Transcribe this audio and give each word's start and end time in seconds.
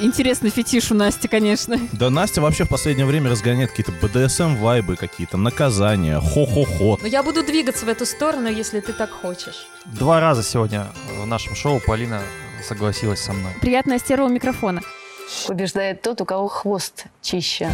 Интересный 0.00 0.50
фетиш 0.50 0.90
у 0.90 0.94
Насти, 0.94 1.28
конечно. 1.28 1.78
Да 1.92 2.10
Настя 2.10 2.40
вообще 2.40 2.64
в 2.64 2.68
последнее 2.68 3.06
время 3.06 3.30
разгоняет 3.30 3.70
какие-то 3.70 3.92
БДСМ-вайбы 3.92 4.96
какие-то, 4.96 5.36
наказания, 5.36 6.20
хо-хо-хо. 6.20 6.98
Но 7.00 7.08
я 7.08 7.22
буду 7.22 7.44
двигаться 7.44 7.86
в 7.86 7.88
эту 7.88 8.06
сторону, 8.06 8.48
если 8.48 8.80
ты 8.80 8.92
так 8.92 9.10
хочешь. 9.10 9.66
Два 9.86 10.20
раза 10.20 10.42
сегодня 10.42 10.86
в 11.20 11.26
нашем 11.26 11.54
шоу 11.54 11.80
Полина 11.84 12.22
согласилась 12.66 13.20
со 13.20 13.32
мной. 13.32 13.52
Приятная 13.60 13.98
стерео 13.98 14.28
микрофона. 14.28 14.82
Побеждает 15.46 16.02
тот, 16.02 16.20
у 16.20 16.24
кого 16.24 16.48
хвост 16.48 17.06
чище. 17.22 17.70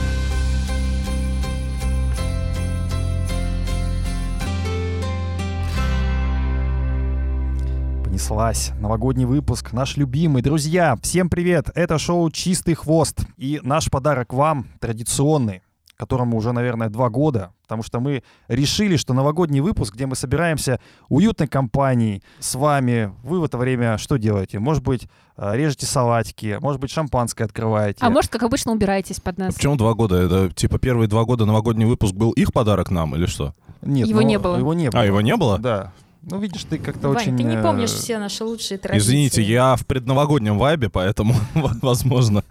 Понеслась. 8.19 8.73
Новогодний 8.80 9.27
выпуск, 9.27 9.73
наш 9.73 9.96
любимый. 9.96 10.43
Друзья, 10.43 10.96
всем 11.00 11.30
привет! 11.30 11.71
Это 11.77 11.99
шоу 11.99 12.29
«Чистый 12.32 12.75
хвост». 12.75 13.21
И 13.36 13.61
наш 13.63 13.89
подарок 13.93 14.32
вам 14.32 14.67
традиционный, 14.81 15.63
которому 15.96 16.36
уже, 16.36 16.50
наверное, 16.50 16.89
два 16.89 17.11
года, 17.11 17.53
потому 17.63 17.85
что 17.85 18.00
мы 18.00 18.25
решили, 18.49 18.96
что 18.96 19.14
новогодний 19.14 19.61
выпуск, 19.61 19.94
где 19.94 20.07
мы 20.07 20.17
собираемся 20.17 20.81
уютной 21.08 21.46
компанией 21.46 22.25
с 22.41 22.57
вами, 22.57 23.13
вы 23.22 23.39
в 23.39 23.44
это 23.44 23.57
время 23.57 23.99
что 23.99 24.17
делаете? 24.17 24.58
Может 24.58 24.82
быть, 24.82 25.07
э, 25.36 25.57
режете 25.57 25.86
салатики, 25.86 26.58
может 26.61 26.80
быть, 26.80 26.91
шампанское 26.91 27.44
открываете. 27.44 28.00
А 28.00 28.11
может, 28.11 28.32
как 28.32 28.43
обычно, 28.43 28.72
убираетесь 28.72 29.21
под 29.21 29.39
нас. 29.39 29.55
Почему 29.55 29.77
два 29.77 29.94
года? 29.94 30.16
Это 30.16 30.53
типа 30.53 30.80
первые 30.80 31.07
два 31.07 31.25
года 31.25 31.46
новогодний 31.46 31.86
выпуск 31.86 32.14
был 32.14 32.33
их 32.33 32.53
подарок 32.53 32.91
нам 32.91 33.14
или 33.14 33.27
что? 33.27 33.55
Нет, 33.80 34.08
Его 34.08 34.22
ну, 34.22 34.27
не 34.27 34.39
было. 34.41 34.56
Его 34.56 34.75
не 34.75 34.91
было. 34.91 35.03
А, 35.03 35.06
его 35.06 35.20
не 35.20 35.36
было? 35.36 35.58
Да. 35.58 35.92
Ну, 36.22 36.39
видишь, 36.39 36.64
ты 36.64 36.78
как-то 36.78 37.08
Вань, 37.08 37.17
очень... 37.17 37.36
ты 37.36 37.42
не 37.45 37.56
э, 37.56 37.62
помнишь 37.62 37.91
все 37.91 38.19
наши 38.19 38.45
лучшие 38.45 38.78
традиции. 38.78 39.06
Извините, 39.06 39.42
я 39.42 39.77
в 39.77 39.86
предновогоднем 39.86 40.58
вайбе, 40.58 40.91
поэтому, 40.91 41.34
возможно. 41.55 42.42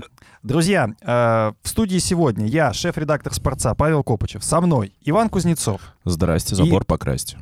Друзья, 0.44 0.90
э, 1.02 1.54
в 1.62 1.68
студии 1.68 1.98
сегодня 1.98 2.46
я, 2.48 2.74
шеф-редактор 2.74 3.34
«Спорца» 3.34 3.76
Павел 3.76 4.04
Копычев, 4.04 4.44
со 4.44 4.62
мной 4.62 4.94
Иван 5.02 5.30
Кузнецов 5.30 5.82
Здрасте, 6.06 6.56
забор 6.56 6.86
покрасьте. 6.86 7.38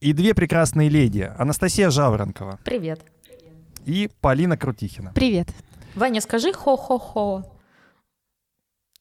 и 0.00 0.12
две 0.12 0.34
прекрасные 0.34 0.88
леди 0.88 1.30
Анастасия 1.38 1.90
Жаворонкова 1.90 2.58
Привет. 2.64 3.00
и 3.84 4.10
Полина 4.20 4.56
Крутихина. 4.56 5.12
Привет. 5.14 5.48
Ваня, 5.94 6.20
скажи 6.20 6.52
хо-хо-хо. 6.52 7.44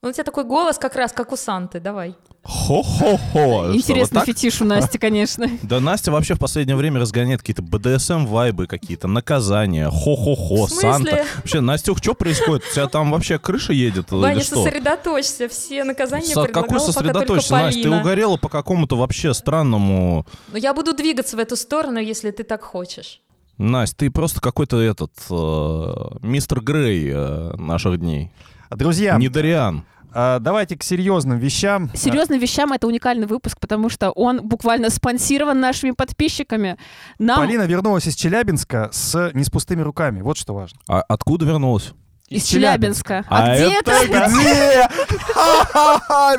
Ну, 0.01 0.09
У 0.09 0.11
тебя 0.13 0.23
такой 0.23 0.45
голос 0.45 0.77
как 0.77 0.95
раз, 0.95 1.11
как 1.11 1.33
у 1.33 1.35
Санты, 1.35 1.81
давай. 1.81 2.15
Хо-хо-хо. 2.43 3.17
Что, 3.65 3.75
Интересный 3.75 4.19
вот 4.19 4.25
так? 4.25 4.25
фетиш 4.27 4.61
у 4.61 4.65
Насти, 4.65 4.97
конечно. 4.99 5.45
Да 5.61 5.81
Настя 5.81 6.13
вообще 6.13 6.35
в 6.35 6.39
последнее 6.39 6.77
время 6.77 7.01
разгоняет 7.01 7.41
какие-то 7.41 7.63
БДСМ-вайбы 7.63 8.67
какие-то, 8.67 9.09
наказания, 9.09 9.89
хо-хо-хо? 9.89 10.67
Санта. 10.67 11.25
Вообще, 11.35 11.59
Настюх, 11.59 11.97
что 11.97 12.13
происходит? 12.13 12.63
У 12.71 12.73
тебя 12.73 12.87
там 12.87 13.11
вообще 13.11 13.39
крыша 13.39 13.73
едет 13.73 14.13
или 14.13 14.21
Ваня, 14.21 14.41
что? 14.41 14.63
сосредоточься. 14.63 15.49
Все 15.49 15.83
наказания 15.83 16.27
Со- 16.33 16.45
только 16.45 16.79
сосредоточься, 16.79 17.51
Настя? 17.51 17.83
Ты 17.83 17.89
угорела 17.89 18.37
по 18.37 18.47
какому-то 18.47 18.95
вообще 18.95 19.33
странному... 19.33 20.25
Но 20.53 20.57
я 20.57 20.73
буду 20.73 20.93
двигаться 20.93 21.35
в 21.35 21.39
эту 21.41 21.57
сторону, 21.57 21.99
если 21.99 22.31
ты 22.31 22.43
так 22.43 22.63
хочешь. 22.63 23.19
Настя, 23.57 23.97
ты 23.97 24.11
просто 24.11 24.39
какой-то 24.39 24.79
этот... 24.79 25.11
э, 25.29 25.93
мистер 26.21 26.61
Грей 26.61 27.11
э, 27.13 27.55
наших 27.57 27.99
дней. 27.99 28.31
Друзья, 28.69 29.17
Не 29.17 29.29
Дариан. 29.29 29.83
э, 30.13 30.37
давайте 30.39 30.77
к 30.77 30.83
серьезным 30.83 31.37
вещам. 31.37 31.89
Серьезным 31.95 32.39
вещам 32.39 32.71
это 32.73 32.87
уникальный 32.87 33.27
выпуск, 33.27 33.59
потому 33.59 33.89
что 33.89 34.11
он 34.11 34.41
буквально 34.47 34.89
спонсирован 34.89 35.59
нашими 35.59 35.91
подписчиками. 35.91 36.77
Нам 37.17 37.37
Полина 37.37 37.63
вернулась 37.63 38.07
из 38.07 38.15
Челябинска 38.15 38.89
с 38.91 39.31
не 39.33 39.43
с 39.43 39.49
пустыми 39.49 39.81
руками. 39.81 40.21
Вот 40.21 40.37
что 40.37 40.53
важно. 40.53 40.79
А 40.87 41.01
откуда 41.07 41.45
вернулась? 41.45 41.93
из 42.29 42.43
Челябинска. 42.43 43.25
А 43.27 43.43
А, 43.43 43.55
где 43.55 43.79
это 43.79 43.91
это? 43.91 44.29
где? 44.29 44.87
Ха-ха-ха, 45.33 46.37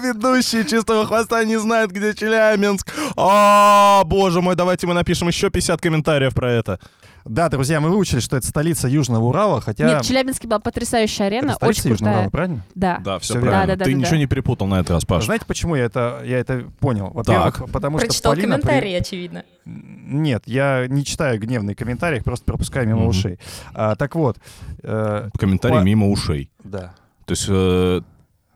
чистого 0.64 1.04
хвоста 1.06 1.44
не 1.44 1.58
знает, 1.58 1.90
где 1.90 2.14
Челябинск. 2.14 2.92
А, 3.16 4.04
боже 4.04 4.40
мой, 4.40 4.54
давайте 4.54 4.86
мы 4.86 4.94
напишем 4.94 5.28
еще 5.28 5.50
50 5.50 5.80
комментариев 5.80 6.34
про 6.34 6.50
это. 6.52 6.78
Да, 7.24 7.48
друзья, 7.48 7.80
мы 7.80 7.90
выучили, 7.90 8.20
что 8.20 8.36
это 8.36 8.46
столица 8.46 8.88
Южного 8.88 9.24
Урала, 9.24 9.60
хотя... 9.60 9.86
Нет, 9.86 10.02
в 10.04 10.08
Челябинске 10.08 10.48
была 10.48 10.58
потрясающая 10.58 11.26
это 11.26 11.36
арена, 11.38 11.52
столица 11.54 11.80
очень 11.80 11.90
Южного 11.90 12.10
Урала, 12.12 12.22
крутая. 12.24 12.30
правильно? 12.30 12.64
Да. 12.74 12.98
Да, 13.04 13.18
все 13.18 13.34
Всё 13.34 13.40
правильно. 13.40 13.58
верно. 13.60 13.66
Да, 13.66 13.76
да, 13.76 13.84
Ты 13.84 13.90
да, 13.92 13.96
ничего 13.98 14.10
да. 14.12 14.18
не 14.18 14.26
перепутал 14.26 14.66
на 14.66 14.74
этот 14.80 14.90
раз, 14.90 15.04
Паш. 15.04 15.24
Знаете, 15.26 15.44
почему 15.46 15.76
я 15.76 15.84
это, 15.84 16.22
я 16.24 16.38
это 16.38 16.64
понял? 16.80 17.10
Во-первых, 17.12 17.70
потому 17.72 17.98
что 17.98 18.06
Прочитал 18.06 18.32
Полина... 18.32 18.56
при- 18.56 18.62
комментарии, 18.62 18.94
очевидно. 18.94 19.44
Нет, 19.66 20.42
я 20.46 20.86
не 20.88 21.04
читаю 21.04 21.38
гневные 21.38 21.76
комментарии, 21.76 22.16
их 22.18 22.24
просто 22.24 22.44
пропускаю 22.46 22.86
мимо 22.88 23.00
Мгм. 23.00 23.08
ушей. 23.08 23.38
А, 23.74 23.94
так 23.96 24.14
вот, 24.14 24.38
э, 24.82 25.28
Комментарий 25.38 25.78
По- 25.78 25.82
мимо 25.82 26.08
ушей. 26.08 26.50
да. 26.64 26.94
То 27.26 27.32
есть 27.32 27.46
э, 27.48 28.00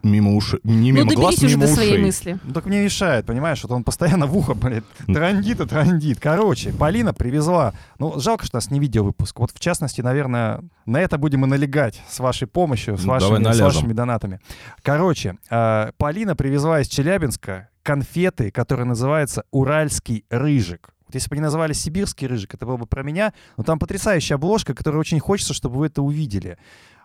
мимо 0.04 0.34
ушей, 0.36 0.60
не 0.62 0.92
Ну, 0.92 0.98
мимо 0.98 1.14
глаз, 1.14 1.34
доберись 1.36 1.42
уже 1.44 1.56
мимо 1.56 1.66
до 1.66 1.74
своей 1.74 1.92
ушей. 1.94 2.02
мысли. 2.04 2.38
Ну 2.44 2.52
так 2.52 2.66
мне 2.66 2.82
мешает, 2.84 3.26
понимаешь, 3.26 3.62
вот 3.62 3.72
он 3.72 3.82
постоянно 3.84 4.26
в 4.26 4.36
ухо, 4.36 4.54
блядь, 4.54 4.84
трандит 5.06 5.60
и 5.60 5.66
трандит. 5.66 6.20
Короче, 6.20 6.72
Полина 6.72 7.12
привезла, 7.14 7.72
ну 7.98 8.20
жалко, 8.20 8.46
что 8.46 8.56
у 8.56 8.58
нас 8.58 8.70
не 8.70 8.78
видеовыпуск. 8.80 9.38
Вот 9.40 9.50
в 9.50 9.58
частности, 9.60 10.00
наверное, 10.00 10.60
на 10.86 11.00
это 11.00 11.18
будем 11.18 11.44
и 11.44 11.48
налегать 11.48 12.00
с 12.08 12.20
вашей 12.20 12.46
помощью, 12.46 12.96
с 12.96 13.04
Ну, 13.04 13.10
вашими, 13.10 13.28
давай 13.28 13.40
с 13.40 13.44
наляжем. 13.58 13.66
вашими 13.80 13.92
донатами. 13.92 14.40
Короче, 14.82 15.36
э, 15.50 15.90
Полина 15.96 16.36
привезла 16.36 16.80
из 16.80 16.88
Челябинска 16.88 17.68
конфеты, 17.82 18.50
которые 18.50 18.86
называются 18.86 19.44
«Уральский 19.50 20.24
рыжик». 20.30 20.90
Вот 21.06 21.14
если 21.14 21.28
бы 21.28 21.34
они 21.34 21.42
называли 21.42 21.74
«Сибирский 21.74 22.26
рыжик», 22.26 22.54
это 22.54 22.64
было 22.64 22.78
бы 22.78 22.86
про 22.86 23.02
меня. 23.02 23.34
Но 23.58 23.62
там 23.64 23.78
потрясающая 23.78 24.36
обложка, 24.36 24.72
которую 24.74 25.00
очень 25.00 25.20
хочется, 25.20 25.52
чтобы 25.52 25.76
вы 25.78 25.86
это 25.86 26.00
увидели. 26.00 26.56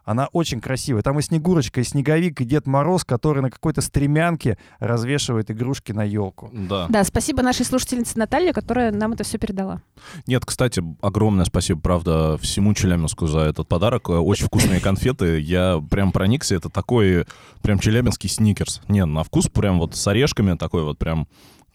Она 0.09 0.27
очень 0.33 0.59
красивая. 0.59 1.03
Там 1.03 1.19
и 1.19 1.21
Снегурочка, 1.21 1.81
и 1.81 1.83
Снеговик, 1.83 2.41
и 2.41 2.43
Дед 2.43 2.65
Мороз, 2.65 3.03
который 3.03 3.43
на 3.43 3.51
какой-то 3.51 3.81
стремянке 3.81 4.57
развешивает 4.79 5.51
игрушки 5.51 5.91
на 5.91 6.03
елку. 6.03 6.49
Да. 6.51 6.87
Да, 6.89 7.03
спасибо 7.03 7.43
нашей 7.43 7.63
слушательнице 7.63 8.17
Наталье, 8.17 8.51
которая 8.51 8.91
нам 8.91 9.11
это 9.11 9.23
все 9.23 9.37
передала. 9.37 9.83
Нет, 10.25 10.47
кстати, 10.47 10.83
огромное 11.01 11.45
спасибо, 11.45 11.79
правда, 11.79 12.39
всему 12.39 12.73
Челябинску 12.73 13.27
за 13.27 13.41
этот 13.41 13.67
подарок. 13.67 14.09
Э, 14.09 14.13
Очень 14.13 14.47
вкусные 14.47 14.81
конфеты. 14.81 15.39
Я 15.39 15.79
прям 15.91 16.11
проникся. 16.11 16.55
Это 16.55 16.69
такой 16.69 17.25
прям 17.61 17.77
челябинский 17.77 18.29
сникерс. 18.29 18.81
Не, 18.87 19.05
на 19.05 19.23
вкус 19.23 19.47
прям 19.47 19.77
вот 19.77 19.95
с 19.95 20.07
орешками 20.07 20.57
такой 20.57 20.81
вот 20.85 20.97
прям 20.97 21.27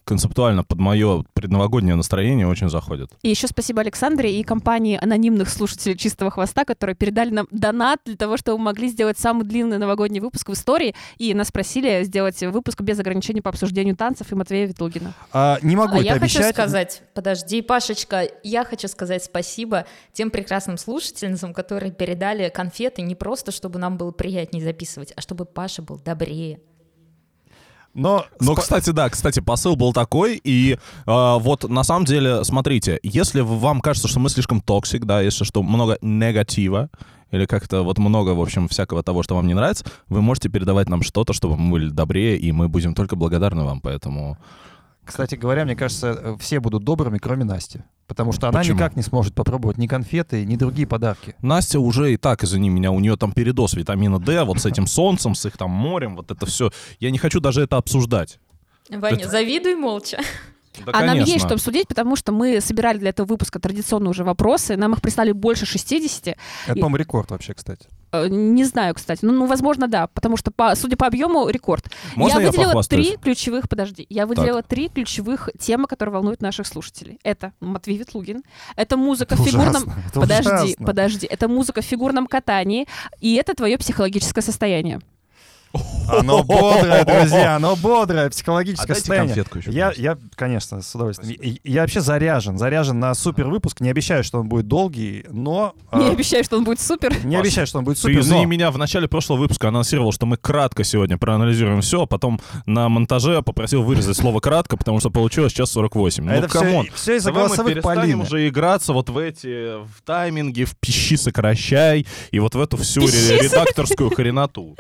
концептуально 0.04 0.64
под 0.64 0.78
мое 0.78 1.24
предновогоднее 1.34 1.94
настроение 1.94 2.46
очень 2.46 2.68
заходит. 2.68 3.10
И 3.22 3.30
еще 3.30 3.46
спасибо 3.46 3.80
Александре 3.80 4.38
и 4.38 4.42
компании 4.42 4.98
анонимных 5.00 5.48
слушателей 5.48 5.96
«Чистого 5.96 6.30
хвоста», 6.30 6.64
которые 6.64 6.96
передали 6.96 7.30
нам 7.30 7.48
донат 7.50 8.00
для 8.04 8.16
того, 8.16 8.36
чтобы 8.36 8.58
мы 8.58 8.64
могли 8.66 8.88
сделать 8.88 9.18
самый 9.18 9.44
длинный 9.44 9.78
новогодний 9.78 10.20
выпуск 10.20 10.48
в 10.48 10.52
истории. 10.52 10.94
И 11.18 11.34
нас 11.34 11.50
просили 11.50 12.02
сделать 12.04 12.40
выпуск 12.42 12.80
без 12.82 12.98
ограничений 12.98 13.40
по 13.40 13.50
обсуждению 13.50 13.96
танцев 13.96 14.30
и 14.30 14.34
Матвея 14.34 14.66
Ветлугина. 14.66 15.12
А, 15.32 15.58
не 15.62 15.76
могу 15.76 15.94
А 15.94 15.96
это 15.96 16.04
я 16.04 16.12
обещать. 16.14 16.42
хочу 16.42 16.54
сказать, 16.54 17.02
подожди, 17.14 17.62
Пашечка, 17.62 18.28
я 18.42 18.64
хочу 18.64 18.88
сказать 18.88 19.24
спасибо 19.24 19.86
тем 20.12 20.30
прекрасным 20.30 20.78
слушательницам, 20.78 21.54
которые 21.54 21.92
передали 21.92 22.48
конфеты 22.48 23.02
не 23.02 23.14
просто, 23.14 23.52
чтобы 23.52 23.78
нам 23.78 23.96
было 23.96 24.10
приятнее 24.10 24.62
записывать, 24.62 25.12
а 25.16 25.20
чтобы 25.20 25.44
Паша 25.44 25.82
был 25.82 25.98
добрее. 25.98 26.60
Но, 27.94 28.26
Но, 28.40 28.52
спа- 28.52 28.60
кстати, 28.60 28.90
да, 28.90 29.08
кстати, 29.08 29.40
посыл 29.40 29.76
был 29.76 29.92
такой, 29.92 30.40
и 30.42 30.72
э, 30.72 30.76
вот 31.06 31.68
на 31.68 31.84
самом 31.84 32.04
деле, 32.04 32.44
смотрите, 32.44 32.98
если 33.02 33.40
вам 33.40 33.80
кажется, 33.80 34.08
что 34.08 34.20
мы 34.20 34.28
слишком 34.28 34.60
toxic, 34.60 35.04
да, 35.04 35.20
если 35.20 35.44
что 35.44 35.62
много 35.62 35.98
негатива, 36.02 36.90
или 37.30 37.46
как-то 37.46 37.82
вот 37.82 37.98
много, 37.98 38.30
в 38.30 38.40
общем, 38.40 38.68
всякого 38.68 39.02
того, 39.02 39.22
что 39.22 39.34
вам 39.36 39.46
не 39.46 39.54
нравится, 39.54 39.84
вы 40.08 40.22
можете 40.22 40.48
передавать 40.48 40.88
нам 40.88 41.02
что-то, 41.02 41.32
чтобы 41.32 41.56
мы 41.56 41.72
были 41.72 41.90
добрее, 41.90 42.36
и 42.36 42.52
мы 42.52 42.68
будем 42.68 42.94
только 42.94 43.16
благодарны 43.16 43.64
вам, 43.64 43.80
поэтому... 43.80 44.38
кстати 45.04 45.34
говоря, 45.34 45.64
мне 45.64 45.76
кажется, 45.76 46.18
э, 46.20 46.36
все 46.40 46.60
будут 46.60 46.84
добрыми, 46.84 47.18
кроме 47.18 47.44
Насти. 47.44 47.80
Потому 48.06 48.32
что 48.32 48.48
она 48.48 48.58
Почему? 48.60 48.76
никак 48.76 48.96
не 48.96 49.02
сможет 49.02 49.34
попробовать 49.34 49.78
ни 49.78 49.86
конфеты, 49.86 50.44
ни 50.44 50.56
другие 50.56 50.86
подарки. 50.86 51.34
Настя 51.40 51.80
уже 51.80 52.12
и 52.12 52.16
так, 52.16 52.44
извини 52.44 52.68
меня, 52.68 52.90
у 52.90 53.00
нее 53.00 53.16
там 53.16 53.32
передоз 53.32 53.74
витамина 53.74 54.18
D, 54.18 54.44
вот 54.44 54.58
с 54.60 54.66
этим 54.66 54.86
солнцем, 54.86 55.34
с 55.34 55.46
их 55.46 55.56
там 55.56 55.70
морем, 55.70 56.16
вот 56.16 56.30
это 56.30 56.44
все. 56.46 56.70
Я 57.00 57.10
не 57.10 57.18
хочу 57.18 57.40
даже 57.40 57.62
это 57.62 57.76
обсуждать. 57.78 58.38
Ваня, 58.90 59.16
Это- 59.16 59.30
завидуй 59.30 59.74
молча. 59.74 60.18
Да, 60.84 60.92
а 60.92 61.00
нам 61.00 61.10
конечно. 61.10 61.32
есть 61.32 61.44
что 61.44 61.54
обсудить, 61.54 61.88
потому 61.88 62.16
что 62.16 62.32
мы 62.32 62.60
собирали 62.60 62.98
для 62.98 63.10
этого 63.10 63.26
выпуска 63.26 63.58
традиционные 63.60 64.10
уже 64.10 64.24
вопросы. 64.24 64.76
Нам 64.76 64.92
их 64.94 65.02
прислали 65.02 65.32
больше 65.32 65.66
60. 65.66 66.28
Это, 66.28 66.36
И- 66.74 66.80
по-моему, 66.80 66.96
рекорд 66.96 67.30
вообще, 67.30 67.54
кстати. 67.54 67.86
Э, 68.12 68.28
Не 68.28 68.64
знаю, 68.64 68.94
кстати. 68.94 69.24
Ну, 69.24 69.32
ну, 69.32 69.46
возможно, 69.46 69.88
да. 69.88 70.06
Потому 70.06 70.36
что, 70.36 70.50
по, 70.52 70.74
судя 70.76 70.96
по 70.96 71.06
объему, 71.06 71.48
рекорд. 71.48 71.90
Можно 72.14 72.38
я, 72.38 72.44
я 72.44 72.50
выделила 72.50 72.82
три 72.84 73.16
ключевых, 73.16 73.68
подожди, 73.68 74.06
я 74.08 74.26
выделила 74.26 74.62
три 74.62 74.88
ключевых 74.88 75.50
темы, 75.58 75.86
которые 75.88 76.12
волнуют 76.12 76.40
наших 76.40 76.66
слушателей. 76.66 77.18
Это 77.24 77.52
Матвей 77.60 77.96
Ветлугин, 77.98 78.42
это 78.76 78.96
музыка 78.96 79.34
в 79.36 79.40
Это 79.40 79.50
фигурном... 79.50 79.82
ужасно, 79.82 79.94
это 80.08 80.20
Подожди, 80.20 80.48
ужасно. 80.50 80.86
подожди. 80.86 81.26
Это 81.26 81.48
музыка 81.48 81.80
в 81.82 81.84
фигурном 81.84 82.26
катании, 82.28 82.86
и 83.20 83.34
это 83.34 83.54
твое 83.54 83.76
психологическое 83.78 84.42
состояние. 84.42 85.00
Оно 86.08 86.42
бодрое, 86.44 87.04
друзья, 87.04 87.56
оно 87.56 87.76
бодрое, 87.76 88.28
психологическое 88.30 88.84
Отдайте 88.84 89.00
состояние. 89.00 89.34
конфетку 89.34 89.58
еще, 89.58 89.70
Я, 89.70 89.92
я, 89.96 90.18
конечно, 90.36 90.82
с 90.82 90.94
удовольствием. 90.94 91.32
И- 91.40 91.60
Я 91.64 91.80
вообще 91.82 92.00
заряжен, 92.00 92.58
заряжен 92.58 93.00
на 93.00 93.14
супер 93.14 93.46
выпуск. 93.46 93.80
Не 93.80 93.90
обещаю, 93.90 94.22
что 94.22 94.38
он 94.40 94.48
будет 94.48 94.68
долгий, 94.68 95.24
но... 95.30 95.74
Не 95.92 96.08
а, 96.08 96.10
обещаю, 96.10 96.44
что 96.44 96.58
он 96.58 96.64
будет 96.64 96.80
супер. 96.80 97.24
не 97.24 97.36
обещаю, 97.36 97.66
что 97.66 97.78
он 97.78 97.84
будет 97.84 97.96
Ты 97.96 98.02
супер, 98.02 98.20
извини 98.20 98.42
но- 98.44 98.50
меня, 98.50 98.70
в 98.70 98.76
начале 98.78 99.08
прошлого 99.08 99.38
выпуска 99.38 99.68
анонсировал, 99.68 100.12
что 100.12 100.26
мы 100.26 100.36
кратко 100.36 100.84
сегодня 100.84 101.16
проанализируем 101.16 101.80
все, 101.80 102.02
а 102.02 102.06
потом 102.06 102.40
на 102.66 102.88
монтаже 102.88 103.40
попросил 103.42 103.82
вырезать 103.82 104.16
слово 104.16 104.40
«кратко», 104.40 104.76
потому 104.76 105.00
что 105.00 105.10
получилось 105.10 105.52
сейчас 105.52 105.70
48. 105.70 106.24
Ну, 106.24 106.30
Это 106.32 106.48
come 106.48 106.69
on. 106.69 106.84
все, 106.86 106.94
все 106.94 107.16
из-за 107.16 107.30
Давай 107.30 107.44
мы 107.44 107.48
голосовых 107.48 107.72
перестанем 107.74 108.20
уже 108.20 108.46
играться 108.48 108.92
вот 108.92 109.08
в 109.08 109.16
эти, 109.18 109.76
в 109.82 110.02
тайминги, 110.04 110.64
в 110.64 110.76
пиши 110.76 111.16
сокращай 111.16 112.06
и 112.30 112.38
вот 112.40 112.54
в 112.54 112.60
эту 112.60 112.76
всю 112.76 113.00
редакторскую 113.00 114.10
хреноту. 114.10 114.76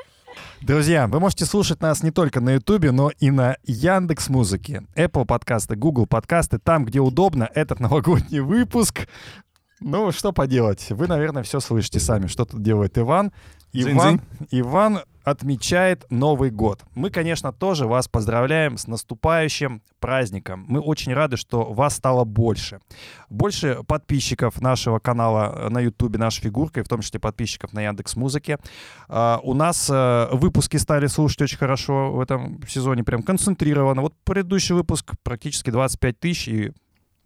Друзья, 0.66 1.06
вы 1.08 1.20
можете 1.20 1.44
слушать 1.44 1.82
нас 1.82 2.02
не 2.02 2.10
только 2.10 2.40
на 2.40 2.54
Ютубе, 2.54 2.90
но 2.90 3.10
и 3.18 3.30
на 3.30 3.58
Яндекс 3.64 4.30
Музыке, 4.30 4.82
Apple 4.96 5.26
подкасты, 5.26 5.76
Google 5.76 6.06
подкасты, 6.06 6.58
там, 6.58 6.86
где 6.86 7.00
удобно 7.00 7.46
этот 7.54 7.80
новогодний 7.80 8.40
выпуск. 8.40 9.06
Ну, 9.80 10.10
что 10.10 10.32
поделать? 10.32 10.86
Вы, 10.88 11.06
наверное, 11.06 11.42
все 11.42 11.60
слышите 11.60 12.00
сами, 12.00 12.28
что 12.28 12.46
тут 12.46 12.62
делает 12.62 12.96
Иван. 12.96 13.30
Иван, 13.74 14.20
Иван 14.50 15.00
отмечает 15.24 16.04
Новый 16.10 16.50
год. 16.50 16.84
Мы, 16.94 17.10
конечно, 17.10 17.52
тоже 17.52 17.86
вас 17.86 18.08
поздравляем 18.08 18.76
с 18.76 18.86
наступающим 18.86 19.82
праздником. 19.98 20.66
Мы 20.68 20.80
очень 20.80 21.14
рады, 21.14 21.36
что 21.38 21.72
вас 21.72 21.96
стало 21.96 22.24
больше. 22.24 22.80
Больше 23.30 23.78
подписчиков 23.86 24.60
нашего 24.60 24.98
канала 24.98 25.52
э, 25.56 25.68
на 25.70 25.80
Ютубе, 25.80 26.18
нашей 26.18 26.42
фигуркой, 26.42 26.82
в 26.82 26.88
том 26.88 27.00
числе 27.00 27.18
подписчиков 27.18 27.72
на 27.72 27.80
Яндекс 27.82 28.16
Музыке. 28.16 28.58
А, 29.08 29.40
у 29.42 29.54
нас 29.54 29.88
э, 29.90 30.28
выпуски 30.32 30.76
стали 30.76 31.06
слушать 31.06 31.40
очень 31.40 31.58
хорошо 31.58 32.12
в 32.12 32.20
этом 32.20 32.60
сезоне, 32.68 33.02
прям 33.02 33.22
концентрированно. 33.22 34.02
Вот 34.02 34.14
предыдущий 34.24 34.74
выпуск 34.74 35.12
практически 35.22 35.70
25 35.70 36.20
тысяч 36.20 36.48
и 36.48 36.72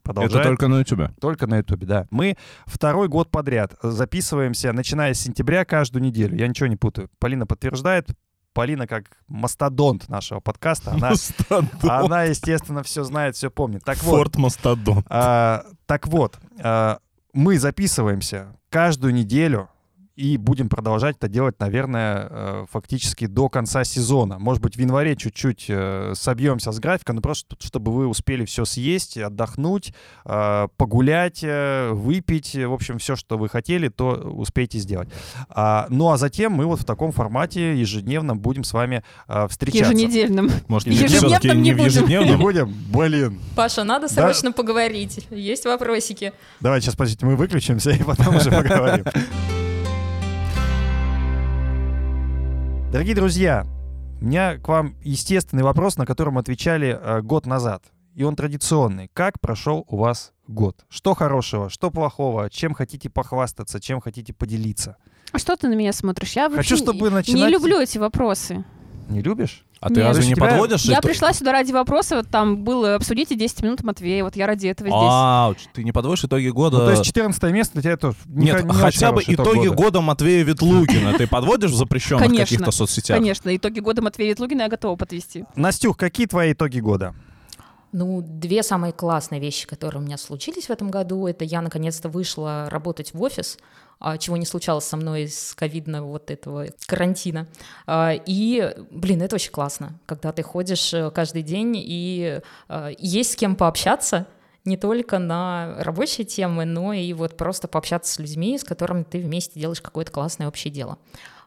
продолжает. 0.09 0.41
Это 0.41 0.49
только 0.49 0.69
на 0.69 0.79
ютубе. 0.79 1.11
Только 1.21 1.47
на 1.47 1.59
Ютубе, 1.59 1.87
да. 1.87 2.07
Мы 2.11 2.37
второй 2.67 3.09
год 3.09 3.31
подряд 3.31 3.75
записываемся, 3.83 4.73
начиная 4.73 5.13
с 5.13 5.21
сентября 5.21 5.65
каждую 5.65 6.03
неделю. 6.03 6.37
Я 6.37 6.49
ничего 6.49 6.67
не 6.67 6.77
путаю. 6.77 7.11
Полина 7.19 7.47
подтверждает. 7.47 8.09
Полина 8.55 8.87
как 8.87 9.05
мастодонт 9.29 10.09
нашего 10.09 10.41
подкаста. 10.41 10.93
Она, 10.93 11.13
она 11.83 12.25
естественно, 12.25 12.83
все 12.83 13.05
знает, 13.05 13.37
все 13.37 13.51
помнит. 13.51 13.85
Так 13.85 14.03
вот, 14.03 14.17
Форт 14.17 14.37
Мастодон. 14.37 15.05
а, 15.09 15.65
так 15.87 16.09
вот, 16.09 16.39
а, 16.59 16.99
мы 17.35 17.59
записываемся 17.59 18.57
каждую 18.71 19.15
неделю 19.15 19.69
и 20.19 20.37
будем 20.37 20.69
продолжать 20.69 21.17
это 21.17 21.29
делать, 21.29 21.61
наверное, 21.61 22.27
э, 22.29 22.67
фактически 22.73 23.27
до 23.27 23.49
конца 23.49 23.85
сезона. 23.85 24.41
Может 24.41 24.61
быть, 24.61 24.75
в 24.75 24.81
январе 24.81 25.15
чуть-чуть 25.15 25.67
э, 25.69 26.13
собьемся 26.17 26.73
с 26.73 26.81
графика, 26.81 27.13
но 27.13 27.21
просто 27.21 27.55
чтобы 27.61 27.93
вы 27.93 28.09
успели 28.09 28.45
все 28.45 28.65
съесть, 28.65 29.17
отдохнуть, 29.17 29.95
э, 30.25 30.69
погулять, 30.77 31.45
выпить, 31.45 32.57
в 32.57 32.73
общем, 32.73 32.99
все, 32.99 33.15
что 33.15 33.39
вы 33.39 33.49
хотели, 33.49 33.89
то 33.89 34.11
успейте 34.11 34.79
сделать. 34.79 35.09
А, 35.51 35.87
ну 35.89 36.11
а 36.11 36.17
затем 36.17 36.53
мы 36.53 36.67
вот 36.67 36.81
в 36.81 36.85
таком 36.85 37.13
формате 37.13 37.79
ежедневно 37.79 38.35
будем 38.35 38.65
с 38.65 38.73
вами 38.73 39.05
встречаться. 39.49 39.93
Еженедельным. 39.93 40.51
Может, 40.67 40.89
Ежедневным 40.89 41.63
не 41.63 41.75
будем. 41.75 42.09
Не 42.09 42.37
будем? 42.37 42.75
Блин. 42.93 43.39
Паша, 43.55 43.85
надо 43.85 44.09
срочно 44.09 44.51
поговорить. 44.51 45.27
Есть 45.31 45.65
вопросики. 45.65 46.33
Давайте 46.59 46.87
сейчас, 46.87 46.97
подождите, 46.97 47.25
мы 47.25 47.37
выключимся 47.37 47.91
и 47.91 48.03
потом 48.03 48.37
уже 48.37 48.51
поговорим. 48.51 49.05
Дорогие 52.91 53.15
друзья, 53.15 53.67
у 54.21 54.25
меня 54.25 54.57
к 54.59 54.67
вам 54.69 54.97
естественный 55.03 55.63
вопрос, 55.63 55.97
на 55.99 56.07
который 56.07 56.31
мы 56.31 56.41
отвечали 56.41 56.99
э, 57.01 57.21
год 57.23 57.47
назад. 57.47 57.83
И 58.15 58.25
он 58.25 58.35
традиционный. 58.35 59.11
Как 59.13 59.41
прошел 59.41 59.85
у 59.89 59.97
вас 59.99 60.33
год? 60.49 60.85
Что 60.89 61.15
хорошего, 61.15 61.71
что 61.71 61.91
плохого, 61.91 62.51
чем 62.51 62.75
хотите 62.75 63.11
похвастаться, 63.11 63.79
чем 63.81 64.01
хотите 64.01 64.33
поделиться? 64.33 64.97
А 65.33 65.39
что 65.39 65.57
ты 65.57 65.69
на 65.69 65.75
меня 65.75 65.93
смотришь? 65.93 66.33
Я 66.33 66.45
Хочу, 66.47 66.57
вообще 66.57 66.77
чтобы 66.77 67.09
не 67.09 67.15
начинать- 67.15 67.53
люблю 67.53 67.79
эти 67.79 67.99
вопросы. 67.99 68.65
Не 69.09 69.23
любишь? 69.23 69.65
А 69.81 69.89
ты 69.89 69.97
Нет. 69.97 70.07
разве 70.07 70.27
не 70.27 70.35
подводишь? 70.35 70.83
Я 70.83 71.01
пришла 71.01 71.33
сюда 71.33 71.53
ради 71.53 71.73
вопроса, 71.73 72.17
вот 72.17 72.29
там 72.29 72.63
было 72.65 72.97
«Обсудите 72.97 73.37
10 73.37 73.63
минут 73.63 73.83
Матвея», 73.83 74.23
вот 74.25 74.37
я 74.37 74.47
ради 74.47 74.67
этого 74.67 74.91
здесь. 74.91 75.01
А, 75.01 75.55
ты 75.73 75.83
не 75.85 75.93
подводишь 75.93 76.25
итоги 76.25 76.49
года? 76.49 76.79
Ну, 76.79 76.85
то 76.85 76.91
есть 76.91 77.05
14 77.05 77.43
место 77.53 77.75
для 77.75 77.83
тебя 77.83 77.93
это 77.93 78.15
не 78.27 78.47
Нет, 78.47 78.71
хотя 78.71 79.13
бы 79.13 79.23
итоги 79.27 79.69
года. 79.69 79.83
года 79.83 80.01
Матвея 80.01 80.45
Ветлугина 80.45 81.15
ты 81.17 81.27
подводишь 81.27 81.71
в 81.71 81.77
запрещенных 81.77 82.25
Конечно, 82.25 82.45
каких-то 82.45 82.71
соцсетях? 82.71 83.17
Конечно, 83.17 83.55
итоги 83.57 83.81
года 83.81 84.03
Матвея 84.03 84.31
Ветлугина 84.31 84.63
я 84.63 84.69
готова 84.69 84.97
подвести. 84.97 85.45
Настюх, 85.55 85.97
какие 85.97 86.27
твои 86.27 86.53
итоги 86.53 86.81
года? 86.81 87.15
Ну, 87.93 88.21
две 88.23 88.63
самые 88.63 88.93
классные 88.93 89.41
вещи, 89.41 89.67
которые 89.67 90.03
у 90.03 90.05
меня 90.05 90.19
случились 90.19 90.67
в 90.67 90.71
этом 90.71 90.91
году, 90.91 91.27
это 91.27 91.45
я 91.45 91.63
наконец-то 91.63 92.11
вышла 92.11 92.69
работать 92.69 93.15
в 93.15 93.23
офис, 93.23 93.57
чего 94.19 94.37
не 94.37 94.47
случалось 94.47 94.85
со 94.85 94.97
мной 94.97 95.29
с 95.29 95.55
ковидного 95.55 96.07
вот 96.07 96.31
этого 96.31 96.67
карантина. 96.87 97.47
А, 97.87 98.15
И, 98.27 98.75
блин, 98.91 99.23
это 99.23 99.37
очень 99.37 99.51
классно, 99.51 99.99
когда 100.07 100.33
ты 100.33 100.43
ходишь 100.43 100.95
э, 100.95 101.11
каждый 101.11 101.43
день 101.43 101.75
и 101.77 102.41
э, 102.69 102.93
есть 102.99 103.33
с 103.33 103.37
кем 103.37 103.57
пообщаться, 103.57 104.27
не 104.65 104.77
только 104.77 105.19
на 105.19 105.77
рабочие 105.79 106.27
темы, 106.27 106.65
но 106.65 106.93
и 106.93 107.13
вот 107.13 107.37
просто 107.37 107.69
пообщаться 107.69 108.13
с 108.13 108.19
людьми, 108.19 108.59
с 108.59 108.65
которыми 108.65 109.03
ты 109.03 109.19
вместе 109.19 109.59
делаешь 109.59 109.81
какое-то 109.81 110.13
классное 110.13 110.47
общее 110.47 110.73
дело. 110.73 110.99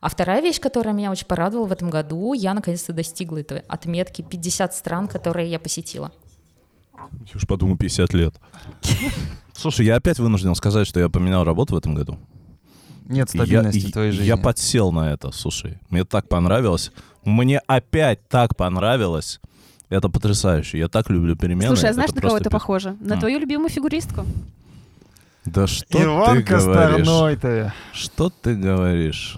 А 0.02 0.10
вторая 0.10 0.42
вещь, 0.42 0.60
которая 0.60 0.96
меня 0.96 1.12
очень 1.12 1.28
порадовала 1.28 1.68
в 1.68 1.72
этом 1.72 1.92
году, 1.92 2.34
я 2.34 2.54
наконец-то 2.54 2.92
достигла 2.92 3.38
этой 3.38 3.60
отметки 3.60 4.24
50 4.24 4.74
стран, 4.74 5.08
которые 5.08 5.50
я 5.50 5.60
посетила. 5.60 6.12
Я 6.98 7.36
уж 7.36 7.48
подумал, 7.48 7.78
50 7.78 8.14
лет. 8.14 8.36
Слушай, 9.54 9.86
я 9.86 9.96
опять 9.96 10.18
вынужден 10.18 10.56
сказать, 10.56 10.88
что 10.88 11.00
я 11.00 11.10
поменял 11.10 11.44
работу 11.44 11.76
в 11.76 11.78
этом 11.78 11.94
году. 11.94 12.18
Нет 13.12 13.30
я- 13.34 13.42
стабильности 13.44 13.86
и- 13.86 13.90
в 13.90 13.92
твоей 13.92 14.12
жизни. 14.12 14.26
Я 14.26 14.38
подсел 14.38 14.92
на 14.92 15.12
это, 15.14 15.32
слушай. 15.32 15.80
Мне 15.90 16.04
так 16.06 16.28
понравилось. 16.30 16.92
Мне 17.24 17.60
опять 17.68 18.28
так 18.28 18.56
понравилось. 18.56 19.40
Это 19.90 20.08
потрясающе. 20.10 20.80
Я 20.80 20.88
так 20.88 21.10
люблю 21.10 21.36
перемены. 21.36 21.68
Слушай, 21.68 21.90
а 21.90 21.94
знаешь, 21.94 22.10
Это 22.12 22.16
на 22.18 22.22
кого 22.22 22.38
это 22.38 22.46
пи- 22.50 22.54
похоже? 22.54 22.96
На 23.02 23.14
М. 23.16 23.20
твою 23.20 23.40
любимую 23.40 23.70
фигуристку. 23.70 24.26
Да 25.46 25.68
что 25.68 26.02
Иван 26.04 26.38
ты 26.38 26.44
говоришь? 26.44 27.40
Ты. 27.42 27.74
Что 27.94 28.30
ты 28.30 28.56
говоришь? 28.56 29.38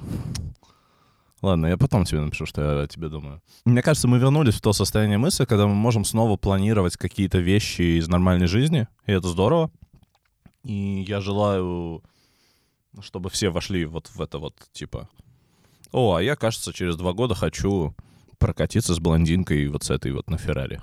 Ладно, 1.42 1.68
я 1.68 1.76
потом 1.78 2.06
тебе 2.06 2.22
напишу, 2.22 2.46
что 2.46 2.62
я 2.62 2.84
о 2.84 2.88
тебе 2.88 3.10
думаю. 3.10 3.42
Мне 3.66 3.81
кажется, 3.81 4.08
мы 4.08 4.18
вернулись 4.18 4.54
в 4.56 4.62
то 4.62 4.72
состояние 4.74 5.18
мысли, 5.18 5.44
когда 5.46 5.68
мы 5.68 5.74
можем 5.74 6.06
снова 6.06 6.38
планировать 6.38 6.96
какие-то 6.98 7.40
вещи 7.40 8.00
из 8.00 8.08
нормальной 8.08 8.48
жизни, 8.48 8.88
и 9.08 9.12
это 9.12 9.28
здорово. 9.28 9.69
И 10.64 11.04
я 11.08 11.19
желаю, 11.19 12.02
чтобы 13.01 13.30
все 13.30 13.50
вошли 13.50 13.86
вот 13.86 14.07
в 14.13 14.22
это 14.22 14.40
вот, 14.40 14.56
типа, 14.72 15.10
о, 15.92 16.16
а 16.16 16.21
я, 16.23 16.35
кажется, 16.35 16.73
через 16.73 16.95
два 16.95 17.14
года 17.14 17.35
хочу 17.35 17.94
прокатиться 18.40 18.94
с 18.94 19.00
блондинкой 19.00 19.68
вот 19.68 19.83
с 19.83 19.90
этой 19.90 20.12
вот 20.12 20.30
на 20.30 20.38
Феррари. 20.38 20.81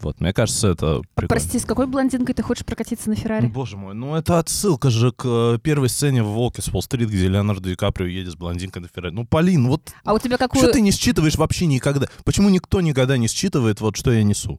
Вот, 0.00 0.20
мне 0.20 0.32
кажется, 0.32 0.68
это 0.68 1.00
прикольно. 1.14 1.28
Прости, 1.28 1.58
с 1.60 1.64
какой 1.64 1.86
блондинкой 1.86 2.34
ты 2.34 2.42
хочешь 2.42 2.64
прокатиться 2.64 3.08
на 3.08 3.14
Ну, 3.14 3.20
Феррари? 3.20 3.46
Боже 3.46 3.76
мой, 3.76 3.94
ну 3.94 4.16
это 4.16 4.38
отсылка 4.40 4.90
же 4.90 5.12
к 5.12 5.24
э, 5.24 5.58
первой 5.62 5.88
сцене 5.88 6.24
в 6.24 6.28
«Волке 6.28 6.60
с 6.60 6.68
Уолл-стрит», 6.68 7.08
где 7.08 7.28
Леонардо 7.28 7.70
Ди 7.70 7.76
Каприо 7.76 8.06
едет 8.08 8.32
с 8.32 8.36
блондинкой 8.36 8.82
на 8.82 8.88
Феррари. 8.88 9.12
Ну, 9.12 9.24
Полин, 9.24 9.68
вот 9.68 9.92
А 10.04 10.12
у 10.12 10.18
тебя 10.18 10.38
какую... 10.38 10.60
что 10.60 10.72
ты 10.72 10.80
не 10.80 10.90
считываешь 10.90 11.36
вообще 11.36 11.66
никогда? 11.66 12.08
Почему 12.24 12.48
никто 12.48 12.80
никогда 12.80 13.16
не 13.16 13.28
считывает 13.28 13.80
вот 13.80 13.96
что 13.96 14.12
я 14.12 14.24
несу? 14.24 14.58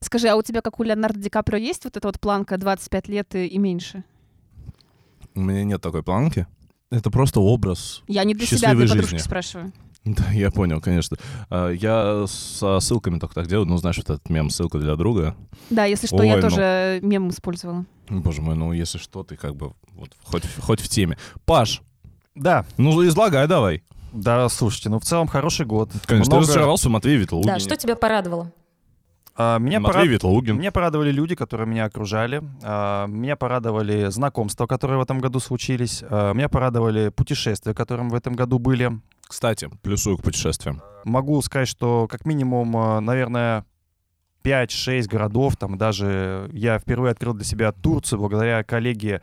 Скажи, 0.00 0.28
а 0.28 0.36
у 0.36 0.42
тебя, 0.42 0.60
как 0.60 0.78
у 0.78 0.82
Леонардо 0.82 1.18
Ди 1.18 1.30
Каприо, 1.30 1.58
есть 1.58 1.84
вот 1.84 1.96
эта 1.96 2.06
вот 2.06 2.20
планка 2.20 2.58
25 2.58 3.08
лет 3.08 3.34
и 3.34 3.56
меньше? 3.58 4.04
У 5.34 5.40
меня 5.40 5.64
нет 5.64 5.80
такой 5.80 6.02
планки. 6.02 6.46
Это 6.90 7.10
просто 7.10 7.40
образ. 7.40 8.02
Я 8.08 8.24
не 8.24 8.34
для 8.34 8.46
себя, 8.46 8.58
Счастливой 8.58 8.84
для 8.86 8.94
подружки 8.94 9.10
жизни. 9.16 9.24
спрашиваю. 9.26 9.72
Да, 10.04 10.30
я 10.32 10.50
понял, 10.50 10.80
конечно. 10.80 11.18
А, 11.50 11.68
Я 11.70 12.24
со 12.26 12.80
ссылками 12.80 13.18
только 13.18 13.34
так 13.34 13.46
делаю. 13.48 13.66
Ну, 13.66 13.76
знаешь, 13.76 13.98
вот 13.98 14.08
этот 14.10 14.28
мем 14.30 14.48
«Ссылка 14.50 14.78
для 14.78 14.96
друга». 14.96 15.36
Да, 15.68 15.84
если 15.84 16.06
что, 16.06 16.16
Ой, 16.16 16.28
я 16.28 16.36
ну. 16.36 16.42
тоже 16.42 17.00
мем 17.02 17.28
использовала. 17.28 17.84
Боже 18.08 18.40
мой, 18.42 18.56
ну 18.56 18.72
если 18.72 18.98
что, 18.98 19.22
ты 19.22 19.36
как 19.36 19.54
бы 19.56 19.72
вот 19.92 20.10
хоть, 20.24 20.42
хоть 20.58 20.80
в 20.80 20.88
теме. 20.88 21.16
Паш, 21.44 21.82
Да, 22.34 22.64
ну 22.78 23.06
излагай 23.06 23.46
давай. 23.46 23.84
да, 24.12 24.48
слушайте, 24.48 24.88
ну 24.88 24.98
в 24.98 25.04
целом 25.04 25.28
хороший 25.28 25.66
год. 25.66 25.90
Конечно, 26.06 26.32
Много- 26.32 26.44
ты 26.46 26.48
разочаровался 26.48 26.88
в 26.88 26.92
Матвее 26.92 27.18
Ветлугине. 27.18 27.52
Да, 27.52 27.60
что 27.60 27.76
тебя 27.76 27.94
порадовало? 27.94 28.50
А, 29.36 29.58
меня, 29.58 29.80
Матвей 29.80 30.18
порад- 30.18 30.20
меня 30.58 30.72
порадовали 30.72 31.10
люди, 31.10 31.34
которые 31.34 31.66
меня 31.66 31.84
окружали. 31.86 32.42
А, 32.62 33.06
Меня 33.06 33.36
порадовали 33.36 34.10
знакомства, 34.10 34.66
которые 34.66 34.98
в 34.98 35.02
этом 35.02 35.20
году 35.20 35.40
случились. 35.40 36.02
А, 36.08 36.32
Меня 36.32 36.48
порадовали 36.48 37.08
путешествия, 37.10 37.72
которые 37.74 38.08
в 38.08 38.14
этом 38.14 38.34
году 38.34 38.58
были. 38.58 38.92
Кстати, 39.22 39.70
плюсую 39.82 40.18
к 40.18 40.22
путешествиям. 40.22 40.82
Могу 41.04 41.40
сказать, 41.42 41.68
что 41.68 42.06
как 42.10 42.26
минимум, 42.26 43.04
наверное, 43.04 43.64
5-6 44.42 45.06
городов, 45.06 45.56
там 45.56 45.78
даже 45.78 46.50
я 46.52 46.78
впервые 46.78 47.12
открыл 47.12 47.34
для 47.34 47.44
себя 47.44 47.72
Турцию 47.72 48.18
благодаря 48.18 48.64
коллеге 48.64 49.22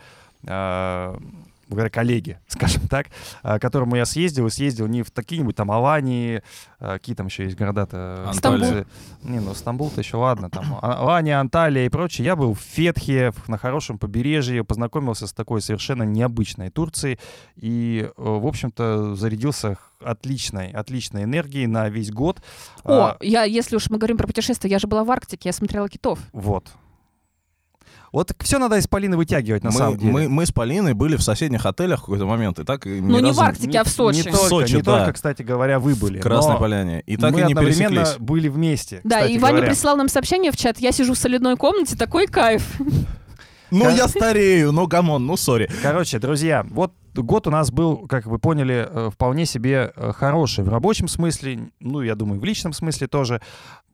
благодаря 1.68 1.90
коллеге, 1.90 2.40
скажем 2.48 2.88
так, 2.88 3.08
а, 3.44 3.60
к 3.60 3.62
которому 3.62 3.96
я 3.96 4.06
съездил, 4.06 4.48
и 4.48 4.50
съездил 4.50 4.88
не 4.88 5.04
в 5.04 5.12
какие-нибудь 5.12 5.56
там 5.56 5.72
Алании, 5.72 6.42
а, 6.80 6.94
какие 6.94 7.16
там 7.16 7.28
еще 7.28 7.44
есть 7.44 7.56
города-то? 7.58 8.26
Анталия. 8.28 8.66
Столицы. 8.66 8.88
Не, 9.24 9.40
ну 9.40 9.54
Стамбул-то 9.54 10.00
еще 10.02 10.18
ладно, 10.18 10.50
там 10.50 10.78
А- 10.82 11.02
Алания, 11.02 11.40
Анталия 11.40 11.86
и 11.86 11.90
прочее. 11.90 12.26
Я 12.26 12.36
был 12.36 12.54
в 12.54 12.60
Фетхе, 12.60 13.34
на 13.48 13.58
хорошем 13.58 13.98
побережье, 14.00 14.64
познакомился 14.64 15.28
с 15.28 15.34
такой 15.34 15.62
совершенно 15.62 16.04
необычной 16.04 16.70
Турцией 16.70 17.20
и, 17.56 18.10
э, 18.10 18.12
в 18.18 18.46
общем-то, 18.46 19.16
зарядился 19.16 19.78
отличной, 20.00 20.70
отличной 20.72 21.24
энергией 21.24 21.68
на 21.68 21.90
весь 21.90 22.12
год. 22.12 22.42
О, 22.84 22.92
А, 22.92 23.18
я, 23.22 23.44
если 23.44 23.76
уж 23.76 23.90
мы 23.90 23.98
говорим 23.98 24.18
про 24.18 24.28
путешествия, 24.28 24.70
я 24.70 24.80
же 24.80 24.88
была 24.88 25.04
в 25.04 25.12
Арктике, 25.12 25.50
я 25.50 25.54
смотрела 25.54 25.90
китов. 25.90 26.20
Вот. 26.34 26.68
Вот 28.14 28.32
все 28.40 28.58
надо 28.58 28.78
из 28.78 28.88
Полины 28.88 29.18
вытягивать, 29.18 29.64
на 29.64 29.72
мы, 29.72 29.78
самом 29.78 29.98
деле. 29.98 30.12
мы, 30.12 30.30
мы 30.30 30.46
с 30.46 30.52
Полиной 30.52 30.94
были 30.94 31.16
в 31.18 31.22
соседних 31.22 31.66
отелях 31.66 32.00
в 32.00 32.02
какой-то 32.04 32.26
момент, 32.26 32.60
и 32.60 32.64
так 32.64 32.86
Ну, 32.86 33.20
не 33.20 33.28
разу 33.30 33.34
в 33.34 33.40
Арктике, 33.44 33.80
а 33.80 33.84
в 33.84 33.90
Сочи. 33.90 34.18
Не 34.18 34.24
только, 34.24 34.38
Сочи, 34.38 34.76
не 34.76 34.82
да. 34.82 34.98
только, 34.98 35.14
кстати 35.14 35.42
говоря, 35.42 35.80
вы 35.80 35.96
были. 35.96 36.20
в 36.20 36.24
Красной 36.24 36.54
но 36.54 36.60
Поляне. 36.60 37.02
И 37.02 37.18
так 37.18 37.34
мы 37.34 37.42
и 37.42 37.44
не 37.44 37.54
одновременно 37.54 38.02
пересеклись. 38.02 38.26
были 38.26 38.48
вместе. 38.48 39.02
Да, 39.04 39.26
и 39.26 39.38
Ваня 39.38 39.56
говоря. 39.58 39.72
прислал 39.72 39.98
нам 39.98 40.08
сообщение 40.08 40.52
в 40.52 40.58
чат. 40.58 40.80
Я 40.80 40.92
сижу 40.92 41.14
в 41.14 41.18
солидной 41.18 41.58
комнате, 41.58 41.96
такой 41.96 42.28
кайф. 42.28 42.64
Ну, 43.72 43.90
я 43.90 44.08
старею, 44.08 44.72
ну, 44.72 44.88
come 44.88 45.09
on, 45.09 45.25
ну, 45.26 45.36
sorry. 45.36 45.70
Короче, 45.82 46.20
друзья, 46.20 46.66
вот 46.70 46.94
год 47.14 47.48
у 47.48 47.50
нас 47.50 47.72
был, 47.72 48.08
как 48.08 48.26
вы 48.26 48.40
поняли, 48.40 48.88
э, 48.90 49.10
вполне 49.12 49.46
себе 49.46 49.92
э, 49.96 50.14
хороший 50.14 50.64
в 50.64 50.70
рабочем 50.70 51.08
смысле, 51.08 51.70
ну, 51.80 52.02
я 52.02 52.16
думаю, 52.16 52.40
в 52.40 52.46
личном 52.46 52.72
смысле 52.74 53.08
тоже. 53.08 53.42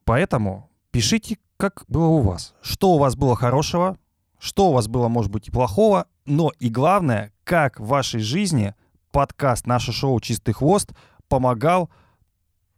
Поэтому 0.04 0.70
пишите, 0.92 1.38
как 1.56 1.82
было 1.88 2.06
у 2.06 2.20
вас. 2.20 2.54
Что 2.62 2.92
у 2.92 2.98
вас 2.98 3.16
было 3.16 3.34
хорошего, 3.34 3.96
что 4.44 4.68
у 4.68 4.72
вас 4.72 4.88
было, 4.88 5.08
может 5.08 5.32
быть, 5.32 5.48
и 5.48 5.50
плохого, 5.50 6.06
но 6.26 6.52
и 6.58 6.68
главное, 6.68 7.32
как 7.44 7.80
в 7.80 7.86
вашей 7.86 8.20
жизни 8.20 8.74
подкаст, 9.10 9.66
наше 9.66 9.90
шоу 9.90 10.20
«Чистый 10.20 10.52
хвост» 10.52 10.92
помогал 11.28 11.90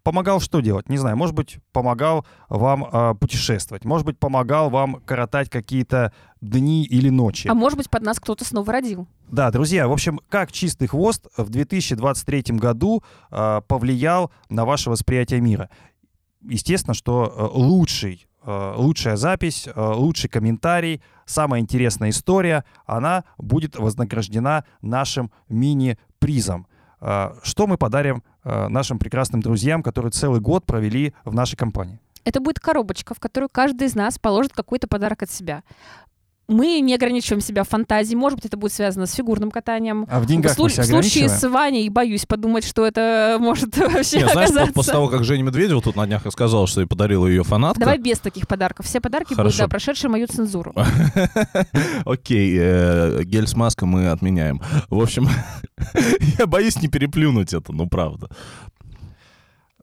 Помогал 0.04 0.38
что 0.38 0.60
делать? 0.60 0.88
Не 0.88 0.98
знаю, 0.98 1.16
может 1.16 1.34
быть, 1.34 1.58
помогал 1.72 2.24
вам 2.48 2.84
э, 2.84 3.14
путешествовать, 3.16 3.84
может 3.84 4.06
быть, 4.06 4.16
помогал 4.16 4.70
вам 4.70 5.00
коротать 5.04 5.50
какие-то 5.50 6.12
дни 6.40 6.84
или 6.84 7.08
ночи. 7.08 7.48
А 7.48 7.54
может 7.54 7.76
быть, 7.76 7.90
под 7.90 8.02
нас 8.02 8.20
кто-то 8.20 8.44
снова 8.44 8.72
родил. 8.72 9.08
Да, 9.28 9.50
друзья, 9.50 9.88
в 9.88 9.92
общем, 9.92 10.20
как 10.28 10.52
чистый 10.52 10.86
хвост 10.86 11.26
в 11.36 11.50
2023 11.50 12.56
году 12.56 13.02
э, 13.32 13.62
повлиял 13.66 14.30
на 14.48 14.64
ваше 14.64 14.90
восприятие 14.90 15.40
мира? 15.40 15.70
Естественно, 16.40 16.94
что 16.94 17.24
э, 17.26 17.58
лучший, 17.58 18.28
лучшая 18.46 19.16
запись, 19.16 19.66
э, 19.66 19.72
лучший 19.76 20.30
комментарий, 20.30 21.02
самая 21.24 21.60
интересная 21.60 22.10
история, 22.10 22.64
она 22.86 23.24
будет 23.38 23.76
вознаграждена 23.76 24.64
нашим 24.82 25.30
мини-призом. 25.48 26.66
Э, 27.00 27.32
что 27.42 27.66
мы 27.66 27.76
подарим 27.76 28.22
э, 28.44 28.68
нашим 28.68 28.98
прекрасным 28.98 29.42
друзьям, 29.42 29.82
которые 29.82 30.12
целый 30.12 30.40
год 30.40 30.64
провели 30.64 31.14
в 31.24 31.34
нашей 31.34 31.56
компании? 31.56 31.98
Это 32.24 32.40
будет 32.40 32.58
коробочка, 32.58 33.14
в 33.14 33.20
которую 33.20 33.48
каждый 33.50 33.86
из 33.86 33.94
нас 33.94 34.18
положит 34.18 34.52
какой-то 34.52 34.88
подарок 34.88 35.22
от 35.22 35.30
себя. 35.30 35.62
Мы 36.48 36.78
не 36.80 36.94
ограничиваем 36.94 37.40
себя 37.40 37.64
фантазией. 37.64 38.16
Может 38.16 38.36
быть, 38.38 38.46
это 38.46 38.56
будет 38.56 38.72
связано 38.72 39.06
с 39.06 39.12
фигурным 39.14 39.50
катанием. 39.50 40.06
А 40.08 40.20
в 40.20 40.26
деньгах 40.26 40.52
в, 40.54 40.58
слу- 40.58 40.64
мы 40.64 40.70
себя 40.70 40.82
в 40.84 40.86
случае 40.86 41.28
с 41.28 41.48
Ваней 41.48 41.88
боюсь 41.88 42.24
подумать, 42.24 42.64
что 42.64 42.86
это 42.86 43.36
может 43.40 43.76
вообще 43.76 44.18
Не, 44.18 44.28
знаешь, 44.28 44.32
по- 44.32 44.42
оказаться. 44.42 44.72
после 44.72 44.92
того, 44.92 45.08
как 45.08 45.24
Женя 45.24 45.42
Медведева 45.42 45.82
тут 45.82 45.96
на 45.96 46.06
днях 46.06 46.22
сказала, 46.30 46.66
что 46.68 46.80
ей 46.82 46.86
подарила 46.86 47.26
ее 47.26 47.42
фанатка. 47.42 47.80
Давай 47.80 47.98
без 47.98 48.20
таких 48.20 48.46
подарков. 48.46 48.86
Все 48.86 49.00
подарки 49.00 49.30
будут, 49.30 49.36
Хорошо. 49.38 49.58
да, 49.58 49.68
прошедшие 49.68 50.10
мою 50.10 50.26
цензуру. 50.28 50.72
Окей, 52.04 52.56
э, 52.58 53.22
гель 53.24 53.46
с 53.46 53.54
маской 53.56 53.84
мы 53.84 54.08
отменяем. 54.08 54.60
В 54.88 55.00
общем, 55.00 55.28
я 56.38 56.46
боюсь 56.46 56.80
не 56.80 56.88
переплюнуть 56.88 57.52
это, 57.54 57.72
ну 57.72 57.88
правда. 57.88 58.28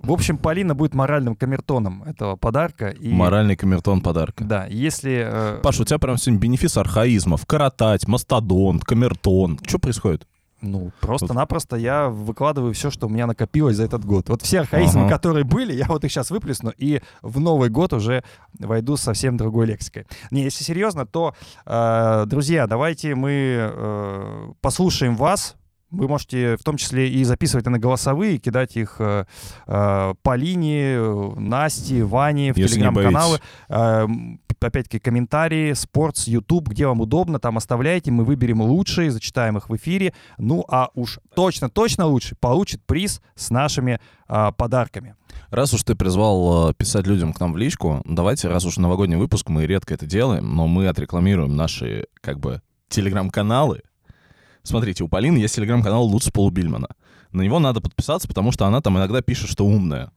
В 0.04 0.12
общем, 0.12 0.38
Полина 0.38 0.76
будет 0.76 0.94
моральным 0.94 1.34
камертоном 1.36 2.04
этого 2.04 2.36
подарка. 2.36 2.90
И, 2.90 3.10
Моральный 3.14 3.56
камертон 3.56 4.02
подарка. 4.02 4.44
Да, 4.44 4.66
если... 4.66 5.24
э, 5.26 5.60
Паш, 5.64 5.80
у 5.80 5.86
тебя 5.86 5.98
прям 5.98 6.18
сегодня 6.18 6.40
бенефис 6.42 6.76
архаизмов. 6.78 7.46
Коротать, 7.46 8.06
мастодонт, 8.08 8.84
камертон. 8.84 9.60
Что 9.66 9.80
происходит? 9.80 10.28
Ну, 10.62 10.92
просто-напросто 11.02 11.76
я 11.76 12.08
выкладываю 12.08 12.74
все, 12.74 12.90
что 12.90 13.08
у 13.08 13.10
меня 13.10 13.28
накопилось 13.28 13.76
за 13.78 13.84
этот 13.84 14.06
год. 14.06 14.30
Вот 14.30 14.42
все 14.42 14.62
архаизмы, 14.62 15.02
Ага. 15.08 15.10
которые 15.16 15.44
были, 15.44 15.74
я 15.74 15.86
вот 15.88 16.04
их 16.06 16.12
сейчас 16.12 16.32
выплесну, 16.32 16.72
и 16.78 17.02
в 17.22 17.40
Новый 17.42 17.70
год 17.70 17.92
уже 17.92 18.24
войду 18.60 18.96
совсем 18.96 19.36
другой 19.36 19.66
лексикой. 19.66 20.06
Не, 20.32 20.44
если 20.44 20.64
серьезно, 20.64 21.06
то, 21.06 21.34
э, 21.66 22.24
друзья, 22.28 22.66
давайте 22.68 23.14
мы 23.16 23.32
э, 23.74 24.52
послушаем 24.62 25.16
вас. 25.18 25.56
Вы 25.94 26.08
можете 26.08 26.58
в 26.58 26.64
том 26.64 26.78
числе 26.78 27.10
и 27.10 27.24
записывать 27.24 27.66
на 27.68 27.78
голосовые, 27.78 28.40
кидать 28.40 28.76
их 28.76 28.96
э, 29.00 29.26
э, 29.68 30.14
Полине, 30.24 30.96
э, 30.96 31.32
Насте, 31.38 32.04
Ване 32.04 32.52
в 32.52 32.56
телеграм-каналы. 32.56 33.40
Э, 33.70 34.08
Опять-таки 34.60 35.00
комментарии, 35.00 35.74
спортс, 35.74 36.26
YouTube, 36.26 36.70
где 36.70 36.88
вам 36.88 37.02
удобно, 37.02 37.38
там 37.38 37.58
оставляйте, 37.58 38.12
мы 38.12 38.24
выберем 38.24 38.62
лучшие, 38.62 39.12
зачитаем 39.12 39.58
их 39.58 39.68
в 39.70 39.76
эфире. 39.76 40.14
Ну 40.38 40.64
а 40.70 40.90
уж 40.94 41.20
точно-точно 41.36 42.06
лучше 42.06 42.38
получит 42.40 42.82
приз 42.86 43.22
с 43.36 43.50
нашими 43.50 44.00
а, 44.28 44.54
подарками. 44.54 45.16
Раз 45.50 45.74
уж 45.74 45.84
ты 45.84 45.96
призвал 45.96 46.70
э, 46.70 46.74
писать 46.76 47.06
людям 47.08 47.34
к 47.34 47.40
нам 47.42 47.52
в 47.52 47.58
личку, 47.58 48.02
давайте, 48.06 48.48
раз 48.48 48.66
уж 48.66 48.78
новогодний 48.78 49.18
выпуск, 49.18 49.50
мы 49.50 49.66
редко 49.66 49.94
это 49.94 50.06
делаем, 50.06 50.56
но 50.56 50.68
мы 50.68 50.88
отрекламируем 50.88 51.56
наши, 51.56 52.06
как 52.22 52.40
бы, 52.40 52.62
телеграм-каналы. 52.88 53.82
Смотрите, 54.64 55.04
у 55.04 55.08
Полины 55.08 55.38
есть 55.38 55.56
телеграм-канал 55.56 56.06
Луц 56.06 56.30
Полубильмана. 56.30 56.88
На 57.32 57.42
него 57.42 57.60
надо 57.60 57.82
подписаться, 57.82 58.28
потому 58.28 58.52
что 58.52 58.66
она 58.66 58.82
там 58.82 58.98
иногда 58.98 59.22
пишет, 59.22 59.50
что 59.50 59.66
умная. 59.66 60.12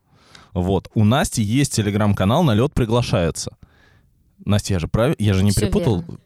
Вот. 0.53 0.89
У 0.95 1.05
Насти 1.05 1.43
есть 1.43 1.75
телеграм-канал 1.75 2.45
«Налет 2.45 2.73
приглашается». 2.73 3.57
Настя, 4.45 4.75
я 4.75 4.79
же 4.79 4.89
прав... 4.89 5.15
я 5.19 5.35
же 5.35 5.43
не 5.43 5.51
Всё 5.51 5.63
перепутал. 5.63 6.01
верно. 6.01 6.19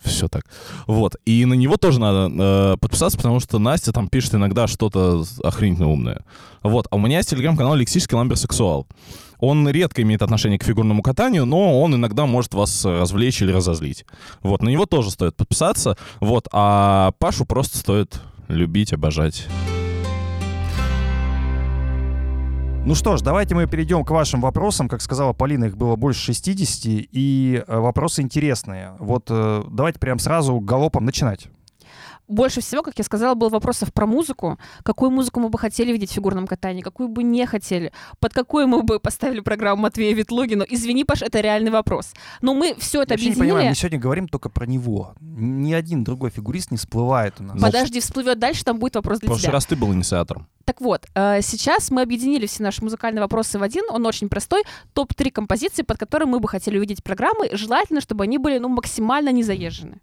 Все 0.00 0.28
так. 0.28 0.44
Вот. 0.86 1.16
И 1.26 1.44
на 1.44 1.54
него 1.54 1.76
тоже 1.76 2.00
надо 2.00 2.32
э, 2.32 2.76
подписаться, 2.78 3.16
потому 3.18 3.40
что 3.40 3.58
Настя 3.58 3.92
там 3.92 4.08
пишет 4.08 4.34
иногда 4.34 4.66
что-то 4.66 5.24
охренительно 5.42 5.88
умное. 5.88 6.24
Вот. 6.62 6.86
А 6.90 6.96
у 6.96 6.98
меня 6.98 7.18
есть 7.18 7.30
телеграм-канал 7.30 7.74
«Лексический 7.74 8.16
ламберсексуал». 8.16 8.86
Он 9.38 9.68
редко 9.68 10.02
имеет 10.02 10.22
отношение 10.22 10.58
к 10.58 10.64
фигурному 10.64 11.02
катанию, 11.02 11.44
но 11.44 11.80
он 11.80 11.94
иногда 11.94 12.26
может 12.26 12.54
вас 12.54 12.84
развлечь 12.84 13.42
или 13.42 13.52
разозлить. 13.52 14.04
Вот. 14.42 14.62
На 14.62 14.68
него 14.68 14.86
тоже 14.86 15.10
стоит 15.10 15.36
подписаться. 15.36 15.96
Вот. 16.20 16.48
А 16.52 17.12
Пашу 17.18 17.44
просто 17.44 17.78
стоит 17.78 18.20
любить, 18.48 18.92
обожать. 18.92 19.46
Ну 22.86 22.94
что 22.94 23.16
ж, 23.16 23.20
давайте 23.20 23.56
мы 23.56 23.66
перейдем 23.66 24.04
к 24.04 24.10
вашим 24.10 24.40
вопросам. 24.40 24.88
Как 24.88 25.00
сказала 25.00 25.32
Полина, 25.32 25.64
их 25.64 25.76
было 25.76 25.96
больше 25.96 26.20
60, 26.26 26.82
и 26.86 27.64
э, 27.66 27.78
вопросы 27.78 28.22
интересные. 28.22 28.92
Вот 29.00 29.26
э, 29.28 29.64
давайте 29.68 29.98
прям 29.98 30.20
сразу 30.20 30.60
галопом 30.60 31.04
начинать. 31.04 31.48
Больше 32.28 32.60
всего, 32.60 32.82
как 32.82 32.94
я 32.98 33.04
сказала, 33.04 33.34
было 33.34 33.48
вопросов 33.48 33.92
про 33.92 34.06
музыку. 34.06 34.58
Какую 34.82 35.10
музыку 35.10 35.40
мы 35.40 35.48
бы 35.48 35.58
хотели 35.58 35.92
видеть 35.92 36.10
в 36.10 36.14
фигурном 36.14 36.46
катании, 36.46 36.82
какую 36.82 37.08
бы 37.08 37.22
не 37.22 37.46
хотели. 37.46 37.92
Под 38.18 38.32
какую 38.32 38.66
мы 38.66 38.82
бы 38.82 38.98
поставили 38.98 39.40
программу 39.40 39.82
Матвея 39.82 40.14
Ветлугина. 40.14 40.64
Извини, 40.68 41.04
Паш, 41.04 41.22
это 41.22 41.40
реальный 41.40 41.70
вопрос. 41.70 42.12
Но 42.40 42.54
мы 42.54 42.74
все 42.78 43.02
это 43.02 43.14
Я 43.14 43.14
вообще 43.14 43.26
не 43.26 43.32
объединили. 43.32 43.50
понимаю, 43.50 43.68
мы 43.68 43.74
сегодня 43.74 43.98
говорим 43.98 44.28
только 44.28 44.48
про 44.48 44.66
него. 44.66 45.14
Ни 45.20 45.72
один 45.72 46.04
другой 46.04 46.30
фигурист 46.30 46.70
не 46.70 46.76
всплывает 46.76 47.34
у 47.40 47.44
нас. 47.44 47.60
Подожди, 47.60 48.00
всплывет 48.00 48.38
дальше, 48.38 48.64
там 48.64 48.78
будет 48.78 48.96
вопрос 48.96 49.18
В 49.18 49.20
для 49.20 49.28
прошлый 49.28 49.42
тебя. 49.44 49.52
раз 49.52 49.66
ты 49.66 49.76
был 49.76 49.92
инициатором. 49.92 50.48
Так 50.64 50.80
вот, 50.80 51.06
э, 51.14 51.42
сейчас 51.42 51.92
мы 51.92 52.02
объединили 52.02 52.46
все 52.46 52.62
наши 52.64 52.82
музыкальные 52.82 53.22
вопросы 53.22 53.56
в 53.58 53.62
один. 53.62 53.84
Он 53.90 54.04
очень 54.04 54.28
простой. 54.28 54.64
Топ-3 54.94 55.30
композиции, 55.30 55.82
под 55.82 55.98
которые 55.98 56.28
мы 56.28 56.40
бы 56.40 56.48
хотели 56.48 56.76
увидеть 56.76 57.04
программы. 57.04 57.50
Желательно, 57.52 58.00
чтобы 58.00 58.24
они 58.24 58.38
были 58.38 58.58
ну, 58.58 58.68
максимально 58.68 59.30
незаезжены. 59.30 60.00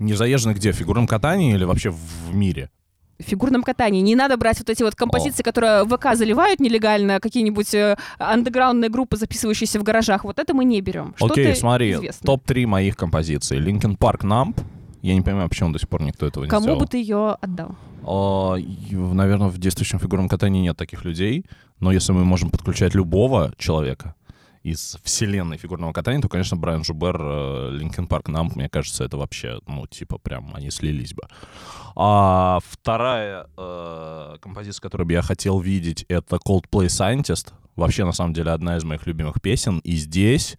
Не 0.00 0.14
заезжены 0.14 0.54
где? 0.54 0.72
В 0.72 0.76
фигурном 0.76 1.06
катании 1.06 1.54
или 1.54 1.64
вообще 1.64 1.90
в 1.90 2.34
мире? 2.34 2.70
В 3.18 3.22
фигурном 3.22 3.62
катании. 3.62 4.00
Не 4.00 4.16
надо 4.16 4.38
брать 4.38 4.58
вот 4.58 4.70
эти 4.70 4.82
вот 4.82 4.94
композиции, 4.94 5.42
которые 5.42 5.84
в 5.84 5.94
ВК 5.94 6.14
заливают 6.14 6.58
нелегально, 6.58 7.20
какие-нибудь 7.20 7.74
э, 7.74 7.98
андеграундные 8.18 8.88
группы, 8.88 9.18
записывающиеся 9.18 9.78
в 9.78 9.82
гаражах. 9.82 10.24
Вот 10.24 10.38
это 10.38 10.54
мы 10.54 10.64
не 10.64 10.80
берем. 10.80 11.14
Окей, 11.20 11.54
смотри, 11.54 11.92
известное. 11.92 12.26
топ-3 12.26 12.66
моих 12.66 12.96
композиций. 12.96 13.58
Linkin 13.60 13.98
Park 13.98 14.22
Numb. 14.22 14.58
Я 15.02 15.14
не 15.14 15.20
понимаю, 15.20 15.50
почему 15.50 15.70
до 15.70 15.78
сих 15.78 15.88
пор 15.90 16.00
никто 16.02 16.26
этого 16.26 16.44
не 16.44 16.50
Кому 16.50 16.62
сделал. 16.62 16.80
бы 16.80 16.86
ты 16.86 16.96
ее 16.96 17.36
отдал? 17.38 17.76
А, 18.02 18.56
наверное, 18.56 19.48
в 19.48 19.58
действующем 19.58 19.98
фигурном 19.98 20.28
катании 20.30 20.62
нет 20.62 20.78
таких 20.78 21.04
людей, 21.04 21.44
но 21.78 21.92
если 21.92 22.12
мы 22.12 22.24
можем 22.24 22.48
подключать 22.48 22.94
любого 22.94 23.52
человека 23.58 24.14
из 24.62 24.98
вселенной 25.02 25.56
фигурного 25.56 25.92
катания, 25.92 26.20
то, 26.20 26.28
конечно, 26.28 26.56
Брайан 26.56 26.84
Жубер, 26.84 27.18
Линкен 27.72 28.06
Парк 28.06 28.28
Намп, 28.28 28.56
мне 28.56 28.68
кажется, 28.68 29.04
это 29.04 29.16
вообще, 29.16 29.58
ну, 29.66 29.86
типа, 29.86 30.18
прям 30.18 30.54
они 30.54 30.70
слились 30.70 31.14
бы. 31.14 31.22
А 31.96 32.58
вторая 32.68 33.46
э, 33.56 34.36
композиция, 34.40 34.82
которую 34.82 35.06
бы 35.06 35.12
я 35.14 35.22
хотел 35.22 35.60
видеть, 35.60 36.04
это 36.08 36.36
Coldplay 36.36 36.86
Scientist. 36.86 37.52
Вообще, 37.76 38.04
на 38.04 38.12
самом 38.12 38.34
деле, 38.34 38.50
одна 38.50 38.76
из 38.76 38.84
моих 38.84 39.06
любимых 39.06 39.40
песен. 39.40 39.78
И 39.78 39.96
здесь 39.96 40.58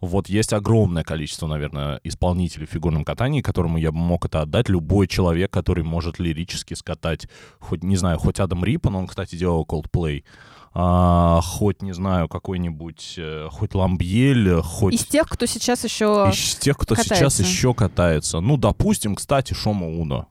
Вот 0.00 0.28
есть 0.28 0.52
огромное 0.52 1.02
количество, 1.02 1.46
наверное, 1.46 2.00
исполнителей 2.04 2.66
в 2.66 2.70
фигурном 2.70 3.04
катании, 3.04 3.42
которому 3.42 3.76
я 3.76 3.92
бы 3.92 3.98
мог 3.98 4.24
это 4.24 4.40
отдать. 4.40 4.68
Любой 4.68 5.06
человек, 5.06 5.50
который 5.50 5.84
может 5.84 6.18
лирически 6.18 6.74
скатать, 6.74 7.28
хоть, 7.58 7.84
не 7.84 7.96
знаю, 7.96 8.18
хоть 8.18 8.40
Адам 8.40 8.64
Риппон, 8.64 8.96
он, 8.96 9.06
кстати, 9.06 9.36
делал 9.36 9.66
Coldplay, 9.68 10.24
а, 10.72 11.40
хоть, 11.42 11.82
не 11.82 11.92
знаю, 11.92 12.28
какой-нибудь, 12.28 13.14
э, 13.18 13.48
хоть 13.50 13.74
Ламбьель, 13.74 14.60
хоть... 14.62 14.94
Из 14.94 15.04
тех, 15.04 15.28
кто 15.28 15.46
сейчас 15.46 15.82
еще... 15.84 16.30
Из 16.32 16.56
тех, 16.56 16.76
кто 16.76 16.94
катается. 16.94 17.14
сейчас 17.16 17.40
еще 17.40 17.74
катается. 17.74 18.40
Ну, 18.40 18.56
допустим, 18.56 19.16
кстати, 19.16 19.52
Шома 19.52 19.88
Уно. 19.88 20.28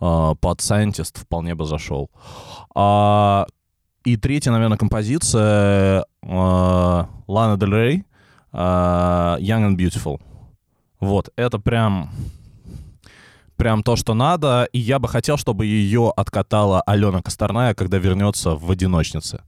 А, 0.00 0.34
под 0.34 0.60
Scientist 0.60 1.20
вполне 1.20 1.54
бы 1.54 1.66
зашел. 1.66 2.10
А, 2.74 3.46
и 4.04 4.16
третья, 4.16 4.50
наверное, 4.50 4.78
композиция 4.78 6.04
а, 6.22 7.08
Лана 7.28 7.56
Дель 7.56 7.74
Рей 7.74 8.04
а, 8.52 9.36
Young 9.38 9.70
and 9.70 9.76
Beautiful. 9.76 10.20
Вот, 10.98 11.30
это 11.36 11.58
прям 11.58 12.10
прям 13.60 13.82
то, 13.82 13.94
что 13.96 14.14
надо, 14.14 14.66
и 14.72 14.78
я 14.78 14.98
бы 14.98 15.06
хотел, 15.06 15.36
чтобы 15.36 15.66
ее 15.66 16.10
откатала 16.16 16.80
Алена 16.86 17.20
Косторная, 17.20 17.74
когда 17.74 17.98
вернется 17.98 18.54
в 18.56 18.70
«Одиночнице». 18.70 19.42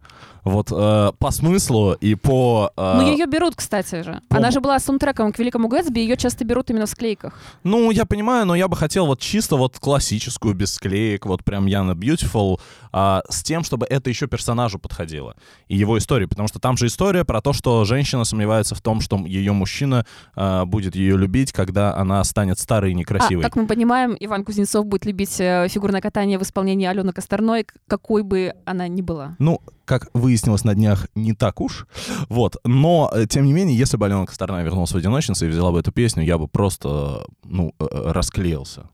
Вот 0.44 0.72
э, 0.72 1.12
по 1.20 1.30
смыслу 1.30 1.92
и 1.92 2.16
по... 2.16 2.72
э, 2.76 2.94
Ну, 3.00 3.12
ее 3.12 3.26
берут, 3.26 3.54
кстати 3.54 4.02
же. 4.02 4.20
по- 4.28 4.38
Она 4.38 4.50
же 4.50 4.60
была 4.60 4.80
саундтреком 4.80 5.32
к 5.32 5.38
Великому 5.38 5.68
Гэтсби, 5.68 6.00
ее 6.00 6.16
часто 6.16 6.44
берут 6.44 6.68
именно 6.68 6.86
в 6.86 6.88
склейках. 6.90 7.32
Ну, 7.62 7.92
я 7.92 8.04
понимаю, 8.04 8.44
но 8.44 8.56
я 8.56 8.66
бы 8.66 8.74
хотел 8.76 9.06
вот 9.06 9.20
чисто 9.20 9.54
вот 9.56 9.78
классическую, 9.78 10.54
без 10.54 10.74
склеек, 10.74 11.26
вот 11.26 11.44
прям 11.44 11.66
Яна 11.66 11.92
Beautiful, 11.92 12.58
а, 12.90 13.22
с 13.30 13.44
тем, 13.44 13.62
чтобы 13.62 13.86
это 13.86 14.10
еще 14.10 14.26
персонажу 14.26 14.80
подходило. 14.80 15.36
И 15.68 15.76
его 15.76 15.96
истории, 15.96 16.26
потому 16.26 16.48
что 16.48 16.58
там 16.58 16.76
же 16.76 16.86
история 16.88 17.24
про 17.24 17.40
то, 17.40 17.52
что 17.52 17.84
женщина 17.84 18.24
сомневается 18.24 18.74
в 18.74 18.80
том, 18.80 19.00
что 19.00 19.16
ее 19.24 19.52
мужчина 19.52 20.04
а, 20.34 20.64
будет 20.64 20.96
ее 20.96 21.16
любить, 21.16 21.52
когда 21.52 21.94
она 21.94 22.24
станет 22.24 22.58
старой 22.58 22.90
и 22.90 22.94
А, 22.94 22.98
некрасивой. 22.98 23.44
как 23.44 23.54
мы 23.54 23.68
понимаем, 23.68 24.01
Иван 24.20 24.44
Кузнецов 24.44 24.86
будет 24.86 25.04
любить 25.06 25.40
э, 25.40 25.66
фигурное 25.68 26.00
катание 26.00 26.38
в 26.38 26.42
исполнении 26.42 26.86
Алены 26.86 27.12
Косторной, 27.12 27.66
какой 27.86 28.22
бы 28.22 28.54
она 28.64 28.88
ни 28.88 29.02
была. 29.02 29.36
Ну, 29.38 29.60
как 29.84 30.08
выяснилось 30.14 30.64
на 30.64 30.74
днях, 30.74 31.08
не 31.14 31.32
так 31.34 31.60
уж. 31.60 31.86
Вот. 32.28 32.56
Но, 32.64 33.10
э, 33.14 33.26
тем 33.26 33.44
не 33.44 33.52
менее, 33.52 33.76
если 33.76 33.96
бы 33.96 34.06
Алена 34.06 34.26
Косторная 34.26 34.62
вернулась 34.62 34.92
в 34.92 34.96
«Одиночнице» 34.96 35.46
и 35.46 35.48
взяла 35.48 35.72
бы 35.72 35.80
эту 35.80 35.92
песню, 35.92 36.22
я 36.24 36.38
бы 36.38 36.48
просто, 36.48 37.24
ну, 37.44 37.74
э, 37.78 37.84
э, 37.90 38.12
расклеился. 38.12 38.88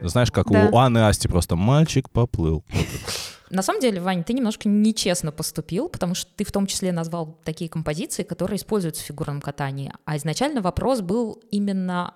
Знаешь, 0.00 0.32
как 0.32 0.50
Да. 0.50 0.68
у 0.72 0.76
Анны 0.76 1.06
Асти 1.06 1.28
просто 1.28 1.56
«мальчик 1.56 2.10
поплыл». 2.10 2.64
На 3.50 3.62
самом 3.62 3.80
деле, 3.80 4.00
Вань, 4.00 4.24
ты 4.24 4.32
немножко 4.32 4.66
нечестно 4.66 5.30
поступил, 5.30 5.90
потому 5.90 6.14
что 6.14 6.30
ты 6.34 6.42
в 6.44 6.50
том 6.50 6.66
числе 6.66 6.90
назвал 6.90 7.38
такие 7.44 7.68
композиции, 7.68 8.22
которые 8.22 8.56
используются 8.56 9.02
в 9.02 9.06
фигурном 9.06 9.42
катании. 9.42 9.92
А 10.06 10.16
изначально 10.16 10.62
вопрос 10.62 11.02
был 11.02 11.38
именно 11.50 12.14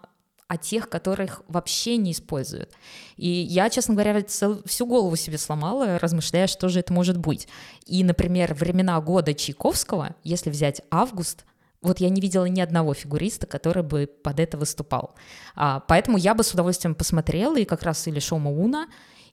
о 0.49 0.57
тех, 0.57 0.89
которых 0.89 1.43
вообще 1.49 1.97
не 1.97 2.13
используют. 2.13 2.71
И 3.17 3.29
я, 3.29 3.69
честно 3.69 3.95
говоря, 3.95 4.23
цел- 4.23 4.63
всю 4.65 4.87
голову 4.87 5.17
себе 5.17 5.39
сломала, 5.39 5.99
размышляя, 5.99 6.47
что 6.47 6.69
же 6.69 6.81
это 6.81 6.93
может 6.93 7.17
быть. 7.17 7.49
И, 7.85 8.05
например, 8.05 8.55
времена 8.55 9.01
года 9.01 9.35
Чайковского, 9.35 10.15
если 10.23 10.51
взять 10.51 10.83
август, 10.91 11.45
вот 11.83 12.01
я 12.01 12.09
не 12.09 12.21
видела 12.21 12.45
ни 12.47 12.61
одного 12.61 12.95
фигуриста, 12.95 13.47
который 13.47 13.83
бы 13.83 14.07
под 14.07 14.41
это 14.41 14.57
выступал. 14.57 15.15
А, 15.55 15.81
поэтому 15.81 16.17
я 16.17 16.35
бы 16.35 16.43
с 16.43 16.53
удовольствием 16.53 16.95
посмотрела, 16.95 17.59
и 17.59 17.65
как 17.65 17.83
раз 17.83 18.07
или 18.07 18.21
Шома 18.21 18.51
Уна, 18.51 18.89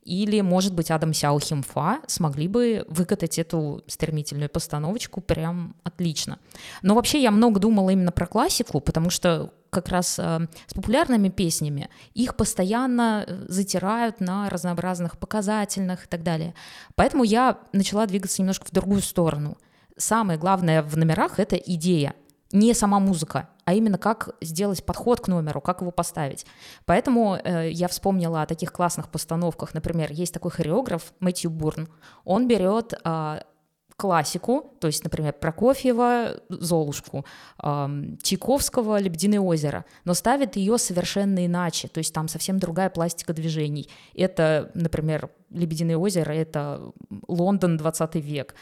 или, 0.06 0.42
может 0.42 0.74
быть, 0.74 0.92
Адам 0.92 1.14
Сяо 1.14 1.40
Химфа 1.40 2.00
смогли 2.08 2.48
бы 2.48 2.86
выкатать 2.88 3.40
эту 3.40 3.84
стремительную 3.88 4.50
постановочку 4.50 5.22
прям 5.22 5.76
отлично. 5.84 6.40
Но 6.82 6.96
вообще 6.96 7.22
я 7.22 7.32
много 7.32 7.60
думала 7.60 7.90
именно 7.90 8.12
про 8.12 8.28
классику, 8.28 8.80
потому 8.80 9.10
что 9.10 9.54
как 9.70 9.90
раз 9.90 10.20
э, 10.20 10.48
с 10.68 10.74
популярными 10.74 11.30
песнями 11.30 11.90
их 12.14 12.36
постоянно 12.36 13.26
э, 13.28 13.46
затирают 13.48 14.22
на 14.22 14.50
разнообразных 14.50 15.18
показательных 15.18 16.06
и 16.06 16.08
так 16.08 16.24
далее. 16.24 16.54
Поэтому 16.96 17.24
я 17.24 17.58
начала 17.74 18.06
двигаться 18.06 18.42
немножко 18.42 18.66
в 18.66 18.72
другую 18.72 19.02
сторону. 19.02 19.58
Самое 19.98 20.40
главное 20.40 20.84
в 20.84 20.96
номерах— 20.96 21.34
это 21.40 21.56
идея, 21.56 22.14
не 22.52 22.74
сама 22.74 23.00
музыка, 23.00 23.50
а 23.66 23.74
именно 23.74 23.98
как 23.98 24.36
сделать 24.42 24.86
подход 24.86 25.22
к 25.22 25.28
номеру, 25.28 25.62
как 25.62 25.82
его 25.82 25.92
поставить. 25.92 26.46
Поэтому 26.86 27.36
э, 27.36 27.70
я 27.70 27.88
вспомнила 27.88 28.42
о 28.42 28.46
таких 28.46 28.72
классных 28.74 29.10
постановках. 29.10 29.74
Например, 29.74 30.12
есть 30.12 30.34
такой 30.34 30.52
хореограф 30.52 31.14
Мэтью 31.20 31.50
Бурн. 31.50 31.88
Он 32.26 32.48
берет 32.48 32.94
а, 33.04 33.44
классику, 33.96 34.74
то 34.80 34.88
есть, 34.88 35.04
например, 35.04 35.34
Прокофьева 35.34 36.42
«Золушку», 36.50 37.26
Чайковского 37.58 39.00
«Лебединое 39.00 39.40
озеро», 39.40 39.86
но 40.06 40.14
ставит 40.14 40.56
ее 40.56 40.78
совершенно 40.78 41.46
иначе, 41.46 41.88
то 41.88 42.00
есть 42.00 42.14
там 42.14 42.28
совсем 42.28 42.60
другая 42.60 42.90
пластика 42.90 43.34
движений. 43.34 43.90
Это, 44.16 44.72
например, 44.74 45.30
«Лебединое 45.50 45.98
озеро»— 45.98 46.32
это 46.34 46.92
Лондон 47.28 47.78
20 47.78 48.16
век. 48.16 48.56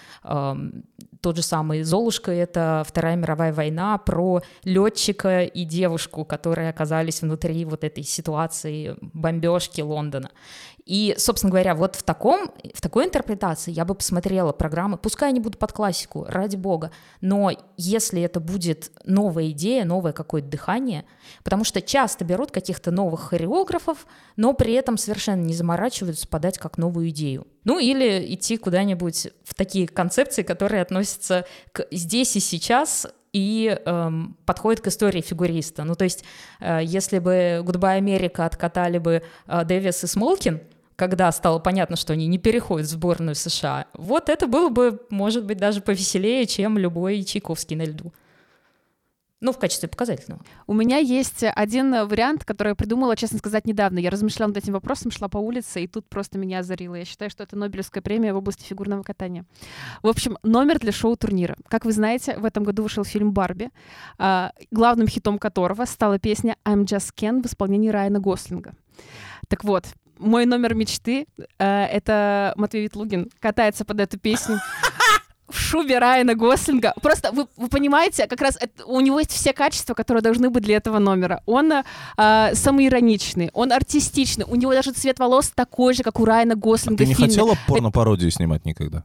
Тот 1.22 1.36
же 1.36 1.44
самый 1.44 1.84
«Золушка»— 1.84 2.32
это 2.34 2.84
Вторая 2.86 3.16
мировая 3.16 3.54
война 3.54 3.98
про 3.98 4.42
летчика 4.64 5.44
и 5.44 5.64
девушку, 5.66 6.26
которые 6.26 6.70
оказались 6.70 7.22
внутри 7.22 7.64
вот 7.66 7.84
этой 7.84 8.04
ситуации 8.04 8.96
бомбежки 9.02 9.82
Лондона. 9.82 10.32
И, 10.86 11.16
собственно 11.18 11.52
говоря, 11.52 11.76
вот 11.76 11.96
в, 11.96 12.04
таком, 12.04 12.52
в 12.74 12.82
такой 12.82 13.06
интерпретации 13.06 13.72
я 13.72 13.86
бы 13.86 13.94
посмотрела 13.94 14.52
программы, 14.52 14.98
пускай 14.98 15.30
они 15.30 15.40
будут 15.40 15.60
под 15.60 15.74
классику, 15.74 16.26
ради 16.28 16.56
бога, 16.56 16.92
но 17.22 17.52
если 17.78 18.22
это 18.22 18.40
будет 18.40 18.92
новая 19.06 19.50
идея, 19.52 19.86
новое 19.86 20.12
какое-то 20.12 20.48
дыхание, 20.48 21.06
потому 21.44 21.64
что 21.64 21.82
часто 21.82 22.26
берут 22.26 22.52
каких-то 22.52 22.92
новых 22.92 23.22
хореографов, 23.22 24.08
но 24.36 24.54
при 24.54 24.74
этом 24.74 24.98
совершенно 24.98 25.42
не 25.42 25.54
заморачиваются 25.54 26.28
подать 26.28 26.58
как 26.58 26.78
новую 26.78 27.10
идею. 27.10 27.48
Ну 27.64 27.78
или 27.78 28.34
идти 28.34 28.58
куда-нибудь 28.58 29.28
в 29.44 29.54
такие 29.54 29.88
концепции, 29.88 30.42
которые 30.42 30.82
относятся 30.82 31.46
к 31.74 31.86
здесь 31.92 32.36
и 32.36 32.40
сейчас 32.40 33.08
и 33.34 33.80
эм, 33.86 34.36
подходит 34.46 34.82
к 34.82 34.88
истории 34.88 35.22
фигуриста. 35.22 35.84
Ну, 35.84 35.96
то 35.96 36.04
есть, 36.04 36.26
э, 36.60 36.80
если 36.84 37.20
бы 37.20 37.64
Goodbye 37.64 37.98
Америка 37.98 38.46
откатали 38.46 38.98
бы 38.98 39.24
э, 39.48 39.64
Дэвис 39.64 40.04
и 40.04 40.08
Смолкин, 40.08 40.60
когда 40.96 41.32
стало 41.32 41.60
понятно, 41.60 41.96
что 41.96 42.14
они 42.14 42.28
не 42.28 42.38
переходят 42.38 42.88
в 42.88 42.92
сборную 42.92 43.36
США, 43.36 43.86
вот 43.94 44.30
это 44.30 44.48
было 44.48 44.70
бы, 44.70 45.02
может 45.10 45.46
быть, 45.46 45.58
даже 45.58 45.82
повеселее, 45.82 46.46
чем 46.46 46.78
любой 46.78 47.24
Чайковский 47.24 47.76
на 47.76 47.84
льду. 47.84 48.14
Ну, 49.44 49.52
в 49.52 49.58
качестве 49.58 49.90
показательного. 49.90 50.44
У 50.68 50.74
меня 50.74 50.98
есть 50.98 51.44
один 51.44 52.08
вариант, 52.08 52.46
который 52.46 52.70
я 52.70 52.76
придумала, 52.76 53.16
честно 53.16 53.40
сказать, 53.40 53.66
недавно. 53.66 53.98
Я 53.98 54.12
размышляла 54.12 54.50
над 54.50 54.58
этим 54.58 54.74
вопросом, 54.74 55.10
шла 55.10 55.30
по 55.30 55.40
улице, 55.40 55.84
и 55.84 55.88
тут 55.88 56.08
просто 56.08 56.38
меня 56.38 56.60
озарило. 56.60 56.94
Я 56.94 57.06
считаю, 57.06 57.32
что 57.32 57.42
это 57.42 57.56
Нобелевская 57.56 58.04
премия 58.04 58.34
в 58.34 58.38
области 58.38 58.64
фигурного 58.64 59.02
катания. 59.02 59.46
В 60.04 60.08
общем, 60.08 60.38
номер 60.44 60.78
для 60.78 60.92
шоу-турнира. 60.92 61.56
Как 61.70 61.86
вы 61.86 61.92
знаете, 61.92 62.38
в 62.38 62.46
этом 62.46 62.64
году 62.64 62.84
вышел 62.84 63.04
фильм 63.04 63.34
«Барби», 63.34 63.72
а, 64.20 64.52
главным 64.70 65.08
хитом 65.08 65.40
которого 65.40 65.86
стала 65.86 66.20
песня 66.20 66.56
«I'm 66.64 66.84
Just 66.84 67.10
Ken» 67.16 67.42
в 67.42 67.48
исполнении 67.48 67.90
Райана 67.90 68.20
Гослинга. 68.20 68.76
Так 69.48 69.64
вот, 69.64 69.88
мой 70.22 70.46
номер 70.46 70.74
мечты 70.76 71.26
э,— 71.38 71.86
это 71.92 72.54
Матвей 72.56 72.84
Ветлугин 72.84 73.30
катается 73.40 73.84
под 73.86 74.00
эту 74.00 74.18
песню 74.20 74.60
в 75.50 75.60
шубе 75.60 76.00
Райана 76.00 76.34
Гослинга. 76.36 76.94
Просто 77.02 77.32
вы, 77.34 77.46
вы 77.58 77.68
понимаете, 77.68 78.26
как 78.28 78.40
раз 78.42 78.58
это- 78.60 78.86
у 78.86 79.02
него 79.02 79.20
есть 79.20 79.32
все 79.32 79.52
качества, 79.54 79.94
которые 79.94 80.22
должны 80.24 80.50
быть 80.50 80.64
для 80.64 80.78
этого 80.78 81.00
номера. 81.00 81.42
Он 81.46 81.72
э, 81.74 82.56
самоироничный, 82.56 83.50
он 83.54 83.72
артистичный, 83.74 84.46
у 84.48 84.56
него 84.56 84.72
даже 84.74 84.92
цвет 84.94 85.20
волос 85.20 85.52
такой 85.54 85.94
же, 85.94 86.04
как 86.04 86.20
у 86.20 86.26
Райана 86.26 86.54
А 86.54 86.56
Гослинга 86.56 87.04
ты 87.04 87.06
не 87.08 87.14
фильме. 87.16 87.30
хотела 87.30 87.58
порно-пародию 87.68 88.32
снимать 88.32 88.66
никогда? 88.66 89.04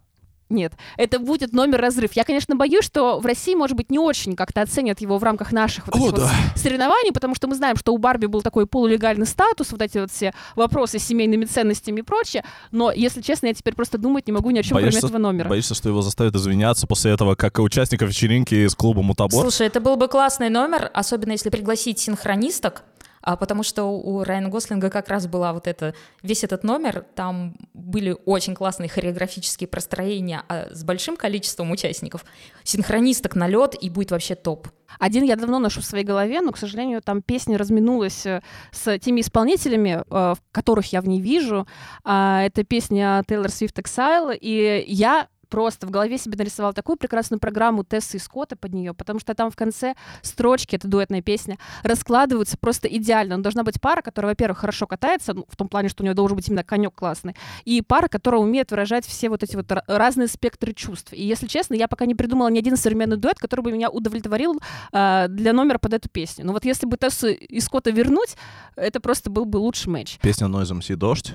Нет, 0.49 0.75
это 0.97 1.19
будет 1.19 1.53
номер 1.53 1.81
разрыв. 1.81 2.13
Я, 2.13 2.23
конечно, 2.23 2.55
боюсь, 2.55 2.85
что 2.85 3.19
в 3.19 3.27
России, 3.27 3.55
может 3.57 3.77
быть, 3.77 3.91
не 3.91 3.99
очень 3.99 4.37
как-то 4.37 4.61
оценят 4.63 5.01
его 5.01 5.19
в 5.19 5.25
рамках 5.25 5.51
наших 5.51 5.87
вот 5.89 5.97
О, 5.97 5.99
этих 5.99 6.11
вот 6.13 6.21
да. 6.21 6.31
соревнований, 6.55 7.13
потому 7.13 7.35
что 7.35 7.49
мы 7.49 7.57
знаем, 7.57 7.77
что 7.77 7.93
у 7.93 7.99
Барби 7.99 8.27
был 8.27 8.43
такой 8.43 8.67
полулегальный 8.67 9.27
статус, 9.27 9.73
вот 9.73 9.83
эти 9.83 9.99
вот 9.99 10.13
все 10.13 10.33
вопросы 10.55 11.01
с 11.01 11.03
семейными 11.03 11.47
ценностями 11.47 12.01
и 12.01 12.03
прочее. 12.03 12.45
Но, 12.71 12.93
если 12.93 13.23
честно, 13.23 13.49
я 13.49 13.55
теперь 13.55 13.75
просто 13.75 13.99
думать 13.99 14.27
не 14.29 14.33
могу 14.33 14.51
ни 14.51 14.59
о 14.61 14.63
чем, 14.63 14.77
кроме 14.77 14.87
Боишься- 14.93 15.07
этого 15.07 15.19
номера. 15.19 15.49
Боишься, 15.49 15.75
что 15.75 15.89
его 15.89 16.01
заставят 16.03 16.37
извиняться 16.37 16.87
после 16.87 17.11
этого, 17.11 17.35
как 17.35 17.59
и 17.59 17.63
участников 17.63 18.09
вечеринки 18.09 18.55
из 18.55 18.75
клуба 18.77 19.03
«Мутабор»? 19.03 19.43
Слушай, 19.43 19.67
это 19.67 19.81
был 19.81 19.97
бы 19.97 20.07
классный 20.07 20.49
номер, 20.49 20.91
особенно 20.95 21.33
если 21.33 21.51
пригласить 21.51 21.99
синхронисток, 21.99 22.83
а 23.27 23.37
потому 23.37 23.65
что 23.65 23.87
у 23.87 24.23
Райана 24.23 24.49
Гослинга 24.49 24.89
как 24.89 25.09
раз 25.09 25.27
была 25.27 25.53
вот 25.53 25.67
это, 25.67 25.95
весь 26.23 26.45
этот 26.45 26.63
номер, 26.63 27.05
там 27.17 27.57
были 27.75 28.17
очень 28.25 28.55
классные 28.55 28.89
хореографические 28.89 29.67
простроения 29.67 30.45
а 30.49 30.69
с 30.73 30.85
большим 30.85 31.17
количеством 31.17 31.73
участников. 31.73 32.25
Синхронисток 32.63 33.35
на 33.35 33.49
лед 33.49 33.75
и 33.81 33.91
будет 33.91 34.13
вообще 34.13 34.37
топ. 34.37 34.69
Один 35.01 35.25
я 35.25 35.35
давно 35.35 35.59
ношу 35.59 35.81
в 35.81 35.85
своей 35.85 36.05
голове, 36.05 36.41
но, 36.41 36.53
к 36.53 36.57
сожалению, 36.57 37.03
там 37.03 37.21
песня 37.21 37.59
разминулась 37.59 38.25
э, 38.27 38.43
с 38.71 38.97
теми 39.01 39.23
исполнителями, 39.23 40.05
э, 40.09 40.35
которых 40.53 40.93
я 40.93 41.01
в 41.01 41.09
ней 41.09 41.21
вижу. 41.21 41.67
А, 42.05 42.45
Это 42.45 42.63
песня 42.63 43.25
Taylor 43.29 43.47
Swift 43.47 43.83
Exile, 43.83 44.39
и 44.41 44.85
я 44.87 45.27
просто 45.49 45.87
в 45.87 45.91
голове 45.91 46.19
себе 46.19 46.37
нарисовала 46.37 46.73
такую 46.73 46.97
прекрасную 46.97 47.41
программу 47.41 47.85
Тессы 47.85 48.17
и 48.17 48.21
Скотта 48.21 48.57
под 48.57 48.73
нее, 48.75 48.95
потому 48.95 49.19
что 49.21 49.35
там 49.35 49.51
в 49.51 49.57
конце 49.57 49.95
строчки, 50.23 50.77
это 50.77 50.89
дуэтная 50.89 51.23
песня, 51.23 51.59
раскладываются 51.83 52.57
просто 52.59 52.89
идеально. 52.89 53.37
Но 53.37 53.43
должна 53.43 53.63
быть 53.63 53.81
пара, 53.81 54.03
которая, 54.03 54.33
во-первых, 54.33 54.59
хорошо 54.59 54.87
катается, 54.87 55.35
ну, 55.35 55.47
в 55.49 55.57
том 55.57 55.69
плане, 55.69 55.89
что 55.89 56.03
у 56.03 56.05
нее 56.05 56.15
должен 56.15 56.37
быть 56.37 56.49
именно 56.49 56.65
конек 56.65 56.95
классный, 56.95 57.35
и 57.65 57.83
пара, 57.83 58.09
которая 58.09 58.41
умеет 58.41 58.71
выражать 58.71 59.07
все 59.07 59.29
вот 59.29 59.43
эти 59.43 59.57
вот 59.57 59.67
ра- 59.67 59.83
разные 59.87 60.29
спектры 60.29 60.73
чувств. 60.73 61.13
И, 61.13 61.23
если 61.23 61.47
честно, 61.47 61.75
я 61.75 61.89
пока 61.89 62.07
не 62.07 62.15
придумала 62.15 62.49
ни 62.49 62.59
один 62.59 62.77
современный 62.77 63.17
дуэт, 63.17 63.39
который 63.39 63.61
бы 63.61 63.73
меня 63.73 63.91
удовлетворил 63.91 64.61
э, 64.93 65.27
для 65.29 65.53
номера 65.53 65.79
под 65.79 65.95
эту 65.95 66.09
песню. 66.09 66.45
Но 66.45 66.53
вот 66.53 66.65
если 66.65 66.87
бы 66.87 66.97
Тессу 66.97 67.29
и 67.29 67.61
Скотта 67.61 67.91
вернуть, 67.91 68.37
это 68.77 69.01
просто 69.01 69.31
был 69.31 69.45
бы 69.45 69.59
лучший 69.59 69.93
матч. 69.93 70.19
Песня 70.21 70.47
Noise 70.49 70.79
MC 70.79 70.97
«Дождь», 70.97 71.35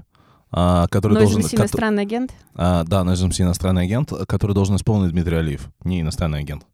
который 0.52 1.18
Noise 1.18 1.22
должен... 1.22 1.42
MC 1.42 1.56
иностранный 1.56 2.04
агент. 2.04 2.34
А, 2.56 2.84
да, 2.84 3.02
Noise 3.02 3.30
MC 3.30 3.44
иностранный 3.44 3.84
агент, 3.84 4.12
который 4.28 4.54
должен 4.54 4.76
исполнить 4.76 5.12
Дмитрий 5.12 5.38
Алиев, 5.38 5.70
не 5.84 6.02
иностранный 6.02 6.40
агент. 6.40 6.66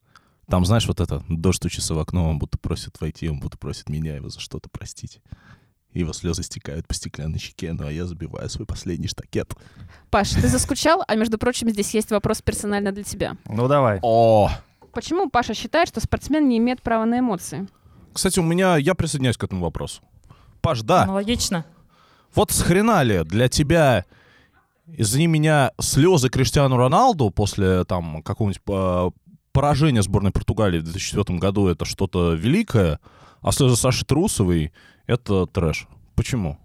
Там, 0.50 0.66
знаешь, 0.66 0.88
вот 0.88 1.02
это, 1.02 1.24
дождь 1.28 1.58
стучится 1.58 1.94
в 1.94 2.00
окно, 2.00 2.30
он 2.30 2.40
будто 2.40 2.58
просит 2.58 3.00
войти, 3.02 3.30
он 3.30 3.40
будто 3.40 3.58
просит 3.58 3.90
меня 3.90 4.16
его 4.16 4.30
за 4.30 4.40
что-то 4.40 4.70
простить. 4.70 5.20
Его 5.94 6.14
слезы 6.14 6.44
стекают 6.44 6.88
по 6.88 6.94
стеклянной 6.94 7.40
щеке, 7.40 7.74
ну 7.74 7.88
а 7.88 7.92
я 7.92 8.06
забиваю 8.06 8.50
свой 8.50 8.66
последний 8.66 9.08
штакет. 9.08 9.54
Паш, 10.10 10.30
ты 10.32 10.48
заскучал? 10.48 11.04
А 11.08 11.16
между 11.16 11.38
прочим, 11.38 11.70
здесь 11.70 11.94
есть 11.94 12.12
вопрос 12.12 12.42
персонально 12.42 12.92
для 12.92 13.04
тебя. 13.04 13.36
Ну 13.46 13.68
давай. 13.68 14.00
О! 14.02 14.50
Почему 14.94 15.30
Паша 15.30 15.54
считает, 15.54 15.90
что 15.90 16.00
спортсмен 16.00 16.48
не 16.48 16.58
имеет 16.60 16.82
права 16.82 17.06
на 17.06 17.20
эмоции? 17.20 17.68
Кстати, 18.14 18.40
у 18.40 18.44
меня, 18.44 18.78
я 18.78 18.96
присоединяюсь 18.96 19.38
к 19.38 19.44
этому 19.44 19.64
вопросу. 19.64 20.02
Паш, 20.62 20.82
да, 20.82 21.04
Аналогично. 21.04 21.66
Вот 22.38 22.52
с 22.52 22.62
хрена 22.62 23.02
ли 23.04 23.24
для 23.24 23.50
тебя, 23.50 24.06
извини 24.88 25.28
меня, 25.28 25.72
слезы 25.80 26.30
Криштиану 26.30 26.78
Роналду 26.78 27.30
после 27.32 27.84
там 27.84 28.22
какого-нибудь 28.24 28.62
э, 28.70 29.10
поражения 29.52 30.02
сборной 30.04 30.32
Португалии 30.32 30.80
в 30.80 30.84
2004 30.84 31.40
году 31.40 31.68
это 31.68 31.84
что-то 31.86 32.34
великое, 32.34 33.00
а 33.42 33.52
слезы 33.52 33.76
Саши 33.76 34.06
Трусовой 34.06 34.72
это 35.08 35.46
трэш. 35.48 35.88
Почему? 36.16 36.58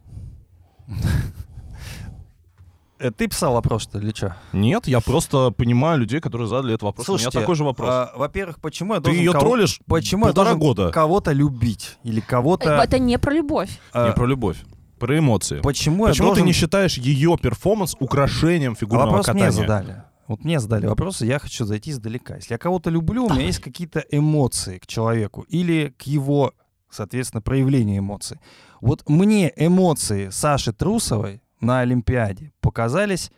Э, 2.98 3.10
Ты 3.10 3.26
писал 3.26 3.54
вопрос, 3.54 3.82
что 3.82 3.98
ли, 3.98 4.12
что? 4.14 4.36
Нет, 4.52 4.86
я 4.86 5.00
просто 5.00 5.50
понимаю 5.50 5.98
людей, 6.00 6.20
которые 6.20 6.46
задали 6.48 6.74
этот 6.74 6.82
вопрос. 6.82 7.08
у 7.08 7.16
меня 7.16 7.30
такой 7.30 7.56
же 7.56 7.64
вопрос. 7.64 7.88
а, 7.90 8.12
во-первых, 8.14 8.60
почему 8.60 8.94
я 8.94 9.00
Ты 9.00 9.04
должен 9.06 9.22
ее 9.22 9.32
кого- 9.32 9.44
троллишь 9.44 9.80
Почему 9.86 10.26
я 10.26 10.32
должен 10.32 10.58
года. 10.58 10.90
кого-то 10.90 11.32
любить? 11.32 11.98
Или 12.04 12.20
кого-то... 12.20 12.70
Это 12.70 12.98
не 12.98 13.18
про 13.18 13.32
любовь. 13.32 13.70
а, 13.92 14.08
Не 14.08 14.14
про 14.14 14.26
любовь, 14.26 14.58
про 15.02 15.18
эмоции. 15.18 15.60
Почему, 15.60 16.06
Почему 16.06 16.28
должен... 16.28 16.44
ты 16.44 16.46
не 16.46 16.52
считаешь 16.52 16.96
ее 16.96 17.36
перформанс 17.36 17.96
украшением 17.98 18.72
А 18.72 18.74
фигурного 18.76 19.06
вопрос 19.06 19.26
катания? 19.26 19.46
мне 19.46 19.52
задали. 19.52 20.02
Вот 20.28 20.44
мне 20.44 20.60
задали 20.60 20.86
вопросы, 20.86 21.26
я 21.26 21.40
хочу 21.40 21.64
зайти 21.64 21.90
издалека. 21.90 22.36
Если 22.36 22.54
я 22.54 22.58
кого-то 22.58 22.88
люблю, 22.88 23.26
у 23.26 23.28
меня 23.28 23.42
есть 23.46 23.58
какие-то 23.58 24.04
эмоции 24.12 24.78
к 24.78 24.86
человеку 24.86 25.42
или 25.48 25.92
к 25.98 26.02
его, 26.02 26.52
соответственно, 26.88 27.42
проявлению 27.42 27.98
эмоций. 27.98 28.38
Вот 28.80 29.08
мне 29.08 29.52
эмоции 29.56 30.28
Саши 30.30 30.72
Трусовой 30.72 31.42
на 31.60 31.80
Олимпиаде 31.80 32.52
показались 32.60 33.32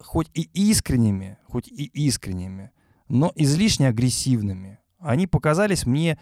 хоть 0.00 0.30
и 0.32 0.48
искренними, 0.54 1.38
хоть 1.48 1.66
и 1.66 1.86
искренними, 2.06 2.70
но 3.08 3.32
излишне 3.34 3.88
агрессивными. 3.88 4.78
Они 5.00 5.26
показались 5.26 5.86
мне, 5.86 6.20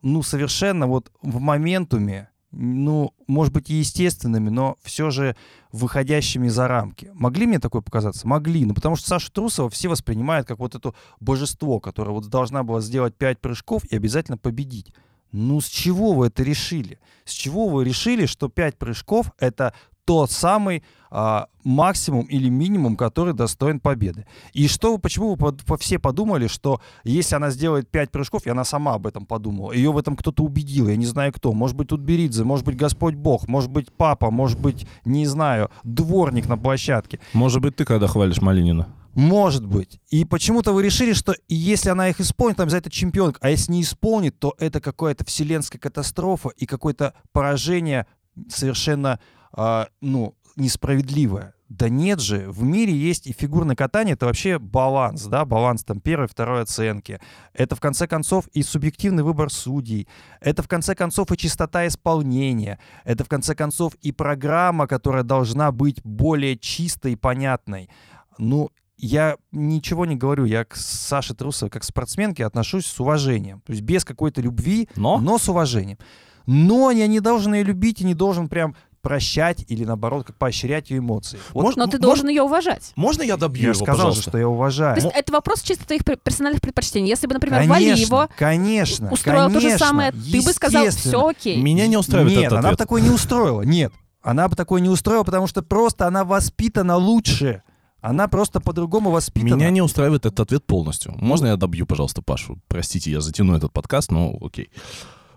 ну, 0.00 0.22
совершенно 0.22 0.86
вот 0.86 1.12
в 1.20 1.38
моментуме, 1.38 2.30
ну, 2.58 3.12
может 3.26 3.52
быть, 3.52 3.70
и 3.70 3.74
естественными, 3.74 4.48
но 4.48 4.76
все 4.82 5.10
же 5.10 5.36
выходящими 5.72 6.48
за 6.48 6.66
рамки. 6.68 7.10
Могли 7.14 7.46
мне 7.46 7.58
такое 7.58 7.82
показаться? 7.82 8.26
Могли. 8.26 8.64
Ну, 8.64 8.74
потому 8.74 8.96
что 8.96 9.08
Саша 9.08 9.30
Трусова 9.30 9.68
все 9.68 9.88
воспринимают 9.88 10.48
как 10.48 10.58
вот 10.58 10.74
это 10.74 10.94
божество, 11.20 11.80
которое 11.80 12.12
вот 12.12 12.28
должна 12.28 12.62
была 12.62 12.80
сделать 12.80 13.14
пять 13.14 13.40
прыжков 13.40 13.84
и 13.84 13.96
обязательно 13.96 14.38
победить. 14.38 14.92
Ну, 15.32 15.60
с 15.60 15.66
чего 15.66 16.14
вы 16.14 16.28
это 16.28 16.42
решили? 16.42 16.98
С 17.24 17.32
чего 17.32 17.68
вы 17.68 17.84
решили, 17.84 18.26
что 18.26 18.48
пять 18.48 18.78
прыжков— 18.78 19.32
это 19.38 19.74
тот 20.06 20.30
самый 20.30 20.82
а, 21.10 21.46
максимум 21.64 22.26
или 22.26 22.48
минимум, 22.48 22.96
который 22.96 23.32
достоин 23.32 23.80
победы. 23.80 24.26
И 24.52 24.66
что, 24.68 24.92
вы- 24.92 24.98
почему 24.98 25.30
вы 25.30 25.36
под- 25.36 25.64
по- 25.64 25.76
все 25.76 25.98
подумали, 25.98 26.46
что 26.46 26.80
если 27.04 27.36
она 27.36 27.50
сделает 27.50 27.88
пять 27.90 28.10
прыжков, 28.10 28.46
и 28.46 28.50
она 28.50 28.64
сама 28.64 28.94
об 28.94 29.06
этом 29.06 29.24
подумала, 29.24 29.72
ее 29.72 29.92
в 29.92 29.98
этом 29.98 30.16
кто-то 30.16 30.42
убедил, 30.42 30.88
я 30.88 30.96
не 30.96 31.06
знаю 31.06 31.32
кто, 31.32 31.52
может 31.52 31.76
быть 31.76 31.88
Тутберидзе, 31.88 32.44
может 32.44 32.64
быть 32.66 32.76
Господь 32.76 33.14
Бог, 33.14 33.46
может 33.48 33.70
быть 33.70 33.92
папа, 33.92 34.30
может 34.30 34.58
быть, 34.60 34.86
не 35.04 35.26
знаю, 35.26 35.70
дворник 35.84 36.48
на 36.48 36.58
площадке. 36.58 37.18
Может 37.32 37.60
быть, 37.62 37.76
ты 37.76 37.84
когда 37.84 38.06
хвалишь 38.08 38.40
Малинина? 38.42 38.88
Может 39.14 39.64
быть. 39.64 39.98
И 40.10 40.24
почему-то 40.24 40.72
вы 40.72 40.82
решили, 40.82 41.14
что 41.14 41.34
если 41.48 41.88
она 41.88 42.08
их 42.08 42.20
исполнит, 42.20 42.58
там 42.58 42.64
обязательно 42.64 42.92
чемпионка. 42.92 43.38
А 43.42 43.48
если 43.48 43.72
не 43.72 43.80
исполнит, 43.82 44.38
то 44.38 44.54
это 44.58 44.80
какая-то 44.80 45.24
вселенская 45.24 45.80
катастрофа 45.80 46.50
и 46.50 46.66
какое-то 46.66 47.14
поражение 47.32 48.06
совершенно, 48.48 49.18
а, 49.56 49.88
ну, 50.00 50.34
несправедливое. 50.56 51.54
Да 51.68 51.88
нет 51.88 52.20
же, 52.20 52.48
в 52.48 52.62
мире 52.62 52.94
есть 52.94 53.26
и 53.26 53.32
фигурное 53.32 53.74
катание, 53.74 54.14
это 54.14 54.26
вообще 54.26 54.60
баланс, 54.60 55.24
да, 55.24 55.44
баланс 55.44 55.82
там 55.82 56.00
первой, 56.00 56.28
второй 56.28 56.62
оценки. 56.62 57.20
Это 57.54 57.74
в 57.74 57.80
конце 57.80 58.06
концов 58.06 58.46
и 58.52 58.62
субъективный 58.62 59.24
выбор 59.24 59.50
судей. 59.50 60.06
Это 60.40 60.62
в 60.62 60.68
конце 60.68 60.94
концов 60.94 61.32
и 61.32 61.36
чистота 61.36 61.84
исполнения. 61.88 62.78
Это 63.04 63.24
в 63.24 63.28
конце 63.28 63.56
концов 63.56 63.94
и 63.96 64.12
программа, 64.12 64.86
которая 64.86 65.24
должна 65.24 65.72
быть 65.72 66.00
более 66.04 66.56
чистой 66.56 67.14
и 67.14 67.16
понятной. 67.16 67.90
Ну, 68.38 68.70
я 68.96 69.36
ничего 69.50 70.06
не 70.06 70.14
говорю, 70.14 70.44
я 70.44 70.64
к 70.64 70.76
Саше 70.76 71.34
Трусовой 71.34 71.70
как 71.70 71.82
спортсменке 71.82 72.46
отношусь 72.46 72.86
с 72.86 73.00
уважением. 73.00 73.60
То 73.66 73.72
есть 73.72 73.82
без 73.82 74.04
какой-то 74.04 74.40
любви, 74.40 74.88
Но? 74.94 75.18
но 75.18 75.36
с 75.36 75.48
уважением. 75.48 75.98
Но 76.46 76.92
я 76.92 77.08
не 77.08 77.18
должен 77.18 77.54
ее 77.54 77.64
любить 77.64 78.00
и 78.00 78.04
не 78.04 78.14
должен 78.14 78.48
прям 78.48 78.76
прощать 79.06 79.64
или 79.68 79.84
наоборот 79.84 80.26
как 80.26 80.36
поощрять 80.36 80.90
ее 80.90 80.98
эмоции. 80.98 81.38
Вот 81.54 81.62
Может, 81.62 81.76
Но 81.78 81.86
ты 81.86 81.98
должен 81.98 82.28
ее 82.28 82.42
уважать. 82.42 82.90
Можно 82.96 83.22
я 83.22 83.36
добью 83.36 83.62
я 83.62 83.68
его, 83.68 83.74
же 83.74 83.78
сказал 83.84 83.94
же, 83.94 84.02
пожалуйста? 84.02 84.30
что 84.30 84.38
я 84.38 84.48
уважаю. 84.48 84.96
То 84.96 85.02
есть 85.06 85.16
это 85.16 85.32
вопрос 85.32 85.62
чисто 85.62 85.86
твоих 85.86 86.02
пер- 86.02 86.18
персональных 86.20 86.60
предпочтений. 86.60 87.08
Если 87.08 87.28
бы, 87.28 87.34
например, 87.34 87.68
Вали 87.68 87.94
его 87.94 88.28
конечно, 88.36 89.08
устроил 89.12 89.46
то 89.46 89.60
же 89.60 89.68
конечно, 89.68 89.86
самое, 89.86 90.10
ты 90.10 90.42
бы 90.42 90.52
сказал, 90.52 90.88
все 90.88 91.24
окей. 91.24 91.62
Меня 91.62 91.86
не 91.86 91.96
устраивает 91.96 92.34
Нет, 92.36 92.46
этот 92.46 92.58
она 92.58 92.70
бы 92.72 92.76
такое 92.76 93.00
не 93.00 93.10
устроила. 93.10 93.62
Нет, 93.62 93.92
она 94.22 94.48
бы 94.48 94.56
такое 94.56 94.80
не 94.80 94.88
устроила, 94.88 95.22
потому 95.22 95.46
что 95.46 95.62
просто 95.62 96.08
она 96.08 96.24
воспитана 96.24 96.96
лучше. 96.96 97.62
Она 98.00 98.26
просто 98.26 98.60
по-другому 98.60 99.10
воспитана. 99.10 99.54
Меня 99.54 99.70
не 99.70 99.82
устраивает 99.82 100.26
этот 100.26 100.40
ответ 100.40 100.66
полностью. 100.66 101.14
Можно 101.16 101.46
я 101.46 101.56
добью, 101.56 101.86
пожалуйста, 101.86 102.22
Пашу? 102.22 102.58
Простите, 102.66 103.12
я 103.12 103.20
затяну 103.20 103.54
этот 103.56 103.72
подкаст, 103.72 104.10
но 104.10 104.36
окей. 104.40 104.70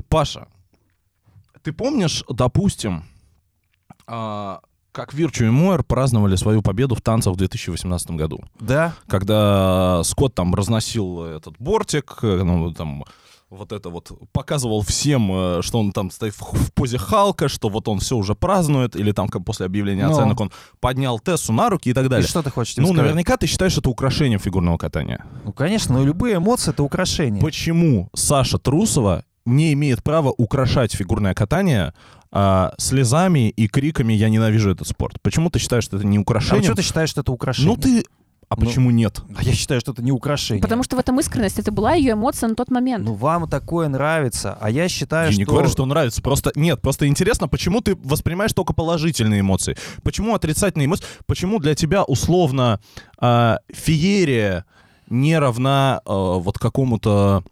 Паша, 0.07 0.47
ты 1.61 1.71
помнишь, 1.71 2.23
допустим, 2.29 3.03
а, 4.09 4.59
как 4.91 5.13
Вирчу 5.13 5.45
и 5.45 5.49
Мойер 5.49 5.83
праздновали 5.83 6.35
свою 6.35 6.61
победу 6.61 6.95
в 6.95 7.01
танцах 7.01 7.33
в 7.33 7.37
2018 7.37 8.11
году? 8.11 8.43
Да, 8.59 8.93
Когда 9.07 10.01
Скотт 10.03 10.33
там 10.35 10.55
разносил 10.55 11.23
этот 11.23 11.55
бортик, 11.59 12.17
э, 12.23 12.41
ну, 12.43 12.73
там 12.73 13.03
вот 13.51 13.71
это 13.71 13.89
вот 13.89 14.11
показывал 14.31 14.81
всем, 14.81 15.31
э, 15.31 15.61
что 15.61 15.79
он 15.79 15.91
там 15.91 16.11
стоит 16.11 16.33
в, 16.35 16.41
в 16.41 16.73
позе 16.73 16.97
Халка, 16.97 17.47
что 17.49 17.69
вот 17.69 17.87
он 17.87 17.99
все 17.99 18.15
уже 18.15 18.35
празднует, 18.35 18.95
или 18.95 19.11
там 19.11 19.27
как 19.27 19.43
после 19.45 19.65
объявления 19.67 20.05
Но. 20.07 20.11
оценок 20.13 20.39
он 20.41 20.51
поднял 20.79 21.19
Тессу 21.19 21.53
на 21.53 21.69
руки 21.69 21.89
и 21.89 21.93
так 21.93 22.05
и 22.05 22.09
далее. 22.09 22.27
что 22.27 22.41
ты 22.43 22.49
хочешь 22.51 22.75
Ну, 22.77 22.85
сказать? 22.87 23.01
наверняка 23.03 23.37
ты 23.37 23.47
считаешь 23.47 23.77
это 23.77 23.89
украшением 23.89 24.39
фигурного 24.39 24.77
катания. 24.77 25.23
Ну, 25.45 25.53
конечно, 25.53 25.95
но 25.99 26.03
любые 26.05 26.37
эмоции— 26.37 26.71
это 26.71 26.83
украшение. 26.83 27.41
Почему 27.41 28.09
Саша 28.15 28.57
Трусова 28.59 29.23
не 29.45 29.73
имеет 29.73 30.03
права 30.03 30.29
украшать 30.37 30.93
фигурное 30.93 31.33
катание 31.33 31.93
а, 32.31 32.73
слезами 32.77 33.49
и 33.49 33.67
криками 33.67 34.13
«я 34.13 34.29
ненавижу 34.29 34.71
этот 34.71 34.87
спорт»? 34.87 35.21
Почему 35.21 35.49
ты 35.49 35.59
считаешь, 35.59 35.83
что 35.83 35.97
это 35.97 36.05
не 36.05 36.17
А 36.17 36.21
украшение? 36.21 36.63
что 36.63 36.75
ты 36.75 36.81
считаешь, 36.81 37.09
что 37.09 37.21
это 37.21 37.31
украшение? 37.31 37.69
Ну 37.75 37.81
ты... 37.81 38.03
А 38.49 38.55
Ну, 38.55 38.65
почему 38.65 38.89
нет? 38.89 39.21
А 39.35 39.43
я 39.43 39.53
считаю, 39.53 39.79
что 39.79 39.91
это 39.91 40.01
не 40.01 40.11
украшение. 40.11 40.59
Потому 40.59 40.81
что 40.81 40.95
в 40.95 40.99
этом 40.99 41.19
искренность, 41.19 41.59
это 41.59 41.71
была 41.71 41.93
ее 41.93 42.13
эмоция 42.13 42.49
на 42.49 42.55
тот 42.55 42.71
момент. 42.71 43.05
Ну, 43.05 43.13
вам 43.13 43.47
такое 43.47 43.87
нравится, 43.89 44.57
а 44.59 44.71
я 44.71 44.89
считаю, 44.89 45.27
Я 45.27 45.31
что... 45.33 45.39
не 45.39 45.45
говорю, 45.45 45.69
что 45.69 45.85
нравится. 45.85 46.19
Просто 46.23 46.51
нет, 46.55 46.81
просто 46.81 47.05
интересно, 47.07 47.47
почему 47.47 47.81
ты 47.81 47.95
воспринимаешь 48.03 48.53
только 48.53 48.73
положительные 48.73 49.41
эмоции? 49.41 49.77
Почему 50.01 50.33
отрицательные 50.33 50.87
эмоции? 50.87 51.05
Почему 51.27 51.59
для 51.59 51.75
тебя 51.75 52.03
условно 52.03 52.79
а, 53.19 53.59
феерия 53.71 54.65
не 55.09 55.37
равна 55.37 56.01
а, 56.05 56.39
вот 56.39 56.57
какому-то 56.57 57.43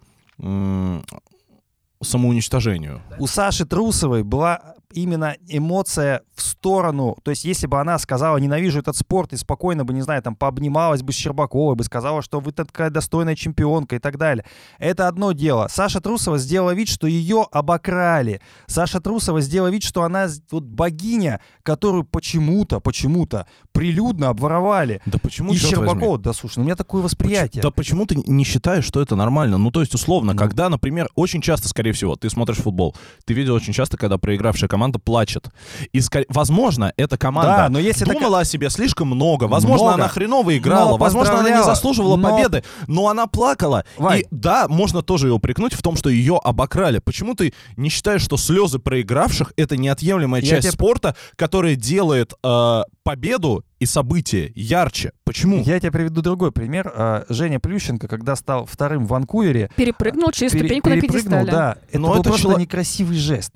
самоуничтожению? 2.02 3.02
У 3.20 3.28
Саши 3.28 3.66
Трусовой 3.66 4.24
была 4.24 4.76
именно 4.94 5.36
эмоция 5.48 6.22
в 6.36 6.42
сторону. 6.42 7.18
То 7.24 7.32
есть, 7.32 7.46
если 7.46 7.68
бы 7.68 7.80
она 7.80 7.98
сказала, 8.00 8.38
ненавижу 8.38 8.80
этот 8.80 8.96
спорт, 8.96 9.34
и 9.34 9.38
спокойно 9.38 9.86
бы, 9.86 9.94
не 9.94 10.02
знаю, 10.02 10.22
там, 10.22 10.36
пообнималась 10.36 11.02
бы 11.04 11.12
с 11.12 11.16
Щербаковой, 11.16 11.76
бы 11.76 11.84
сказала, 11.84 12.22
что 12.22 12.40
вы 12.40 12.52
такая 12.52 12.90
достойная 12.90 13.36
чемпионка 13.36 13.96
и 13.98 14.00
так 14.00 14.18
далее. 14.18 14.46
Это 14.80 15.08
одно 15.08 15.34
дело. 15.34 15.68
Саша 15.70 16.00
Трусова 16.02 16.38
сделала 16.38 16.74
вид, 16.74 16.88
что 16.88 17.08
ее 17.08 17.46
обокрали. 17.52 18.42
Саша 18.66 19.00
Трусова 19.02 19.42
сделала 19.42 19.70
вид, 19.70 19.84
что 19.84 20.04
она 20.04 20.28
вот 20.52 20.64
богиня, 20.64 21.42
которую 21.64 22.04
почему-то, 22.06 22.80
почему-то 22.80 23.46
прилюдно 23.72 24.30
обворовали. 24.30 25.02
Да 25.06 25.20
почему, 25.20 25.54
и 25.54 25.58
Щербакова, 25.58 26.12
возьми? 26.12 26.24
да 26.24 26.34
слушай, 26.34 26.58
ну, 26.58 26.64
у 26.64 26.66
меня 26.66 26.76
такое 26.76 27.02
восприятие. 27.02 27.62
Да 27.62 27.72
почему 27.72 28.06
ты 28.06 28.16
не 28.16 28.44
считаешь, 28.44 28.86
что 28.86 29.02
это 29.02 29.16
нормально? 29.16 29.58
Ну, 29.58 29.70
то 29.72 29.82
есть, 29.82 29.94
условно, 29.94 30.34
Ну. 30.34 30.40
когда, 30.40 30.70
например, 30.70 31.10
очень 31.16 31.42
часто, 31.42 31.68
скорее 31.68 31.92
всего, 31.92 32.16
ты 32.16 32.30
смотришь 32.30 32.58
футбол, 32.58 32.96
ты 33.26 33.34
видел 33.34 33.54
очень 33.54 33.74
часто, 33.74 33.98
когда 33.98 34.18
проигравшая 34.18 34.68
команда 34.68 34.77
плачет. 35.00 35.48
И, 35.94 36.02
возможно, 36.30 36.94
эта 36.98 37.18
команда 37.18 37.52
Да, 37.58 37.70
но 37.70 37.80
если 37.80 38.04
это 38.04 38.14
думала 38.14 38.40
о 38.42 38.46
себе 38.46 38.70
слишком 38.70 39.08
много. 39.08 39.46
Возможно, 39.46 39.88
Много. 39.88 40.04
она 40.04 40.08
хреново 40.08 40.58
играла. 40.58 40.92
Но 40.92 40.98
возможно, 40.98 41.40
она 41.40 41.50
не 41.50 41.64
заслуживала 41.64 42.16
Но- 42.16 42.30
победы. 42.30 42.64
Но 42.88 43.08
она 43.10 43.28
плакала. 43.28 43.84
Вань. 43.98 44.20
И 44.22 44.26
да, 44.32 44.68
можно 44.68 45.02
тоже 45.02 45.28
ее 45.28 45.34
упрекнуть 45.34 45.74
в 45.74 45.82
том, 45.82 45.96
что 45.98 46.10
ее 46.10 46.40
обокрали. 46.44 47.00
Почему 47.00 47.34
ты 47.36 47.54
не 47.76 47.90
считаешь, 47.90 48.22
что 48.22 48.38
слезы 48.38 48.80
проигравших— 48.80 49.54
это 49.58 49.78
неотъемлемая 49.78 50.42
Я 50.42 50.48
часть 50.50 50.62
тебе- 50.64 50.72
спорта, 50.74 51.16
которая 51.36 51.76
делает 51.76 52.34
э, 52.44 52.82
победу 53.04 53.64
и 53.80 53.86
события 53.86 54.52
ярче? 54.56 55.12
Почему? 55.28 55.62
Я 55.62 55.80
тебе 55.80 55.92
приведу 55.92 56.22
другой 56.22 56.52
пример. 56.52 56.92
А, 56.96 57.26
Женя 57.30 57.60
Плющенко, 57.60 58.08
когда 58.08 58.36
стал 58.36 58.66
вторым 58.66 59.06
в 59.06 59.10
Ванкувере, 59.10 59.70
Перепрыгнул 59.76 60.32
через 60.32 60.52
пере- 60.54 60.66
ступеньку 60.66 60.90
на 60.90 60.96
перепрыгнул, 60.96 61.40
пьедестале. 61.42 61.52
да, 61.52 61.76
это 61.90 62.00
Но 62.00 62.08
был 62.08 62.22
это 62.22 62.24
просто 62.30 62.42
чело- 62.48 62.58
некрасивый 62.60 63.18
жест. 63.18 63.54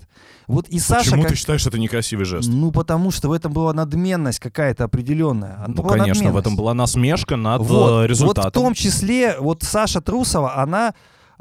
Вот 0.47 0.67
и 0.67 0.79
Саша... 0.79 1.05
Почему 1.11 1.21
как- 1.23 1.31
ты 1.31 1.37
считаешь, 1.37 1.61
что 1.61 1.69
это 1.69 1.79
некрасивый 1.79 2.25
жест? 2.25 2.49
Ну, 2.51 2.71
потому 2.71 3.09
что 3.11 3.29
в 3.29 3.31
этом 3.31 3.53
была 3.53 3.73
надменность 3.73 4.39
какая-то 4.39 4.83
определенная. 4.83 5.59
Это 5.63 5.71
Ну, 5.75 5.83
конечно, 5.83 6.31
в 6.31 6.37
этом 6.37 6.55
была 6.57 6.73
насмешка 6.73 7.37
над 7.37 7.61
вот, 7.61 8.03
э, 8.03 8.07
результатом. 8.07 8.43
Вот 8.43 8.49
в 8.51 8.53
том 8.53 8.73
числе, 8.73 9.37
вот 9.39 9.63
Саша 9.63 10.01
Трусова, 10.01 10.57
она, 10.57 10.93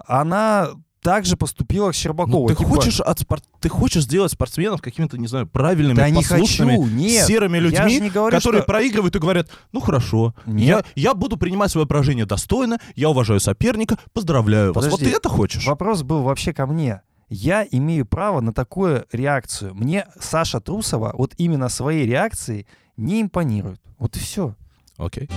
она 0.06 0.68
также 1.02 1.36
поступила 1.36 1.92
к 1.92 1.94
Ну, 2.26 2.46
ты, 2.48 2.54
Типа, 2.54 2.68
хочешь 2.68 3.00
от 3.00 3.18
спор- 3.20 3.40
ты 3.60 3.68
хочешь 3.68 4.04
сделать 4.04 4.32
спортсменов 4.32 4.80
какими-то, 4.82 5.18
не 5.18 5.26
знаю, 5.26 5.46
правильными, 5.46 5.96
Да 5.96 6.08
не 6.10 6.16
послушными, 6.16 6.70
хочу, 6.76 6.86
нет. 6.86 7.26
серыми 7.26 7.58
людьми, 7.58 7.94
же 7.94 8.00
не 8.00 8.10
говорю, 8.10 8.36
которые 8.36 8.62
что- 8.62 8.66
проигрывают 8.66 9.16
и 9.16 9.18
говорят, 9.18 9.48
ну 9.72 9.80
хорошо, 9.80 10.34
Нет. 10.46 10.84
я, 10.96 11.02
я 11.10 11.14
буду 11.14 11.36
принимать 11.36 11.70
свое 11.70 11.86
поражение 11.86 12.26
достойно, 12.26 12.78
я 12.96 13.08
уважаю 13.10 13.40
соперника, 13.40 13.98
поздравляю 14.12 14.72
вас. 14.72 14.84
Подожди. 14.84 15.04
Вот 15.04 15.10
ты 15.10 15.16
это 15.16 15.28
хочешь? 15.28 15.66
Вопрос 15.66 16.02
был 16.02 16.22
вообще 16.22 16.52
ко 16.52 16.66
мне. 16.66 17.00
Я 17.28 17.64
имею 17.70 18.06
право 18.06 18.40
на 18.40 18.52
такую 18.52 19.04
реакцию. 19.12 19.74
Мне 19.74 20.06
Саша 20.18 20.60
Трусова 20.60 21.12
вот 21.16 21.32
именно 21.38 21.68
своей 21.68 22.04
реакцией 22.04 22.66
не 22.96 23.22
импонирует. 23.22 23.80
Вот 23.98 24.16
и 24.16 24.18
все. 24.18 24.54
Окей. 24.98 25.28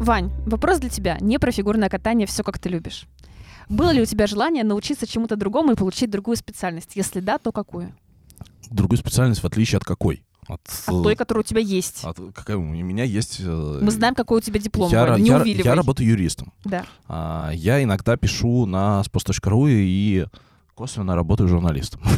Вань, 0.00 0.30
вопрос 0.46 0.78
для 0.78 0.88
тебя. 0.88 1.18
Не 1.20 1.38
про 1.38 1.52
фигурное 1.52 1.88
катание, 1.88 2.26
все 2.26 2.42
как 2.42 2.58
ты 2.58 2.68
любишь. 2.68 3.06
Было 3.68 3.90
ли 3.90 4.02
у 4.02 4.06
тебя 4.06 4.26
желание 4.26 4.64
научиться 4.64 5.06
чему-то 5.06 5.36
другому 5.36 5.72
и 5.72 5.76
получить 5.76 6.10
другую 6.10 6.36
специальность? 6.36 6.92
Если 6.96 7.20
да, 7.20 7.38
то 7.38 7.52
какую? 7.52 7.92
Другую 8.70 8.98
специальность 8.98 9.42
в 9.42 9.46
отличие 9.46 9.76
от 9.76 9.84
какой? 9.84 10.24
От, 10.48 10.60
От 10.86 11.02
той, 11.04 11.14
которая 11.14 11.44
у 11.44 11.46
тебя 11.46 11.60
есть. 11.60 12.02
от- 12.02 12.18
какая 12.34 12.56
у 12.56 12.62
меня 12.62 13.04
есть... 13.04 13.36
э, 13.40 13.78
Мы 13.82 13.90
знаем, 13.92 14.14
какой 14.16 14.38
у 14.38 14.40
тебя 14.40 14.58
диплом, 14.58 14.90
я, 14.90 15.06
Вань, 15.06 15.22
не 15.22 15.28
я- 15.28 15.36
увиливай. 15.38 15.64
я 15.64 15.74
работаю 15.76 16.08
юристом. 16.08 16.52
Да. 16.64 16.84
А, 17.06 17.50
я 17.54 17.80
иногда 17.82 18.16
пишу 18.16 18.66
на 18.66 19.02
spos.ru 19.06 19.68
и 19.70 20.26
косвенно 20.74 21.14
работаю 21.14 21.48
журналистом. 21.48 22.00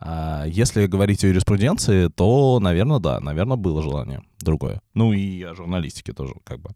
А, 0.00 0.44
если 0.46 0.86
говорить 0.86 1.24
о 1.24 1.28
юриспруденции, 1.28 2.08
то, 2.08 2.58
наверное, 2.60 2.98
да, 2.98 3.20
наверное, 3.20 3.56
было 3.56 3.82
желание 3.82 4.22
другое. 4.40 4.80
Ну 4.94 5.12
и 5.12 5.42
о 5.42 5.54
журналистике 5.54 6.12
тоже, 6.12 6.34
как 6.44 6.60
бы. 6.60 6.70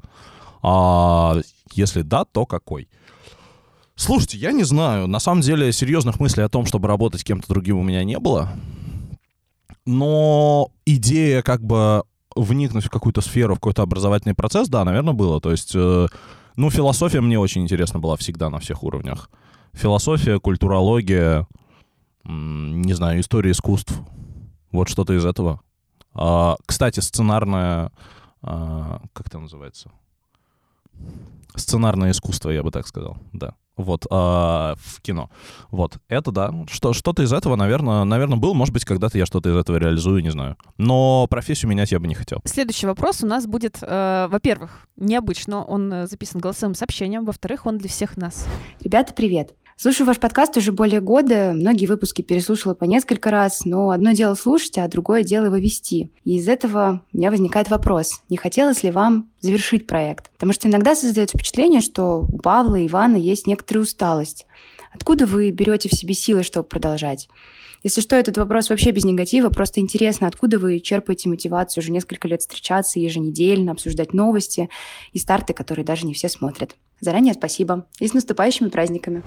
А 0.62 1.36
если 1.72 2.02
да, 2.02 2.24
то 2.24 2.46
какой? 2.46 2.88
Слушайте, 3.94 4.38
я 4.38 4.52
не 4.52 4.64
знаю. 4.64 5.06
На 5.06 5.20
самом 5.20 5.42
деле, 5.42 5.72
серьезных 5.72 6.18
мыслей 6.18 6.44
о 6.44 6.48
том, 6.48 6.66
чтобы 6.66 6.88
работать 6.88 7.24
кем-то 7.24 7.48
другим 7.48 7.78
у 7.78 7.82
меня 7.82 8.04
не 8.04 8.18
было. 8.18 8.52
Но 9.84 10.70
идея 10.86 11.42
как 11.42 11.62
бы 11.62 12.04
вникнуть 12.34 12.84
в 12.84 12.90
какую-то 12.90 13.20
сферу, 13.20 13.54
в 13.54 13.58
какой-то 13.58 13.82
образовательный 13.82 14.34
процесс, 14.34 14.68
да, 14.68 14.84
наверное, 14.84 15.12
было. 15.12 15.40
То 15.40 15.50
есть, 15.50 15.72
э, 15.74 16.06
ну, 16.56 16.70
философия 16.70 17.20
мне 17.20 17.38
очень 17.38 17.62
интересна 17.62 17.98
была 17.98 18.16
всегда 18.16 18.48
на 18.48 18.58
всех 18.58 18.82
уровнях. 18.82 19.28
Философия, 19.74 20.38
культурология, 20.38 21.46
не 22.24 22.94
знаю, 22.94 23.20
история 23.20 23.50
искусств. 23.50 23.94
Вот 24.70 24.88
что-то 24.88 25.12
из 25.14 25.24
этого. 25.24 25.60
А, 26.14 26.56
кстати, 26.66 27.00
сценарное... 27.00 27.92
а, 28.42 29.02
как 29.12 29.26
это 29.26 29.38
называется? 29.38 29.90
Сценарное 31.54 32.10
искусство, 32.10 32.50
я 32.50 32.62
бы 32.62 32.70
так 32.70 32.86
сказал, 32.86 33.18
да. 33.32 33.54
Вот, 33.76 34.06
а, 34.10 34.74
в 34.78 35.00
кино. 35.00 35.30
Вот, 35.70 35.96
это 36.08 36.30
да. 36.30 36.52
Что, 36.70 36.92
что-то 36.92 37.22
из 37.22 37.32
этого, 37.32 37.56
наверное, 37.56 38.04
наверное, 38.04 38.36
было. 38.36 38.52
Может 38.52 38.74
быть, 38.74 38.84
когда-то 38.84 39.16
я 39.16 39.26
что-то 39.26 39.50
из 39.50 39.56
этого 39.56 39.78
реализую, 39.78 40.22
не 40.22 40.30
знаю. 40.30 40.56
Но 40.76 41.26
профессию 41.28 41.70
менять 41.70 41.90
я 41.90 41.98
бы 41.98 42.06
не 42.06 42.14
хотел. 42.14 42.40
Следующий 42.44 42.86
вопрос 42.86 43.22
у 43.22 43.26
нас 43.26 43.46
будет, 43.46 43.78
э, 43.80 44.26
во-первых, 44.30 44.86
необычно, 44.96 45.64
он 45.64 45.92
э, 45.92 46.06
записан 46.06 46.40
голосовым 46.40 46.74
сообщением, 46.74 47.24
во-вторых, 47.24 47.64
он 47.66 47.78
для 47.78 47.88
всех 47.88 48.16
нас. 48.16 48.46
Ребята, 48.80 49.14
привет! 49.14 49.54
Слушаю 49.82 50.06
ваш 50.06 50.20
подкаст 50.20 50.56
уже 50.56 50.70
более 50.70 51.00
года, 51.00 51.54
многие 51.56 51.86
выпуски 51.86 52.22
переслушала 52.22 52.72
по 52.72 52.84
несколько 52.84 53.32
раз, 53.32 53.64
но 53.64 53.90
одно 53.90 54.12
дело 54.12 54.36
слушать, 54.36 54.78
а 54.78 54.86
другое 54.86 55.24
дело 55.24 55.46
его 55.46 55.56
вести. 55.56 56.12
И 56.22 56.36
из 56.36 56.46
этого 56.46 57.02
у 57.12 57.16
меня 57.16 57.32
возникает 57.32 57.68
вопрос, 57.68 58.22
не 58.28 58.36
хотелось 58.36 58.84
ли 58.84 58.92
вам 58.92 59.28
завершить 59.40 59.88
проект? 59.88 60.30
Потому 60.34 60.52
что 60.52 60.68
иногда 60.68 60.94
создается 60.94 61.36
впечатление, 61.36 61.80
что 61.80 62.28
у 62.32 62.38
Павла 62.38 62.76
и 62.76 62.86
Ивана 62.86 63.16
есть 63.16 63.48
некоторая 63.48 63.82
усталость. 63.82 64.46
Откуда 64.92 65.26
вы 65.26 65.50
берете 65.50 65.88
в 65.88 65.94
себе 65.94 66.14
силы, 66.14 66.44
чтобы 66.44 66.68
продолжать? 66.68 67.28
Если 67.82 68.02
что, 68.02 68.14
этот 68.14 68.38
вопрос 68.38 68.70
вообще 68.70 68.92
без 68.92 69.04
негатива, 69.04 69.48
просто 69.48 69.80
интересно, 69.80 70.28
откуда 70.28 70.60
вы 70.60 70.78
черпаете 70.78 71.28
мотивацию 71.28 71.82
уже 71.82 71.90
несколько 71.90 72.28
лет 72.28 72.42
встречаться 72.42 73.00
еженедельно, 73.00 73.72
обсуждать 73.72 74.12
новости 74.12 74.68
и 75.12 75.18
старты, 75.18 75.54
которые 75.54 75.84
даже 75.84 76.06
не 76.06 76.14
все 76.14 76.28
смотрят. 76.28 76.76
Заранее 77.02 77.34
спасибо. 77.34 77.88
И 77.98 78.06
с 78.06 78.14
наступающими 78.14 78.68
праздниками. 78.68 79.24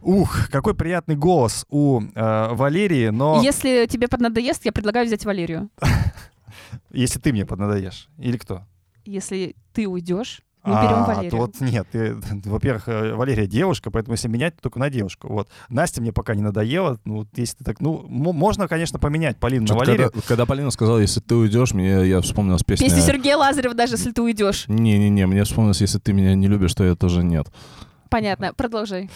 Ух, 0.00 0.48
какой 0.50 0.74
приятный 0.74 1.14
голос 1.14 1.66
у 1.68 2.00
э, 2.00 2.48
Валерии, 2.54 3.08
но 3.10 3.42
Если 3.42 3.84
тебе 3.86 4.08
поднадоест, 4.08 4.64
я 4.64 4.72
предлагаю 4.72 5.04
взять 5.04 5.26
Валерию. 5.26 5.68
если 6.90 7.18
ты 7.20 7.32
мне 7.32 7.44
поднадоешь, 7.44 8.08
или 8.16 8.38
кто? 8.38 8.62
Если 9.04 9.56
ты 9.74 9.86
уйдешь, 9.86 10.40
мы 10.68 10.74
берем 10.74 10.96
А, 10.98 11.04
Валерию. 11.06 11.36
вот 11.40 11.60
нет, 11.60 11.86
во-первых, 12.44 12.88
э, 12.88 13.14
Валерия 13.14 13.46
девушка, 13.46 13.90
поэтому 13.90 14.14
если 14.14 14.28
менять, 14.28 14.56
то 14.56 14.62
только 14.62 14.78
на 14.78 14.90
девушку. 14.90 15.28
Вот. 15.28 15.48
Настя 15.68 16.00
мне 16.00 16.12
пока 16.12 16.34
не 16.34 16.42
надоела. 16.42 16.98
Ну, 17.04 17.18
вот 17.18 17.28
если 17.36 17.56
ты 17.58 17.64
так, 17.64 17.80
ну, 17.80 18.04
мо- 18.08 18.32
можно, 18.32 18.68
конечно, 18.68 18.98
поменять 18.98 19.38
Полину 19.38 19.66
на 19.66 19.74
Валерию. 19.74 20.10
Когда, 20.10 20.26
когда 20.26 20.46
Полина 20.46 20.70
сказала, 20.70 20.98
если 20.98 21.20
ты 21.20 21.34
уйдешь, 21.34 21.72
мне 21.72 22.06
я 22.08 22.20
вспомнилась 22.20 22.62
песня. 22.62 22.86
Песня 22.86 23.02
Сергея 23.02 23.36
Лазарева, 23.36 23.74
даже 23.74 23.94
если 23.94 24.12
ты 24.12 24.22
уйдешь. 24.22 24.64
Не-не-не, 24.68 25.26
мне 25.26 25.44
вспомнилось, 25.44 25.80
если 25.80 25.98
ты 25.98 26.12
меня 26.12 26.34
не 26.34 26.46
любишь, 26.48 26.74
то 26.74 26.84
я 26.84 26.94
тоже 26.94 27.22
нет. 27.24 27.48
Понятно, 28.10 28.54
продолжай. 28.54 29.10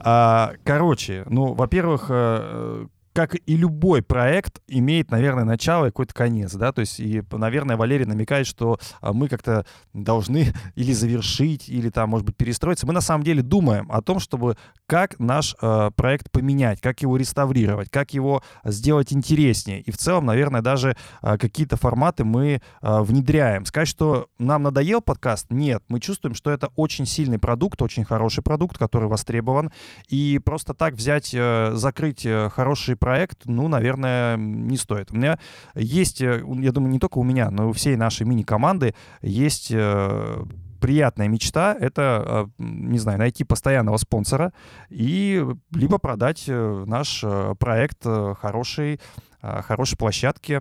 А, 0.00 0.52
короче, 0.64 1.24
ну, 1.28 1.54
во-первых, 1.54 2.06
э, 2.08 2.86
как 3.18 3.34
и 3.34 3.56
любой 3.56 4.00
проект, 4.00 4.60
имеет, 4.68 5.10
наверное, 5.10 5.42
начало 5.42 5.86
и 5.86 5.88
какой-то 5.88 6.14
конец, 6.14 6.52
да, 6.54 6.70
то 6.70 6.82
есть, 6.82 7.00
и, 7.00 7.20
наверное, 7.32 7.76
Валерий 7.76 8.04
намекает, 8.04 8.46
что 8.46 8.78
а, 9.00 9.12
мы 9.12 9.26
как-то 9.26 9.66
должны 9.92 10.54
или 10.76 10.92
завершить, 10.92 11.68
или 11.68 11.90
там, 11.90 12.10
может 12.10 12.24
быть, 12.24 12.36
перестроиться. 12.36 12.86
Мы 12.86 12.92
на 12.92 13.00
самом 13.00 13.24
деле 13.24 13.42
думаем 13.42 13.90
о 13.90 14.02
том, 14.02 14.20
чтобы 14.20 14.56
как 14.86 15.18
наш 15.18 15.56
э, 15.60 15.90
проект 15.96 16.30
поменять, 16.30 16.80
как 16.80 17.02
его 17.02 17.16
реставрировать, 17.16 17.90
как 17.90 18.14
его 18.14 18.42
сделать 18.64 19.12
интереснее. 19.12 19.80
И 19.80 19.90
в 19.90 19.98
целом, 19.98 20.24
наверное, 20.24 20.62
даже 20.62 20.96
э, 21.20 21.36
какие-то 21.38 21.76
форматы 21.76 22.24
мы 22.24 22.62
э, 22.80 23.00
внедряем. 23.00 23.66
Сказать, 23.66 23.88
что 23.88 24.28
нам 24.38 24.62
надоел 24.62 25.02
подкаст? 25.02 25.46
Нет. 25.50 25.82
Мы 25.88 25.98
чувствуем, 25.98 26.34
что 26.34 26.52
это 26.52 26.68
очень 26.76 27.04
сильный 27.04 27.38
продукт, 27.38 27.82
очень 27.82 28.04
хороший 28.04 28.44
продукт, 28.44 28.78
который 28.78 29.08
востребован. 29.08 29.72
И 30.08 30.40
просто 30.42 30.72
так 30.72 30.94
взять, 30.94 31.34
э, 31.34 31.72
закрыть 31.74 32.24
э, 32.24 32.48
хороший 32.48 32.96
проект, 33.08 33.46
ну, 33.46 33.68
наверное, 33.68 34.36
не 34.36 34.76
стоит. 34.76 35.10
У 35.12 35.16
меня 35.16 35.38
есть, 35.74 36.20
э, 36.20 36.44
я 36.60 36.72
думаю, 36.72 36.92
не 36.92 36.98
только 36.98 37.16
у 37.18 37.24
меня, 37.24 37.50
но 37.50 37.70
у 37.70 37.72
всей 37.72 37.96
нашей 37.96 38.26
мини-команды 38.26 38.94
есть 39.22 39.70
э, 39.72 40.44
приятная 40.78 41.26
мечта— 41.28 41.74
это, 41.80 42.50
э, 42.58 42.62
не 42.62 42.98
знаю, 42.98 43.18
найти 43.18 43.44
постоянного 43.44 43.96
спонсора 43.96 44.52
и 44.90 45.42
либо 45.72 45.96
продать 45.96 46.44
наш 46.48 47.24
проект 47.58 48.04
хорошей, 48.40 49.00
хорошей 49.40 49.96
площадке. 49.96 50.60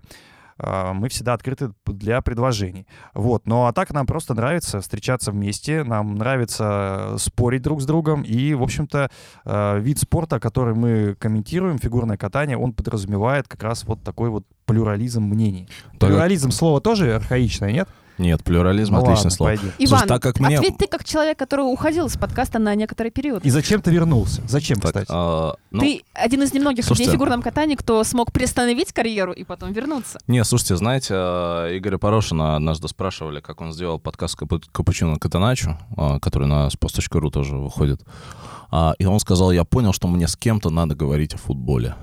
Э, 0.59 0.93
мы 0.93 1.09
всегда 1.09 1.33
открыты 1.33 1.71
для 1.85 2.21
предложений. 2.21 2.87
Вот. 3.13 3.45
Ну 3.45 3.65
а 3.65 3.73
так 3.73 3.91
нам 3.91 4.05
просто 4.05 4.33
нравится 4.33 4.81
встречаться 4.81 5.31
вместе, 5.31 5.83
нам 5.83 6.15
нравится 6.15 7.15
спорить 7.17 7.61
друг 7.61 7.81
с 7.81 7.85
другом, 7.85 8.23
и, 8.23 8.53
в 8.53 8.63
общем-то, 8.63 9.09
э, 9.45 9.79
вид 9.79 9.99
спорта, 9.99 10.39
который 10.39 10.75
мы 10.75 11.15
комментируем, 11.19 11.77
фигурное 11.77 12.17
катание, 12.17 12.57
он 12.57 12.73
подразумевает 12.73 13.47
как 13.47 13.63
раз 13.63 13.83
вот 13.85 14.03
такой 14.03 14.29
вот 14.29 14.45
плюрализм 14.65 15.23
мнений. 15.23 15.67
Плюрализм 15.99 16.51
слово 16.51 16.81
тоже 16.81 17.15
архаичное, 17.15 17.71
нет? 17.71 17.89
Нет, 18.17 18.43
плюрализм 18.43 18.93
Ну 18.93 18.99
отличное 18.99 19.15
ладно, 19.17 19.29
слово. 19.31 19.55
Слушай, 19.57 19.73
Иван, 19.79 20.07
так 20.07 20.21
как 20.23 20.39
мне- 20.39 20.57
ответь 20.57 20.77
ты 20.77 20.87
как 20.87 21.03
человек, 21.03 21.37
который 21.37 21.61
уходил 21.61 22.07
из 22.07 22.17
подкаста 22.17 22.57
на 22.59 22.73
некоторый 22.75 23.11
период. 23.11 23.45
И 23.45 23.49
зачем 23.49 23.81
ты 23.81 23.91
вернулся? 23.91 24.41
Зачем, 24.47 24.77
Так, 24.79 24.89
кстати? 24.91 25.07
а, 25.11 25.55
ну, 25.71 25.81
Ты 25.81 26.01
один 26.13 26.41
из 26.43 26.53
немногих 26.53 26.77
людей 26.77 26.87
слушайте. 26.87 27.11
в 27.11 27.13
фигурном 27.13 27.41
катании, 27.41 27.75
кто 27.75 28.03
смог 28.03 28.31
приостановить 28.31 28.91
карьеру 28.91 29.33
и 29.33 29.43
потом 29.43 29.71
вернуться. 29.71 30.19
Не, 30.27 30.43
слушайте, 30.43 30.75
знаете, 30.77 31.13
э, 31.15 31.77
Игоря 31.77 31.97
Порошина 31.99 32.55
однажды 32.55 32.87
спрашивали, 32.87 33.39
как 33.39 33.61
он 33.61 33.71
сделал 33.71 33.99
подкаст 33.99 34.35
Капу- 34.35 34.61
«Капучино 34.71 35.17
Катаначо», 35.19 35.77
э, 35.95 36.19
который 36.19 36.47
на 36.47 36.67
spos.ru 36.67 37.29
тоже 37.29 37.55
выходит. 37.55 38.01
А, 38.71 38.93
И 38.99 39.05
он 39.05 39.19
сказал, 39.19 39.51
я 39.51 39.63
понял, 39.63 39.93
что 39.93 40.07
мне 40.07 40.27
с 40.27 40.35
кем-то 40.35 40.69
надо 40.69 40.95
говорить 40.95 41.33
о 41.35 41.37
футболе. 41.37 41.95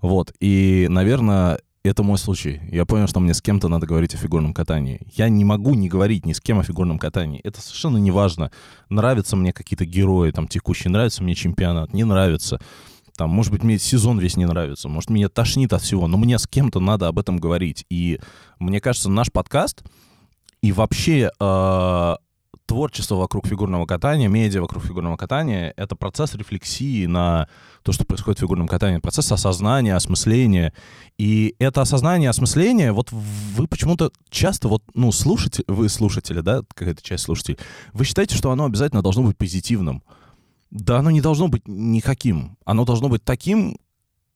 Вот, 0.00 0.32
и, 0.40 0.86
наверное, 0.90 1.58
это 1.88 2.02
мой 2.02 2.18
случай. 2.18 2.60
Я 2.72 2.86
понял, 2.86 3.06
что 3.06 3.20
мне 3.20 3.34
с 3.34 3.42
кем-то 3.42 3.68
надо 3.68 3.86
говорить 3.86 4.14
о 4.14 4.16
фигурном 4.16 4.54
катании. 4.54 5.06
Я 5.14 5.28
не 5.28 5.44
могу 5.44 5.74
не 5.74 5.88
говорить 5.88 6.24
ни 6.24 6.32
с 6.32 6.40
кем 6.40 6.58
о 6.58 6.62
фигурном 6.62 6.98
катании. 6.98 7.40
Это 7.44 7.60
совершенно 7.60 7.98
не 7.98 8.10
важно. 8.10 8.50
Нравятся 8.88 9.36
мне 9.36 9.52
какие-то 9.52 9.84
герои 9.84 10.30
там 10.30 10.48
текущие, 10.48 10.90
нравится 10.90 11.22
мне 11.22 11.34
чемпионат, 11.34 11.92
не 11.92 12.04
нравится. 12.04 12.58
Там, 13.16 13.30
может 13.30 13.52
быть, 13.52 13.62
мне 13.62 13.78
сезон 13.78 14.18
весь 14.18 14.36
не 14.36 14.46
нравится, 14.46 14.88
может, 14.88 15.08
меня 15.08 15.28
тошнит 15.28 15.72
от 15.72 15.82
всего, 15.82 16.08
но 16.08 16.16
мне 16.16 16.36
с 16.36 16.48
кем-то 16.48 16.80
надо 16.80 17.06
об 17.06 17.18
этом 17.18 17.36
говорить. 17.36 17.86
И 17.88 18.18
мне 18.58 18.80
кажется, 18.80 19.08
наш 19.08 19.30
подкаст 19.30 19.84
и 20.62 20.72
вообще 20.72 21.30
э, 21.38 22.14
творчество 22.66 23.16
вокруг 23.16 23.46
фигурного 23.46 23.86
катания, 23.86 24.28
медиа 24.28 24.60
вокруг 24.62 24.84
фигурного 24.84 25.16
катания— 25.16 25.72
это 25.76 25.96
процесс 25.96 26.34
рефлексии 26.34 27.06
на 27.06 27.48
то, 27.82 27.92
что 27.92 28.04
происходит 28.04 28.38
в 28.38 28.40
фигурном 28.42 28.68
катании, 28.68 28.98
процесс 28.98 29.30
осознания, 29.30 29.94
осмысления. 29.94 30.72
И 31.18 31.54
это 31.58 31.82
осознание, 31.82 32.30
осмысление, 32.30 32.92
вот 32.92 33.12
вы 33.12 33.66
почему-то 33.66 34.10
часто, 34.30 34.68
вот, 34.68 34.82
ну, 34.94 35.12
слушатели, 35.12 35.64
вы 35.68 35.88
слушатели, 35.88 36.40
да, 36.40 36.62
какая-то 36.74 37.02
часть 37.02 37.24
слушателей, 37.24 37.58
вы 37.92 38.04
считаете, 38.04 38.36
что 38.36 38.50
оно 38.50 38.64
обязательно 38.64 39.02
должно 39.02 39.22
быть 39.22 39.36
позитивным. 39.36 40.02
Да, 40.70 40.98
оно 40.98 41.10
не 41.10 41.20
должно 41.20 41.48
быть 41.48 41.68
никаким. 41.68 42.56
Оно 42.64 42.84
должно 42.84 43.08
быть 43.08 43.22
таким, 43.22 43.76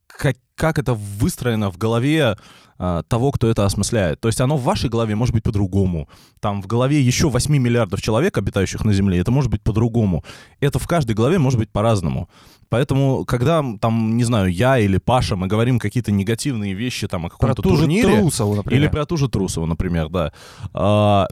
как, 0.09 0.37
как 0.57 0.79
это 0.79 0.95
выстроено 0.95 1.71
в 1.71 1.79
голове 1.79 2.37
а, 2.79 3.03
того, 3.03 3.33
кто 3.33 3.49
это 3.49 3.65
осмысляет. 3.65 4.21
То 4.21 4.29
есть 4.29 4.41
оно 4.41 4.57
в 4.57 4.63
вашей 4.63 4.89
голове 4.89 5.15
может 5.15 5.35
быть 5.35 5.43
по-другому. 5.43 6.09
Там 6.41 6.63
в 6.63 6.67
голове 6.67 7.01
еще 7.01 7.29
8 7.29 7.57
миллиардов 7.57 8.01
человек, 8.01 8.39
обитающих 8.39 8.85
на 8.85 8.93
Земле, 8.93 9.19
это 9.19 9.31
может 9.31 9.51
быть 9.51 9.63
по-другому. 9.63 10.25
Это 10.61 10.79
в 10.79 10.87
каждой 10.87 11.15
голове 11.15 11.39
может 11.39 11.59
быть 11.59 11.71
по-разному. 11.71 12.29
Поэтому, 12.69 13.25
когда, 13.25 13.65
там, 13.81 14.17
не 14.17 14.25
знаю, 14.25 14.53
я 14.53 14.79
или 14.79 14.99
Паша, 14.99 15.37
мы 15.37 15.47
говорим 15.47 15.79
какие-то 15.79 16.13
негативные 16.13 16.75
вещи 16.75 17.09
там 17.09 17.27
о 17.27 17.29
Про 17.31 17.49
каком-то 17.49 17.63
же 17.71 17.83
турнире... 17.83 18.19
Трусову, 18.19 18.55
например. 18.55 18.81
Или 18.81 18.89
про 18.89 19.07
ту 19.07 19.17
же 19.17 19.29
Трусову, 19.29 19.67
например, 19.67 20.09
да. 20.11 20.33
А, 20.75 21.27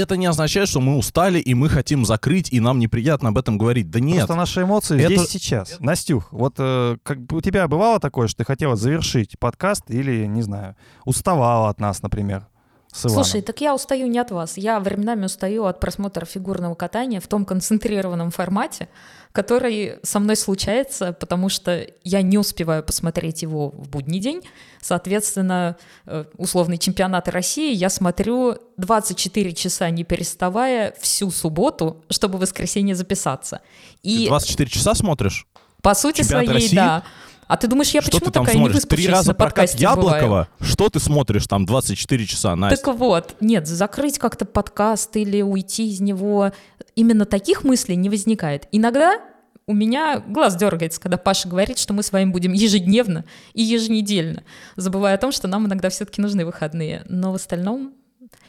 это 0.00 0.16
не 0.16 0.26
означает, 0.26 0.68
что 0.68 0.80
мы 0.80 0.96
устали 0.96 1.38
и 1.38 1.54
мы 1.54 1.68
хотим 1.68 2.04
закрыть, 2.04 2.52
и 2.52 2.60
нам 2.60 2.78
неприятно 2.78 3.30
об 3.30 3.38
этом 3.38 3.58
говорить. 3.58 3.90
Да 3.90 4.00
нет. 4.00 4.18
Просто 4.18 4.34
наши 4.34 4.62
эмоции 4.62 4.98
Это- 4.98 5.14
здесь 5.14 5.28
сейчас. 5.28 5.76
Настюх, 5.80 6.32
вот 6.32 6.54
э, 6.58 6.96
как 7.02 7.20
бы 7.22 7.38
у 7.38 7.40
тебя 7.40 7.66
бывало 7.68 8.00
такое, 8.00 8.28
что 8.28 8.38
ты 8.38 8.44
хотела 8.44 8.76
завершить 8.76 9.38
подкаст 9.38 9.84
или, 9.90 10.26
не 10.26 10.42
знаю, 10.42 10.76
уставала 11.04 11.68
от 11.68 11.80
нас, 11.80 12.02
например? 12.02 12.46
Слушай, 12.92 13.42
так 13.42 13.60
я 13.60 13.74
устаю 13.74 14.06
не 14.06 14.18
от 14.18 14.30
вас. 14.30 14.56
Я 14.56 14.80
временами 14.80 15.26
устаю 15.26 15.64
от 15.64 15.80
просмотра 15.80 16.24
фигурного 16.24 16.74
катания 16.74 17.20
в 17.20 17.26
том 17.26 17.44
концентрированном 17.44 18.30
формате, 18.30 18.88
который 19.36 19.98
со 20.02 20.18
мной 20.18 20.34
случается, 20.34 21.12
потому 21.12 21.50
что 21.50 21.86
я 22.04 22.22
не 22.22 22.38
успеваю 22.38 22.82
посмотреть 22.82 23.42
его 23.42 23.68
в 23.68 23.90
будний 23.90 24.18
день. 24.18 24.40
Соответственно, 24.80 25.76
э, 26.06 26.24
условный 26.38 26.78
чемпионат 26.78 27.28
России 27.28 27.74
я 27.74 27.90
смотрю 27.90 28.56
24 28.78 29.52
часа 29.52 29.90
не 29.90 30.04
переставая 30.04 30.94
всю 30.98 31.30
субботу, 31.30 32.02
чтобы 32.08 32.38
в 32.38 32.40
воскресенье 32.40 32.94
записаться. 32.94 33.60
Ты 34.02 34.24
И 34.24 34.28
24 34.28 34.70
часа 34.70 34.94
смотришь? 34.94 35.46
по 35.82 35.94
сути 35.94 36.22
чемпионат 36.22 36.46
своей, 36.46 36.60
России? 36.62 36.76
да. 36.76 37.04
А 37.46 37.56
ты 37.56 37.68
думаешь, 37.68 37.90
я 37.90 38.02
что 38.02 38.10
почему 38.10 38.26
ты 38.26 38.32
там 38.32 38.44
такая 38.44 38.56
не 38.56 38.64
смотришь? 38.64 38.82
Три 38.82 38.96
выспавшаяся 38.96 39.12
раза 39.12 39.28
на 39.28 39.34
прокат 39.34 39.54
подкасте 39.54 39.88
бываю? 39.88 40.16
Яблокова? 40.16 40.48
Что 40.60 40.88
ты 40.88 40.98
смотришь 40.98 41.46
там 41.46 41.64
24 41.64 42.26
часа, 42.26 42.56
Настя? 42.56 42.84
Так 42.84 42.94
вот, 42.96 43.36
нет, 43.40 43.66
закрыть 43.66 44.18
как-то 44.18 44.44
подкаст 44.44 45.16
или 45.16 45.42
уйти 45.42 45.88
из 45.88 46.00
него, 46.00 46.52
именно 46.96 47.24
таких 47.24 47.62
мыслей 47.62 47.96
не 47.96 48.10
возникает. 48.10 48.66
Иногда 48.72 49.20
у 49.66 49.74
меня 49.74 50.20
глаз 50.20 50.56
дергается, 50.56 51.00
когда 51.00 51.16
Паша 51.16 51.48
говорит, 51.48 51.78
что 51.78 51.92
мы 51.92 52.02
с 52.02 52.12
вами 52.12 52.30
будем 52.30 52.52
ежедневно 52.52 53.24
и 53.52 53.62
еженедельно, 53.62 54.44
забывая 54.76 55.14
о 55.14 55.18
том, 55.18 55.32
что 55.32 55.48
нам 55.48 55.66
иногда 55.66 55.88
все-таки 55.88 56.20
нужны 56.20 56.44
выходные. 56.44 57.04
Но 57.08 57.32
в 57.32 57.36
остальном... 57.36 57.94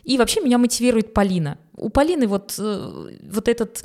И 0.04 0.18
вообще 0.18 0.42
меня 0.42 0.58
мотивирует 0.58 1.14
Полина. 1.14 1.58
У 1.76 1.90
Полины 1.90 2.28
вот, 2.28 2.56
э, 2.58 3.18
вот 3.30 3.48
этот 3.50 3.84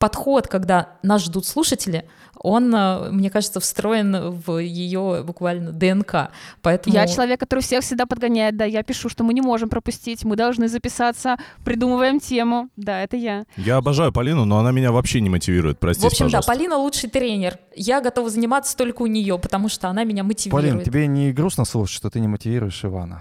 подход, 0.00 0.48
когда 0.48 0.88
нас 1.02 1.22
ждут 1.22 1.46
слушатели, 1.46 2.06
он, 2.42 2.74
э, 2.74 3.10
мне 3.10 3.28
кажется, 3.30 3.60
встроен 3.60 4.30
в 4.30 4.58
ее 4.58 5.22
буквально 5.22 5.72
ДНК. 5.72 6.30
Поэтому... 6.62 6.96
Я 6.96 7.06
человек, 7.06 7.38
который 7.38 7.60
всех 7.60 7.84
всегда 7.84 8.06
подгоняет, 8.06 8.56
да, 8.56 8.64
я 8.64 8.82
пишу, 8.82 9.10
что 9.10 9.24
мы 9.24 9.34
не 9.34 9.42
можем 9.42 9.68
пропустить, 9.68 10.24
мы 10.24 10.36
должны 10.36 10.66
записаться, 10.68 11.36
придумываем 11.64 12.18
тему, 12.18 12.70
да, 12.76 13.02
это 13.02 13.18
я. 13.18 13.44
Я 13.58 13.76
обожаю 13.76 14.10
Полину, 14.10 14.46
но 14.46 14.58
она 14.58 14.72
меня 14.72 14.90
вообще 14.90 15.20
не 15.20 15.28
мотивирует, 15.28 15.78
простите, 15.78 16.08
В 16.08 16.12
общем, 16.12 16.26
пожалуйста. 16.26 16.50
да, 16.50 16.56
Полина 16.56 16.76
лучший 16.76 17.10
тренер. 17.10 17.58
Я 17.76 18.00
готова 18.00 18.30
заниматься 18.30 18.74
только 18.76 19.02
у 19.02 19.06
нее, 19.06 19.38
потому 19.38 19.68
что 19.68 19.88
она 19.88 20.04
меня 20.04 20.24
мотивирует. 20.24 20.72
Полин, 20.72 20.82
тебе 20.82 21.06
не 21.06 21.32
грустно 21.32 21.66
слушать, 21.66 21.94
что 21.94 22.08
ты 22.08 22.20
не 22.20 22.28
мотивируешь 22.28 22.82
Ивана? 22.84 23.20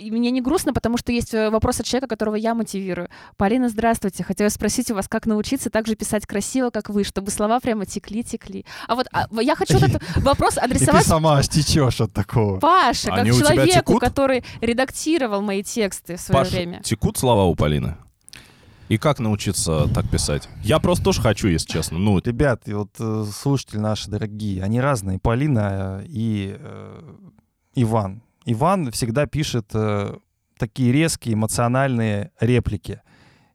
И 0.00 0.10
мне 0.10 0.30
не 0.30 0.40
грустно, 0.40 0.72
потому 0.72 0.96
что 0.96 1.12
есть 1.12 1.34
э, 1.34 1.50
вопрос 1.50 1.80
от 1.80 1.86
человека, 1.86 2.08
которого 2.08 2.34
я 2.34 2.54
мотивирую. 2.54 3.08
Полина, 3.36 3.68
здравствуйте. 3.68 4.24
Хотела 4.24 4.48
спросить 4.48 4.90
у 4.90 4.94
вас, 4.94 5.08
как 5.08 5.26
научиться 5.26 5.68
так 5.68 5.86
же 5.86 5.94
писать 5.94 6.26
красиво, 6.26 6.70
как 6.70 6.88
вы, 6.88 7.04
чтобы 7.04 7.30
слова 7.30 7.60
прямо 7.60 7.84
текли-текли. 7.84 8.64
А 8.88 8.94
вот 8.94 9.06
а, 9.12 9.26
я 9.42 9.54
хочу 9.54 9.76
этот 9.76 10.02
вопрос 10.16 10.54
И 10.56 10.60
ты 10.60 10.64
адресовать 10.64 11.06
сама 11.06 11.36
аж 11.36 11.48
течешь 11.48 12.00
от 12.00 12.14
такого. 12.14 12.58
Паше, 12.58 13.08
как 13.08 13.18
Они 13.18 13.30
человеку, 13.30 13.98
который 13.98 14.42
редактировал 14.62 15.42
мои 15.42 15.62
тексты 15.62 16.16
в 16.16 16.20
свое 16.20 16.44
Паша, 16.44 16.56
время. 16.56 16.80
текут 16.82 17.18
слова 17.18 17.44
у 17.44 17.54
Полины? 17.54 17.96
И 18.88 18.96
как 18.96 19.20
научиться 19.20 19.86
так 19.94 20.10
писать? 20.10 20.48
Я 20.64 20.80
просто 20.80 21.04
тоже 21.04 21.20
хочу, 21.20 21.46
если 21.48 21.70
честно. 21.70 21.98
Ну, 21.98 22.18
Ребят, 22.18 22.62
и 22.66 22.72
вот 22.72 22.90
э, 22.98 23.24
слушатели 23.32 23.78
наши 23.78 24.10
дорогие, 24.10 24.64
они 24.64 24.80
разные. 24.80 25.18
Полина 25.18 26.00
э, 26.00 26.06
и 26.08 26.56
э, 26.58 27.00
Иван. 27.74 28.22
Иван 28.52 28.90
всегда 28.90 29.26
пишет 29.26 29.70
э, 29.74 30.16
такие 30.58 30.92
резкие 30.92 31.34
эмоциональные 31.34 32.32
реплики 32.40 33.00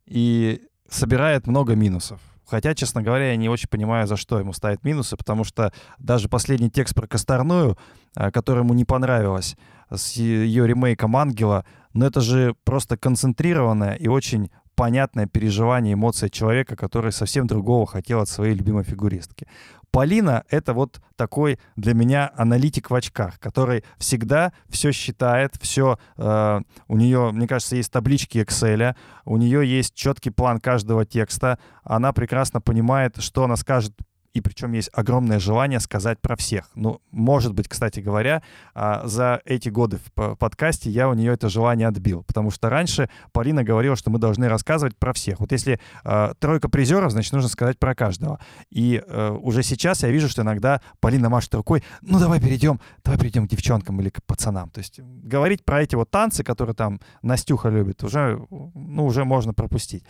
и 0.06 0.62
собирает 0.90 1.48
много 1.48 1.76
минусов. 1.76 2.22
Хотя, 2.48 2.76
честно 2.76 3.02
говоря, 3.02 3.32
я 3.32 3.36
не 3.36 3.50
очень 3.50 3.70
понимаю, 3.70 4.08
за 4.08 4.18
что 4.18 4.40
ему 4.40 4.54
ставят 4.54 4.84
минусы, 4.84 5.18
потому 5.18 5.44
что 5.44 5.74
даже 5.98 6.30
последний 6.30 6.70
текст 6.70 6.94
про 6.94 7.08
Косторную, 7.08 7.78
э, 8.16 8.32
который 8.32 8.60
ему 8.60 8.74
не 8.74 8.86
понравилось, 8.86 9.58
с 9.90 10.14
ее 10.14 10.68
ремейком 10.68 11.16
«Ангела», 11.18 11.66
но 11.94 12.06
это 12.06 12.22
же 12.22 12.56
просто 12.64 12.98
концентрированное 12.98 13.96
и 13.96 14.08
очень 14.08 14.52
понятное 14.76 15.28
переживание, 15.28 15.94
эмоция 15.94 16.30
человека, 16.30 16.76
который 16.76 17.12
совсем 17.12 17.48
другого 17.48 17.86
хотел 17.88 18.20
от 18.20 18.30
своей 18.30 18.54
любимой 18.54 18.84
фигуристки. 18.84 19.48
Полина— 19.96 20.44
это 20.50 20.74
вот 20.74 21.00
такой 21.16 21.58
для 21.78 21.94
меня 21.94 22.30
аналитик 22.36 22.90
в 22.90 22.96
очках, 22.96 23.40
который 23.40 23.86
всегда 23.98 24.52
все 24.68 24.92
считает, 24.92 25.56
все... 25.62 25.98
э, 26.18 26.60
у 26.90 26.98
нее, 26.98 27.32
мне 27.32 27.48
кажется, 27.48 27.78
есть 27.78 27.94
таблички 27.94 28.40
Excel, 28.40 28.94
у 29.24 29.38
нее 29.38 29.66
есть 29.66 29.96
четкий 29.96 30.32
план 30.32 30.60
каждого 30.60 31.06
текста, 31.06 31.60
она 31.86 32.12
прекрасно 32.12 32.60
понимает, 32.60 33.22
что 33.22 33.46
она 33.46 33.56
скажет 33.56 33.94
и 34.36 34.42
причем 34.42 34.74
есть 34.74 34.90
огромное 34.92 35.40
желание 35.40 35.80
сказать 35.80 36.20
про 36.20 36.36
всех. 36.36 36.70
Ну, 36.76 37.02
может 37.12 37.54
быть, 37.54 37.70
кстати 37.70 38.02
говоря, 38.02 38.44
а, 38.74 39.08
за 39.08 39.42
эти 39.46 39.70
годы 39.70 39.98
в 39.98 40.36
подкасте 40.36 40.90
я 40.90 41.08
у 41.08 41.14
нее 41.14 41.32
это 41.32 41.48
желание 41.48 41.88
отбил, 41.88 42.24
потому 42.24 42.52
что 42.52 42.70
раньше 42.70 43.10
Полина 43.32 43.64
говорила, 43.64 43.96
что 43.96 44.10
мы 44.10 44.20
должны 44.20 44.50
рассказывать 44.50 44.98
про 44.98 45.14
всех. 45.14 45.40
Вот 45.40 45.54
если 45.54 45.80
а, 46.04 46.34
тройка 46.34 46.68
призеров, 46.68 47.14
значит, 47.14 47.32
нужно 47.32 47.48
сказать 47.48 47.80
про 47.80 47.96
каждого. 47.96 48.42
И 48.70 49.02
э, 49.08 49.30
уже 49.42 49.64
сейчас 49.64 50.04
я 50.04 50.10
вижу, 50.10 50.28
что 50.28 50.42
иногда 50.42 50.82
Полина 51.00 51.30
машет 51.30 51.56
рукой, 51.56 51.82
ну, 52.02 52.20
давай 52.20 52.42
перейдем, 52.42 52.82
давай 53.06 53.18
перейдем 53.18 53.48
к 53.48 53.50
девчонкам 53.50 54.02
или 54.02 54.10
к 54.10 54.22
пацанам. 54.26 54.70
То 54.70 54.80
есть 54.80 55.00
говорить 55.00 55.64
про 55.64 55.82
эти 55.82 55.96
вот 55.96 56.12
танцы, 56.12 56.44
которые 56.44 56.76
там 56.76 57.00
Настюха 57.22 57.70
любит, 57.70 58.04
уже, 58.04 58.46
ну, 58.50 59.06
уже 59.06 59.24
можно 59.24 59.54
пропустить. 59.54 60.04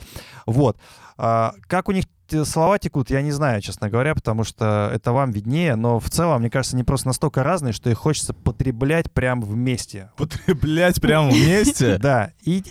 Вот. 0.47 0.79
А, 1.17 1.53
как 1.67 1.89
у 1.89 1.91
них 1.91 2.05
слова 2.45 2.79
текут, 2.79 3.09
я 3.09 3.21
не 3.21 3.31
знаю, 3.31 3.61
честно 3.61 3.89
говоря, 3.89 4.15
потому 4.15 4.43
что 4.43 4.89
это 4.93 5.11
вам 5.11 5.31
виднее, 5.31 5.75
но 5.75 5.99
в 5.99 6.09
целом, 6.09 6.41
мне 6.41 6.49
кажется, 6.49 6.75
они 6.75 6.83
просто 6.83 7.07
настолько 7.07 7.43
разные, 7.43 7.73
что 7.73 7.89
их 7.89 7.97
хочется 7.97 8.33
потреблять 8.33 9.11
прям 9.11 9.41
вместе. 9.41 10.09
Потреблять 10.17 11.01
прямо 11.01 11.29
вместе? 11.29 11.97
Да, 12.05 12.31
и 12.43 12.63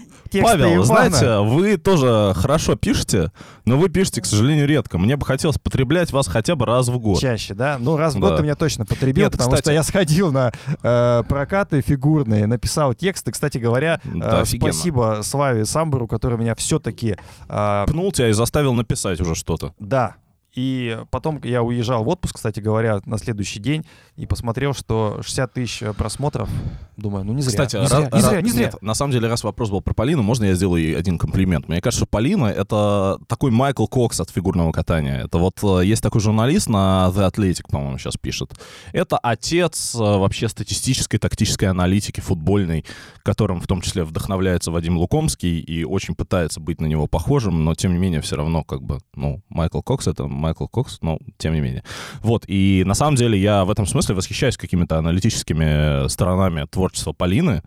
Павел, 0.42 0.84
знаете, 0.84 1.38
вы 1.40 1.76
тоже 1.76 2.32
хорошо 2.36 2.76
пишете, 2.76 3.30
но 3.64 3.78
вы 3.78 3.88
пишете, 3.88 4.20
к 4.20 4.26
сожалению, 4.26 4.66
редко. 4.66 4.98
Мне 4.98 5.16
бы 5.16 5.24
хотелось 5.26 5.58
потреблять 5.58 6.12
вас 6.12 6.26
хотя 6.28 6.56
бы 6.56 6.66
раз 6.66 6.88
в 6.88 6.98
год. 6.98 7.20
Чаще, 7.20 7.54
да? 7.54 7.76
Ну, 7.78 7.96
раз 7.96 8.14
в 8.14 8.20
год 8.20 8.36
ты 8.36 8.42
меня 8.42 8.54
точно 8.54 8.84
потребил, 8.84 9.30
потому 9.30 9.56
что 9.56 9.72
я 9.72 9.82
сходил 9.82 10.32
на 10.32 10.52
э, 10.82 11.22
прокаты 11.28 11.80
фигурные, 11.80 12.46
написал 12.46 12.94
тексты. 12.94 13.32
Кстати 13.32 13.58
говоря, 13.58 14.00
э, 14.04 14.44
спасибо 14.44 15.20
Славе 15.22 15.64
Самбуру, 15.64 16.06
который 16.08 16.38
меня 16.38 16.54
все-таки... 16.54 17.16
э, 17.48 17.84
Пнул 17.86 18.12
тебя 18.12 18.28
и 18.28 18.32
заставил 18.32 18.74
написать 18.74 19.20
уже 19.20 19.34
что-то. 19.44 19.74
да. 19.78 20.16
И 20.54 20.98
потом 21.10 21.40
я 21.42 21.62
уезжал 21.62 22.04
в 22.04 22.08
отпуск, 22.08 22.36
кстати 22.36 22.60
говоря, 22.60 23.00
на 23.06 23.18
следующий 23.18 23.58
день, 23.58 23.84
и 24.16 24.24
посмотрел, 24.26 24.72
что 24.72 25.18
60 25.22 25.52
тысяч 25.52 25.82
просмотров. 25.96 26.48
Думаю, 26.96 27.24
ну 27.24 27.32
не 27.32 27.42
зря. 27.42 27.50
Кстати, 27.66 27.76
не 27.76 27.82
ра- 27.82 27.88
зря, 27.88 28.00
не 28.00 28.08
ра- 28.08 28.20
зря, 28.20 28.40
не 28.42 28.50
зря. 28.50 28.64
нет, 28.66 28.82
на 28.82 28.94
самом 28.94 29.12
деле, 29.12 29.28
раз 29.28 29.42
вопрос 29.42 29.70
был 29.70 29.80
про 29.80 29.94
Полину, 29.94 30.22
можно 30.22 30.44
я 30.44 30.54
сделаю 30.54 30.82
ей 30.82 30.96
один 30.96 31.18
комплимент? 31.18 31.68
Мне 31.68 31.80
кажется, 31.80 32.04
что 32.04 32.10
Полина— 32.10 32.46
это 32.46 33.18
такой 33.26 33.50
Майкл 33.50 33.86
Кокс 33.86 34.20
от 34.20 34.30
фигурного 34.30 34.70
катания. 34.70 35.24
Это 35.24 35.38
вот 35.38 35.58
э, 35.62 35.84
есть 35.84 36.02
такой 36.02 36.20
журналист 36.20 36.68
на 36.68 37.10
The 37.12 37.28
Athletic, 37.30 37.64
по-моему, 37.70 37.98
сейчас 37.98 38.16
пишет. 38.16 38.52
Это 38.92 39.18
отец 39.18 39.94
э, 39.96 39.98
вообще 39.98 40.48
статистической, 40.48 41.18
тактической 41.18 41.68
аналитики 41.68 42.20
футбольной, 42.20 42.84
которым 43.24 43.60
в 43.60 43.66
том 43.66 43.80
числе 43.80 44.04
вдохновляется 44.04 44.70
Вадим 44.70 44.98
Лукомский 44.98 45.58
и 45.58 45.82
очень 45.84 46.14
пытается 46.14 46.60
быть 46.60 46.80
на 46.80 46.86
него 46.86 47.08
похожим, 47.08 47.64
но 47.64 47.74
тем 47.74 47.92
не 47.92 47.98
менее 47.98 48.20
все 48.20 48.36
равно 48.36 48.62
как 48.62 48.82
бы, 48.82 49.00
ну, 49.16 49.42
Майкл 49.48 49.80
Кокс— 49.80 50.06
это 50.08 50.28
Майкл 50.44 50.66
Кокс, 50.66 50.98
но 51.00 51.18
тем 51.38 51.54
не 51.54 51.60
менее. 51.60 51.82
Вот, 52.20 52.44
и 52.46 52.82
на 52.86 52.94
самом 52.94 53.16
деле 53.16 53.40
я 53.40 53.64
в 53.64 53.70
этом 53.70 53.86
смысле 53.86 54.14
восхищаюсь 54.14 54.58
какими-то 54.58 54.98
аналитическими 54.98 56.06
сторонами 56.08 56.66
творчества 56.70 57.12
Полины. 57.12 57.62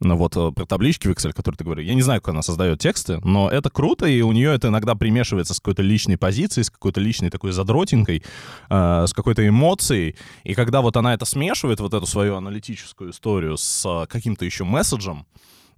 Ну 0.00 0.16
вот 0.16 0.36
э, 0.36 0.50
про 0.50 0.64
таблички 0.64 1.06
в 1.06 1.10
Excel, 1.10 1.32
которые 1.32 1.58
ты 1.58 1.64
говоришь, 1.64 1.86
я 1.86 1.94
не 1.94 2.02
знаю, 2.02 2.20
как 2.20 2.30
она 2.30 2.42
создает 2.42 2.80
тексты, 2.80 3.20
но 3.22 3.48
это 3.50 3.70
круто, 3.70 4.06
и 4.06 4.20
у 4.22 4.32
нее 4.32 4.54
это 4.54 4.68
иногда 4.68 4.94
примешивается 4.94 5.54
с 5.54 5.58
какой-то 5.58 5.82
личной 5.82 6.16
позицией, 6.16 6.64
с 6.64 6.70
какой-то 6.70 7.00
личной 7.00 7.30
такой 7.30 7.52
задротинкой, 7.52 8.24
э, 8.70 9.04
с 9.06 9.12
какой-то 9.12 9.46
эмоцией. 9.46 10.16
И 10.42 10.54
когда 10.54 10.80
вот 10.80 10.96
она 10.96 11.14
это 11.14 11.24
смешивает, 11.24 11.80
вот 11.80 11.94
эту 11.94 12.06
свою 12.06 12.36
аналитическую 12.36 13.10
историю 13.10 13.56
с 13.58 13.84
э, 13.86 14.06
каким-то 14.08 14.44
еще 14.44 14.64
месседжем, 14.64 15.26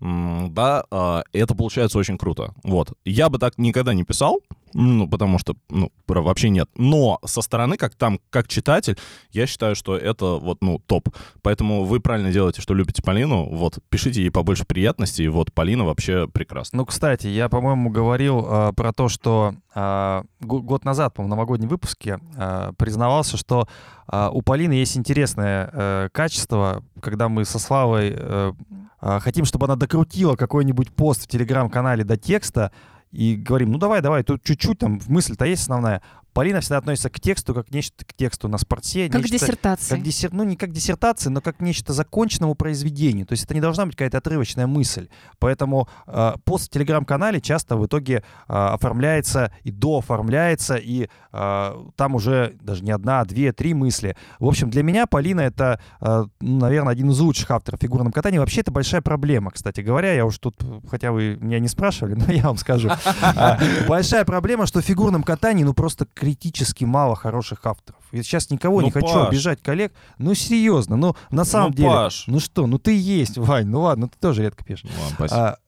да, 0.01 0.85
э, 0.91 1.23
это 1.33 1.55
получается 1.55 1.99
очень 1.99 2.19
круто. 2.19 2.55
Вот. 2.63 2.93
Я 3.05 3.29
бы 3.29 3.39
так 3.39 3.59
никогда 3.59 3.95
не 3.95 4.05
писал, 4.05 4.41
ну, 4.75 5.09
потому 5.09 5.39
что, 5.39 5.57
ну, 5.71 5.91
вообще 6.07 6.51
нет. 6.51 6.69
Но 6.77 7.19
со 7.25 7.41
стороны, 7.43 7.77
как 7.77 7.95
там, 7.95 8.19
как 8.31 8.49
читатель, 8.49 8.99
я 9.31 9.47
считаю, 9.47 9.75
что 9.77 9.97
это 9.97 10.37
вот, 10.37 10.59
ну, 10.61 10.81
топ. 10.87 11.09
Поэтому 11.43 11.85
вы 11.85 12.01
правильно 12.01 12.33
делаете, 12.33 12.61
что 12.61 12.75
любите 12.75 13.03
Полину. 13.03 13.49
Вот, 13.49 13.79
пишите 13.89 14.21
ей 14.21 14.31
побольше 14.31 14.65
приятностей. 14.65 15.29
Вот, 15.29 15.53
Полина 15.53 15.85
вообще 15.85 16.29
прекрасна. 16.29 16.79
Ну, 16.79 16.87
кстати, 16.87 17.29
я, 17.29 17.49
по-моему, 17.49 17.91
говорил 17.91 18.45
э, 18.47 18.73
про 18.75 18.93
то, 18.93 19.09
что 19.09 19.55
э, 19.75 20.23
го- 20.41 20.63
год 20.63 20.85
назад, 20.85 21.15
по-моему, 21.15 21.35
в 21.35 21.37
новогоднем 21.37 21.69
выпуске 21.69 22.19
э, 22.37 22.73
признавался, 22.77 23.37
что 23.37 23.69
э, 24.11 24.29
у 24.33 24.43
Полины 24.43 24.73
есть 24.73 24.97
интересное 24.97 25.71
э, 25.73 26.09
качество, 26.13 26.83
когда 27.01 27.29
мы 27.29 27.45
со 27.45 27.59
Славой 27.59 28.13
э, 28.15 28.53
хотим, 29.01 29.45
чтобы 29.45 29.67
она 29.67 29.77
докрутила 29.77 30.35
какой-нибудь 30.35 30.91
пост 30.91 31.25
в 31.25 31.29
телеграм-канале 31.29 32.05
до 32.05 32.17
текста, 32.17 32.73
и 33.15 33.37
говорим, 33.37 33.71
ну 33.71 33.79
давай, 33.79 34.03
давай, 34.03 34.25
тут 34.25 34.43
чуть-чуть 34.43 34.81
там 34.81 35.01
мысль-то 35.07 35.45
есть 35.45 35.63
основная. 35.63 36.03
Полина 36.35 36.61
всегда 36.61 36.79
относится 36.79 37.11
к 37.11 37.21
тексту 37.21 37.55
как 37.55 37.71
нечто 37.71 38.05
к 38.05 38.13
тексту 38.13 38.49
на 38.49 38.59
спорте. 38.59 39.09
Как 39.09 39.23
нечто- 39.23 39.39
диссертация. 39.39 39.97
как 39.97 40.05
диссер... 40.05 40.33
Ну, 40.33 40.43
не 40.43 40.57
как 40.57 40.73
диссертация, 40.73 41.31
но 41.31 41.41
как 41.41 41.61
нечто 41.61 41.93
законченному 41.93 42.55
произведению. 42.57 43.25
То 43.25 43.33
есть 43.33 43.45
это 43.45 43.55
не 43.55 43.61
должна 43.61 43.87
быть 43.87 43.95
какая-то 43.95 44.19
отрывочная 44.19 44.67
мысль. 44.67 45.09
Поэтому 45.39 45.89
э, 46.07 46.33
пост 46.45 46.67
в 46.67 46.71
телеграм-канале 46.71 47.41
часто 47.41 47.77
в 47.77 47.87
итоге 47.87 48.25
э, 48.49 48.53
оформляется 48.53 49.53
и 49.63 49.71
дооформляется, 49.71 50.75
и 50.75 51.09
э, 51.33 51.85
там 51.97 52.15
уже 52.17 52.57
даже 52.61 52.83
не 52.83 52.91
одна, 52.91 53.21
а 53.21 53.25
две, 53.25 53.53
три 53.53 53.73
мысли. 53.73 54.17
В 54.41 54.47
общем, 54.47 54.71
для 54.71 54.83
меня 54.83 55.07
Полина 55.07 55.41
это, 55.41 55.81
э, 56.01 56.25
ну, 56.41 56.59
наверное, 56.59 56.93
один 56.93 57.11
из 57.11 57.21
лучших 57.21 57.51
авторов 57.53 57.81
фигурном 57.81 58.13
катании. 58.13 58.39
Вообще 58.39 58.63
это 58.63 58.73
большая 58.73 59.03
проблема, 59.03 59.53
кстати 59.53 59.81
говоря. 59.83 60.13
Я 60.13 60.27
уж 60.27 60.39
тут, 60.39 60.57
хотя 60.91 61.13
вы 61.13 61.37
меня 61.41 61.61
не 61.61 61.69
спрашивали, 61.69 62.15
но 62.27 62.33
я 62.33 62.43
вам 62.43 62.57
скажу. 62.57 62.91
А, 63.23 63.59
Большая 63.87 64.25
проблема, 64.25 64.67
что 64.67 64.81
в 64.81 64.85
фигурном 64.85 65.23
катании, 65.23 65.63
ну, 65.63 65.75
просто 65.75 66.07
критически 66.25 66.85
мало 66.85 67.15
хороших 67.17 67.67
авторов. 67.67 68.01
Я 68.11 68.23
сейчас 68.23 68.49
никого 68.49 68.81
Ну, 68.81 68.87
не 68.87 68.91
хочу 68.91 69.13
Паш. 69.13 69.29
обижать 69.29 69.61
коллег. 69.63 69.93
Ну, 70.17 70.33
серьезно, 70.35 70.97
ну, 70.97 71.15
на 71.31 71.45
самом 71.45 71.71
Ну, 71.73 71.77
деле... 71.77 71.89
Паш. 71.91 72.25
Ну 72.29 72.41
что, 72.41 72.67
ну 72.67 72.79
ты 72.79 72.99
есть, 72.99 73.37
Вань, 73.37 73.67
ну 73.67 73.83
ладно, 73.83 74.09
ты 74.09 74.19
тоже 74.19 74.43
редко 74.43 74.65
пишешь. 74.65 74.85
Ну, 74.85 75.03
ладно, 75.03 75.15
спасибо. 75.17 75.49
А, 75.49 75.59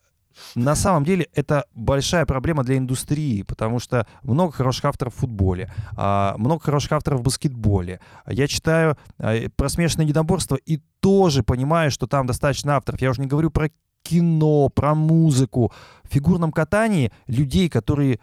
на 0.55 0.75
самом 0.75 1.05
деле 1.05 1.29
это 1.35 1.67
большая 1.75 2.25
проблема 2.25 2.65
для 2.65 2.79
индустрии, 2.79 3.43
потому 3.43 3.81
что 3.81 4.07
много 4.23 4.53
хороших 4.53 4.87
авторов 4.87 5.15
в 5.15 5.19
футболе, 5.19 5.71
а, 5.95 6.35
много 6.39 6.65
хороших 6.65 6.93
авторов 6.93 7.21
в 7.21 7.23
баскетболе. 7.23 8.01
Я 8.27 8.49
читаю 8.49 8.97
а, 9.19 9.37
про 9.57 9.69
смешанное 9.69 10.07
единоборство 10.07 10.57
и 10.57 10.81
тоже 11.01 11.43
понимаю, 11.43 11.91
что 11.91 12.07
там 12.07 12.27
достаточно 12.27 12.77
авторов. 12.77 13.03
Я 13.03 13.11
уже 13.11 13.21
не 13.21 13.27
говорю 13.27 13.51
про 13.51 13.69
кино, 14.03 14.71
про 14.71 14.95
музыку. 14.95 15.71
В 16.05 16.15
фигурном 16.15 16.51
катании 16.53 17.13
людей, 17.27 17.69
которые 17.69 18.21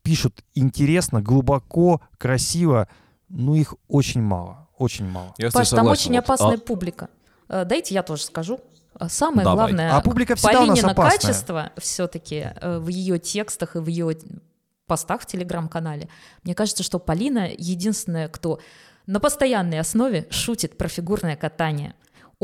пишут 0.00 0.44
интересно, 0.54 1.22
глубоко, 1.22 2.00
красиво, 2.18 2.88
ну 3.28 3.54
их 3.54 3.74
очень 3.88 4.22
мало, 4.22 4.68
очень 4.78 5.08
мало. 5.08 5.34
Я 5.38 5.50
Паш, 5.50 5.70
там 5.70 5.86
очень 5.86 6.16
опасная 6.16 6.56
а, 6.56 6.58
публика. 6.58 7.08
Э, 7.48 7.64
Дайте 7.64 7.94
я 7.94 8.02
тоже 8.02 8.22
скажу. 8.22 8.60
Э, 8.98 9.08
Самое 9.08 9.44
Давай. 9.44 9.56
главное, 9.72 9.96
А 9.96 10.00
публика 10.00 10.34
всегда 10.34 10.62
у 10.62 10.66
нас 10.66 10.78
Полинина 10.78 10.92
опасная. 10.92 11.18
качество 11.18 11.72
все-таки 11.78 12.48
в 12.62 12.88
ее 12.88 13.18
текстах 13.18 13.76
и 13.76 13.78
в 13.78 13.86
ее 13.86 14.16
постах 14.86 15.22
в 15.22 15.26
телеграм-канале. 15.26 16.08
Мне 16.42 16.54
кажется, 16.54 16.82
что 16.82 16.98
Полина 16.98 17.48
единственная, 17.56 18.28
кто 18.28 18.60
на 19.06 19.20
постоянной 19.20 19.80
основе 19.80 20.26
шутит 20.30 20.78
про 20.78 20.88
фигурное 20.88 21.36
катание. 21.36 21.94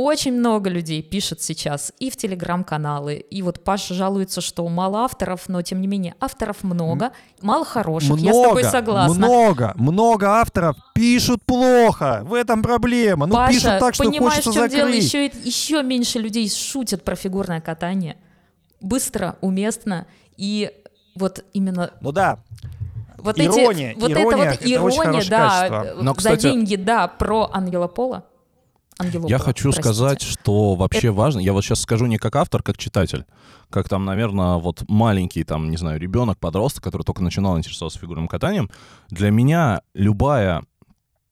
Очень 0.02 0.32
много 0.32 0.70
людей 0.70 1.02
пишет 1.02 1.42
сейчас 1.42 1.92
и 1.98 2.08
в 2.08 2.16
телеграм-каналы, 2.16 3.16
и 3.16 3.42
вот 3.42 3.62
Паша 3.62 3.92
жалуется, 3.92 4.40
что 4.40 4.66
мало 4.66 5.00
авторов, 5.00 5.46
но 5.48 5.60
тем 5.60 5.82
не 5.82 5.86
менее 5.86 6.14
авторов 6.20 6.62
много, 6.62 7.12
мало 7.42 7.66
хороших, 7.66 8.16
я 8.16 8.32
с 8.32 8.42
тобой 8.42 8.64
согласна. 8.64 9.14
Много, 9.14 9.74
много 9.76 10.40
авторов 10.40 10.78
пишут 10.94 11.42
плохо. 11.44 12.22
В 12.24 12.32
этом 12.32 12.62
проблема. 12.62 13.26
Ну, 13.26 13.34
Паша, 13.34 13.52
пишут 13.52 13.78
так, 13.78 13.94
что 13.94 14.04
понимаешь, 14.04 14.36
хочется 14.36 14.50
в 14.50 14.54
чем 14.54 14.68
дело? 14.70 14.86
закрыть. 14.86 15.04
Еще, 15.04 15.26
еще 15.26 15.82
меньше 15.82 16.18
людей 16.18 16.48
шутят 16.48 17.04
про 17.04 17.14
фигурное 17.14 17.60
катание. 17.60 18.16
Быстро, 18.80 19.36
уместно. 19.42 20.06
И 20.38 20.72
вот 21.14 21.44
именно 21.52 21.90
Ну 22.00 22.12
да, 22.12 22.38
вот 23.18 23.38
Ирония, 23.38 23.90
эти, 23.90 24.00
вот 24.00 24.10
ирония 24.12 24.44
это 24.44 24.46
вот— 24.46 24.60
очень 24.62 24.72
ирония, 24.72 25.04
хорошее 25.04 25.30
да, 25.30 25.48
качество. 25.48 26.02
Но, 26.02 26.10
за 26.12 26.16
кстати- 26.16 26.42
деньги, 26.42 26.76
да, 26.76 27.06
про 27.06 27.50
Ангела 27.52 27.86
Пола. 27.86 28.24
Ангелопола, 29.00 29.30
Я 29.30 29.38
хочу 29.38 29.64
простите. 29.64 29.82
сказать, 29.82 30.22
что 30.22 30.74
вообще 30.74 31.10
важно, 31.10 31.40
я 31.40 31.52
вот 31.52 31.64
сейчас 31.64 31.80
скажу 31.80 32.06
не 32.06 32.18
как 32.18 32.36
автор, 32.36 32.62
как 32.62 32.76
читатель, 32.76 33.24
как 33.70 33.88
там, 33.88 34.04
наверное, 34.04 34.56
вот 34.56 34.84
маленький, 34.88 35.42
там, 35.44 35.70
не 35.70 35.76
знаю, 35.76 35.98
ребенок, 35.98 36.38
подросток, 36.38 36.84
который 36.84 37.02
только 37.02 37.22
начинал 37.22 37.56
интересоваться 37.58 37.98
фигурным 37.98 38.28
катанием, 38.28 38.70
для 39.08 39.30
меня 39.30 39.80
любая, 39.94 40.62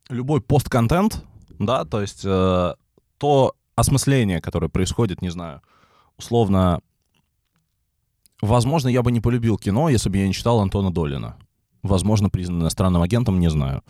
любой 0.09 0.41
постконтент, 0.41 1.25
да, 1.59 1.85
то 1.85 2.01
есть 2.01 2.23
э, 2.25 2.75
то 3.19 3.55
осмысление, 3.77 4.41
которое 4.41 4.69
происходит, 4.69 5.21
не 5.23 5.29
знаю, 5.29 5.61
условно, 6.17 6.81
возможно, 8.41 8.89
я 8.89 9.03
бы 9.03 9.13
не 9.13 9.21
полюбил 9.21 9.59
кино, 9.59 9.89
если 9.89 10.09
бы 10.09 10.17
я 10.17 10.27
не 10.27 10.33
читал 10.33 10.61
Антона 10.61 10.93
Долина. 10.93 11.37
Возможно, 11.83 12.29
признан 12.29 12.61
иностранным 12.61 13.03
агентом, 13.03 13.39
не 13.39 13.51
знаю. 13.51 13.83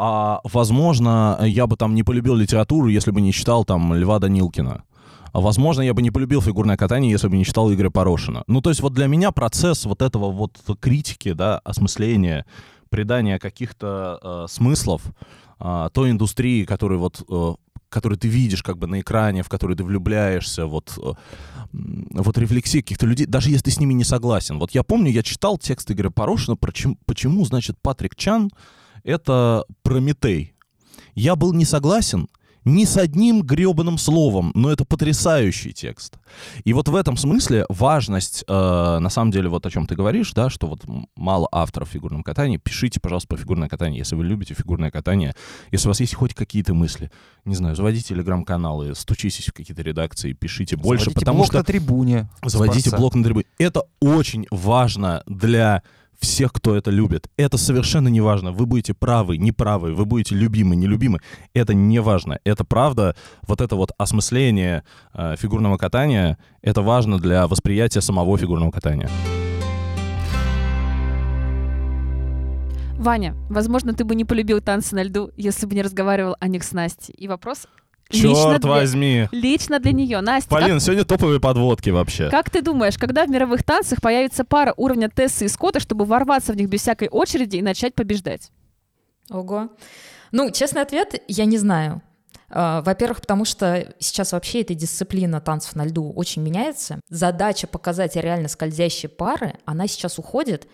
А, 0.00 0.40
возможно, 0.44 1.40
я 1.42 1.66
бы 1.66 1.76
там 1.76 1.96
не 1.96 2.04
полюбил 2.04 2.36
литературу, 2.36 2.86
если 2.86 3.10
бы 3.10 3.20
не 3.20 3.32
читал 3.32 3.64
там 3.64 3.92
Льва 3.94 4.20
Данилкина. 4.20 4.84
А, 5.32 5.40
возможно, 5.40 5.82
я 5.82 5.92
бы 5.92 6.02
не 6.02 6.12
полюбил 6.12 6.40
фигурное 6.40 6.76
катание, 6.76 7.10
если 7.10 7.26
бы 7.26 7.36
не 7.36 7.44
читал 7.44 7.72
Игоря 7.72 7.90
Порошина. 7.90 8.44
Ну, 8.46 8.60
то 8.60 8.70
есть 8.70 8.80
вот 8.80 8.94
для 8.94 9.08
меня 9.08 9.32
процесс 9.32 9.84
вот 9.86 10.00
этого 10.00 10.30
вот 10.30 10.56
критики, 10.78 11.32
да, 11.32 11.58
осмысления, 11.64 12.46
придания 12.90 13.40
каких-то 13.40 14.20
э, 14.22 14.46
смыслов 14.48 15.02
э, 15.58 15.88
той 15.92 16.12
индустрии, 16.12 16.64
которую 16.64 17.00
вот 17.00 17.20
э, 17.28 17.54
которую 17.88 18.18
ты 18.18 18.28
видишь 18.28 18.62
как 18.62 18.78
бы 18.78 18.86
на 18.86 19.00
экране, 19.00 19.42
в 19.42 19.48
которую 19.48 19.76
ты 19.76 19.82
влюбляешься, 19.82 20.66
вот, 20.66 20.98
вот 21.72 22.38
рефлексии 22.38 22.82
каких-то 22.82 23.06
людей, 23.06 23.24
даже 23.26 23.48
если 23.48 23.64
ты 23.64 23.70
с 23.70 23.80
ними 23.80 23.94
не 23.94 24.04
согласен. 24.04 24.58
Вот 24.58 24.72
я 24.72 24.82
помню, 24.82 25.10
я 25.10 25.22
читал 25.22 25.56
текст 25.56 25.90
Игоря 25.90 26.10
Порошина, 26.10 26.54
про 26.54 26.70
чем- 26.70 26.98
почему, 27.06 27.46
значит, 27.46 27.78
Патрик 27.80 28.14
Чан— 28.14 28.50
это 29.04 29.64
Прометей. 29.82 30.54
Я 31.14 31.36
был 31.36 31.52
не 31.52 31.64
согласен 31.64 32.28
Ни 32.64 32.84
с 32.84 32.98
одним 32.98 33.42
гребаным 33.42 33.96
словом, 33.96 34.52
но 34.54 34.70
это 34.70 34.84
потрясающий 34.84 35.72
текст. 35.72 36.18
И 36.64 36.74
вот 36.74 36.88
в 36.88 36.94
этом 36.94 37.16
смысле 37.16 37.64
важность, 37.70 38.44
э, 38.46 38.98
на 39.00 39.08
самом 39.08 39.30
деле, 39.30 39.48
вот 39.48 39.64
о 39.64 39.70
чем 39.70 39.86
ты 39.86 39.94
говоришь, 39.94 40.32
да, 40.34 40.50
что 40.50 40.66
вот 40.66 40.84
мало 41.16 41.48
авторов 41.50 41.88
в 41.88 41.92
фигурном 41.92 42.22
катании, 42.22 42.58
пишите, 42.58 43.00
пожалуйста, 43.00 43.28
про 43.28 43.36
фигурное 43.38 43.68
катание, 43.68 43.98
если 44.00 44.16
вы 44.16 44.24
любите 44.24 44.52
фигурное 44.52 44.90
катание, 44.90 45.34
если 45.72 45.88
у 45.88 45.90
вас 45.90 46.00
есть 46.00 46.14
хоть 46.14 46.34
какие-то 46.34 46.74
мысли, 46.74 47.10
не 47.46 47.54
знаю, 47.54 47.74
заводите 47.74 48.08
телеграм-каналы, 48.08 48.94
стучитесь 48.94 49.46
в 49.46 49.52
какие-то 49.54 49.82
редакции, 49.82 50.34
пишите 50.34 50.76
больше, 50.76 51.04
Заводите 51.04 51.20
потому 51.20 51.38
блог 51.38 51.46
что... 51.46 51.58
на 51.58 51.64
трибуне. 51.64 52.28
Заводите 52.44 52.90
Спорца. 52.90 52.96
блог 52.98 53.14
на 53.14 53.24
трибуне. 53.24 53.46
Это 53.58 53.84
очень 54.00 54.46
важно 54.50 55.22
для 55.26 55.82
всех, 56.18 56.52
кто 56.52 56.76
это 56.76 56.90
любит. 56.90 57.28
Это 57.36 57.58
совершенно 57.58 58.08
не 58.08 58.20
важно. 58.20 58.52
Вы 58.52 58.66
будете 58.66 58.94
правы, 58.94 59.38
неправы, 59.38 59.94
вы 59.94 60.04
будете 60.04 60.34
любимы, 60.34 60.76
нелюбимы. 60.76 61.20
Это 61.54 61.74
не 61.74 62.00
важно. 62.00 62.38
Это 62.44 62.64
правда. 62.64 63.14
Вот 63.46 63.60
это 63.60 63.76
вот 63.76 63.92
осмысление 63.98 64.84
э, 65.14 65.36
фигурного 65.36 65.76
катания, 65.76 66.38
это 66.62 66.82
важно 66.82 67.18
для 67.18 67.46
восприятия 67.46 68.00
самого 68.00 68.36
фигурного 68.36 68.70
катания. 68.70 69.08
Ваня, 72.98 73.36
возможно, 73.48 73.94
ты 73.94 74.04
бы 74.04 74.16
не 74.16 74.24
полюбил 74.24 74.60
танцы 74.60 74.96
на 74.96 75.04
льду, 75.04 75.30
если 75.36 75.66
бы 75.66 75.74
не 75.76 75.82
разговаривал 75.82 76.36
о 76.40 76.48
них 76.48 76.64
с 76.64 76.72
Настей. 76.72 77.14
И 77.14 77.28
вопрос 77.28 77.68
Черт 78.10 78.62
для, 78.62 78.70
возьми. 78.70 79.28
лично 79.32 79.78
для 79.78 79.92
нее. 79.92 80.20
Настя, 80.20 80.48
как- 80.48 80.60
Полин, 80.60 80.80
сегодня 80.80 81.04
топовые 81.04 81.40
подводки 81.40 81.90
вообще. 81.90 82.30
Как 82.30 82.48
ты 82.50 82.62
думаешь, 82.62 82.96
когда 82.96 83.24
в 83.26 83.28
мировых 83.30 83.62
танцах 83.64 84.00
появится 84.00 84.44
пара 84.44 84.72
уровня 84.76 85.10
Тессы 85.10 85.44
и 85.44 85.48
Скотта, 85.48 85.80
чтобы 85.80 86.04
ворваться 86.06 86.52
в 86.52 86.56
них 86.56 86.68
без 86.68 86.80
всякой 86.82 87.08
очереди 87.08 87.56
и 87.56 87.62
начать 87.62 87.94
побеждать? 87.94 88.50
Ого. 89.30 89.68
Ну, 90.32 90.50
честный 90.50 90.82
ответ, 90.82 91.22
я 91.28 91.44
не 91.44 91.58
знаю. 91.58 92.00
А, 92.50 92.80
Во-первых, 92.82 93.20
потому 93.20 93.44
что 93.44 93.94
сейчас 93.98 94.32
вообще 94.32 94.62
эта 94.62 94.74
дисциплина 94.74 95.40
танцев 95.40 95.76
на 95.76 95.84
льду 95.84 96.10
очень 96.12 96.42
меняется. 96.42 97.00
Задача 97.10 97.66
показать 97.66 98.16
реально 98.16 98.48
скользящие 98.48 99.10
пары, 99.10 99.54
она 99.66 99.86
сейчас 99.86 100.18
уходит, 100.18 100.66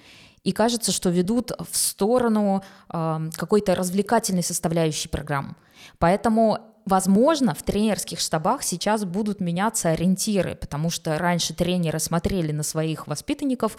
и 0.45 0.53
кажется, 0.53 0.93
что 0.93 1.11
ведут 1.11 1.51
в 1.59 1.77
сторону 1.77 2.63
а, 2.89 3.23
какой-то 3.37 3.75
развлекательной 3.75 4.43
составляющей 4.45 5.09
программ. 5.09 5.57
Поэтому, 5.99 6.59
возможно, 6.87 7.55
в 7.55 7.63
тренерских 7.63 8.21
штабах 8.21 8.63
сейчас 8.63 9.05
будут 9.05 9.41
меняться 9.41 9.91
ориентиры, 9.91 10.55
потому 10.55 10.91
что 10.91 11.19
раньше 11.19 11.55
тренеры 11.55 11.99
смотрели 11.99 12.53
на 12.53 12.63
своих 12.63 13.07
воспитанников 13.07 13.77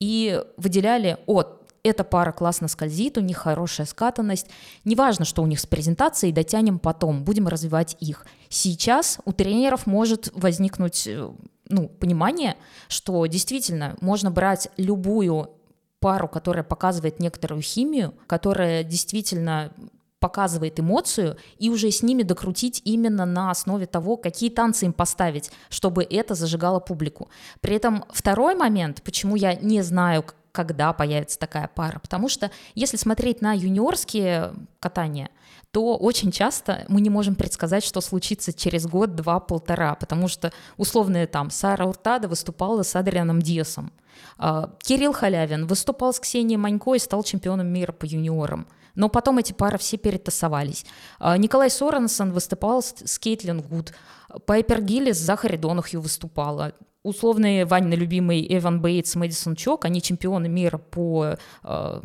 и 0.00 0.42
выделяли 0.56 1.18
от 1.26 1.62
эта 1.82 2.02
пара 2.02 2.32
классно 2.32 2.66
скользит, 2.66 3.16
у 3.16 3.20
них 3.20 3.36
хорошая 3.38 3.86
скатанность. 3.86 4.48
Неважно, 4.84 5.24
что 5.24 5.42
у 5.42 5.46
них 5.46 5.60
с 5.60 5.66
презентацией, 5.66 6.32
дотянем 6.32 6.80
потом, 6.80 7.22
будем 7.22 7.46
развивать 7.46 7.96
их. 8.00 8.26
Сейчас 8.48 9.20
у 9.24 9.32
тренеров 9.32 9.86
может 9.86 10.30
возникнуть 10.34 11.06
э, 11.06 11.30
ну, 11.68 11.88
понимание, 11.88 12.56
что 12.88 13.24
действительно 13.26 13.96
можно 14.00 14.32
брать 14.32 14.68
любую 14.76 15.50
пару, 16.00 16.28
которая 16.28 16.64
показывает 16.64 17.20
некоторую 17.20 17.62
химию, 17.62 18.14
которая 18.26 18.82
действительно 18.82 19.72
показывает 20.26 20.80
эмоцию, 20.80 21.36
и 21.60 21.70
уже 21.70 21.88
с 21.92 22.02
ними 22.02 22.24
докрутить 22.24 22.82
именно 22.84 23.24
на 23.26 23.52
основе 23.52 23.86
того, 23.86 24.16
какие 24.16 24.50
танцы 24.50 24.86
им 24.86 24.92
поставить, 24.92 25.52
чтобы 25.70 26.02
это 26.02 26.34
зажигало 26.34 26.80
публику. 26.80 27.28
При 27.60 27.76
этом 27.76 28.04
второй 28.10 28.56
момент, 28.56 29.02
почему 29.02 29.36
я 29.36 29.54
не 29.54 29.82
знаю, 29.82 30.24
когда 30.50 30.92
появится 30.92 31.38
такая 31.38 31.70
пара, 31.72 32.00
потому 32.00 32.28
что 32.28 32.50
если 32.74 32.96
смотреть 32.96 33.40
на 33.40 33.52
юниорские 33.52 34.52
катания, 34.80 35.28
то 35.70 35.96
очень 35.96 36.32
часто 36.32 36.86
мы 36.88 37.00
не 37.00 37.10
можем 37.10 37.36
предсказать, 37.36 37.84
что 37.84 38.00
случится 38.00 38.52
через 38.52 38.86
год, 38.86 39.14
два, 39.14 39.38
полтора, 39.38 39.94
потому 39.94 40.26
что 40.26 40.52
условная 40.76 41.26
там 41.28 41.50
Сара 41.50 41.84
Уртада 41.84 42.26
выступала 42.26 42.82
с 42.82 42.96
Адрианом 42.96 43.42
Диасом, 43.42 43.92
а, 44.38 44.70
Кирилл 44.82 45.12
Халявин 45.12 45.66
выступал 45.66 46.12
с 46.12 46.18
Ксенией 46.18 46.56
Манько 46.56 46.94
и 46.94 46.98
стал 46.98 47.22
чемпионом 47.22 47.68
мира 47.68 47.92
по 47.92 48.06
юниорам. 48.06 48.66
Но 48.96 49.08
потом 49.08 49.38
эти 49.38 49.52
пары 49.52 49.78
все 49.78 49.96
перетасовались. 49.96 50.84
А, 51.20 51.36
Николай 51.36 51.70
Соренсон 51.70 52.32
выступал 52.32 52.82
с, 52.82 53.18
Кейтлин 53.18 53.60
Гуд. 53.60 53.92
Пайпер 54.46 54.82
Гиллис 54.82 55.18
с 55.18 55.20
Захари 55.20 55.56
Донахью 55.56 56.00
выступала. 56.00 56.72
Условные 57.04 57.66
Ванины 57.66 57.94
любимый 57.94 58.44
Эван 58.48 58.80
Бейтс, 58.80 59.14
Мэдисон 59.14 59.54
Чок, 59.54 59.84
они 59.84 60.02
чемпионы 60.02 60.48
мира 60.48 60.78
по, 60.78 61.36
э, 61.62 62.00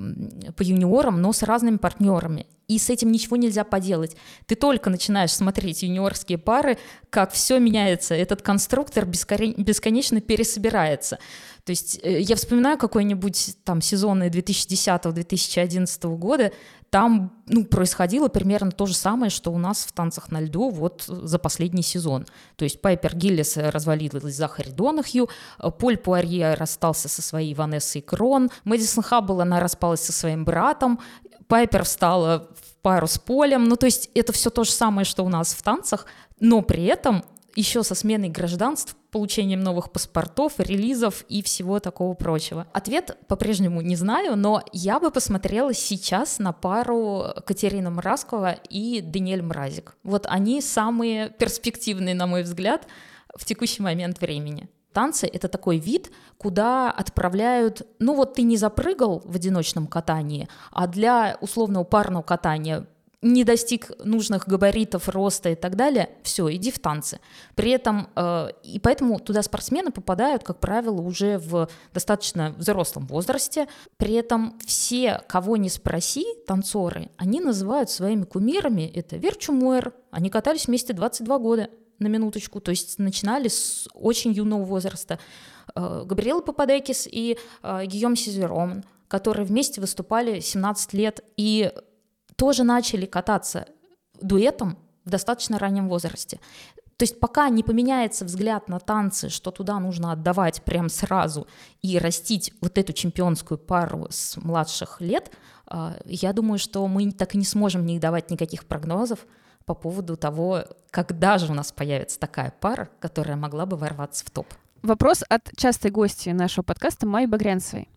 по 0.56 0.62
юниорам, 0.62 1.20
но 1.22 1.34
с 1.34 1.42
разными 1.42 1.78
партнерами. 1.78 2.46
И 2.72 2.80
с 2.80 2.90
этим 2.90 3.12
ничего 3.12 3.36
нельзя 3.36 3.66
поделать. 3.66 4.16
Ты 4.46 4.56
только 4.56 4.90
начинаешь 4.90 5.34
смотреть 5.34 5.84
юниорские 5.84 6.38
пары, 6.38 6.78
как 7.10 7.34
все 7.34 7.60
меняется. 7.60 8.16
Этот 8.16 8.42
конструктор 8.42 9.06
бесконечно 9.06 10.22
пересобирается. 10.22 11.20
То 11.66 11.72
есть 11.72 12.00
э, 12.02 12.22
я 12.22 12.38
вспоминаю 12.38 12.78
какой-нибудь 12.78 13.58
там 13.66 13.82
сезоны 13.82 14.30
2010-2011 14.30 16.18
года, 16.18 16.54
там 16.90 17.32
ну, 17.48 17.64
происходило 17.64 18.28
примерно 18.28 18.72
то 18.72 18.86
же 18.86 18.94
самое, 18.94 19.30
что 19.30 19.52
у 19.52 19.58
нас 19.58 19.86
в 19.86 19.94
«Танцах 19.94 20.30
на 20.30 20.42
льду» 20.42 20.70
вот 20.70 21.04
за 21.08 21.40
последний 21.40 21.84
сезон. 21.84 22.26
То 22.58 22.66
есть 22.66 22.82
Пайпер 22.82 23.16
Гиллис 23.16 23.56
развалилась 23.56 24.36
за 24.36 24.50
Харри 24.50 24.72
Донахью, 24.72 25.30
э, 25.60 25.72
Поль 25.72 25.98
Пуарье 25.98 26.56
расстался 26.56 27.08
со 27.08 27.22
своей 27.22 27.54
Ванессой 27.54 28.02
Крон, 28.02 28.50
Мэдисон 28.64 29.04
Хаббл, 29.04 29.42
она 29.42 29.60
распалась 29.60 30.02
со 30.02 30.12
своим 30.12 30.44
братом, 30.44 31.00
Пайпер 31.52 31.84
встала 31.84 32.48
в 32.62 32.82
пару 32.82 33.08
с 33.08 33.20
Полем. 33.20 33.66
Ну, 33.66 33.76
то 33.76 33.86
есть 33.86 34.10
это 34.16 34.32
все 34.32 34.50
то 34.50 34.64
же 34.64 34.72
самое, 34.72 35.04
что 35.04 35.26
у 35.26 35.28
нас 35.28 35.54
в 35.54 35.62
танцах, 35.62 36.06
но 36.40 36.62
при 36.62 36.86
этом 36.86 37.26
еще 37.58 37.84
со 37.84 37.94
сменой 37.94 38.30
гражданств, 38.30 38.96
получением 39.12 39.60
новых 39.60 39.92
паспортов, 39.92 40.54
релизов 40.60 41.26
и 41.28 41.44
всего 41.44 41.82
такого 41.82 42.14
прочего. 42.14 42.68
Ответ 42.72 43.18
по-прежнему 43.28 43.82
не 43.82 43.98
знаю, 43.98 44.38
но 44.38 44.64
я 44.72 45.02
бы 45.02 45.12
посмотрела 45.12 45.74
сейчас 45.74 46.40
на 46.40 46.54
пару 46.54 47.26
Катерина 47.46 47.90
Мразкова 47.90 48.54
и 48.70 49.02
Даниэль 49.02 49.42
Мразик. 49.42 49.98
Вот 50.04 50.28
они 50.30 50.62
самые 50.62 51.32
перспективные, 51.32 52.16
на 52.16 52.28
мой 52.28 52.44
взгляд, 52.44 52.88
в 53.36 53.44
текущий 53.44 53.82
момент 53.82 54.22
времени. 54.22 54.70
Танцы— 54.94 55.28
это 55.34 55.48
такой 55.48 55.78
вид, 55.78 56.12
куда 56.38 56.92
отправляют, 56.92 57.88
ну 58.00 58.16
вот 58.16 58.34
ты 58.34 58.42
не 58.42 58.58
запрыгал 58.58 59.22
в 59.24 59.36
одиночном 59.36 59.88
катании, 59.88 60.48
а 60.72 60.88
для 60.88 61.38
условного 61.40 61.84
парного 61.84 62.24
катания 62.24 62.86
не 63.22 63.44
достиг 63.44 63.92
нужных 64.04 64.48
габаритов, 64.48 65.08
роста 65.08 65.50
и 65.50 65.56
так 65.56 65.76
далее, 65.76 66.10
все, 66.24 66.52
иди 66.54 66.72
в 66.72 66.80
танцы. 66.80 67.20
При 67.56 67.72
этом, 67.72 68.10
э, 68.16 68.50
и 68.64 68.80
поэтому 68.80 69.20
туда 69.20 69.44
спортсмены 69.44 69.92
попадают, 69.92 70.44
как 70.44 70.60
правило, 70.60 71.02
уже 71.02 71.38
в 71.38 71.70
достаточно 71.94 72.54
взрослом 72.58 73.06
возрасте. 73.06 73.68
При 73.98 74.16
этом 74.16 74.58
все, 74.66 75.22
кого 75.28 75.58
не 75.58 75.70
спроси, 75.70 76.26
танцоры, 76.48 77.10
они 77.18 77.40
называют 77.40 77.92
своими 77.92 78.24
кумирами, 78.24 78.92
это 78.94 79.18
Верчу 79.18 79.54
Муэр, 79.54 79.94
они 80.10 80.30
катались 80.30 80.66
вместе 80.66 80.94
22 80.94 81.38
года, 81.38 81.70
на 82.02 82.08
минуточку, 82.08 82.60
то 82.60 82.72
есть 82.72 83.00
начинали 83.00 83.48
с 83.48 83.88
очень 83.94 84.32
юного 84.32 84.66
возраста. 84.66 85.20
Э, 85.76 86.04
Габриэла 86.06 86.42
Пападекис 86.42 87.08
и 87.10 87.38
э, 87.64 87.86
Гийом 87.86 88.16
Сизероман, 88.16 88.84
которые 89.08 89.46
вместе 89.46 89.80
выступали 89.80 90.40
17 90.40 90.94
лет 90.94 91.24
и 91.38 91.72
тоже 92.36 92.64
начали 92.64 93.06
кататься 93.06 93.68
дуэтом 94.22 94.78
в 95.06 95.10
достаточно 95.10 95.60
раннем 95.60 95.88
возрасте. 95.90 96.40
То 96.98 97.04
есть 97.04 97.20
пока 97.20 97.50
не 97.50 97.64
поменяется 97.64 98.26
взгляд 98.26 98.70
на 98.70 98.80
танцы, 98.80 99.30
что 99.30 99.50
туда 99.50 99.80
нужно 99.80 100.12
отдавать 100.12 100.62
прям 100.64 100.88
сразу 100.88 101.48
и 101.82 101.98
растить 101.98 102.54
вот 102.62 102.78
эту 102.78 102.94
чемпионскую 102.94 103.58
пару 103.58 104.08
с 104.10 104.38
младших 104.38 105.02
лет, 105.02 105.32
э, 105.70 106.00
я 106.06 106.34
думаю, 106.34 106.60
что 106.60 106.88
мы 106.88 107.12
так 107.12 107.36
и 107.36 107.38
не 107.38 107.46
сможем 107.46 107.86
не 107.86 108.00
давать 108.00 108.30
никаких 108.30 108.66
прогнозов 108.66 109.26
по 109.66 109.74
поводу 109.74 110.18
того, 110.18 110.66
когда 110.90 111.38
же 111.38 111.52
у 111.52 111.56
нас 111.56 111.72
появится 111.72 112.20
такая 112.20 112.54
пара, 112.60 112.90
которая 113.00 113.38
могла 113.38 113.66
бы 113.66 113.78
ворваться 113.78 114.26
в 114.26 114.30
топ. 114.30 114.48
Вопрос 114.82 115.24
от 115.30 115.50
частой 115.56 115.92
гости 115.92 116.30
нашего 116.30 116.64
подкаста 116.64 117.06
Майи 117.06 117.28
Багрянцевой. 117.28 117.88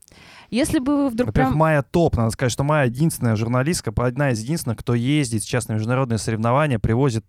Если 0.50 0.78
бы 0.78 0.96
вы 0.96 1.08
вдруг 1.08 1.28
Во-первых, 1.28 1.52
прям... 1.52 1.58
Майя 1.58 1.82
топ. 1.82 2.16
Надо 2.16 2.30
сказать, 2.30 2.52
что 2.52 2.62
Майя 2.62 2.86
единственная 2.86 3.36
журналистка, 3.36 3.92
одна 3.96 4.30
из 4.30 4.40
единственных, 4.40 4.78
кто 4.78 4.94
ездит 4.94 5.42
сейчас 5.42 5.68
на 5.68 5.74
международные 5.74 6.18
соревнования, 6.18 6.78
привозит 6.78 7.24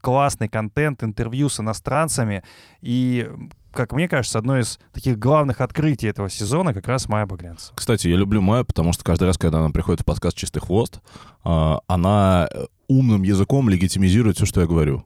классный 0.00 0.48
контент, 0.48 1.02
интервью 1.02 1.48
с 1.48 1.60
иностранцами. 1.60 2.42
И, 2.80 3.28
как 3.72 3.92
мне 3.92 4.08
кажется, 4.08 4.38
одно 4.38 4.58
из 4.58 4.78
таких 4.92 5.18
главных 5.18 5.60
открытий 5.60 6.06
этого 6.06 6.28
сезона 6.28 6.74
как 6.74 6.88
раз 6.88 7.08
Майя 7.08 7.26
Багрянцева. 7.26 7.74
Кстати, 7.76 8.08
я 8.08 8.16
люблю 8.16 8.40
Майю, 8.40 8.64
потому 8.64 8.92
что 8.92 9.04
каждый 9.04 9.24
раз, 9.24 9.38
когда 9.38 9.58
она 9.58 9.70
приходит 9.70 10.02
в 10.02 10.04
подкаст 10.04 10.36
«Чистый 10.36 10.60
хвост», 10.60 11.00
а, 11.44 11.80
она 11.86 12.48
э, 12.52 12.66
умным 12.88 13.22
языком 13.22 13.68
легитимизирует 13.68 14.36
все, 14.36 14.46
что 14.46 14.60
я 14.60 14.66
говорю. 14.66 15.04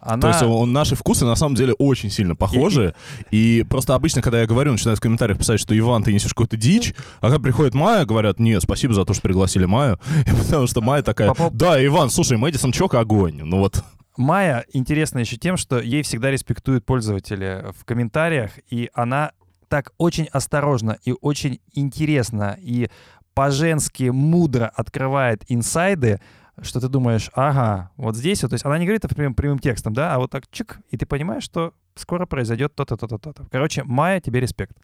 Она... 0.00 0.20
То 0.20 0.28
есть 0.28 0.42
он, 0.42 0.72
наши 0.72 0.96
вкусы 0.96 1.24
на 1.24 1.36
самом 1.36 1.54
деле 1.54 1.74
очень 1.74 2.10
сильно 2.10 2.34
похожи. 2.34 2.92
И 3.30 3.64
просто 3.68 3.94
обычно, 3.94 4.20
когда 4.20 4.40
я 4.40 4.46
говорю, 4.46 4.72
начинают 4.72 4.98
в 4.98 5.02
комментариях 5.02 5.38
писать, 5.38 5.60
что 5.60 5.78
Иван, 5.78 6.02
ты 6.02 6.12
несешь 6.12 6.34
какую-то 6.34 6.56
дичь, 6.56 6.92
а 7.20 7.28
когда 7.28 7.38
приходит 7.38 7.74
Майя, 7.74 8.04
говорят, 8.04 8.40
нет, 8.40 8.62
спасибо 8.62 8.94
за 8.94 9.04
то, 9.04 9.14
что 9.14 9.22
пригласили 9.22 9.64
Майю. 9.64 10.00
И 10.26 10.30
потому 10.30 10.66
что 10.66 10.80
Майя 10.80 11.02
такая, 11.02 11.32
По 11.32 11.44
пов- 11.44 11.50
да, 11.52 11.84
Иван, 11.84 12.10
слушай, 12.10 12.36
Мэдисон 12.36 12.72
Чок 12.72 12.94
огонь. 12.94 13.42
Ну 13.44 13.58
вот, 13.58 13.84
Майя 14.16 14.64
интересна 14.72 15.20
еще 15.20 15.36
тем, 15.36 15.56
что 15.56 15.80
ей 15.80 16.02
всегда 16.02 16.30
респектуют 16.30 16.84
пользователи 16.84 17.72
в 17.78 17.84
комментариях, 17.84 18.50
и 18.68 18.90
она 18.94 19.32
так 19.68 19.92
очень 19.96 20.26
осторожно 20.26 20.98
и 21.04 21.14
очень 21.20 21.60
интересно 21.72 22.58
и 22.60 22.90
по-женски 23.34 24.10
мудро 24.10 24.66
открывает 24.66 25.44
инсайды, 25.48 26.20
что 26.62 26.80
ты 26.80 26.88
думаешь, 26.88 27.30
ага, 27.34 27.90
вот 27.96 28.16
здесь 28.16 28.42
вот, 28.42 28.50
то 28.50 28.54
есть 28.54 28.64
она 28.64 28.78
не 28.78 28.84
говорит 28.84 29.04
это 29.04 29.14
прямым, 29.14 29.34
прямым 29.34 29.58
текстом, 29.58 29.92
да, 29.92 30.14
а 30.14 30.18
вот 30.18 30.30
так 30.30 30.44
чик, 30.50 30.78
и 30.90 30.96
ты 30.96 31.06
понимаешь, 31.06 31.42
что 31.42 31.74
скоро 31.94 32.26
произойдет 32.26 32.74
то-то, 32.74 32.96
то-то, 32.96 33.18
то-то. 33.18 33.46
Короче, 33.50 33.84
Майя, 33.84 34.20
тебе 34.20 34.40
респект. 34.40 34.76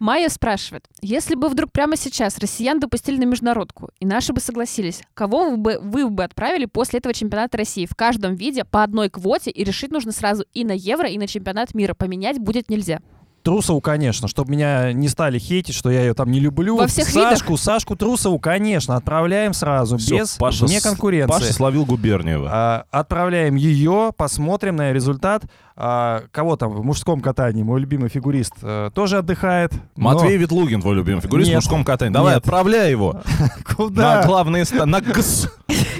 Майя 0.00 0.30
спрашивает, 0.30 0.88
если 1.02 1.34
бы 1.34 1.50
вдруг 1.50 1.72
прямо 1.72 1.94
сейчас 1.94 2.38
россиян 2.38 2.80
допустили 2.80 3.18
на 3.18 3.26
международку, 3.26 3.90
и 4.00 4.06
наши 4.06 4.32
бы 4.32 4.40
согласились, 4.40 5.02
кого 5.12 5.50
вы 5.50 5.56
бы, 5.58 5.78
вы 5.78 6.08
бы 6.08 6.24
отправили 6.24 6.64
после 6.64 7.00
этого 7.00 7.12
чемпионата 7.12 7.58
России 7.58 7.84
в 7.84 7.94
каждом 7.94 8.34
виде 8.34 8.64
по 8.64 8.82
одной 8.82 9.10
квоте, 9.10 9.50
и 9.50 9.62
решить 9.62 9.90
нужно 9.90 10.12
сразу 10.12 10.46
и 10.54 10.64
на 10.64 10.72
Евро, 10.72 11.06
и 11.06 11.18
на 11.18 11.26
чемпионат 11.26 11.74
мира. 11.74 11.92
Поменять 11.92 12.38
будет 12.38 12.70
нельзя. 12.70 13.00
Трусову, 13.42 13.80
конечно, 13.80 14.28
чтобы 14.28 14.52
меня 14.52 14.92
не 14.92 15.08
стали 15.08 15.38
хейтить, 15.38 15.74
что 15.74 15.90
я 15.90 16.00
ее 16.02 16.14
там 16.14 16.30
не 16.30 16.40
люблю. 16.40 16.76
Во 16.76 16.86
всех 16.86 17.08
Сашку, 17.08 17.56
Сашку 17.56 17.96
Трусову, 17.96 18.38
конечно, 18.38 18.96
отправляем 18.96 19.54
сразу, 19.54 19.96
Всё, 19.96 20.18
без 20.18 20.36
Паша 20.36 20.66
вне 20.66 20.80
конкуренции. 20.80 21.32
Паша 21.32 21.52
словил 21.52 21.86
Губерниева. 21.86 22.48
А, 22.52 22.84
отправляем 22.90 23.54
ее, 23.54 24.12
посмотрим 24.16 24.76
на 24.76 24.92
результат. 24.92 25.44
А, 25.82 26.24
кого 26.30 26.56
там 26.56 26.72
в 26.72 26.84
мужском 26.84 27.22
катании? 27.22 27.62
Мой 27.62 27.80
любимый 27.80 28.10
фигурист 28.10 28.52
э, 28.60 28.90
тоже 28.94 29.16
отдыхает. 29.18 29.72
но- 29.96 30.10
Матвей 30.12 30.36
Ветлугин, 30.36 30.82
твой 30.82 30.94
любимый 30.96 31.22
фигурист 31.22 31.46
в 31.48 31.52
Нет. 31.52 31.56
мужском 31.56 31.84
катании. 31.84 32.12
Давай, 32.12 32.34
Нет. 32.34 32.42
отправляй 32.42 32.90
его 32.90 33.22
Куда? 33.76 34.20
на 34.20 34.26
главные 34.26 34.64
на 34.84 35.00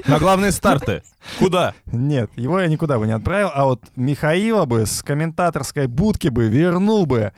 на 0.07 0.18
главные 0.18 0.53
старты. 0.53 1.03
Куда? 1.38 1.74
Нет, 1.86 2.30
его 2.36 2.61
я 2.61 2.66
никуда 2.66 2.99
бы 2.99 3.07
не 3.07 3.12
отправил, 3.12 3.51
а 3.55 3.64
вот 3.64 3.80
Михаила 3.97 4.64
бы 4.64 4.86
с 4.86 5.03
комментаторской 5.03 5.86
будки 5.86 6.28
бы 6.28 6.49
вернул 6.49 7.07
бы. 7.07 7.30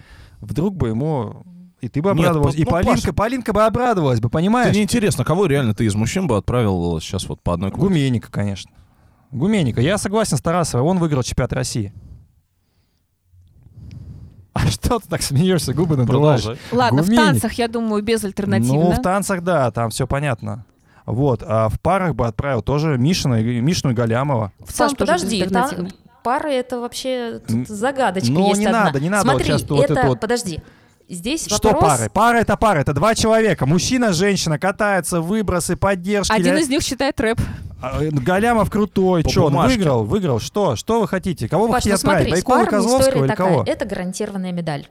Вдруг 0.43 0.77
бы 0.77 0.89
ему... 0.89 1.45
И 1.81 1.89
ты 1.89 2.01
бы 2.03 2.11
Нет, 2.11 2.19
обрадовалась. 2.19 2.55
ну, 2.55 2.61
и 2.61 2.65
ну, 2.65 2.71
Полинка, 2.71 2.93
Паша- 3.01 3.13
Полинка 3.13 3.53
бы 3.53 3.65
обрадовалась 3.65 4.21
бы, 4.21 4.27
Это 4.29 4.33
понимаешь? 4.35 4.75
неинтересно, 4.77 5.25
кого 5.25 5.47
реально 5.47 5.75
ты 5.75 5.85
из 5.85 5.95
мужчин 5.97 6.27
бы 6.29 6.37
отправил 6.37 7.01
сейчас 7.01 7.29
вот 7.29 7.41
по 7.43 7.55
одной 7.55 7.71
квоте? 7.71 7.89
Гуменника, 7.89 8.31
конечно. 8.31 8.71
Гуменника. 9.33 9.81
Я 9.81 9.99
согласен 9.99 10.37
с 10.37 10.41
Тарасовой, 10.43 10.87
он 10.89 10.99
выиграл 10.99 11.23
чемпионат 11.23 11.53
России. 11.55 11.93
А 14.53 14.67
что 14.69 14.99
ты 15.01 15.09
так 15.09 15.23
смеешься, 15.23 15.73
губы 15.73 15.97
надуваешь? 15.97 16.45
Ладно, 16.71 17.03
в 17.03 17.07
Гуменник. 17.07 17.25
танцах, 17.27 17.53
я 17.55 17.69
думаю, 17.69 18.03
безальтернативно. 18.03 18.75
Ну, 18.85 18.93
в 18.93 19.01
танцах, 19.01 19.43
да, 19.43 19.71
там 19.71 19.91
все 19.91 20.07
понятно. 20.07 20.67
Вот, 21.07 21.43
а 21.45 21.69
в 21.69 21.81
парах 21.81 22.15
бы 22.15 22.27
отправил 22.27 22.63
тоже 22.63 22.97
Мишина, 22.99 23.41
и- 23.41 23.61
Мишину 23.61 23.93
и 23.93 23.97
Галямова. 23.97 24.53
В 24.65 24.71
Саш, 24.71 24.95
подожди. 24.97 25.45
Пары 26.23 26.53
это 26.53 26.81
вообще 26.81 27.41
тут 27.47 27.69
загадочка 27.69 28.33
ну, 28.33 28.49
есть 28.49 28.61
не 28.61 28.67
одна. 28.67 28.85
надо, 28.85 29.01
не 29.01 29.11
надо 29.11 29.25
вот 29.25 29.33
Смотри, 29.33 29.47
сейчас 29.47 29.69
вот 29.69 29.85
это, 29.85 29.93
это 29.93 30.09
вот- 30.09 30.21
подожди, 30.21 30.61
здесь 31.09 31.47
Что 31.47 31.69
вопрос... 31.69 31.93
пары? 31.93 32.11
Пара 32.13 32.39
это 32.39 32.57
пара, 32.57 32.79
это 32.81 32.93
два 32.93 33.15
человека. 33.15 33.67
Мужчина, 33.67 34.13
женщина, 34.13 34.59
катаются, 34.59 35.21
выбросы, 35.21 35.77
поддержки. 35.77 36.33
Один 36.33 36.57
из 36.57 36.69
них 36.69 36.83
считает 36.83 37.21
рэп. 37.21 37.41
А, 37.83 38.03
э, 38.03 38.11
Галямов 38.11 38.71
крутой. 38.71 39.25
Че, 39.25 39.47
он 39.47 39.57
выиграл? 39.57 40.05
Выиграл. 40.05 40.39
Что? 40.39 40.77
Что 40.77 41.01
вы 41.01 41.09
хотите? 41.09 41.49
Кого 41.49 41.65
вы 41.65 41.73
Паш, 41.73 41.83
хотите 41.83 41.95
ну 41.95 41.99
смотри, 41.99 42.23
отправить? 42.33 42.45
Байкова, 42.45 42.65
Козловского 42.71 43.25
или 43.25 43.29
такая, 43.29 43.49
кого? 43.49 43.65
это 43.67 43.85
гарантированная 43.85 44.53
медаль. 44.53 44.87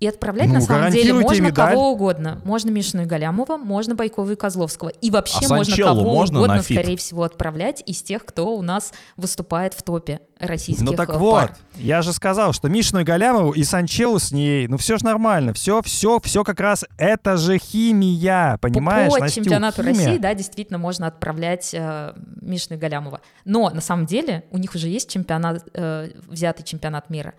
И 0.00 0.06
отправлять 0.06 0.46
Ну, 0.46 0.54
на 0.54 0.60
самом 0.60 0.92
деле 0.92 1.12
можно 1.12 1.46
медаль. 1.46 1.72
кого 1.72 1.90
угодно. 1.90 2.40
Можно 2.44 2.70
Мишину 2.70 3.02
и 3.02 3.06
Галямова, 3.06 3.56
можно 3.56 3.96
Байкова 3.96 4.30
и 4.30 4.36
Козловского. 4.36 4.90
И 4.90 5.10
вообще 5.10 5.46
А 5.46 5.48
можно 5.48 5.64
Санчеллу 5.64 6.02
кого 6.02 6.14
можно 6.14 6.38
угодно, 6.38 6.62
скорее 6.62 6.96
всего, 6.96 7.24
отправлять 7.24 7.82
из 7.84 8.02
тех, 8.02 8.24
кто 8.24 8.54
у 8.56 8.62
нас 8.62 8.92
выступает 9.16 9.74
в 9.74 9.82
топе 9.82 10.20
российских 10.38 10.84
Ну 10.84 10.92
так 10.92 11.10
э, 11.10 11.18
вот, 11.18 11.32
пар. 11.48 11.56
я 11.74 12.02
же 12.02 12.12
сказал, 12.12 12.52
что 12.52 12.68
Мишину 12.68 13.00
и 13.00 13.04
Галямову 13.04 13.50
и 13.50 13.64
Санчелу 13.64 14.20
с 14.20 14.30
ней, 14.30 14.68
ну 14.68 14.76
все 14.76 14.98
же 14.98 15.04
нормально, 15.04 15.52
все, 15.52 15.82
все, 15.82 16.20
все 16.20 16.44
как 16.44 16.60
раз, 16.60 16.84
это 16.96 17.36
же 17.36 17.58
химия, 17.58 18.56
понимаешь, 18.58 19.12
По 19.12 19.18
Настюх, 19.18 19.44
чемпионату 19.44 19.82
химия. 19.82 20.06
России, 20.06 20.18
да, 20.18 20.32
действительно 20.34 20.78
можно 20.78 21.08
отправлять 21.08 21.74
э, 21.74 22.12
Мишину 22.40 22.76
и 22.76 22.80
Галямова. 22.80 23.20
Но 23.44 23.68
на 23.70 23.80
самом 23.80 24.06
деле 24.06 24.44
у 24.52 24.58
них 24.58 24.76
уже 24.76 24.86
есть 24.86 25.10
чемпионат, 25.10 25.66
э, 25.74 26.10
взятый 26.28 26.64
чемпионат 26.64 27.10
мира. 27.10 27.34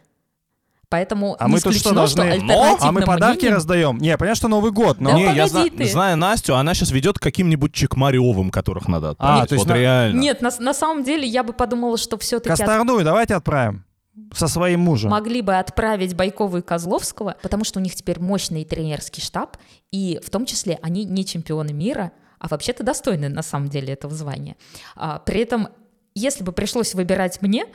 Поэтому 0.90 1.36
А 1.40 1.46
не 1.48 1.54
мы 1.54 1.62
тут 1.62 1.74
что 1.76 1.90
что, 1.90 1.94
должны? 1.94 2.42
Но? 2.42 2.78
А 2.80 2.92
мы 2.92 3.02
подарки 3.02 3.42
мнением- 3.42 3.56
раздаем? 3.56 3.98
Не, 4.00 4.18
понятно, 4.18 4.36
что 4.36 4.48
Новый 4.48 4.72
год, 4.72 5.00
но... 5.00 5.12
Да 5.12 5.16
не, 5.16 5.36
я 5.36 5.48
зна- 5.48 5.66
ты. 5.66 5.88
знаю 5.88 6.18
Настю, 6.18 6.56
она 6.56 6.74
сейчас 6.74 6.90
ведет 6.92 7.20
к 7.20 7.22
каким-нибудь 7.22 7.74
Чекмаревым, 7.74 8.50
которых 8.50 8.88
надо 8.88 9.12
отправить. 9.12 9.44
А, 9.44 9.48
то 9.48 9.54
есть 9.54 9.66
вот 9.68 9.74
на- 9.74 9.78
реально. 9.80 10.20
Нет, 10.20 10.42
на, 10.42 10.50
на 10.60 10.74
самом 10.74 11.04
деле 11.04 11.28
я 11.28 11.44
бы 11.44 11.54
подумала, 11.54 11.96
что 11.98 12.18
все-таки 12.18 12.50
Косторную 12.50 13.04
давайте 13.04 13.36
отправим 13.36 13.86
со 14.34 14.48
своим 14.48 14.80
мужем. 14.82 15.12
могли 15.12 15.42
бы 15.44 15.56
отправить 15.58 16.16
Байкова 16.16 16.58
и 16.58 16.62
Козловского, 16.62 17.36
потому 17.42 17.64
что 17.64 17.80
у 17.80 17.84
них 17.84 17.94
теперь 17.94 18.20
мощный 18.20 18.66
тренерский 18.66 19.22
штаб, 19.22 19.58
и 19.92 20.20
в 20.26 20.30
том 20.32 20.46
числе 20.48 20.80
они 20.82 21.06
не 21.06 21.24
чемпионы 21.24 21.72
мира, 21.72 22.12
а 22.40 22.48
вообще-то 22.48 22.84
достойны 22.84 23.30
на 23.30 23.44
самом 23.44 23.70
деле 23.70 23.94
этого 23.94 24.14
звания. 24.16 24.56
А, 24.96 25.20
при 25.20 25.42
этом, 25.42 25.70
если 26.16 26.44
бы 26.44 26.52
пришлось 26.52 26.96
выбирать 26.96 27.42
мне, 27.44 27.66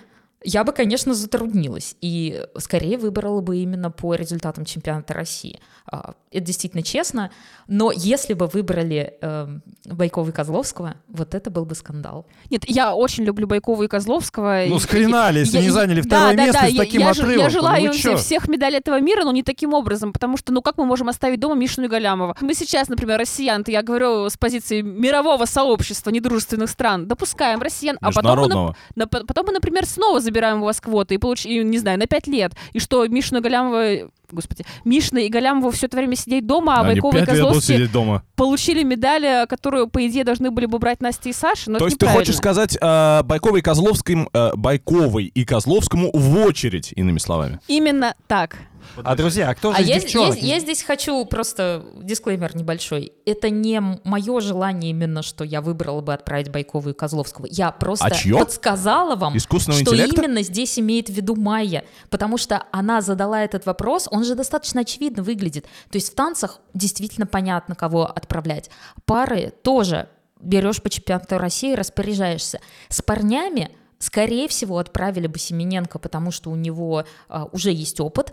я 0.45 0.63
бы, 0.65 0.73
конечно, 0.73 1.15
затруднилась 1.15 1.97
и 2.01 2.45
скорее 2.59 2.99
выбрала 2.99 3.41
бы 3.41 3.57
именно 3.59 3.91
по 3.91 4.15
результатам 4.15 4.65
чемпионата 4.65 5.15
России. 5.15 5.61
А, 5.87 6.15
Это 6.31 6.47
действительно 6.47 6.83
честно, 6.83 7.31
но 7.69 7.93
если 7.93 8.35
бы 8.35 8.47
выбрали 8.47 9.15
эм, 9.21 9.63
Байкова 9.85 10.31
и 10.31 10.33
Козловского, 10.33 10.95
вот 11.09 11.35
это 11.35 11.51
был 11.51 11.65
бы 11.65 11.75
скандал. 11.75 12.27
Нет, 12.51 12.65
я 12.67 12.95
очень 12.95 13.25
люблю 13.25 13.47
Байкова 13.47 13.83
и 13.85 13.89
Козловского. 13.89 14.65
Ну, 14.67 14.77
И- 14.77 14.81
схренали, 14.81 15.41
если 15.41 15.59
я- 15.59 15.63
не 15.63 15.71
заняли 15.71 16.01
да, 16.01 16.09
второе 16.09 16.37
да, 16.37 16.45
место 16.47 16.61
да, 16.63 16.69
с 16.69 16.71
я- 16.73 16.83
таким 16.83 17.01
я, 17.03 17.11
отрывом. 17.11 17.39
Я 17.39 17.45
Ну 17.45 17.51
желаю 17.51 17.85
им 17.87 17.93
чё? 17.93 18.17
всех 18.17 18.49
медалей 18.49 18.79
этого 18.79 19.01
мира, 19.01 19.25
но 19.25 19.33
не 19.33 19.43
таким 19.43 19.75
образом, 19.75 20.13
потому 20.13 20.37
что, 20.37 20.53
ну 20.53 20.63
как 20.63 20.77
мы 20.79 20.87
можем 20.87 21.09
оставить 21.09 21.39
дома 21.41 21.55
Мишину 21.55 21.87
и 21.87 21.91
Галямова? 21.91 22.35
Мы 22.41 22.55
сейчас, 22.55 22.89
например, 22.89 23.19
россиян, 23.21 23.63
я 23.67 23.83
говорю 23.83 24.29
с 24.29 24.37
позиции 24.37 24.81
мирового 24.81 25.45
сообщества 25.45 26.11
недружественных 26.11 26.69
стран, 26.71 27.07
допускаем 27.07 27.61
россиян, 27.63 27.97
а 28.01 28.11
потом 28.11 28.39
мы, 28.41 28.75
на- 28.97 29.07
потом 29.07 29.47
мы, 29.47 29.53
например, 29.53 29.87
снова 29.87 30.21
забираем 30.21 30.34
у 30.63 30.65
вас 30.65 30.81
квоты 30.81 31.15
и 31.15 31.19
получим, 31.19 31.71
не 31.71 31.79
знаю, 31.79 31.99
на 31.99 32.07
пять 32.07 32.27
лет. 32.27 32.53
И 32.73 32.79
что, 32.79 33.07
Мишину 33.07 33.41
и 33.41 33.43
Галямова, 33.43 34.11
господи, 34.35 34.65
Мишина 34.85 35.21
и 35.21 35.29
Галямова 35.29 35.71
все 35.73 35.87
это 35.87 35.97
время 35.97 36.17
сидеть 36.17 36.47
дома, 36.47 36.77
а 36.77 36.81
Они 36.83 36.95
Байкова 37.01 37.19
и 37.19 37.25
Козловский 37.25 37.87
дома. 37.89 38.23
получили 38.37 38.83
медали, 38.83 39.47
которую, 39.49 39.89
по 39.89 40.07
идее, 40.07 40.25
должны 40.25 40.51
были 40.51 40.67
бы 40.67 40.79
брать 40.79 41.01
Настя 41.01 41.29
и 41.29 41.33
Саша, 41.33 41.71
но 41.71 41.79
То 41.79 41.87
есть 41.87 41.99
ты 41.99 42.07
хочешь 42.07 42.37
сказать 42.37 42.77
э, 42.81 43.23
Байковой 43.25 43.61
и 43.61 43.63
Козловским, 43.63 44.29
э, 44.33 44.51
Байковой 44.57 45.25
и 45.27 45.45
Козловскому 45.45 46.11
в 46.13 46.37
очередь, 46.39 46.93
иными 46.97 47.19
словами? 47.19 47.61
Именно 47.69 48.15
так. 48.27 48.57
А, 49.03 49.17
друзья, 49.17 49.49
а 49.49 49.55
кто 49.55 49.73
же 49.73 49.79
А 49.79 49.81
я, 49.81 49.99
девчонок? 49.99 50.37
я- 50.37 50.55
я 50.57 50.61
здесь 50.61 50.83
хочу 50.83 51.25
просто 51.25 51.85
дисклеймер 52.03 52.55
небольшой. 52.55 53.13
Это 53.25 53.49
не 53.49 53.81
мое 54.05 54.41
желание 54.41 54.91
именно, 54.91 55.23
что 55.23 55.43
я 55.43 55.63
выбрала 55.63 56.01
бы 56.03 56.13
отправить 56.13 56.51
Байкова 56.51 56.91
и 56.91 56.93
Козловского. 56.93 57.47
Я 57.51 57.71
просто 57.73 58.05
А 58.05 58.11
чьё? 58.11 58.39
подсказала 58.39 59.17
вам, 59.17 59.39
что 59.39 59.57
интеллекта? 59.57 60.23
именно 60.23 60.43
здесь 60.43 60.79
имеет 60.79 61.09
в 61.09 61.13
виду 61.13 61.35
Майя. 61.35 61.85
Потому 62.11 62.37
что 62.37 62.65
она 62.73 63.01
задала 63.01 63.43
этот 63.43 63.65
вопрос, 63.67 64.07
он 64.11 64.23
же 64.25 64.35
достаточно 64.35 64.83
очевидно 64.83 65.23
выглядит. 65.23 65.65
То 65.91 65.97
есть 65.97 66.13
в 66.13 66.15
танцах 66.15 66.61
действительно 66.75 67.27
понятно, 67.27 67.75
кого 67.75 68.07
отправлять. 68.07 68.71
Пары 69.05 69.53
тоже 69.63 70.09
берешь 70.41 70.83
по 70.83 70.91
чемпионату 70.91 71.39
России, 71.39 71.75
распоряжаешься. 71.75 72.61
С 72.89 73.03
парнями 73.03 73.71
скорее 74.05 74.49
всего, 74.49 74.79
отправили 74.79 75.27
бы 75.27 75.39
Семененко, 75.39 75.99
потому 75.99 76.31
что 76.31 76.51
у 76.51 76.57
него 76.57 77.05
а, 77.29 77.47
уже 77.53 77.73
есть 77.73 78.01
опыт. 78.01 78.33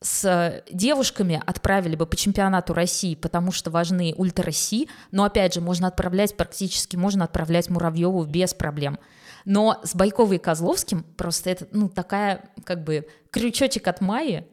С 0.00 0.24
э, 0.24 0.62
девушками 0.72 1.42
отправили 1.44 1.96
бы 1.96 2.06
по 2.06 2.14
чемпионату 2.14 2.72
России, 2.72 3.16
потому 3.16 3.50
что 3.50 3.72
важны 3.72 4.14
ультра-Си, 4.16 4.88
но 5.10 5.24
опять 5.24 5.54
же 5.54 5.60
можно 5.60 5.88
отправлять 5.88 6.36
практически, 6.36 6.94
можно 6.94 7.24
отправлять 7.24 7.68
Муравьеву 7.68 8.24
без 8.24 8.54
проблем. 8.54 9.00
Но 9.44 9.80
с 9.82 9.96
Байковой 9.96 10.36
и 10.36 10.38
Козловским 10.38 11.02
просто 11.16 11.50
это, 11.50 11.66
ну, 11.72 11.88
такая, 11.88 12.48
как 12.64 12.84
бы, 12.84 13.08
крючочек 13.32 13.88
от 13.88 14.00
Майи 14.00 14.46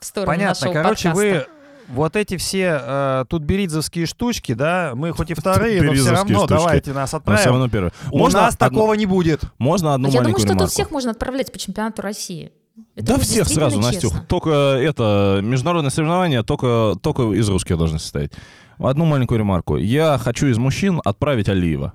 в 0.00 0.04
сторону 0.04 0.32
Понятно, 0.32 0.66
нашего 0.66 0.72
короче, 0.82 1.08
подкаста. 1.10 1.14
вы 1.26 1.46
вот 1.88 2.16
эти 2.16 2.36
все 2.36 2.80
э, 2.82 3.24
тут 3.28 3.42
беридзовские 3.42 4.06
штучки, 4.06 4.54
да, 4.54 4.92
мы 4.94 5.12
хоть 5.12 5.30
и 5.30 5.34
вторые, 5.34 5.80
но 5.82 5.92
все 5.92 6.10
равно 6.10 6.38
штучки. 6.38 6.48
давайте 6.48 6.92
нас 6.92 7.00
Но 7.00 7.06
все 7.06 7.16
отправим. 7.18 7.50
равно 7.50 7.68
первое. 7.68 7.92
У 8.10 8.18
Можно 8.18 8.40
нас 8.42 8.54
одну- 8.54 8.68
такого 8.68 8.94
не 8.94 9.06
будет. 9.06 9.42
Можно 9.58 9.94
одну 9.94 10.08
Я 10.08 10.20
думаю, 10.22 10.32
что 10.38 10.42
тут 10.48 10.50
ремарку? 10.56 10.70
всех 10.72 10.90
можно 10.90 11.10
отправлять 11.12 11.52
по 11.52 11.58
чемпионату 11.58 12.02
России. 12.02 12.50
Это 12.94 13.06
да 13.06 13.18
всех 13.18 13.46
сразу, 13.48 13.76
действительно 13.80 13.86
Настюх. 13.92 14.10
честно. 14.12 14.26
Только 14.26 14.50
это, 14.50 15.40
международное 15.42 15.90
соревнование 15.90 16.42
только, 16.42 16.94
только 17.00 17.22
из 17.32 17.48
русских 17.48 17.78
должны 17.78 17.98
состоять. 17.98 18.32
Одну 18.78 19.04
маленькую 19.06 19.38
ремарку. 19.38 19.76
Я 19.76 20.18
хочу 20.18 20.48
из 20.48 20.58
мужчин 20.58 21.00
отправить 21.04 21.48
Алиева 21.48 21.94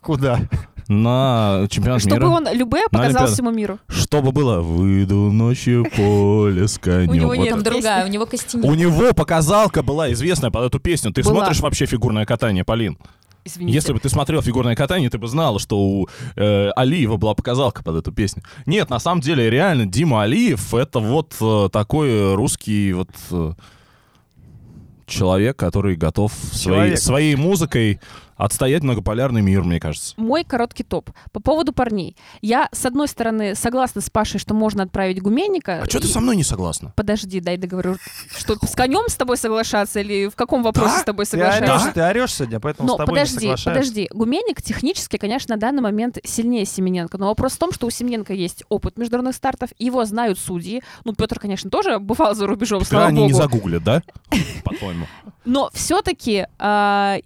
Куда? 0.00 0.40
На 0.92 1.66
чемпионат 1.70 2.00
Чтобы 2.00 2.16
мира. 2.16 2.26
он 2.28 2.48
любе 2.52 2.82
показал 2.90 3.26
всему 3.26 3.50
миру. 3.50 3.78
Чтобы 3.88 4.32
было 4.32 4.60
«Выйду 4.60 5.32
ночью 5.32 5.84
в 5.84 5.90
поле 5.90 6.68
с 6.68 6.78
конем». 6.78 7.10
У 7.10 7.14
него 7.14 7.34
нет 7.34 7.62
другая, 7.62 8.04
у 8.04 8.08
него 8.08 8.26
костяник. 8.26 8.64
У 8.64 8.74
него 8.74 9.12
показалка 9.14 9.82
была 9.82 10.12
известная 10.12 10.50
под 10.50 10.66
эту 10.66 10.78
песню. 10.78 11.12
Ты 11.12 11.22
смотришь 11.22 11.60
вообще 11.60 11.86
фигурное 11.86 12.26
катание, 12.26 12.64
Полин? 12.64 12.98
Извините. 13.44 13.74
Если 13.74 13.92
бы 13.92 13.98
ты 13.98 14.08
смотрел 14.08 14.40
фигурное 14.40 14.76
катание, 14.76 15.10
ты 15.10 15.18
бы 15.18 15.26
знала, 15.26 15.58
что 15.58 15.76
у 15.76 16.08
э, 16.36 16.70
Алиева 16.76 17.16
была 17.16 17.34
показалка 17.34 17.82
под 17.82 17.96
эту 17.96 18.12
песню. 18.12 18.44
Нет, 18.66 18.88
на 18.88 19.00
самом 19.00 19.20
деле, 19.20 19.50
реально, 19.50 19.86
Дима 19.86 20.22
Алиев— 20.22 20.72
это 20.76 21.00
вот 21.00 21.34
э, 21.40 21.68
такой 21.72 22.36
русский 22.36 22.92
вот 22.92 23.08
э, 23.32 23.52
человек, 25.06 25.56
который 25.56 25.96
готов 25.96 26.32
своей, 26.32 26.78
Человек. 26.78 26.98
своей 26.98 27.36
музыкой 27.36 28.00
отстоять 28.36 28.82
многополярный 28.82 29.42
мир, 29.42 29.62
мне 29.62 29.80
кажется. 29.80 30.14
Мой 30.16 30.44
короткий 30.44 30.82
топ. 30.84 31.10
По 31.32 31.40
поводу 31.40 31.72
парней. 31.72 32.16
Я, 32.40 32.68
с 32.72 32.84
одной 32.86 33.08
стороны, 33.08 33.54
согласна 33.54 34.00
с 34.00 34.10
Пашей, 34.10 34.40
что 34.40 34.54
можно 34.54 34.82
отправить 34.84 35.20
гуменника. 35.22 35.82
А 35.82 35.88
что 35.88 36.00
ты 36.00 36.06
И- 36.06 36.10
со 36.10 36.20
мной 36.20 36.36
не 36.36 36.44
согласна? 36.44 36.92
Подожди, 36.96 37.40
дай 37.40 37.56
договорю. 37.56 37.96
Что, 38.36 38.54
с 38.66 38.74
конем 38.74 39.08
с 39.08 39.14
тобой 39.14 39.36
соглашаться 39.36 40.00
или 40.00 40.28
в 40.28 40.36
каком 40.36 40.62
вопросе 40.62 40.94
Да? 40.96 41.00
с 41.00 41.04
тобой 41.04 41.24
Ты 41.24 41.30
соглашаться? 41.32 41.74
орешь, 41.74 41.92
ты 41.94 42.00
орешь 42.02 42.34
сегодня, 42.34 42.60
поэтому 42.60 42.88
Но 42.88 42.94
с 42.94 42.96
тобой 42.98 43.14
не 43.14 43.20
подожди, 43.20 43.40
соглашаюсь. 43.40 43.76
подожди. 43.78 44.08
Гуменник 44.12 44.62
технически, 44.62 45.16
конечно, 45.16 45.54
на 45.54 45.60
данный 45.60 45.82
момент 45.82 46.18
сильнее 46.24 46.64
Семененко. 46.64 47.18
Но 47.18 47.26
вопрос 47.28 47.52
в 47.52 47.58
том, 47.58 47.72
что 47.72 47.86
у 47.86 47.90
Семененко 47.90 48.32
есть 48.32 48.64
опыт 48.68 48.96
международных 48.98 49.34
стартов, 49.36 49.70
его 49.78 50.04
знают 50.04 50.38
судьи. 50.38 50.82
Ну, 51.04 51.14
Петр, 51.14 51.38
конечно, 51.38 51.70
тоже 51.70 51.98
бывал 51.98 52.34
за 52.34 52.46
рубежом, 52.46 52.84
слава 52.84 53.06
они 53.06 53.18
богу. 53.18 53.28
не 53.28 53.34
загуглят, 53.34 53.82
да? 53.84 54.02
По-твоему. 54.64 55.06
Но 55.44 55.70
все-таки 55.72 56.46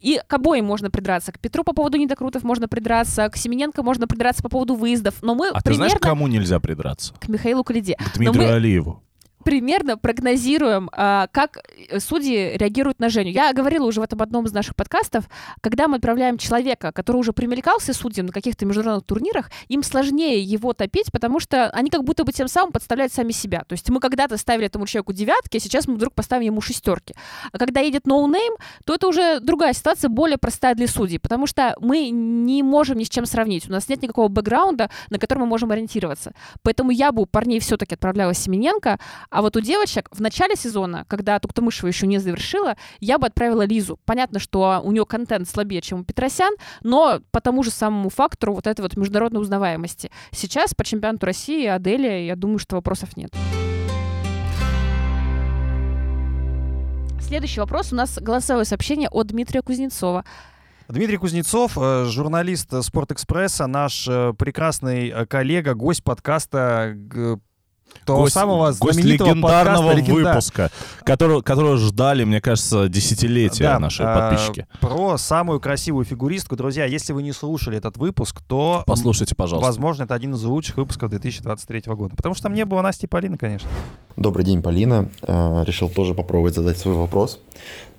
и 0.01 0.21
к 0.27 0.33
обоим 0.33 0.65
можно 0.65 0.91
придраться. 0.91 1.33
К 1.33 1.39
Петру 1.39 1.65
по 1.65 1.73
поводу 1.73 1.99
недокрутов 1.99 2.43
можно 2.45 2.69
придраться, 2.69 3.29
к 3.29 3.37
Семененко 3.37 3.83
можно 3.83 4.07
придраться 4.07 4.43
по 4.43 4.49
поводу 4.49 4.75
выездов. 4.75 5.15
Но 5.23 5.35
мы 5.35 5.49
А 5.49 5.61
ты 5.61 5.75
знаешь, 5.75 5.93
примерно... 5.93 5.99
к 5.99 6.03
кому 6.03 6.27
нельзя 6.27 6.59
придраться? 6.61 7.13
К 7.21 7.29
Михаилу 7.29 7.63
Коляде. 7.65 7.95
К 7.97 8.17
Дмитрию 8.17 8.49
мы- 8.49 8.53
Алиеву. 8.55 9.03
Примерно 9.47 9.97
прогнозируем, 9.97 10.91
а, 10.93 11.29
как 11.29 11.59
э, 11.89 12.01
судьи 12.01 12.57
реагируют 12.57 12.99
на 12.99 13.09
Женю. 13.09 13.31
Я 13.31 13.53
говорила 13.53 13.87
уже 13.87 14.01
в 14.01 14.03
этом 14.03 14.21
одном 14.21 14.47
из 14.47 14.53
наших 14.53 14.75
подкастов, 14.75 15.29
когда 15.61 15.87
мы 15.87 15.99
отправляем 15.99 16.37
человека, 16.37 16.91
который 16.91 17.19
уже 17.19 17.33
примелькался 17.33 17.95
судьям 17.95 18.27
на 18.27 18.33
каких-то 18.33 18.67
международных 18.67 19.07
турнирах, 19.07 19.53
им 19.69 19.85
сложнее 19.85 20.43
его 20.43 20.73
топить, 20.73 21.13
потому 21.13 21.39
что 21.39 21.71
они 21.71 21.91
как 21.91 22.03
будто 22.03 22.25
бы 22.25 22.33
тем 22.33 22.49
самым 22.49 22.73
подставляют 22.73 23.13
сами 23.13 23.31
себя. 23.31 23.63
То 23.69 23.75
есть 23.75 23.89
мы 23.89 24.01
когда-то 24.01 24.37
ставили 24.37 24.67
этому 24.67 24.85
человеку 24.85 25.13
девятки, 25.13 25.59
а 25.59 25.61
сейчас 25.61 25.87
мы 25.87 25.95
вдруг 25.95 26.13
поставим 26.13 26.47
ему 26.47 26.61
шестерки. 26.61 27.15
А 27.53 27.59
когда 27.59 27.79
едет 27.79 28.05
no 28.05 28.19
name, 28.19 28.55
то 28.85 28.97
это 28.97 29.07
уже 29.07 29.39
другая 29.39 29.75
ситуация, 29.75 30.09
более 30.09 30.39
простая 30.39 30.75
для 30.75 30.89
судей, 30.89 31.21
потому 31.21 31.47
что 31.47 31.77
мы 31.81 32.09
не 32.11 32.65
можем 32.65 32.99
ни 32.99 33.05
с 33.05 33.09
чем 33.09 33.27
сравнить. 33.27 33.69
У 33.69 33.73
нас 33.73 33.89
нет 33.89 34.03
никакого 34.03 34.27
бэкграунда, 34.27 34.91
на 35.09 35.19
который 35.21 35.39
мы 35.39 35.47
можем 35.47 35.71
ориентироваться. 35.71 36.33
Поэтому 36.63 36.91
я 36.91 37.13
бы 37.13 37.27
парней 37.27 37.61
все-таки 37.61 37.95
отправляла 37.95 38.35
Семененко, 38.35 38.99
а 39.37 39.43
вот 39.43 39.55
у 39.55 39.61
девочек 39.61 40.09
в 40.13 40.21
начале 40.23 40.57
сезона, 40.57 41.05
когда 41.09 41.39
Туктамышева 41.39 41.89
еще 41.89 42.07
не 42.07 42.17
завершила, 42.17 42.75
я 43.01 43.19
бы 43.19 43.27
отправила 43.27 43.67
Лизу. 43.67 44.01
Понятно, 44.07 44.39
что 44.39 44.81
у 44.83 44.93
нее 44.93 45.05
контент 45.05 45.47
слабее, 45.47 45.83
чем 45.83 46.01
у 46.01 46.05
Петросян, 46.05 46.55
но 46.83 47.21
по 47.33 47.43
тому 47.43 47.63
же 47.63 47.71
самому 47.71 48.09
фактору 48.09 48.55
вот 48.55 48.67
этой 48.67 48.81
вот 48.81 48.97
международной 48.97 49.43
узнаваемости. 49.43 50.11
Сейчас 50.31 50.73
по 50.73 50.87
чемпионату 50.87 51.27
России 51.27 51.67
Аделия, 51.67 52.27
я 52.27 52.35
думаю, 52.35 52.59
что 52.59 52.77
вопросов 52.77 53.15
нет. 53.15 53.31
Следующий 57.21 57.61
вопрос. 57.61 57.93
У 57.93 57.97
нас 57.97 58.19
голосовое 58.19 58.65
сообщение 58.65 59.11
от 59.11 59.27
Дмитрия 59.27 59.61
Кузнецова. 59.61 60.25
Дмитрий 60.89 61.19
Кузнецов, 61.19 61.77
э, 61.77 62.07
журналист 62.07 62.71
Спортэкспресса, 62.83 63.67
наш 63.67 64.09
э, 64.09 64.33
прекрасный 64.33 65.11
э, 65.11 65.27
коллега, 65.27 65.75
гость 65.75 66.03
подкаста 66.03 66.97
того 68.05 68.23
Гость- 68.25 68.35
самого 68.35 68.67
гость 68.73 68.95
знаменитого 69.01 69.29
легендарного 69.29 69.77
подкаста 69.89 69.97
«Легенда». 70.01 70.29
выпуска, 70.31 70.71
которого, 71.05 71.41
которого 71.43 71.77
ждали, 71.77 72.25
мне 72.25 72.41
кажется, 72.41 72.89
десятилетия 72.89 73.65
Да, 73.65 73.79
наши 73.79 74.03
э, 74.03 74.07
подписчики. 74.15 74.67
Про 74.81 75.17
самую 75.19 75.61
красивую 75.61 76.05
фигуристку. 76.05 76.57
Друзья, 76.57 76.85
если 76.85 77.13
вы 77.13 77.23
не 77.23 77.33
слушали 77.33 77.79
этот 77.79 77.97
выпуск, 77.97 78.41
то, 78.47 78.83
Послушайте, 78.87 79.35
пожалуйста. 79.35 79.67
возможно, 79.67 80.05
это 80.05 80.15
один 80.15 80.35
из 80.35 80.43
лучших 80.45 80.77
выпусков 80.77 81.11
2023 81.11 81.83
года. 81.95 82.15
Потому 82.17 82.35
что 82.35 82.45
там 82.45 82.55
не 82.55 82.65
было 82.65 82.83
Насти 82.83 83.07
и 83.07 83.09
Полины, 83.09 83.37
конечно. 83.37 83.69
Добрый 84.17 84.45
день, 84.45 84.63
Полина. 84.63 85.09
Э, 85.23 85.63
Решил 85.65 85.89
тоже 85.89 86.15
попробовать 86.15 86.55
задать 86.55 86.79
свой 86.79 86.95
вопрос 86.95 87.39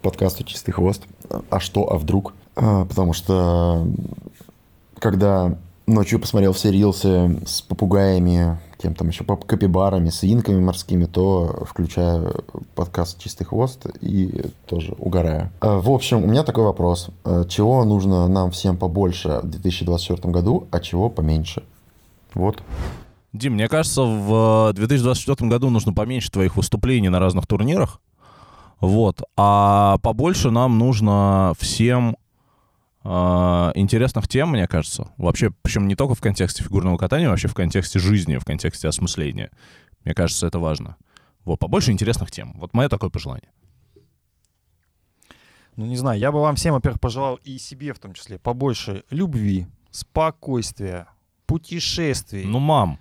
подкасту 0.02 0.44
«Чистый 0.44 0.72
хвост». 0.72 1.04
А 1.50 1.60
что, 1.60 1.92
а 1.92 1.98
вдруг? 1.98 2.34
Э, 2.56 2.86
Потому 2.88 3.14
что 3.14 3.88
когда 5.00 5.58
ночью 5.88 6.20
посмотрел 6.20 6.54
все 6.54 6.72
рилсы 6.72 7.40
с 7.46 7.62
попугаями, 7.62 8.60
кем 8.78 8.94
там 8.94 9.08
еще, 9.08 9.24
капибарами, 9.24 10.10
свинками 10.10 10.60
морскими, 10.60 11.06
то 11.06 11.66
включаю 11.68 12.44
подкаст 12.76 13.18
«Чистый 13.20 13.46
хвост» 13.46 13.88
и 14.02 14.46
тоже 14.68 14.94
угораю. 15.00 15.50
Э, 15.62 15.80
В 15.80 15.90
общем, 15.90 16.24
у 16.24 16.28
меня 16.28 16.44
такой 16.44 16.66
вопрос. 16.66 17.10
Э, 17.26 17.46
Чего 17.50 17.84
нужно 17.86 18.28
нам 18.28 18.52
всем 18.52 18.78
побольше 18.78 19.40
в 19.42 19.48
2024 19.50 20.32
году, 20.32 20.68
а 20.72 20.80
чего 20.80 21.10
поменьше? 21.10 21.64
Вот. 22.34 22.62
Дим, 23.34 23.54
мне 23.54 23.68
кажется, 23.68 24.04
в 24.04 24.72
2024 24.74 25.50
году 25.50 25.70
нужно 25.70 25.94
поменьше 25.94 26.32
твоих 26.32 26.56
выступлений 26.56 27.10
на 27.10 27.20
разных 27.20 27.48
турнирах. 27.48 28.00
Вот. 28.80 29.22
А 29.36 29.98
побольше 30.04 30.52
нам 30.52 30.78
нужно 30.78 31.54
всем 31.58 32.12
э, 32.12 32.27
интересных 33.08 34.28
тем, 34.28 34.50
мне 34.50 34.68
кажется. 34.68 35.12
Вообще, 35.18 35.52
причем 35.62 35.88
не 35.88 35.96
только 35.96 36.14
в 36.14 36.22
контексте 36.22 36.64
фигурного 36.64 36.98
катания, 36.98 37.30
вообще 37.30 37.48
в 37.48 37.54
контексте 37.54 38.00
жизни, 38.00 38.38
в 38.38 38.46
контексте 38.46 38.88
осмысления. 38.88 39.50
Мне 40.04 40.14
кажется, 40.14 40.48
это 40.48 40.60
важно. 40.60 40.98
Вот, 41.46 41.58
побольше 41.58 41.92
интересных 41.92 42.32
тем. 42.32 42.54
Вот 42.58 42.74
мое 42.74 42.90
такое 42.90 43.10
пожелание. 43.10 43.50
Ну, 45.78 45.86
не 45.86 45.96
знаю, 45.96 46.20
я 46.20 46.32
бы 46.32 46.42
вам 46.42 46.56
всем, 46.56 46.74
во-первых, 46.74 47.00
пожелал 47.00 47.36
и 47.44 47.58
себе 47.58 47.94
в 47.94 48.00
том 48.00 48.14
числе 48.14 48.40
побольше 48.40 49.04
любви, 49.12 49.68
спокойствия, 49.92 51.08
путешествий. 51.46 52.46
Ну, 52.46 52.60
мам, 52.60 53.00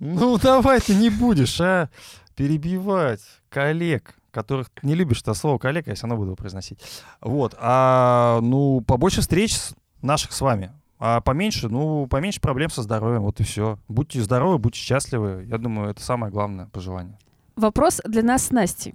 Ну, 0.00 0.36
давай 0.38 0.80
ты 0.80 0.94
не 0.94 1.10
будешь, 1.10 1.60
а, 1.60 1.88
перебивать 2.34 3.22
коллег, 3.48 4.16
которых 4.34 4.70
не 4.82 4.94
любишь 4.94 5.22
это 5.22 5.34
слово 5.34 5.58
коллег, 5.58 5.86
я 5.86 5.94
все 5.94 6.02
равно 6.02 6.16
буду 6.16 6.28
его 6.28 6.36
произносить. 6.36 6.78
Вот, 7.20 7.54
а, 7.58 8.40
ну, 8.42 8.82
побольше 8.82 9.20
встреч 9.20 9.56
наших 10.02 10.32
с 10.32 10.40
вами, 10.40 10.72
а 10.98 11.20
поменьше, 11.20 11.68
ну, 11.68 12.06
поменьше 12.06 12.40
проблем 12.40 12.70
со 12.70 12.82
здоровьем, 12.82 13.22
вот 13.22 13.40
и 13.40 13.44
все. 13.44 13.78
Будьте 13.88 14.22
здоровы, 14.22 14.58
будьте 14.58 14.78
счастливы, 14.78 15.46
я 15.48 15.58
думаю, 15.58 15.90
это 15.90 16.02
самое 16.02 16.32
главное 16.32 16.66
пожелание. 16.66 17.18
Вопрос 17.56 18.00
для 18.04 18.22
нас 18.22 18.46
с 18.46 18.50
Настей. 18.50 18.94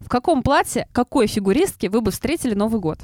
В 0.00 0.08
каком 0.08 0.42
платье 0.42 0.88
какой 0.92 1.26
фигуристки 1.26 1.86
вы 1.86 2.00
бы 2.00 2.10
встретили 2.10 2.54
Новый 2.54 2.80
год? 2.80 2.98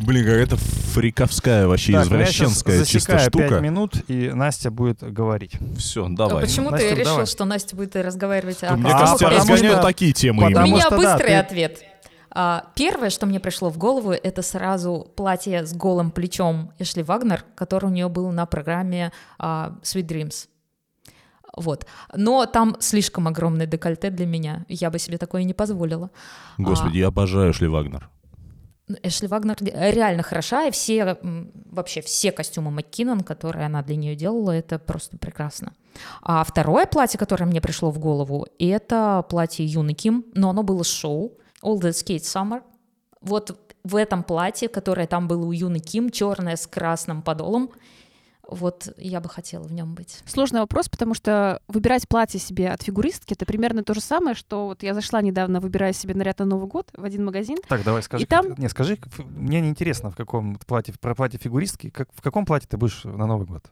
блин, 0.00 0.24
какая-то 0.24 0.56
фриковская 0.98 1.66
вообще 1.66 1.92
Так, 1.92 2.06
ну, 2.10 2.16
я 2.16 2.22
извращенская 2.24 2.84
чисто 2.84 3.18
штука. 3.18 3.60
минут, 3.60 3.94
и 4.08 4.30
Настя 4.30 4.70
будет 4.70 5.02
говорить. 5.02 5.52
Все, 5.76 6.06
А 6.06 6.08
давай. 6.08 6.44
почему 6.44 6.70
Настя, 6.70 6.88
ты 6.88 6.94
решил, 6.94 7.04
давай. 7.12 7.26
что 7.26 7.44
Настя 7.44 7.76
будет 7.76 7.96
разговаривать 7.96 8.62
о 8.64 8.72
Ну, 8.72 8.78
Мне 8.78 8.92
А, 8.92 8.98
кажется, 8.98 9.28
разгоняют 9.30 9.78
что- 9.78 9.82
такие 9.86 10.12
темы 10.12 10.46
У 10.46 10.48
меня 10.48 10.80
что 10.80 10.90
да, 10.90 10.96
быстрый 10.96 11.28
ты- 11.28 11.34
ответ. 11.36 11.82
А, 12.30 12.66
первое, 12.74 13.10
что 13.10 13.26
мне 13.26 13.40
пришло 13.40 13.70
в 13.70 13.78
голову, 13.78 14.12
это 14.12 14.42
сразу 14.42 15.10
платье 15.16 15.64
с 15.64 15.72
голым 15.72 16.10
плечом 16.10 16.72
Эшли 16.78 17.02
Вагнер, 17.02 17.44
которое 17.54 17.86
у 17.86 17.90
нее 17.90 18.08
было 18.08 18.30
на 18.30 18.44
программе 18.46 19.12
а, 19.38 19.74
Sweet 19.82 20.06
Dreams. 20.06 20.48
Вот. 21.56 21.86
Но 22.14 22.46
там 22.46 22.76
слишком 22.80 23.26
огромное 23.26 23.66
декольте 23.66 24.10
для 24.10 24.26
меня. 24.26 24.64
Я 24.68 24.90
бы 24.90 24.98
себе 24.98 25.18
такое 25.18 25.42
не 25.44 25.54
позволила. 25.54 26.10
Господи, 26.58 26.98
я 26.98 27.08
обожаю 27.08 27.52
Шли 27.52 27.66
Вагнер. 27.68 28.08
Эшли 29.02 29.28
Вагнер 29.28 29.56
реально 29.60 30.22
хороша, 30.22 30.66
и 30.66 30.70
все, 30.70 31.18
вообще 31.70 32.00
все 32.00 32.32
костюмы 32.32 32.70
МакКиннон, 32.70 33.20
которые 33.20 33.66
она 33.66 33.82
для 33.82 33.96
нее 33.96 34.14
делала, 34.14 34.52
это 34.52 34.78
просто 34.78 35.18
прекрасно. 35.18 35.74
А 36.22 36.42
второе 36.44 36.86
платье, 36.86 37.18
которое 37.18 37.44
мне 37.44 37.60
пришло 37.60 37.90
в 37.90 37.98
голову, 37.98 38.46
это 38.58 39.24
платье 39.28 39.64
Юны 39.66 39.94
Ким, 39.94 40.24
но 40.34 40.50
оно 40.50 40.62
было 40.62 40.84
шоу 40.84 41.32
All 41.62 41.78
That 41.78 41.92
Skate 41.92 42.22
Summer. 42.22 42.62
Вот 43.20 43.74
в 43.84 43.96
этом 43.96 44.22
платье, 44.22 44.68
которое 44.68 45.06
там 45.06 45.28
было 45.28 45.44
у 45.44 45.52
Юны 45.52 45.80
Ким, 45.80 46.10
черное 46.10 46.56
с 46.56 46.66
красным 46.66 47.22
подолом, 47.22 47.70
вот 48.48 48.88
я 48.96 49.20
бы 49.20 49.28
хотела 49.28 49.62
в 49.64 49.72
нем 49.72 49.94
быть. 49.94 50.22
Сложный 50.26 50.60
вопрос, 50.60 50.88
потому 50.88 51.14
что 51.14 51.60
выбирать 51.68 52.08
платье 52.08 52.40
себе 52.40 52.70
от 52.70 52.82
фигуристки 52.82 53.34
это 53.34 53.44
примерно 53.46 53.84
то 53.84 53.94
же 53.94 54.00
самое, 54.00 54.34
что 54.34 54.66
вот 54.66 54.82
я 54.82 54.94
зашла 54.94 55.20
недавно, 55.22 55.60
выбирая 55.60 55.92
себе 55.92 56.14
наряд 56.14 56.38
на 56.38 56.46
Новый 56.46 56.66
год 56.66 56.90
в 56.96 57.04
один 57.04 57.24
магазин. 57.24 57.58
Так, 57.68 57.84
давай 57.84 58.02
скажи. 58.02 58.24
И 58.24 58.26
там- 58.26 58.54
Не, 58.56 58.68
скажи, 58.68 58.98
мне 59.18 59.60
не 59.60 59.68
интересно, 59.68 60.10
в 60.10 60.16
каком 60.16 60.56
платье, 60.66 60.94
про 61.00 61.14
платье 61.14 61.38
фигуристки, 61.38 61.90
как, 61.90 62.08
в 62.12 62.22
каком 62.22 62.46
платье 62.46 62.68
ты 62.68 62.76
будешь 62.76 63.04
на 63.04 63.26
Новый 63.26 63.46
год? 63.46 63.70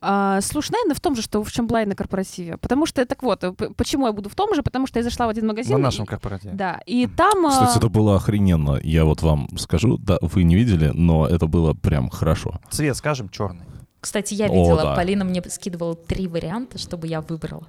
А, 0.00 0.40
слушай, 0.40 0.72
наверное, 0.72 0.94
в 0.94 1.00
том 1.00 1.16
же, 1.16 1.22
что 1.22 1.42
в 1.42 1.50
чем 1.50 1.66
была 1.66 1.82
и 1.82 1.86
на 1.86 1.94
корпоративе. 1.94 2.56
Потому 2.58 2.86
что, 2.86 3.04
так 3.06 3.22
вот, 3.22 3.42
почему 3.76 4.06
я 4.06 4.12
буду 4.12 4.28
в 4.28 4.34
том 4.34 4.54
же? 4.54 4.62
Потому 4.62 4.86
что 4.86 4.98
я 4.98 5.02
зашла 5.02 5.26
в 5.26 5.30
один 5.30 5.46
магазин. 5.46 5.74
На 5.74 5.78
и- 5.78 5.82
нашем 5.82 6.06
корпоративе. 6.06 6.54
Да, 6.54 6.80
и 6.86 7.06
там... 7.06 7.46
а, 7.46 7.50
Кстати, 7.50 7.78
это 7.78 7.88
было 7.88 8.16
охрененно. 8.16 8.78
Я 8.82 9.04
вот 9.04 9.22
вам 9.22 9.48
скажу, 9.58 9.98
да, 9.98 10.18
вы 10.20 10.42
не 10.44 10.54
видели, 10.54 10.90
но 10.94 11.26
это 11.26 11.46
было 11.46 11.74
прям 11.74 12.10
хорошо. 12.10 12.60
Цвет, 12.70 12.96
скажем, 12.96 13.28
черный. 13.28 13.62
Кстати, 14.00 14.34
я 14.34 14.46
О, 14.46 14.54
видела, 14.54 14.82
да. 14.82 14.94
Полина 14.94 15.24
мне 15.24 15.42
скидывала 15.48 15.94
три 15.96 16.28
варианта, 16.28 16.78
чтобы 16.78 17.06
я 17.08 17.20
выбрала. 17.20 17.66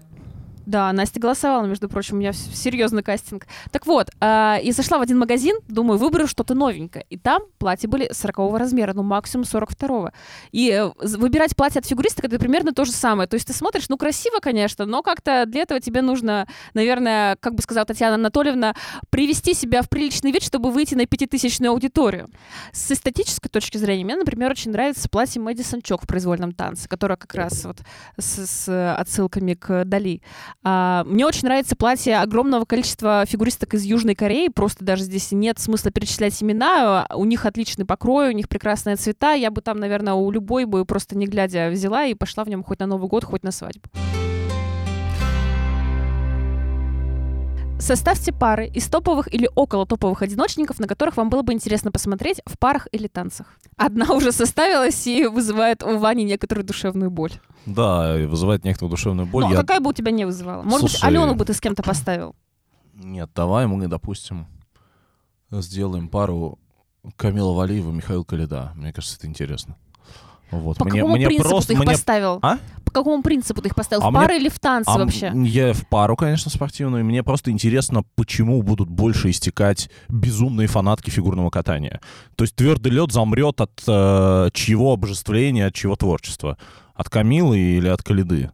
Да, 0.68 0.92
Настя 0.92 1.22
голосовала, 1.22 1.66
между 1.66 1.88
прочим, 1.88 2.18
у 2.18 2.20
меня 2.20 2.34
серьезный 2.34 3.02
кастинг. 3.02 3.48
Так 3.72 3.88
вот, 3.88 4.10
а, 4.20 4.60
и 4.62 4.74
зашла 4.74 4.98
в 4.98 5.02
один 5.02 5.18
магазин, 5.18 5.56
думаю, 5.70 5.98
выберу 5.98 6.28
что-то 6.28 6.56
новенькое. 6.56 7.06
И 7.10 7.18
там 7.18 7.44
платья 7.58 7.88
были 7.88 8.10
40 8.12 8.58
размера, 8.58 8.94
ну 8.94 9.02
максимум 9.02 9.46
42 9.46 10.12
И 10.52 10.72
э, 10.72 10.92
выбирать 11.18 11.56
платье 11.56 11.80
от 11.80 11.86
фигуристок 11.86 12.26
это 12.26 12.38
примерно 12.38 12.74
то 12.74 12.84
же 12.84 12.92
самое. 12.92 13.30
То 13.30 13.36
есть 13.36 13.48
ты 13.48 13.54
смотришь, 13.54 13.88
ну 13.88 13.96
красиво, 13.96 14.40
конечно, 14.42 14.86
но 14.86 15.04
как-то 15.04 15.46
для 15.46 15.62
этого 15.62 15.80
тебе 15.80 16.02
нужно, 16.02 16.50
наверное, 16.74 17.38
как 17.40 17.56
бы 17.56 17.62
сказала 17.62 17.86
Татьяна 17.86 18.16
Анатольевна, 18.16 18.76
привести 19.10 19.54
себя 19.54 19.82
в 19.82 19.88
приличный 19.88 20.34
вид, 20.34 20.44
чтобы 20.44 20.72
выйти 20.72 20.96
на 20.96 21.06
пятитысячную 21.06 21.72
аудиторию. 21.72 22.28
С 22.74 22.92
эстетической 22.92 23.48
точки 23.48 23.78
зрения, 23.78 24.04
мне, 24.04 24.18
например, 24.18 24.52
очень 24.52 24.72
нравится 24.72 25.08
платье 25.08 25.42
Мэдисон 25.42 25.82
Чок 25.82 26.04
в 26.04 26.08
произвольном 26.08 26.52
танце, 26.52 26.90
которое 26.90 27.16
как 27.16 27.34
раз 27.36 27.64
вот 27.64 27.78
с, 28.18 28.46
с 28.46 28.96
отсылками 28.96 29.54
к 29.54 29.86
Дали. 29.86 30.22
А, 30.64 31.04
мне 31.06 31.26
очень 31.26 31.44
нравится 31.46 31.76
платье 31.76 32.18
огромного 32.20 32.66
количества 32.66 33.26
фигуристок 33.26 33.74
из 33.74 33.84
Южной 33.84 34.16
Кореи. 34.16 34.50
Просто 34.50 34.84
даже 34.84 35.04
здесь 35.04 35.32
нет 35.32 35.60
смысла 35.60 35.92
перечислять 35.92 36.42
имена. 36.42 37.08
У 37.16 37.26
них 37.26 37.46
отличный 37.46 37.86
покрой, 37.86 38.30
у 38.30 38.34
них 38.34 38.50
прекрасные 38.50 38.96
цвета. 38.96 39.34
Я 39.34 39.52
бы 39.52 39.62
там, 39.62 39.80
наверное, 39.80 40.14
у 40.14 40.30
любой 40.32 40.66
бы 40.66 40.86
просто 40.86 41.18
не 41.18 41.26
глядя 41.26 41.70
взяла 41.70 42.06
и 42.06 42.14
пошла 42.14 42.44
в 42.44 42.50
нем 42.50 42.64
хоть 42.64 42.80
на 42.80 42.88
Новый 42.88 43.08
год, 43.08 43.24
хоть 43.24 43.44
на 43.44 43.52
свадьбу. 43.52 43.90
Составьте 47.80 48.34
пары 48.34 48.68
из 48.68 48.88
топовых 48.88 49.32
или 49.34 49.50
около 49.56 49.86
топовых 49.86 50.22
одиночников, 50.24 50.80
на 50.80 50.88
которых 50.88 51.16
вам 51.16 51.30
было 51.30 51.44
бы 51.44 51.54
интересно 51.54 51.92
посмотреть 51.92 52.42
в 52.46 52.58
парах 52.58 52.88
или 52.92 53.08
танцах. 53.08 53.48
Одна 53.78 54.06
уже 54.16 54.32
составилась 54.32 55.06
и 55.06 55.28
вызывает 55.28 55.84
у 55.84 55.98
Вани 56.00 56.24
некоторую 56.24 56.66
душевную 56.66 57.12
боль. 57.12 57.32
Да, 57.66 58.20
и 58.20 58.26
вызывает 58.26 58.64
некоторую 58.64 58.90
душевную 58.90 59.28
боль. 59.28 59.44
Ну, 59.44 59.50
а 59.50 59.54
Я- 59.54 59.58
какая 59.58 59.80
бы 59.80 59.92
у 59.92 59.94
тебя 59.94 60.12
не 60.12 60.26
вызывала? 60.26 60.64
Может 60.64 60.84
быть, 60.84 60.92
Слушай. 60.94 61.06
Алену 61.08 61.36
бы 61.36 61.46
ты 61.46 61.54
с 61.54 61.62
кем-то 61.62 61.84
поставил? 61.84 62.36
Нет, 62.96 63.30
давай 63.36 63.68
мы, 63.68 63.88
допустим, 63.88 64.48
сделаем 65.52 66.10
пару 66.10 66.58
Камила 67.16 67.54
Валиева, 67.54 67.92
Михаил 67.92 68.26
Калида. 68.26 68.74
Мне 68.76 68.92
кажется, 68.92 69.18
это 69.18 69.28
интересно. 69.28 69.78
Вот. 70.52 70.78
По 70.78 70.86
мне, 70.86 71.00
какому 71.02 71.16
мне 71.16 71.26
принципу 71.28 71.50
просто, 71.50 71.68
ты 71.68 71.74
их 71.74 71.80
мне- 71.80 71.88
поставил? 71.92 72.40
А? 72.42 72.58
По 72.86 72.92
какому 72.92 73.22
принципу 73.22 73.62
ты 73.62 73.68
их 73.68 73.76
поставил? 73.76 74.04
А 74.04 74.08
в 74.08 74.12
мне- 74.12 74.22
пары 74.22 74.38
или 74.38 74.50
в 74.50 74.60
танцы 74.60 74.90
А 74.90 74.98
вообще? 74.98 75.32
Я 75.36 75.74
в 75.74 75.88
пару, 75.90 76.16
конечно, 76.16 76.50
спортивную. 76.50 77.04
Мне 77.04 77.22
просто 77.22 77.52
интересно, 77.52 78.04
почему 78.16 78.62
будут 78.62 78.90
больше 78.90 79.30
истекать 79.30 79.90
безумные 80.08 80.68
фанатки 80.68 81.10
фигурного 81.10 81.50
катания. 81.50 82.00
То 82.36 82.46
есть 82.46 82.56
твердый 82.56 82.92
лед 82.94 83.12
замрет 83.12 83.60
от 83.60 83.72
э, 83.86 84.50
чьего 84.54 84.94
обожествления, 84.94 85.68
от 85.68 85.74
чьего 85.76 85.96
творчества? 85.96 86.58
От 86.96 87.10
Камилы 87.10 87.58
или 87.60 87.90
от 87.90 88.02
Калиды? 88.02 88.52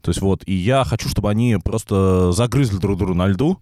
То 0.00 0.10
есть 0.10 0.20
вот, 0.20 0.42
и 0.46 0.52
я 0.54 0.84
хочу, 0.84 1.08
чтобы 1.08 1.30
они 1.30 1.56
просто 1.62 2.32
загрызли 2.32 2.78
друг 2.78 2.98
друга 2.98 3.14
на 3.14 3.26
льду, 3.28 3.58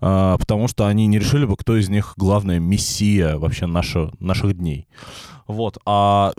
э, 0.00 0.36
потому 0.38 0.68
что 0.68 0.86
они 0.86 1.06
не 1.06 1.18
решили 1.18 1.44
бы, 1.44 1.56
кто 1.56 1.76
из 1.76 1.88
них 1.90 2.14
главная 2.16 2.58
мессия 2.60 3.36
вообще 3.36 3.66
наша, 3.66 4.10
наших 4.20 4.56
дней. 4.56 4.88
Вот, 5.46 5.78
а 5.84 6.32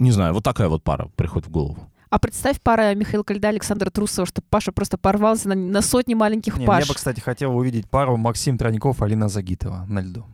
не 0.00 0.10
знаю, 0.10 0.34
вот 0.34 0.42
такая 0.42 0.68
вот 0.68 0.82
пара 0.82 1.08
приходит 1.16 1.48
в 1.48 1.50
голову. 1.52 1.78
А 2.10 2.18
представь 2.18 2.60
пара 2.60 2.92
Михаил 2.96 3.22
Кальда, 3.22 3.48
Александр 3.48 3.88
Трусова, 3.90 4.26
чтобы 4.26 4.44
Паша 4.50 4.72
просто 4.72 4.98
порвался 4.98 5.48
на, 5.48 5.54
на 5.54 5.80
сотни 5.80 6.14
маленьких 6.14 6.56
Не, 6.58 6.66
Паш. 6.66 6.84
я 6.84 6.88
бы, 6.88 6.94
кстати, 6.96 7.20
хотел 7.20 7.56
увидеть 7.56 7.88
пару 7.88 8.16
Максим 8.16 8.58
Троников, 8.58 9.00
Алина 9.00 9.28
Загитова 9.28 9.86
на 9.88 10.00
льду. 10.00 10.24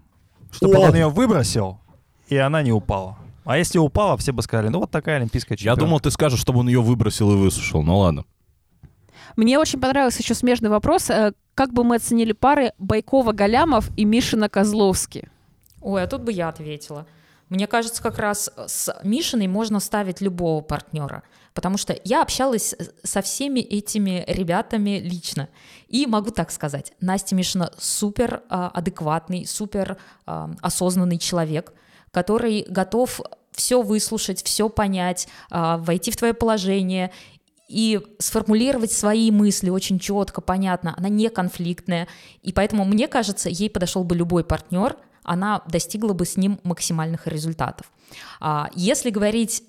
Чтобы 0.51 0.79
он 0.79 0.95
ее 0.95 1.11
выбросил, 1.11 1.79
и 2.29 2.37
она 2.39 2.63
не 2.63 2.73
упала. 2.73 3.19
А 3.45 3.59
если 3.59 3.79
упала, 3.79 4.17
все 4.17 4.33
бы 4.33 4.41
сказали, 4.43 4.69
ну 4.69 4.79
вот 4.81 4.91
такая 4.91 5.17
олимпийская 5.17 5.57
Я 5.57 5.59
чемпионка. 5.59 5.81
думал, 5.83 6.01
ты 6.01 6.11
скажешь, 6.11 6.41
чтобы 6.41 6.61
он 6.61 6.69
ее 6.69 6.81
выбросил 6.81 7.31
и 7.33 7.37
высушил. 7.37 7.83
Ну 7.83 7.99
ладно. 7.99 8.25
Мне 9.37 9.59
очень 9.59 9.79
понравился 9.79 10.23
еще 10.23 10.35
смежный 10.35 10.71
вопрос. 10.71 11.11
э, 11.11 11.33
Как 11.55 11.73
бы 11.75 11.85
мы 11.85 11.97
оценили 11.97 12.33
пары 12.33 12.73
Байкова-Галямов 12.79 13.91
и 13.97 14.05
Мишина-Козловский? 14.05 15.29
Ой, 15.83 16.03
а 16.03 16.07
тут 16.07 16.23
бы 16.23 16.33
я 16.33 16.49
ответила. 16.49 17.07
Мне 17.49 17.67
кажется, 17.67 18.03
как 18.03 18.19
раз 18.19 18.51
с 18.67 18.95
Мишиной 19.05 19.47
можно 19.47 19.79
ставить 19.79 20.21
любого 20.21 20.63
партнера, 20.63 21.23
потому 21.55 21.79
что 21.79 21.97
я 22.05 22.23
общалась 22.23 22.75
со 23.05 23.23
всеми 23.23 23.61
этими 23.61 24.25
ребятами 24.27 24.99
лично. 24.99 25.49
И 25.89 26.07
могу 26.07 26.33
так 26.33 26.51
сказать, 26.51 26.93
Настя 27.01 27.37
Мишина 27.37 27.71
супер 27.79 28.43
а, 28.49 28.69
адекватный, 28.71 29.47
супер 29.47 29.97
а, 30.27 30.51
осознанный 30.61 31.19
человек, 31.19 31.73
который 32.11 32.67
готов 32.69 33.21
все 33.53 33.81
выслушать, 33.81 34.43
все 34.43 34.69
понять, 34.69 35.29
а, 35.51 35.79
войти 35.79 36.11
в 36.11 36.17
твое 36.17 36.35
положение 36.35 37.13
и 37.69 38.01
сформулировать 38.19 38.93
свои 38.93 39.31
мысли 39.31 39.71
очень 39.71 39.99
четко, 39.99 40.41
понятно. 40.41 40.95
Она 40.97 41.09
не 41.09 41.29
конфликтная. 41.31 42.07
И 42.43 42.53
поэтому, 42.53 42.85
мне 42.85 43.09
кажется, 43.09 43.49
ей 43.49 43.71
подошел 43.71 44.05
бы 44.05 44.15
любой 44.15 44.45
партнер, 44.45 44.97
она 45.27 45.63
достигла 45.67 46.13
бы 46.13 46.25
с 46.25 46.37
ним 46.37 46.61
максимальных 46.63 47.27
результатов. 47.27 47.91
А 48.41 48.71
Если 48.75 49.11
говорить 49.11 49.63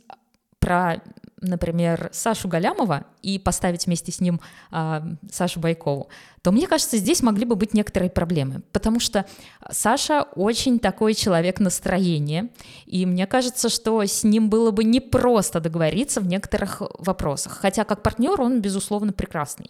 про, 0.60 1.02
например, 1.42 2.10
Сашу 2.14 2.48
Галямова 2.48 3.06
и 3.28 3.40
поставить 3.40 3.86
вместе 3.86 4.14
с 4.14 4.22
ним 4.22 4.40
а, 4.72 5.04
Сашу 5.30 5.60
Байкову, 5.60 6.08
то 6.42 6.54
мне 6.54 6.66
кажется, 6.66 6.96
здесь 6.96 7.22
могли 7.22 7.44
бы 7.44 7.58
быть 7.58 7.74
некоторые 7.74 8.10
проблемы, 8.10 8.62
потому 8.72 9.02
что 9.02 9.26
Саша 9.70 10.22
очень 10.36 10.80
такой 10.80 11.14
человек 11.14 11.60
настроения, 11.60 12.50
и 12.86 13.06
мне 13.06 13.28
кажется, 13.28 13.68
что 13.68 14.02
с 14.02 14.24
ним 14.24 14.50
было 14.50 14.72
бы 14.72 14.86
непросто 14.86 15.60
договориться 15.60 16.22
в 16.22 16.28
некоторых 16.28 16.82
вопросах, 17.00 17.58
хотя 17.60 17.84
как 17.84 18.02
партнер 18.02 18.40
он, 18.40 18.62
безусловно, 18.62 19.12
прекрасный. 19.12 19.70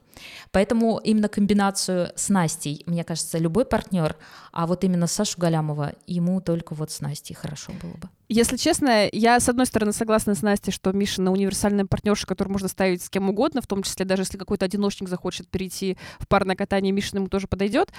Поэтому 0.52 1.02
именно 1.04 1.30
комбинацию 1.30 2.12
с 2.16 2.30
Настей, 2.30 2.84
мне 2.86 3.04
кажется, 3.04 3.40
любой 3.40 3.66
партнер, 3.66 4.16
а 4.52 4.68
вот 4.68 4.84
именно 4.84 5.08
Сашу 5.08 5.40
Галямова, 5.40 5.94
ему 6.06 6.42
только 6.42 6.76
вот 6.76 6.92
с 6.92 7.02
Настей 7.02 7.36
хорошо 7.36 7.72
было 7.82 7.94
бы. 7.94 8.10
Если 8.30 8.58
честно, 8.58 9.08
я, 9.14 9.40
с 9.40 9.48
одной 9.48 9.66
стороны, 9.66 9.94
согласна 9.94 10.36
с 10.36 10.42
Настей, 10.42 10.74
что 10.74 10.92
Мишина 10.92 11.32
универсальная 11.32 11.86
партнерша, 11.86 12.28
которую 12.28 12.52
можно 12.52 12.68
ставить 12.68 13.02
с 13.02 13.10
кем 13.10 13.30
угодно, 13.30 13.47
в 13.56 13.68
том 13.68 13.84
числе 13.84 14.06
даже 14.06 14.24
если 14.24 14.38
какой-то 14.38 14.66
одиночник 14.66 15.10
захочет 15.10 15.48
перейти 15.50 15.98
в 16.20 16.28
парное 16.28 16.56
катание, 16.56 16.92
Мишина 16.92 17.20
ему 17.20 17.30
тоже 17.30 17.48
подойдет, 17.48 17.92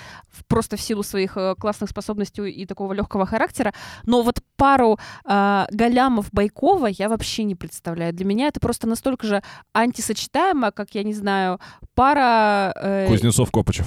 просто 0.46 0.76
в 0.76 0.80
силу 0.80 1.02
своих 1.02 1.36
э, 1.36 1.54
классных 1.58 1.90
способностей 1.90 2.50
и 2.50 2.66
такого 2.66 2.92
легкого 2.92 3.26
характера. 3.26 3.72
Но 4.04 4.22
вот 4.22 4.40
пару 4.56 4.98
э, 5.24 5.66
Галямов-Байкова 5.70 6.88
я 6.90 7.08
вообще 7.08 7.44
не 7.44 7.54
представляю. 7.54 8.12
Для 8.12 8.24
меня 8.24 8.48
это 8.48 8.60
просто 8.60 8.86
настолько 8.86 9.26
же 9.26 9.42
антисочетаемо, 9.72 10.72
как, 10.72 10.94
я 10.94 11.02
не 11.02 11.14
знаю, 11.14 11.60
пара... 11.94 12.72
э, 12.76 13.06
Кузнецов-Копычев. 13.08 13.86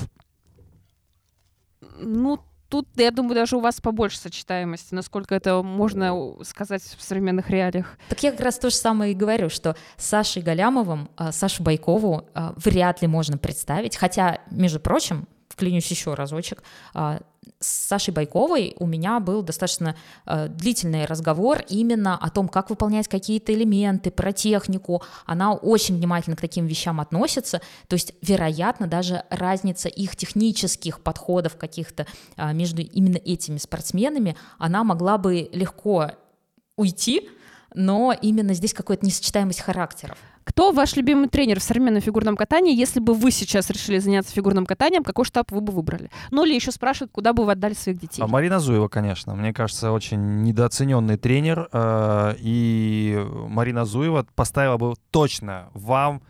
ну, 1.99 2.39
тут, 2.71 2.87
я 2.95 3.11
думаю, 3.11 3.35
даже 3.35 3.57
у 3.57 3.59
вас 3.59 3.81
побольше 3.81 4.17
сочетаемости, 4.17 4.95
насколько 4.95 5.35
это 5.35 5.61
можно 5.61 6.35
сказать 6.43 6.81
в 6.81 7.03
современных 7.03 7.49
реалиях. 7.49 7.97
Так 8.09 8.23
я 8.23 8.31
как 8.31 8.39
раз 8.39 8.57
то 8.57 8.69
же 8.69 8.75
самое 8.75 9.11
и 9.11 9.15
говорю, 9.15 9.49
что 9.49 9.75
с 9.97 10.05
Сашей 10.05 10.41
Галямовым, 10.41 11.09
а, 11.17 11.33
Сашу 11.33 11.63
Байкову 11.63 12.25
а, 12.33 12.53
вряд 12.55 13.01
ли 13.01 13.07
можно 13.07 13.37
представить, 13.37 13.97
хотя, 13.97 14.39
между 14.49 14.79
прочим, 14.79 15.27
вклинюсь 15.51 15.89
еще 15.91 16.13
разочек, 16.13 16.63
а, 16.93 17.19
с 17.59 17.67
Сашей 17.87 18.13
Байковой 18.13 18.75
у 18.79 18.85
меня 18.85 19.19
был 19.19 19.41
достаточно 19.41 19.95
а, 20.25 20.47
длительный 20.47 21.05
разговор 21.05 21.63
именно 21.69 22.17
о 22.17 22.29
том, 22.29 22.47
как 22.47 22.69
выполнять 22.69 23.07
какие-то 23.07 23.53
элементы, 23.53 24.11
про 24.11 24.31
технику. 24.31 25.03
Она 25.25 25.53
очень 25.53 25.97
внимательно 25.97 26.35
к 26.35 26.41
таким 26.41 26.67
вещам 26.67 26.99
относится, 26.99 27.61
то 27.87 27.93
есть, 27.93 28.13
вероятно, 28.21 28.87
даже 28.87 29.23
разница 29.29 29.89
их 29.89 30.15
технических 30.15 31.01
подходов 31.01 31.57
каких-то 31.57 32.05
а, 32.37 32.53
между 32.53 32.81
именно 32.81 33.17
этими 33.17 33.57
спортсменами, 33.57 34.37
она 34.57 34.83
могла 34.83 35.17
бы 35.17 35.49
легко 35.51 36.11
уйти, 36.75 37.29
но 37.73 38.13
именно 38.21 38.53
здесь 38.53 38.73
какая-то 38.73 39.05
несочетаемость 39.05 39.61
характеров. 39.61 40.17
Кто 40.43 40.71
ваш 40.71 40.95
любимый 40.95 41.29
тренер 41.29 41.59
в 41.59 41.63
современном 41.63 42.01
фигурном 42.01 42.35
катании? 42.35 42.75
Если 42.75 42.99
бы 42.99 43.13
вы 43.13 43.29
сейчас 43.31 43.69
решили 43.69 43.99
заняться 43.99 44.33
фигурным 44.33 44.65
катанием, 44.65 45.03
какой 45.03 45.23
штаб 45.23 45.51
вы 45.51 45.61
бы 45.61 45.71
выбрали? 45.71 46.09
Ну 46.31 46.43
или 46.45 46.55
еще 46.55 46.71
спрашивают, 46.71 47.11
куда 47.11 47.31
бы 47.33 47.45
вы 47.45 47.51
отдали 47.51 47.73
своих 47.75 47.99
детей? 47.99 48.21
А 48.23 48.27
Марина 48.27 48.59
Зуева, 48.59 48.87
конечно. 48.87 49.35
Мне 49.35 49.53
кажется, 49.53 49.91
очень 49.91 50.41
недооцененный 50.41 51.17
тренер. 51.17 51.69
э, 51.71 52.35
И 52.39 53.23
Марина 53.49 53.85
Зуева 53.85 54.25
поставила 54.35 54.77
бы 54.77 54.95
точно 55.11 55.69
вам 55.75 56.23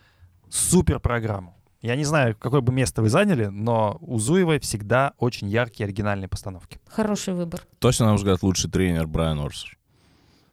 супер 0.50 1.00
программу. 1.00 1.56
Я 1.82 1.96
не 1.96 2.04
знаю, 2.04 2.36
какое 2.38 2.62
бы 2.62 2.72
место 2.74 3.02
вы 3.02 3.10
заняли, 3.10 3.46
но 3.46 3.98
у 4.02 4.20
Зуевой 4.20 4.60
всегда 4.60 5.14
очень 5.18 5.48
яркие 5.50 5.86
оригинальные 5.86 6.28
постановки. 6.28 6.80
Хороший 6.88 7.34
выбор. 7.34 7.62
Точно, 7.80 8.06
на 8.06 8.12
мой 8.12 8.18
взгляд, 8.18 8.44
лучший 8.44 8.70
тренер 8.70 9.08
Брайан 9.08 9.40
Орсер. 9.40 9.78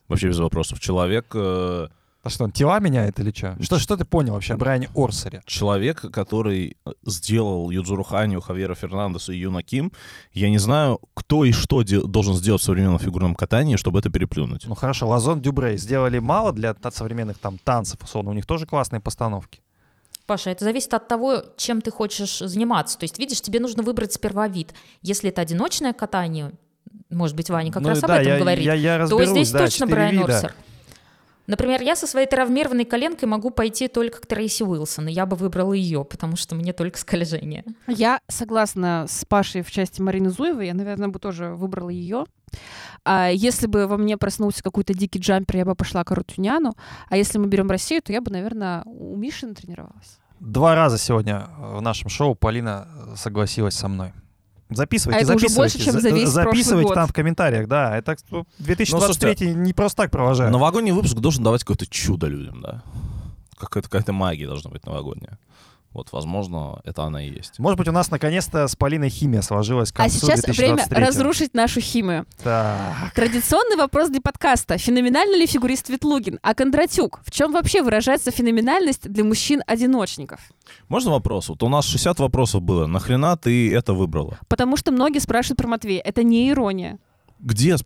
Вообще 0.08 0.28
без 0.28 0.38
вопросов. 0.38 0.80
Человек, 0.80 1.26
э, 1.34 1.88
А 2.24 2.30
что, 2.30 2.44
он 2.44 2.50
тела 2.50 2.80
меняет 2.80 3.20
или 3.20 3.30
что? 3.30 3.56
Что, 3.62 3.78
что 3.78 3.96
ты 3.96 4.04
понял 4.04 4.32
вообще 4.34 4.54
о 4.54 4.56
Брайане 4.56 4.88
Орсере? 4.94 5.42
человек, 5.46 6.00
который 6.12 6.76
э, 6.86 6.90
сделал 7.06 7.70
Юдзуру 7.70 8.02
Ханю, 8.04 8.40
Хавьера 8.40 8.74
Фернандеса 8.74 9.32
и 9.32 9.38
Юна 9.38 9.62
Ким. 9.62 9.92
Я 10.32 10.50
не 10.50 10.58
знаю, 10.58 10.98
кто 11.14 11.44
и 11.44 11.52
что 11.52 11.82
де- 11.82 12.00
должен 12.02 12.34
сделать 12.34 12.60
в 12.62 12.64
современном 12.64 12.98
фигурном 12.98 13.34
катании, 13.34 13.76
чтобы 13.76 13.98
это 14.00 14.10
переплюнуть. 14.10 14.64
Ну 14.66 14.74
хорошо, 14.74 15.06
Лазон 15.08 15.40
Дюбрей 15.40 15.76
сделали 15.78 16.18
мало 16.18 16.52
для 16.52 16.74
та- 16.74 16.90
современных 16.90 17.38
там 17.38 17.58
танцев, 17.58 18.00
условно. 18.02 18.30
У 18.30 18.34
них 18.34 18.46
тоже 18.46 18.66
классные 18.66 19.00
постановки. 19.00 19.60
Паша, 20.26 20.50
это 20.50 20.64
зависит 20.64 20.92
от 20.92 21.08
того, 21.08 21.42
чем 21.56 21.80
ты 21.80 21.90
хочешь 21.90 22.38
заниматься. 22.40 22.98
То 22.98 23.04
есть, 23.04 23.18
видишь, 23.18 23.40
тебе 23.40 23.60
нужно 23.60 23.82
выбрать 23.82 24.12
сперва 24.12 24.46
вид. 24.48 24.74
Если 25.00 25.30
это 25.30 25.40
одиночное 25.40 25.94
катание, 25.94 26.52
может 27.10 27.36
быть, 27.36 27.50
Ваня 27.50 27.72
как 27.72 27.82
Ну 27.82 27.88
раз 27.90 28.00
да, 28.00 28.06
об 28.06 28.20
этом 28.20 28.32
я- 28.34 28.38
говорит, 28.38 28.64
я- 28.64 28.74
я 28.74 29.06
то 29.06 29.24
здесь 29.24 29.50
да, 29.50 29.60
точно 29.60 29.86
Брайан 29.86 30.12
вида. 30.12 30.24
Орсер. 30.36 30.54
Например, 31.46 31.80
я 31.80 31.96
со 31.96 32.06
своей 32.06 32.26
травмированной 32.26 32.84
коленкой 32.84 33.26
могу 33.26 33.48
пойти 33.50 33.88
только 33.88 34.20
к 34.20 34.26
Трейси 34.26 34.64
Уилсон, 34.64 35.08
и 35.08 35.12
я 35.12 35.24
бы 35.24 35.34
выбрала 35.34 35.72
ее, 35.72 36.04
потому 36.04 36.36
что 36.36 36.54
мне 36.54 36.74
только 36.74 36.98
скольжение. 36.98 37.64
Я 37.86 38.20
согласна 38.28 39.06
с 39.08 39.24
Пашей 39.24 39.62
в 39.62 39.70
части 39.70 40.02
Марины 40.02 40.28
Зуевой. 40.28 40.66
Я, 40.66 40.74
наверное, 40.74 41.08
бы 41.08 41.18
тоже 41.18 41.54
выбрала 41.54 41.88
ее. 41.88 42.26
А 43.06 43.30
если 43.30 43.66
бы 43.66 43.86
во 43.86 43.96
мне 43.96 44.18
проснулся 44.18 44.62
какой-то 44.62 44.92
дикий 44.92 45.20
джампер, 45.20 45.56
я 45.56 45.64
бы 45.64 45.74
пошла 45.74 46.04
к 46.04 46.12
Арутюняну. 46.12 46.76
А 47.08 47.16
если 47.16 47.38
мы 47.38 47.46
берем 47.46 47.70
Россию, 47.70 48.02
то 48.02 48.12
я 48.12 48.20
бы, 48.20 48.30
наверное, 48.30 48.82
у 48.84 49.16
Миши 49.16 49.46
натренировалась. 49.46 50.18
Два 50.40 50.74
раза 50.74 50.98
сегодня 50.98 51.46
в 51.58 51.80
нашем 51.80 52.10
шоу 52.10 52.34
Полина 52.34 52.88
э, 53.12 53.16
согласилась 53.16 53.74
со 53.74 53.88
мной. 53.88 54.12
Записывайте, 54.70 55.18
А 55.18 55.22
это 55.22 55.34
уже 55.34 55.48
записывайте. 55.48 55.78
больше, 55.78 55.90
чем 55.92 56.00
за- 56.00 56.10
весь 56.10 56.28
записывайте 56.28 56.88
год. 56.88 56.94
там 56.94 57.06
в 57.08 57.12
комментариях, 57.12 57.68
да. 57.68 57.96
Это 57.96 58.16
ну, 58.30 58.46
2023 58.58 59.54
не 59.54 59.72
просто 59.72 60.02
так 60.02 60.10
провожаем. 60.10 60.52
Новогодний 60.52 60.92
выпуск 60.92 61.14
должен 61.16 61.42
давать 61.42 61.62
какое-то 61.62 61.86
чудо 61.86 62.26
людям, 62.26 62.60
да? 62.60 62.82
Какая-то, 63.56 63.88
какая-то 63.88 64.12
магия 64.12 64.46
должна 64.46 64.70
быть 64.70 64.84
новогодняя. 64.84 65.38
Вот, 65.92 66.12
возможно, 66.12 66.80
это 66.84 67.04
она 67.04 67.24
и 67.24 67.30
есть. 67.30 67.58
Может 67.58 67.78
быть, 67.78 67.88
у 67.88 67.92
нас 67.92 68.10
наконец-то 68.10 68.68
с 68.68 68.76
Полиной 68.76 69.08
химия 69.08 69.40
сложилась 69.40 69.90
к 69.90 69.96
А 69.96 70.02
концу 70.02 70.18
сейчас 70.18 70.42
время 70.42 70.76
2023. 70.76 71.04
разрушить 71.04 71.54
нашу 71.54 71.80
химию. 71.80 72.26
Так. 72.42 73.12
Традиционный 73.14 73.76
вопрос 73.76 74.10
для 74.10 74.20
подкаста. 74.20 74.76
Феноменальный 74.76 75.38
ли 75.38 75.46
фигурист 75.46 75.88
Ветлугин? 75.88 76.38
А 76.42 76.54
Кондратюк? 76.54 77.20
В 77.24 77.30
чем 77.30 77.52
вообще 77.52 77.82
выражается 77.82 78.30
феноменальность 78.30 79.10
для 79.10 79.24
мужчин-одиночников? 79.24 80.40
Можно 80.88 81.12
вопрос? 81.12 81.48
Вот 81.48 81.62
у 81.62 81.68
нас 81.68 81.86
60 81.86 82.18
вопросов 82.20 82.62
было. 82.62 82.86
Нахрена 82.86 83.36
ты 83.36 83.74
это 83.74 83.94
выбрала? 83.94 84.38
Потому 84.48 84.76
что 84.76 84.92
многие 84.92 85.20
спрашивают 85.20 85.58
про 85.58 85.68
Матвея. 85.68 86.02
Это 86.02 86.22
не 86.22 86.50
ирония. 86.50 86.98
Где... 87.40 87.76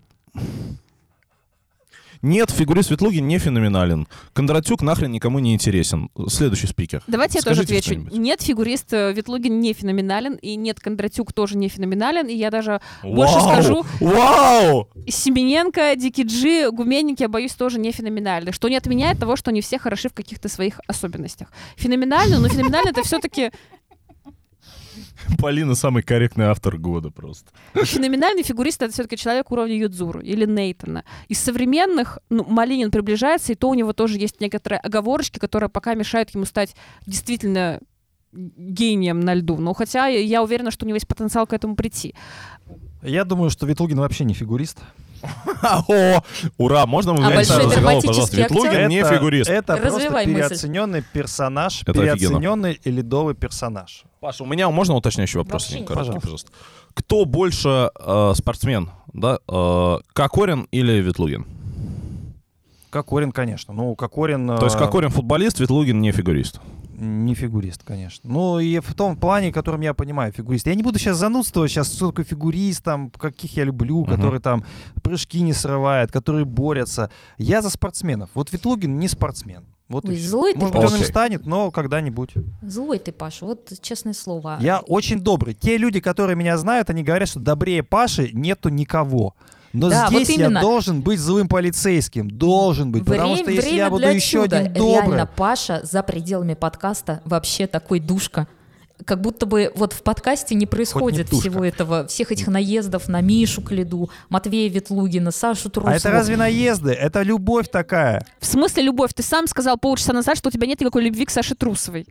Нет, 2.22 2.50
фигурист 2.50 2.90
Ветлугин 2.90 3.26
не 3.26 3.38
феноменален. 3.38 4.06
Кондратюк 4.32 4.80
нахрен 4.82 5.10
никому 5.10 5.40
не 5.40 5.54
интересен. 5.54 6.08
Следующий 6.28 6.68
спикер. 6.68 7.02
Давайте 7.08 7.38
я 7.38 7.42
тоже 7.42 7.64
Скажите 7.64 7.94
отвечу. 7.94 8.16
Нет, 8.16 8.40
фигурист 8.40 8.92
э, 8.92 9.12
Ветлугин 9.12 9.58
не 9.58 9.72
феноменален, 9.72 10.34
и 10.34 10.54
нет, 10.54 10.78
Кондратюк 10.78 11.32
тоже 11.32 11.56
не 11.56 11.68
феноменален, 11.68 12.28
и 12.28 12.34
я 12.34 12.50
даже 12.50 12.80
больше 13.02 13.34
Вау! 13.34 13.42
скажу, 13.42 13.86
Вау! 14.00 14.88
Семененко, 15.08 15.96
Дикий 15.96 16.22
Джи, 16.22 16.70
Гуменники, 16.70 17.22
я 17.22 17.28
боюсь, 17.28 17.54
тоже 17.54 17.80
не 17.80 17.90
феноменальны. 17.90 18.52
Что 18.52 18.68
не 18.68 18.76
отменяет 18.76 19.18
того, 19.18 19.34
что 19.34 19.50
они 19.50 19.60
все 19.60 19.80
хороши 19.80 20.08
в 20.08 20.14
каких-то 20.14 20.48
своих 20.48 20.80
особенностях. 20.86 21.48
Феноменально, 21.76 22.38
но 22.38 22.48
феноменально 22.48 22.90
это 22.90 23.02
все-таки 23.02 23.50
Полина 25.38 25.74
самый 25.74 26.02
корректный 26.02 26.46
автор 26.46 26.78
года 26.78 27.10
просто. 27.10 27.50
феноменальный 27.74 28.42
фигурист 28.42 28.82
это 28.82 28.92
все-таки 28.92 29.16
человек 29.16 29.50
уровня 29.50 29.76
Юдзуру 29.76 30.20
или 30.20 30.44
Нейтана. 30.44 31.04
Из 31.28 31.38
современных, 31.38 32.18
ну, 32.30 32.44
Малинин 32.44 32.90
приближается, 32.90 33.52
и 33.52 33.54
то 33.54 33.68
у 33.68 33.74
него 33.74 33.92
тоже 33.92 34.18
есть 34.18 34.40
некоторые 34.40 34.80
оговорочки, 34.80 35.38
которые 35.38 35.70
пока 35.70 35.94
мешают 35.94 36.30
ему 36.30 36.44
стать 36.44 36.74
действительно 37.06 37.80
гением 38.32 39.20
на 39.20 39.34
льду. 39.34 39.58
Но 39.58 39.74
хотя 39.74 40.06
я 40.06 40.42
уверена, 40.42 40.70
что 40.70 40.84
у 40.84 40.88
него 40.88 40.96
есть 40.96 41.08
потенциал 41.08 41.46
к 41.46 41.52
этому 41.52 41.76
прийти. 41.76 42.14
Я 43.02 43.24
думаю, 43.24 43.50
что 43.50 43.66
Ветлугин 43.66 43.98
вообще 43.98 44.24
не 44.24 44.34
фигурист. 44.34 44.78
О, 45.62 46.20
ура! 46.58 46.86
Можно 46.86 47.14
мы 47.14 47.24
А 47.24 47.44
сразу 47.44 47.68
заголовок, 47.68 48.04
пожалуйста? 48.04 48.36
Ветлугин 48.36 48.88
не 48.88 49.02
фигурист. 49.04 49.50
Это 49.50 49.76
Развивай 49.76 49.90
просто 50.24 50.28
мысль. 50.28 50.34
переоцененный 50.34 51.04
персонаж, 51.12 51.82
Это 51.82 51.92
офигенно. 51.92 52.16
переоцененный 52.16 52.80
и 52.82 52.90
ледовый 52.90 53.34
персонаж. 53.34 54.04
Паша, 54.20 54.42
у 54.44 54.46
меня 54.46 54.70
можно 54.70 54.94
уточняющий 54.94 55.38
вопрос? 55.38 55.68
Вообще 55.70 55.84
короткий, 55.84 56.20
пожалуйста. 56.20 56.20
пожалуйста. 56.20 56.50
Кто 56.94 57.24
больше 57.24 57.90
э, 57.98 58.32
спортсмен, 58.36 58.90
да? 59.12 59.38
Э, 59.48 59.98
Кокорин 60.12 60.68
или 60.70 60.92
Ветлугин? 61.00 61.46
Кокорин, 62.90 63.32
конечно. 63.32 63.72
Ну, 63.72 63.94
Кокорин... 63.96 64.46
То 64.58 64.64
есть 64.66 64.76
э, 64.76 64.78
Кокорин 64.78 65.10
футболист, 65.10 65.58
Ветлугин 65.60 66.00
не 66.00 66.12
фигурист. 66.12 66.60
Не 67.04 67.34
фигурист, 67.34 67.82
конечно. 67.82 68.30
Ну, 68.30 68.60
и 68.60 68.78
в 68.78 68.94
том 68.94 69.16
плане, 69.16 69.52
которым 69.52 69.80
я 69.80 69.92
понимаю 69.92 70.32
фигурист. 70.32 70.68
Я 70.68 70.74
не 70.76 70.84
буду 70.84 71.00
сейчас 71.00 71.16
занудствовать, 71.16 71.70
сейчас 71.72 71.92
что 71.92 72.10
такое 72.10 72.24
фигурист, 72.24 72.84
там, 72.84 73.10
каких 73.10 73.56
я 73.56 73.64
люблю, 73.64 74.02
Мгм. 74.02 74.14
которые 74.14 74.40
там 74.40 74.64
прыжки 75.02 75.40
не 75.42 75.52
срывают, 75.52 76.12
которые 76.12 76.44
борются. 76.44 77.10
Я 77.38 77.60
за 77.60 77.70
спортсменов. 77.70 78.30
Вот 78.34 78.52
Ветлугин 78.52 79.00
не 79.00 79.08
спортсмен. 79.08 79.64
Вот 79.88 80.04
Ой, 80.08 80.16
злой 80.16 80.52
ты 80.54 80.60
Может 80.60 80.74
быть, 80.76 80.84
он 80.84 80.96
им 80.96 81.04
станет, 81.04 81.44
но 81.44 81.70
когда-нибудь. 81.72 82.34
Злой 82.62 82.98
ты, 83.00 83.10
Паша, 83.12 83.44
вот 83.46 83.72
честное 83.82 84.14
слово. 84.14 84.56
Я 84.60 84.78
очень 84.78 85.20
добрый. 85.20 85.54
Те 85.54 85.76
люди, 85.78 85.98
которые 86.00 86.36
меня 86.36 86.56
знают, 86.56 86.88
они 86.88 87.02
говорят, 87.02 87.28
что 87.28 87.40
добрее 87.40 87.82
Паши 87.82 88.30
нету 88.32 88.68
никого. 88.68 89.34
Но 89.72 89.88
Да, 89.88 90.08
вот 90.10 90.22
здесь 90.22 90.36
я 90.36 90.46
именно. 90.46 90.60
должен 90.60 91.00
быть 91.00 91.18
злым 91.18 91.48
полицейским. 91.48 92.30
Должен 92.30 92.92
быть. 92.92 93.04
потому 93.04 93.34
Время- 93.34 93.42
что 93.44 93.50
если 93.52 93.68
время 93.70 93.78
я 93.78 93.90
буду 93.90 94.02
для 94.02 94.10
еще 94.12 94.42
чуда. 94.42 94.58
один 94.58 94.72
добрый... 94.74 94.92
Реально, 95.08 95.26
Паша 95.34 95.80
за 95.82 96.02
пределами 96.02 96.54
подкаста 96.54 97.22
вообще 97.24 97.66
такой 97.66 98.00
душка. 98.00 98.46
Как 99.04 99.20
будто 99.20 99.46
бы 99.46 99.72
вот 99.74 99.94
в 99.94 100.02
подкасте 100.02 100.54
не 100.54 100.66
происходит 100.66 101.28
душка. 101.30 101.48
всего 101.48 101.64
этого, 101.64 102.06
всех 102.06 102.30
этих 102.30 102.46
наездов 102.46 103.08
на 103.08 103.20
Мишу 103.20 103.60
к 103.62 103.72
льду, 103.72 104.10
Матвея 104.28 104.70
Ветлугина, 104.70 105.32
Сашу 105.32 105.70
Трусову. 105.70 105.92
А 105.92 105.96
это 105.96 106.10
разве 106.10 106.36
наезды? 106.36 106.92
Это 106.92 107.22
любовь 107.22 107.68
такая. 107.68 108.24
В 108.38 108.46
смысле 108.46 108.84
любовь? 108.84 109.12
Ты 109.14 109.22
сам 109.24 109.48
сказал 109.48 109.76
полчаса 109.78 110.12
назад, 110.12 110.36
что 110.38 110.50
у 110.50 110.52
тебя 110.52 110.66
нет 110.68 110.80
никакой 110.80 111.02
любви 111.04 111.24
к 111.24 111.30
Саше 111.30 111.54
Трусовой. 111.56 112.06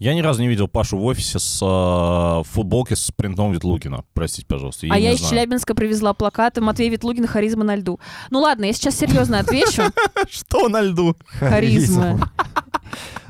Я 0.00 0.14
ни 0.14 0.22
разу 0.22 0.40
не 0.40 0.48
видел 0.48 0.66
Пашу 0.66 0.96
в 0.96 1.04
офисе 1.04 1.38
с 1.38 1.60
э, 1.60 2.42
футболки 2.50 2.94
с 2.94 3.10
принтом 3.14 3.52
Ветлугина. 3.52 4.02
Простите, 4.14 4.46
пожалуйста. 4.46 4.86
Я 4.86 4.94
а 4.94 4.98
я 4.98 5.12
из 5.12 5.18
знаю. 5.18 5.30
Челябинска 5.30 5.74
привезла 5.74 6.14
плакаты 6.14 6.62
Матвей 6.62 6.88
Ветлугин 6.88 7.26
«Харизма 7.26 7.64
на 7.64 7.76
льду». 7.76 8.00
Ну 8.30 8.40
ладно, 8.40 8.64
я 8.64 8.72
сейчас 8.72 8.96
серьезно 8.96 9.40
отвечу. 9.40 9.82
Что 10.30 10.70
на 10.70 10.80
льду? 10.80 11.16
Харизма. 11.26 12.32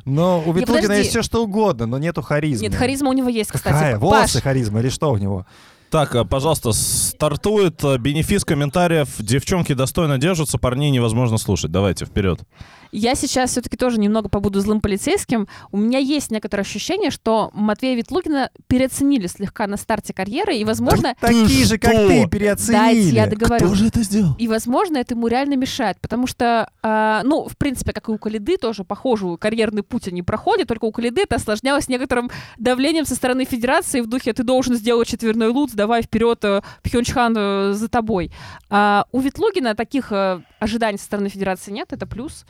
Но 0.04 0.44
у 0.46 0.54
Не, 0.54 0.60
Ветлугина 0.60 0.82
подожди. 0.82 0.98
есть 0.98 1.10
все 1.10 1.22
что 1.22 1.42
угодно, 1.42 1.86
но 1.86 1.98
нету 1.98 2.22
харизмы. 2.22 2.68
Нет, 2.68 2.74
харизма 2.74 3.10
у 3.10 3.12
него 3.12 3.28
есть, 3.28 3.50
кстати. 3.50 3.74
Какая? 3.74 3.92
Паш, 3.94 4.00
Волосы 4.00 4.40
харизма 4.40 4.78
или 4.78 4.88
что 4.90 5.10
у 5.10 5.18
него? 5.18 5.46
Так, 5.90 6.14
э, 6.14 6.24
пожалуйста, 6.24 6.70
стартует 6.70 7.82
э, 7.82 7.98
бенефис 7.98 8.44
комментариев. 8.44 9.08
Девчонки 9.18 9.72
достойно 9.74 10.18
держатся, 10.18 10.56
парней 10.56 10.90
невозможно 10.90 11.36
слушать. 11.36 11.72
Давайте, 11.72 12.04
вперед. 12.06 12.40
Я 12.92 13.14
сейчас 13.14 13.50
все-таки 13.50 13.76
тоже 13.76 13.98
немного 13.98 14.28
побуду 14.28 14.60
злым 14.60 14.80
полицейским. 14.80 15.48
У 15.70 15.76
меня 15.76 15.98
есть 15.98 16.30
некоторое 16.30 16.62
ощущение, 16.62 17.10
что 17.10 17.50
Матвея 17.54 17.96
Ветлугина 17.96 18.50
переоценили 18.66 19.26
слегка 19.26 19.66
на 19.66 19.76
старте 19.76 20.12
карьеры, 20.12 20.56
и, 20.56 20.64
возможно, 20.64 21.14
Такие 21.20 21.64
же, 21.64 21.78
как 21.78 21.92
ты, 21.92 22.08
дайте 22.08 22.28
переоценили. 22.28 23.14
я 23.14 23.26
договорю. 23.26 23.74
же 23.74 23.86
это 23.86 24.02
сделал? 24.02 24.34
И, 24.38 24.48
возможно, 24.48 24.98
это 24.98 25.14
ему 25.14 25.28
реально 25.28 25.54
мешает, 25.54 25.98
потому 26.00 26.26
что, 26.26 26.70
а, 26.82 27.22
ну, 27.24 27.48
в 27.48 27.56
принципе, 27.56 27.92
как 27.92 28.08
и 28.08 28.12
у 28.12 28.18
Калиды, 28.18 28.56
тоже 28.56 28.84
похожий 28.84 29.36
карьерный 29.38 29.82
путь 29.82 30.08
они 30.08 30.22
проходят, 30.22 30.68
только 30.68 30.84
у 30.84 30.92
Калиды 30.92 31.22
это 31.22 31.36
осложнялось 31.36 31.88
некоторым 31.88 32.30
давлением 32.58 33.04
со 33.04 33.14
стороны 33.14 33.44
Федерации 33.44 34.00
в 34.00 34.06
духе 34.08 34.32
«ты 34.32 34.42
должен 34.42 34.74
сделать 34.74 35.08
четверной 35.08 35.48
лут, 35.48 35.70
давай 35.74 36.02
вперед, 36.02 36.44
э, 36.44 36.62
Пхенчхан 36.82 37.34
э, 37.36 37.72
за 37.74 37.88
тобой». 37.88 38.32
А 38.68 39.06
у 39.12 39.20
Ветлугина 39.20 39.74
таких 39.74 40.12
э, 40.12 40.40
ожиданий 40.58 40.98
со 40.98 41.04
стороны 41.04 41.28
Федерации 41.28 41.70
нет, 41.70 41.92
это 41.92 42.06
плюс. 42.06 42.44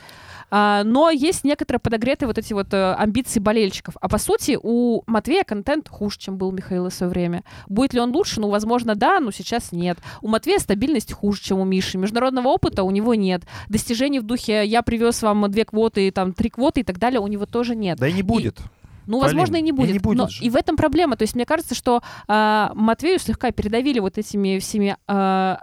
А, 0.51 0.83
но 0.85 1.11
есть 1.11 1.45
некоторые 1.45 1.81
подогретые 1.81 2.27
вот 2.27 2.39
эти 2.39 2.53
вот 2.53 2.73
э, 2.73 2.95
амбиции 2.95 3.41
болельщиков. 3.41 3.95
А 4.01 4.09
по 4.09 4.19
сути 4.19 4.59
у 4.61 5.03
Матвея 5.07 5.45
контент 5.45 5.89
хуже, 5.89 6.19
чем 6.19 6.37
был 6.37 6.49
у 6.49 6.53
Михаила 6.53 6.91
в 6.91 6.95
свое 6.95 7.11
время. 7.11 7.45
Будет 7.69 7.95
ли 7.95 8.01
он 8.01 8.11
лучше? 8.11 8.41
Ну, 8.41 8.49
возможно, 8.49 8.95
да, 8.95 9.21
но 9.21 9.31
сейчас 9.31 9.73
нет. 9.73 9.99
У 10.23 10.29
Матвея 10.29 10.59
стабильность 10.59 11.13
хуже, 11.13 11.41
чем 11.41 11.61
у 11.61 11.65
Миши. 11.65 11.99
Международного 11.99 12.49
опыта 12.49 12.83
у 12.83 12.91
него 12.91 13.15
нет. 13.15 13.43
Достижений 13.69 14.21
в 14.21 14.25
духе 14.25 14.65
«я 14.65 14.83
привез 14.83 15.23
вам 15.23 15.51
две 15.51 15.65
квоты, 15.65 16.11
там, 16.11 16.33
три 16.33 16.51
квоты» 16.51 16.81
и 16.81 16.85
так 16.85 16.99
далее 16.99 17.21
у 17.21 17.27
него 17.27 17.47
тоже 17.47 17.77
нет. 17.77 17.99
Да 17.99 18.09
и 18.09 18.13
не 18.13 18.23
будет. 18.23 18.59
Ну, 19.07 19.21
Полин, 19.21 19.37
возможно, 19.37 19.57
и 19.57 19.63
не 19.63 19.71
и 19.71 19.73
будет. 19.73 19.93
не 19.93 19.99
будет 19.99 20.19
но 20.19 20.29
же. 20.29 20.45
и 20.45 20.51
в 20.51 20.57
этом 20.57 20.77
проблема. 20.77 21.17
То 21.17 21.23
есть 21.23 21.35
мне 21.35 21.45
кажется, 21.45 21.75
что 21.75 22.03
а, 22.29 22.71
Матвею 22.75 23.19
слегка 23.19 23.51
передавили 23.51 23.99
вот 23.99 24.19
этими 24.19 24.59
всеми 24.59 24.97
а, 25.09 25.59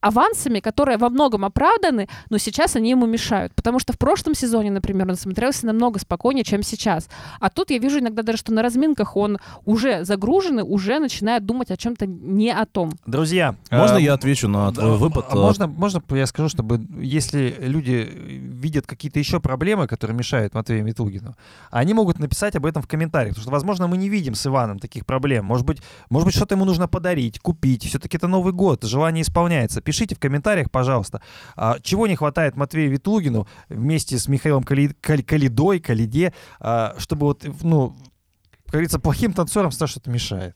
авансами, 0.00 0.60
которые 0.60 0.98
во 0.98 1.08
многом 1.08 1.44
оправданы, 1.44 2.08
но 2.30 2.38
сейчас 2.38 2.76
они 2.76 2.90
ему 2.90 3.06
мешают. 3.06 3.54
Потому 3.54 3.78
что 3.78 3.92
в 3.92 3.98
прошлом 3.98 4.34
сезоне, 4.34 4.70
например, 4.70 5.08
он 5.08 5.16
смотрелся 5.16 5.66
намного 5.66 5.98
спокойнее, 5.98 6.44
чем 6.44 6.62
сейчас. 6.62 7.08
А 7.40 7.50
тут 7.50 7.70
я 7.70 7.78
вижу 7.78 7.98
иногда 7.98 8.22
даже, 8.22 8.38
что 8.38 8.52
на 8.52 8.62
разминках 8.62 9.16
он 9.16 9.38
уже 9.64 10.04
загруженный, 10.04 10.62
уже 10.62 10.98
начинает 10.98 11.44
думать 11.44 11.70
о 11.70 11.76
чем-то 11.76 12.06
не 12.06 12.50
о 12.50 12.64
том. 12.66 12.92
Друзья, 13.06 13.56
Можно 13.70 13.96
э, 13.96 14.02
я 14.02 14.14
отвечу 14.14 14.48
на 14.48 14.72
твой 14.72 14.94
а, 14.94 14.96
выпад? 14.96 15.26
а 15.30 15.36
можно, 15.36 15.66
можно 15.66 16.02
я 16.10 16.26
скажу, 16.26 16.48
чтобы 16.48 16.80
если 17.00 17.54
люди 17.60 18.08
видят 18.58 18.86
какие-то 18.86 19.18
еще 19.18 19.40
проблемы, 19.40 19.86
которые 19.86 20.16
мешают 20.16 20.54
Матвею 20.54 20.84
Ветлугину, 20.84 21.36
они 21.70 21.94
могут 21.94 22.18
написать 22.18 22.56
об 22.56 22.66
этом 22.66 22.82
в 22.82 22.88
комментариях, 22.88 23.34
потому 23.34 23.42
что, 23.42 23.50
возможно, 23.50 23.86
мы 23.86 23.96
не 23.96 24.08
видим 24.08 24.34
с 24.34 24.46
Иваном 24.46 24.78
таких 24.78 25.06
проблем. 25.06 25.44
Может 25.44 25.66
быть, 25.66 25.82
может 26.10 26.26
быть, 26.26 26.34
что-то 26.34 26.54
ему 26.54 26.64
нужно 26.64 26.88
подарить, 26.88 27.38
купить. 27.40 27.84
Все-таки 27.84 28.16
это 28.16 28.28
Новый 28.28 28.52
год, 28.52 28.84
желание 28.84 29.22
исполняется. 29.22 29.80
Пишите 29.80 30.14
в 30.14 30.18
комментариях, 30.18 30.70
пожалуйста, 30.70 31.20
а, 31.56 31.78
чего 31.80 32.06
не 32.06 32.16
хватает 32.16 32.56
Матвею 32.56 32.90
Ветлугину 32.90 33.46
вместе 33.68 34.18
с 34.18 34.28
Михаилом 34.28 34.62
Кали... 34.62 34.88
Кали... 35.00 35.22
Калидой, 35.22 35.80
Калиде, 35.80 36.32
а, 36.60 36.94
чтобы 36.98 37.26
вот, 37.26 37.44
ну, 37.62 37.96
как 38.64 38.72
говорится, 38.72 38.98
плохим 38.98 39.32
танцорам 39.32 39.70
что-то 39.70 40.10
мешает. 40.10 40.54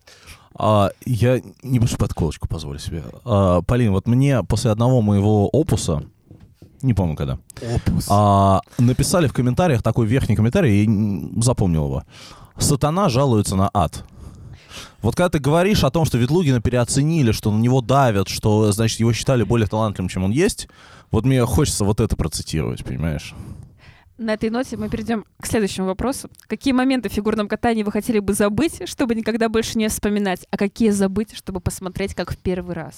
А, 0.55 0.91
я 1.07 1.41
небольшую 1.63 1.99
подколочку 1.99 2.49
позволю 2.49 2.79
себе. 2.79 3.03
А, 3.25 3.63
Полин, 3.63 3.93
вот 3.93 4.07
мне 4.07 4.43
после 4.43 4.71
одного 4.71 5.01
моего 5.01 5.49
опуса, 5.49 6.03
не 6.83 6.95
помню 6.95 7.17
когда, 7.17 7.39
Опус. 7.61 8.07
а, 8.11 8.61
написали 8.79 9.27
в 9.29 9.33
комментариях 9.33 9.83
такой 9.83 10.07
верхний 10.07 10.37
комментарий, 10.37 10.81
я 10.81 10.87
н- 10.87 11.43
запомнил 11.43 11.87
его. 11.87 12.05
Сатана 12.59 13.09
жалуется 13.09 13.57
на 13.57 13.71
ад. 13.73 14.05
Вот 15.01 15.17
когда 15.17 15.31
ты 15.31 15.39
говоришь 15.39 15.85
о 15.85 15.91
том, 15.91 16.05
что 16.05 16.17
Ветлугина 16.19 16.61
переоценили, 16.61 17.33
что 17.33 17.51
на 17.51 17.59
него 17.61 17.81
давят, 17.81 18.29
что, 18.29 18.71
значит, 18.73 19.01
его 19.01 19.13
считали 19.13 19.43
более 19.43 19.67
талантливым, 19.67 20.09
чем 20.09 20.25
он 20.25 20.31
есть, 20.31 20.69
вот 21.11 21.25
мне 21.25 21.45
хочется 21.45 21.85
вот 21.85 22.01
это 22.01 22.17
процитировать, 22.17 22.85
понимаешь? 22.85 23.35
На 24.19 24.35
этой 24.35 24.51
ноте 24.51 24.77
мы 24.77 24.89
перейдем 24.89 25.25
к 25.41 25.47
следующему 25.47 25.89
вопросу. 25.89 26.29
Какие 26.47 26.73
моменты 26.73 27.09
в 27.09 27.13
фигурном 27.13 27.49
катании 27.49 27.83
вы 27.83 27.91
хотели 27.91 28.21
бы 28.21 28.35
забыть, 28.35 28.89
чтобы 28.89 29.15
никогда 29.17 29.49
больше 29.49 29.77
не 29.77 29.89
вспоминать? 29.89 30.47
А 30.51 30.57
какие 30.57 30.91
забыть, 30.91 31.35
чтобы 31.37 31.61
посмотреть 31.61 32.15
как 32.15 32.31
в 32.33 32.37
первый 32.37 32.75
раз? 32.77 32.95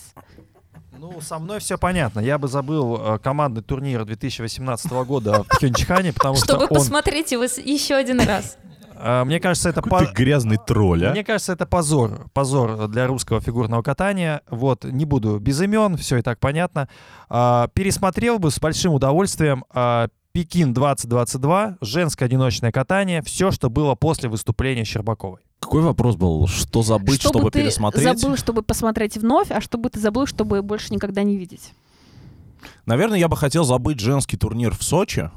Ну, 0.98 1.20
со 1.20 1.38
мной 1.38 1.60
все 1.60 1.76
понятно. 1.78 2.20
Я 2.20 2.38
бы 2.38 2.48
забыл 2.48 2.96
э, 2.98 3.18
командный 3.18 3.62
турнир 3.62 4.04
2018 4.04 4.90
года 5.06 5.42
в 5.42 5.48
Пхенчхане, 5.48 6.12
потому 6.12 6.36
что 6.36 6.44
Чтобы 6.46 6.64
он... 6.64 6.68
посмотреть 6.68 7.32
его 7.32 7.44
еще 7.44 7.94
один 7.96 8.20
раз. 8.20 8.56
э, 8.94 9.24
Мне 9.24 9.40
кажется, 9.40 9.68
это... 9.70 9.82
По- 9.82 10.04
грязный 10.06 10.56
тролль, 10.64 11.04
а? 11.06 11.10
Мне 11.10 11.24
кажется, 11.24 11.52
это 11.52 11.66
позор. 11.66 12.26
Позор 12.32 12.88
для 12.88 13.06
русского 13.06 13.40
фигурного 13.40 13.82
катания. 13.82 14.42
Вот, 14.48 14.84
не 14.84 15.04
буду 15.04 15.38
без 15.38 15.60
имен, 15.60 15.96
все 15.96 16.18
и 16.18 16.22
так 16.22 16.38
понятно. 16.38 16.88
А, 17.28 17.68
Пересмотрел 17.74 18.38
бы 18.38 18.50
с 18.50 18.58
большим 18.58 18.94
удовольствием 18.94 19.64
а, 19.70 20.08
Пекин 20.32 20.72
2022, 20.74 21.78
женское 21.80 22.24
одиночное 22.24 22.72
катание, 22.72 23.22
все, 23.22 23.50
что 23.50 23.68
было 23.70 23.94
после 23.94 24.28
выступления 24.28 24.84
Щербаковой. 24.84 25.40
Какой 25.64 25.82
вопрос 25.82 26.16
был? 26.16 26.46
Что 26.46 26.82
забыть, 26.82 27.20
Что 27.20 27.30
бы 27.30 27.38
чтобы 27.38 27.50
ты 27.50 27.62
пересмотреть? 27.62 28.04
забыл, 28.20 28.36
чтобы 28.36 28.62
посмотреть 28.62 29.16
вновь, 29.16 29.50
а 29.50 29.60
что 29.60 29.78
бы 29.78 29.88
ты 29.88 29.98
забыл, 29.98 30.26
чтобы 30.26 30.60
больше 30.62 30.92
никогда 30.92 31.22
не 31.22 31.36
видеть? 31.38 31.72
Наверное, 32.86 33.18
я 33.18 33.28
бы 33.28 33.36
хотел 33.36 33.64
забыть 33.64 33.98
женский 33.98 34.36
турнир 34.36 34.74
в 34.76 34.82
Сочи, 34.82 35.30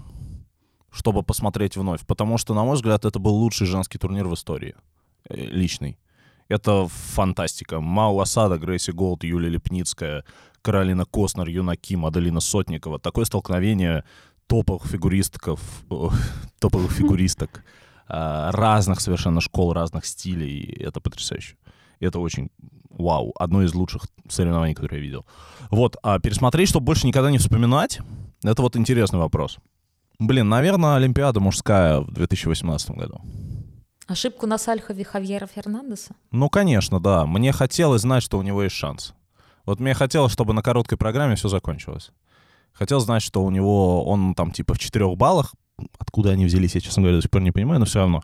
чтобы 0.92 1.24
посмотреть 1.24 1.78
вновь, 1.78 2.06
потому 2.06 2.38
что, 2.38 2.54
на 2.54 2.64
мой 2.64 2.76
взгляд, 2.76 3.06
это 3.06 3.20
был 3.20 3.36
лучший 3.36 3.68
женский 3.68 3.98
турнир 3.98 4.28
в 4.28 4.34
истории. 4.34 4.76
э, 5.30 5.36
Личный. 5.36 5.98
Это 6.50 6.88
фантастика. 6.90 7.80
Мау 7.82 8.20
Асада, 8.20 8.58
Грейси 8.58 8.92
Голд, 8.92 9.24
Юлия 9.24 9.50
Лепницкая, 9.50 10.24
Каролина 10.62 11.06
Костнер, 11.06 11.48
Юна 11.48 11.76
Ким, 11.76 12.06
Аделина 12.06 12.40
Сотникова. 12.40 13.00
Такое 13.00 13.26
столкновение 13.26 14.04
топовых 14.48 14.86
фигуристков, 14.86 15.60
топовых 16.60 16.92
фигуристок 16.92 17.64
разных 18.08 19.02
совершенно 19.02 19.42
школ, 19.42 19.74
разных 19.74 20.06
стилей. 20.06 20.64
Это 20.80 21.00
потрясающе. 21.02 21.56
Это 22.00 22.20
очень 22.20 22.50
вау. 22.90 23.34
Одно 23.38 23.64
из 23.64 23.74
лучших 23.74 24.04
соревнований, 24.28 24.74
которые 24.74 25.00
я 25.00 25.06
видел. 25.06 25.26
Вот, 25.70 25.98
а 26.04 26.20
пересмотреть, 26.20 26.70
чтобы 26.70 26.86
больше 26.86 27.08
никогда 27.08 27.32
не 27.32 27.38
вспоминать, 27.38 28.00
это 28.44 28.62
вот 28.62 28.76
интересный 28.76 29.20
вопрос. 29.20 29.58
Блин, 30.20 30.50
наверное, 30.50 30.96
Олимпиада 30.96 31.40
мужская 31.40 32.00
в 32.00 32.12
2018 32.12 32.92
году. 32.92 33.22
Ошибку 34.08 34.48
на 34.48 34.58
Сальхове 34.58 35.04
Хавьера 35.04 35.48
Фернандеса? 35.48 36.16
Ну, 36.32 36.50
конечно, 36.50 37.00
да. 37.00 37.26
Мне 37.26 37.52
хотелось 37.52 38.02
знать, 38.02 38.24
что 38.24 38.40
у 38.40 38.42
него 38.42 38.64
есть 38.64 38.76
шанс. 38.76 39.14
Вот 39.66 39.80
мне 39.82 39.94
хотелось, 39.94 40.32
чтобы 40.32 40.54
на 40.54 40.64
короткой 40.64 40.98
программе 40.98 41.36
все 41.36 41.50
закончилось. 41.50 42.12
Хотел 42.72 43.00
знать, 43.02 43.22
что 43.22 43.44
у 43.44 43.52
него, 43.52 44.06
он 44.06 44.34
там 44.34 44.52
типа 44.52 44.76
в 44.76 44.80
четырех 44.80 45.18
баллах, 45.18 45.54
откуда 45.98 46.32
они 46.32 46.46
взялись, 46.46 46.76
я, 46.76 46.82
честно 46.82 47.02
говоря, 47.02 47.18
до 47.18 47.22
сих 47.22 47.32
пор 47.32 47.42
не 47.42 47.52
понимаю, 47.52 47.80
но 47.80 47.86
все 47.86 48.00
равно. 48.00 48.24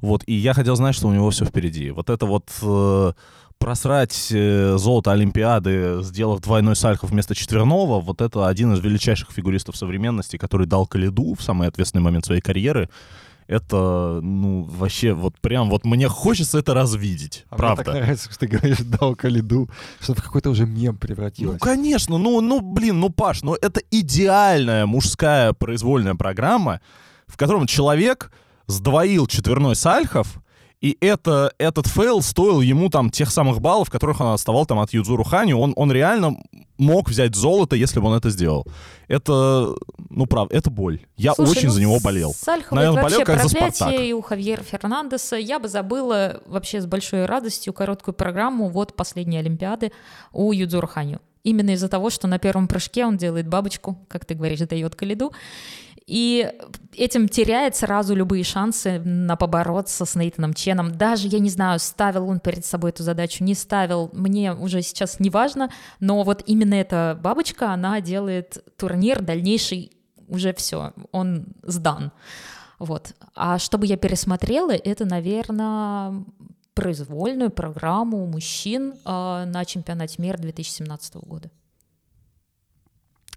Вот, 0.00 0.22
и 0.26 0.34
я 0.34 0.54
хотел 0.54 0.76
знать, 0.76 0.94
что 0.94 1.08
у 1.08 1.12
него 1.12 1.30
все 1.30 1.44
впереди. 1.44 1.90
Вот 1.90 2.10
это 2.10 2.26
вот 2.26 2.48
э, 2.62 3.12
просрать 3.58 4.28
э, 4.30 4.76
золото 4.78 5.12
Олимпиады, 5.12 6.02
сделав 6.02 6.40
двойной 6.40 6.76
сальхов 6.76 7.10
вместо 7.10 7.34
четверного, 7.34 8.00
вот 8.00 8.20
это 8.20 8.46
один 8.46 8.74
из 8.74 8.80
величайших 8.80 9.30
фигуристов 9.30 9.76
современности, 9.76 10.36
который 10.36 10.66
дал 10.66 10.86
Калиду 10.86 11.34
в 11.34 11.42
самый 11.42 11.68
ответственный 11.68 12.02
момент 12.02 12.26
своей 12.26 12.40
карьеры. 12.40 12.88
Это, 13.46 14.20
ну, 14.22 14.62
вообще, 14.62 15.12
вот 15.12 15.38
прям, 15.40 15.68
вот 15.68 15.84
мне 15.84 16.08
хочется 16.08 16.58
это 16.58 16.72
развидеть. 16.74 17.44
А 17.50 17.56
правда. 17.56 17.82
Мне 17.82 17.92
так 17.92 18.02
нравится, 18.02 18.30
что 18.30 18.38
ты 18.40 18.46
говоришь 18.46 18.78
«дал 18.78 19.14
Калиду», 19.14 19.68
что 20.00 20.14
в 20.14 20.22
какой-то 20.22 20.50
уже 20.50 20.64
мем 20.66 20.94
Ну, 20.94 20.98
превратилось. 20.98 21.60
конечно, 21.60 22.16
ну, 22.18 22.40
ну, 22.40 22.60
блин, 22.60 23.00
ну, 23.00 23.10
Паш, 23.10 23.42
ну, 23.42 23.54
это 23.54 23.80
идеальная 23.90 24.86
мужская 24.86 25.52
произвольная 25.52 26.14
программа, 26.14 26.80
в 27.26 27.36
котором 27.36 27.66
человек 27.66 28.32
сдвоил 28.66 29.26
четверной 29.26 29.76
сальхов, 29.76 30.40
и 30.84 30.98
это, 31.00 31.50
этот 31.56 31.86
fail 31.86 32.20
стоил 32.20 32.60
ему 32.60 32.90
там 32.90 33.08
тех 33.08 33.30
самых 33.30 33.62
баллов, 33.62 33.88
которых 33.88 34.20
он 34.20 34.34
отставал 34.34 34.66
там 34.66 34.80
от 34.80 34.92
Юдзуру 34.92 35.24
Ханю. 35.24 35.54
Он, 35.54 35.72
он 35.76 35.90
реально 35.90 36.36
мог 36.76 37.08
взять 37.08 37.34
золото, 37.34 37.74
если 37.74 38.00
бы 38.00 38.08
он 38.08 38.18
это 38.18 38.28
сделал. 38.28 38.66
Это, 39.08 39.74
ну, 40.10 40.26
правда, 40.26 40.54
это 40.54 40.68
боль. 40.68 41.00
Я 41.16 41.32
Слушай, 41.32 41.50
очень 41.52 41.68
ну, 41.68 41.72
за 41.72 41.80
него 41.80 41.98
болел. 42.04 42.34
Сальхов 42.34 42.72
Наверное, 42.72 43.02
болел 43.02 43.22
как 43.22 43.42
за 43.42 43.48
«Спартак». 43.48 43.98
и 43.98 44.12
у 44.12 44.20
Хавьера 44.20 44.62
Фернандеса. 44.62 45.36
Я 45.36 45.58
бы 45.58 45.68
забыла 45.68 46.42
вообще 46.44 46.82
с 46.82 46.86
большой 46.86 47.24
радостью 47.24 47.72
короткую 47.72 48.14
программу 48.14 48.68
вот 48.68 48.94
последней 48.94 49.38
Олимпиады 49.38 49.90
у 50.34 50.52
Юдзуру 50.52 50.86
Ханю. 50.86 51.18
Именно 51.44 51.70
из-за 51.70 51.88
того, 51.88 52.10
что 52.10 52.26
на 52.26 52.38
первом 52.38 52.68
прыжке 52.68 53.06
он 53.06 53.16
делает 53.16 53.48
бабочку, 53.48 53.96
как 54.08 54.26
ты 54.26 54.34
говоришь, 54.34 54.60
дает 54.60 54.96
Коляду. 54.96 55.32
И 56.06 56.52
этим 56.94 57.28
теряет 57.28 57.76
сразу 57.76 58.14
любые 58.14 58.44
шансы 58.44 58.98
на 59.00 59.36
побороться 59.36 60.04
с 60.04 60.14
Нейтаном 60.14 60.52
Ченом. 60.52 60.92
Даже, 60.96 61.28
я 61.28 61.38
не 61.38 61.48
знаю, 61.48 61.78
ставил 61.78 62.28
он 62.28 62.40
перед 62.40 62.64
собой 62.64 62.90
эту 62.90 63.02
задачу, 63.02 63.42
не 63.42 63.54
ставил, 63.54 64.10
мне 64.12 64.52
уже 64.52 64.82
сейчас 64.82 65.18
не 65.18 65.30
важно, 65.30 65.70
но 66.00 66.22
вот 66.22 66.42
именно 66.46 66.74
эта 66.74 67.18
бабочка, 67.22 67.72
она 67.72 68.00
делает 68.02 68.62
турнир 68.76 69.22
дальнейший 69.22 69.92
уже 70.28 70.52
все, 70.52 70.92
он 71.10 71.46
сдан. 71.62 72.12
Вот. 72.78 73.14
А 73.34 73.58
чтобы 73.58 73.86
я 73.86 73.96
пересмотрела, 73.96 74.72
это, 74.72 75.06
наверное, 75.06 76.24
произвольную 76.74 77.50
программу 77.50 78.26
мужчин 78.26 78.92
э, 78.92 79.44
на 79.46 79.64
чемпионате 79.64 80.20
мира 80.20 80.36
2017 80.36 81.14
года. 81.16 81.50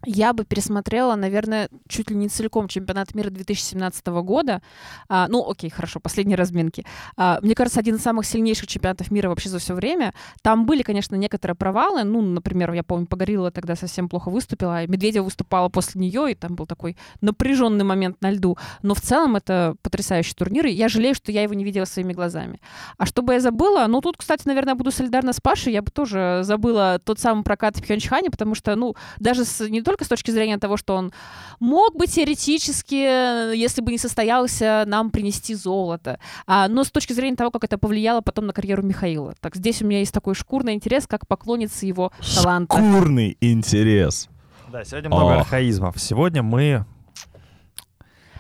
Я 0.06 0.34
бы 0.34 0.46
пересмотрела, 0.46 1.16
наверное, 1.16 1.70
чуть 1.88 2.12
ли 2.12 2.16
не 2.16 2.30
целиком 2.30 2.68
чемпионат 2.68 3.16
мира 3.16 3.30
2017 3.30 4.06
года. 4.08 4.62
А, 5.10 5.28
ну, 5.28 5.50
окей, 5.50 5.70
хорошо, 5.70 6.00
последние 6.00 6.38
разминки. 6.38 6.86
А, 7.16 7.40
мне 7.42 7.56
кажется, 7.56 7.80
один 7.80 7.96
из 7.96 8.04
самых 8.04 8.26
сильнейших 8.26 8.68
чемпионатов 8.68 9.10
мира 9.10 9.30
вообще 9.30 9.50
за 9.50 9.60
все 9.60 9.74
время. 9.74 10.14
Там 10.44 10.66
были, 10.66 10.84
конечно, 10.84 11.16
некоторые 11.16 11.56
провалы. 11.56 12.04
Ну, 12.04 12.22
например, 12.22 12.74
я 12.74 12.84
помню, 12.84 13.08
Погорелова 13.08 13.52
тогда 13.52 13.76
совсем 13.76 14.08
плохо 14.08 14.30
выступила, 14.30 14.78
а 14.78 14.88
Медведева 14.88 15.24
выступала 15.24 15.70
после 15.70 16.00
нее, 16.00 16.32
и 16.32 16.36
там 16.36 16.56
был 16.56 16.68
такой 16.68 16.96
напряженный 17.22 17.84
момент 17.84 18.22
на 18.22 18.32
льду. 18.32 18.58
Но 18.84 18.94
в 18.94 19.02
целом 19.02 19.36
это 19.36 19.76
потрясающий 19.82 20.36
турнир, 20.36 20.68
и 20.68 20.72
я 20.72 20.90
жалею, 20.90 21.16
что 21.16 21.32
я 21.32 21.42
его 21.42 21.56
не 21.56 21.64
видела 21.64 21.86
своими 21.86 22.14
глазами. 22.14 22.62
А 22.98 23.06
что 23.08 23.24
бы 23.24 23.34
я 23.34 23.40
забыла? 23.40 23.88
Ну, 23.88 24.02
тут, 24.02 24.18
кстати, 24.18 24.44
наверное, 24.46 24.76
буду 24.76 24.92
солидарна 24.92 25.34
с 25.34 25.42
Пашей. 25.42 25.74
Я 25.74 25.82
бы 25.82 25.90
тоже 25.90 26.42
забыла 26.44 27.02
тот 27.04 27.20
самый 27.20 27.44
прокат 27.44 27.78
в 27.78 27.82
Пхенчхане, 27.82 28.30
потому 28.30 28.54
что, 28.54 28.76
ну, 28.76 28.96
даже 29.20 29.44
с, 29.44 29.68
не 29.68 29.82
только 29.82 29.97
с 30.06 30.08
точки 30.08 30.32
зрения 30.32 30.58
того, 30.58 30.78
что 30.78 30.96
он 30.96 31.12
мог 31.60 31.96
бы 31.96 32.08
теоретически, 32.08 33.54
если 33.56 33.82
бы 33.82 33.92
не 33.92 33.98
состоялся, 33.98 34.84
нам 34.88 35.12
принести 35.12 35.56
золото, 35.56 36.20
а, 36.46 36.68
но 36.68 36.84
с 36.84 36.92
точки 36.92 37.14
зрения 37.14 37.36
того, 37.36 37.52
как 37.52 37.64
это 37.64 37.78
повлияло 37.78 38.22
потом 38.22 38.48
на 38.48 38.54
карьеру 38.54 38.84
Михаила. 38.84 39.34
Так 39.40 39.56
здесь 39.56 39.82
у 39.82 39.86
меня 39.86 40.00
есть 40.00 40.14
такой 40.14 40.36
шкурный 40.36 40.74
интерес, 40.74 41.08
как 41.08 41.28
поклонница 41.28 41.86
его 41.86 42.12
таланта. 42.36 42.78
Шкурный 42.78 43.38
интерес. 43.42 44.30
Да, 44.72 44.84
сегодня 44.84 45.10
много 45.10 45.34
Ох. 45.36 45.42
архаизмов. 45.42 46.00
Сегодня 46.00 46.44
мы 46.44 46.86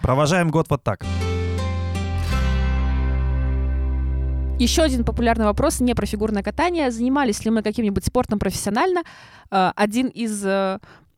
провожаем 0.02 0.50
год 0.50 0.68
вот 0.70 0.84
так. 0.84 1.06
Еще 4.60 4.82
один 4.82 5.04
популярный 5.06 5.46
вопрос 5.46 5.80
не 5.82 5.94
про 5.94 6.08
фигурное 6.08 6.42
катание. 6.42 6.90
Занимались 6.90 7.46
ли 7.46 7.52
мы 7.52 7.62
каким-нибудь 7.62 8.04
спортом 8.04 8.40
профессионально? 8.40 9.04
Э, 9.52 9.72
Один 9.76 10.08
из 10.08 10.44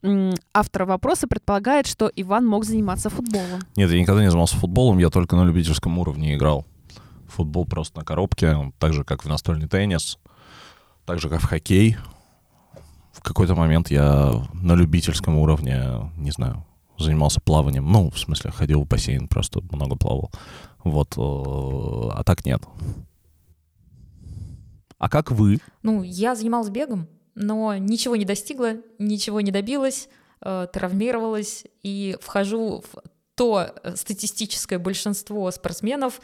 м, 0.04 0.34
авторов 0.54 0.89
вопроса 0.89 1.28
предполагает, 1.28 1.88
что 1.88 2.12
Иван 2.16 2.45
мог 2.45 2.66
заниматься 2.66 3.10
футболом. 3.10 3.62
Нет, 3.76 3.91
я 3.91 4.00
никогда 4.00 4.22
не 4.22 4.30
занимался 4.30 4.58
футболом, 4.58 4.97
я 4.97 5.10
только 5.10 5.36
на 5.36 5.43
любительском 5.43 5.97
уровне 5.97 6.36
играл. 6.36 6.66
Футбол 7.28 7.66
просто 7.66 8.00
на 8.00 8.06
коробке, 8.06 8.72
так 8.80 8.93
же, 8.93 9.04
как 9.04 9.24
в 9.24 9.30
настольный 9.30 9.68
теннис, 9.68 10.18
так 11.06 11.20
же, 11.20 11.30
как 11.30 11.41
в 11.41 11.45
хоккей. 11.45 11.97
В 13.14 13.22
какой-то 13.22 13.56
момент 13.56 13.91
я 13.91 14.47
на 14.54 14.76
любительском 14.76 15.38
уровне, 15.38 16.12
не 16.18 16.32
знаю, 16.32 16.66
занимался 16.97 17.41
плаванием. 17.41 17.91
Ну, 17.91 18.10
в 18.10 18.20
смысле, 18.20 18.52
ходил 18.52 18.84
в 18.84 18.88
бассейн, 18.88 19.28
просто 19.28 19.62
много 19.72 19.95
плавал. 19.95 20.32
Вот, 20.84 21.18
э, 21.18 21.22
а 22.18 22.23
так 22.23 22.45
нет. 22.45 22.64
А 24.98 25.10
как 25.10 25.32
вы? 25.32 25.60
Ну, 25.82 26.03
я 26.03 26.36
занималась 26.36 26.69
бегом, 26.69 27.07
но 27.40 27.78
ничего 27.78 28.18
не 28.18 28.26
достигла, 28.26 28.74
ничего 28.98 29.40
не 29.40 29.49
добилась, 29.49 30.10
э, 30.41 30.68
травмировалась 30.72 31.64
и 31.84 32.18
вхожу 32.22 32.82
в 32.82 33.02
то 33.36 33.72
э, 33.82 33.95
статистическое 33.95 34.78
большинство 34.78 35.49
спортсменов, 35.49 36.20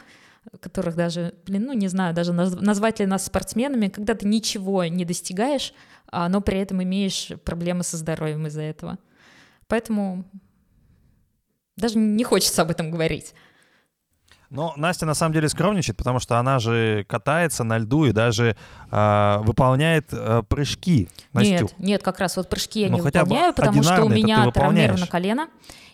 которых 0.60 0.94
даже, 0.94 1.34
блин, 1.46 1.64
ну 1.64 1.72
не 1.72 1.88
знаю, 1.88 2.14
даже 2.14 2.34
назвать 2.34 3.00
ли 3.00 3.06
нас 3.06 3.24
спортсменами, 3.24 3.88
когда 3.88 4.14
ты 4.14 4.28
ничего 4.28 4.84
не 4.84 5.06
достигаешь, 5.06 5.72
а, 6.08 6.28
но 6.28 6.42
при 6.42 6.58
этом 6.58 6.82
имеешь 6.82 7.32
проблемы 7.44 7.82
со 7.82 7.96
здоровьем 7.96 8.46
из-за 8.46 8.62
этого. 8.62 8.98
Поэтому 9.68 10.24
даже 11.76 11.98
не 11.98 12.24
хочется 12.24 12.60
об 12.60 12.70
этом 12.70 12.90
говорить. 12.90 13.32
Но 14.50 14.74
Настя 14.76 15.06
на 15.06 15.14
самом 15.14 15.32
деле 15.32 15.48
скромничает, 15.48 15.96
потому 15.96 16.20
что 16.20 16.38
она 16.38 16.58
же 16.58 17.04
катается 17.08 17.64
на 17.64 17.78
льду 17.78 18.04
и 18.04 18.12
даже 18.12 18.56
э, 18.90 19.38
выполняет 19.40 20.08
э, 20.12 20.42
прыжки. 20.48 21.08
Настю. 21.32 21.50
Нет, 21.50 21.74
нет, 21.78 22.02
как 22.02 22.20
раз 22.20 22.36
вот 22.36 22.48
прыжки 22.48 22.82
я 22.82 22.88
ну, 22.88 22.96
не 22.96 23.00
выполняю, 23.02 23.52
потому 23.52 23.82
что 23.82 24.04
у 24.04 24.08
меня 24.08 24.50
травмировано 24.50 25.06
колено. 25.06 25.48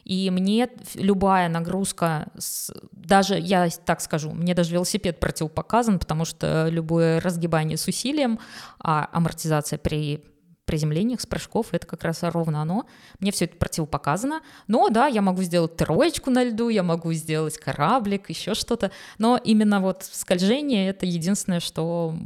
И 0.05 0.31
мне 0.31 0.69
любая 0.95 1.49
нагрузка, 1.49 2.27
с, 2.37 2.73
даже, 2.91 3.39
я 3.39 3.69
так 3.85 4.01
скажу, 4.01 4.33
мне 4.33 4.53
даже 4.53 4.73
велосипед 4.73 5.21
противопоказан, 5.21 6.01
потому 6.01 6.25
что 6.25 6.67
любое 6.69 7.21
разгибание 7.21 7.77
с 7.79 7.87
усилием, 7.87 8.41
а 8.81 9.09
амортизация 9.13 9.79
при 9.79 10.25
приземлениях, 10.65 11.21
с 11.21 11.27
прыжков, 11.27 11.69
это 11.73 11.87
как 11.87 12.05
раз 12.05 12.23
ровно 12.23 12.63
оно. 12.63 12.87
Мне 13.21 13.33
все 13.33 13.47
это 13.47 13.57
противопоказано. 13.57 14.41
Но 14.67 14.89
да, 14.89 15.07
я 15.07 15.23
могу 15.23 15.43
сделать 15.43 15.77
троечку 15.77 16.31
на 16.31 16.45
льду, 16.45 16.69
я 16.69 16.83
могу 16.83 17.13
сделать 17.13 17.59
кораблик, 17.59 18.31
еще 18.31 18.55
что-то. 18.55 18.91
Но 19.19 19.39
именно 19.43 19.81
вот 19.81 20.05
скольжение— 20.11 20.89
это 20.91 21.07
единственное, 21.07 21.61
что, 21.61 22.17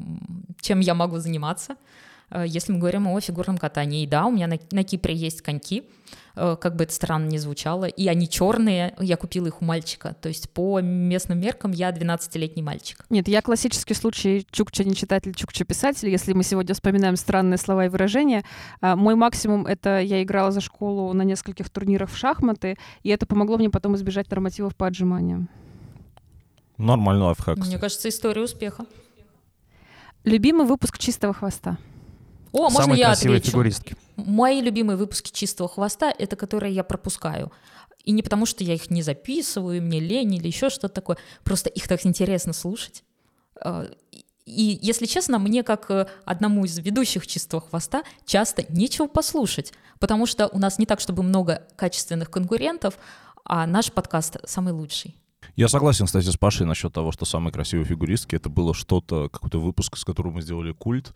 чем 0.60 0.80
я 0.80 0.94
могу 0.94 1.18
заниматься. 1.18 1.76
Э, 2.30 2.44
если 2.46 2.72
мы 2.72 2.78
говорим 2.78 3.06
о 3.08 3.20
фигурном 3.20 3.58
катании, 3.58 4.02
и 4.02 4.06
да, 4.06 4.26
у 4.26 4.30
меня 4.30 4.46
на, 4.46 4.58
на 4.70 4.84
Кипре 4.84 5.14
есть 5.14 5.42
коньки, 5.42 5.84
э, 6.34 6.56
как 6.60 6.76
бы 6.76 6.84
это 6.84 6.92
странно 6.92 7.28
не 7.28 7.38
звучало, 7.38 7.84
и 7.84 8.08
они 8.08 8.28
черные, 8.28 8.94
я 9.00 9.16
купила 9.16 9.46
их 9.46 9.62
у 9.62 9.64
мальчика, 9.64 10.16
то 10.20 10.28
есть 10.28 10.50
по 10.50 10.80
местным 10.80 11.40
меркам 11.40 11.72
я 11.72 11.90
12-летний 11.90 12.62
мальчик. 12.62 13.04
Нет, 13.10 13.28
я 13.28 13.42
классический 13.42 13.94
случай 13.94 14.46
чукча 14.50 14.84
не 14.84 14.94
читатель, 14.94 15.34
чукча 15.34 15.64
писатель, 15.64 16.08
если 16.08 16.32
мы 16.32 16.42
сегодня 16.42 16.74
вспоминаем 16.74 17.16
странные 17.16 17.58
слова 17.58 17.86
и 17.86 17.88
выражения. 17.88 18.44
А, 18.80 18.96
мой 18.96 19.14
максимум— 19.14 19.66
это 19.68 20.00
я 20.00 20.22
играла 20.22 20.50
за 20.50 20.60
школу 20.60 21.12
на 21.12 21.22
нескольких 21.22 21.70
турнирах 21.70 22.10
в 22.10 22.16
шахматы, 22.16 22.76
и 23.02 23.10
это 23.10 23.26
помогло 23.26 23.56
мне 23.56 23.70
потом 23.70 23.94
избежать 23.96 24.30
нормативов 24.30 24.76
по 24.76 24.86
отжиманиям. 24.86 25.48
Нормальный 26.76 27.24
лайфхак. 27.24 27.56
Мне 27.56 27.78
кажется, 27.78 28.08
история 28.08 28.42
успеха. 28.42 28.84
Любимый 30.24 30.66
выпуск 30.66 30.98
«Чистого 30.98 31.32
хвоста». 31.32 31.78
О, 32.56 32.62
можно 32.62 32.82
Самые 32.82 33.00
я 33.00 33.06
красивые 33.06 33.38
отвечу? 33.38 33.52
фигуристки. 33.52 33.96
Мои 34.16 34.62
любимые 34.62 34.96
выпуски 34.96 35.30
«Чистого 35.30 35.68
хвоста»— 35.68 36.12
это 36.18 36.36
которые 36.36 36.74
я 36.74 36.84
пропускаю. 36.84 37.52
И 38.04 38.12
не 38.12 38.22
потому, 38.22 38.46
что 38.46 38.64
я 38.64 38.74
их 38.74 38.88
не 38.88 39.02
записываю, 39.02 39.82
мне 39.82 40.00
лень 40.00 40.34
или 40.34 40.46
еще 40.46 40.70
что-то 40.70 40.94
такое. 40.94 41.18
Просто 41.44 41.68
их 41.68 41.86
так 41.86 42.06
интересно 42.06 42.52
слушать. 42.52 43.04
А, 43.60 43.86
и, 44.46 44.78
если 44.80 45.06
честно, 45.06 45.38
мне, 45.38 45.64
как 45.64 45.90
э, 45.90 46.06
одному 46.24 46.64
из 46.64 46.78
ведущих 46.78 47.26
«Чистого 47.26 47.60
хвоста», 47.60 48.04
часто 48.24 48.64
нечего 48.70 49.06
послушать, 49.06 49.72
потому 49.98 50.24
что 50.24 50.48
у 50.48 50.58
нас 50.58 50.78
не 50.78 50.86
так, 50.86 51.00
чтобы 51.00 51.22
много 51.22 51.64
качественных 51.76 52.30
конкурентов, 52.30 52.94
а 53.44 53.66
наш 53.66 53.92
подкаст 53.92 54.38
самый 54.46 54.72
лучший. 54.72 55.16
Я 55.56 55.68
согласен, 55.68 56.06
кстати, 56.06 56.26
с 56.26 56.36
Пашей 56.36 56.64
насчет 56.64 56.92
того, 56.92 57.12
что 57.12 57.24
самые 57.24 57.52
красивые 57.52 57.86
фигуристки— 57.86 58.34
это 58.36 58.48
было 58.48 58.72
что-то, 58.72 59.28
какой-то 59.28 59.58
выпуск, 59.58 59.96
с 59.96 60.04
которым 60.04 60.34
мы 60.34 60.42
сделали 60.42 60.72
культ, 60.72 61.12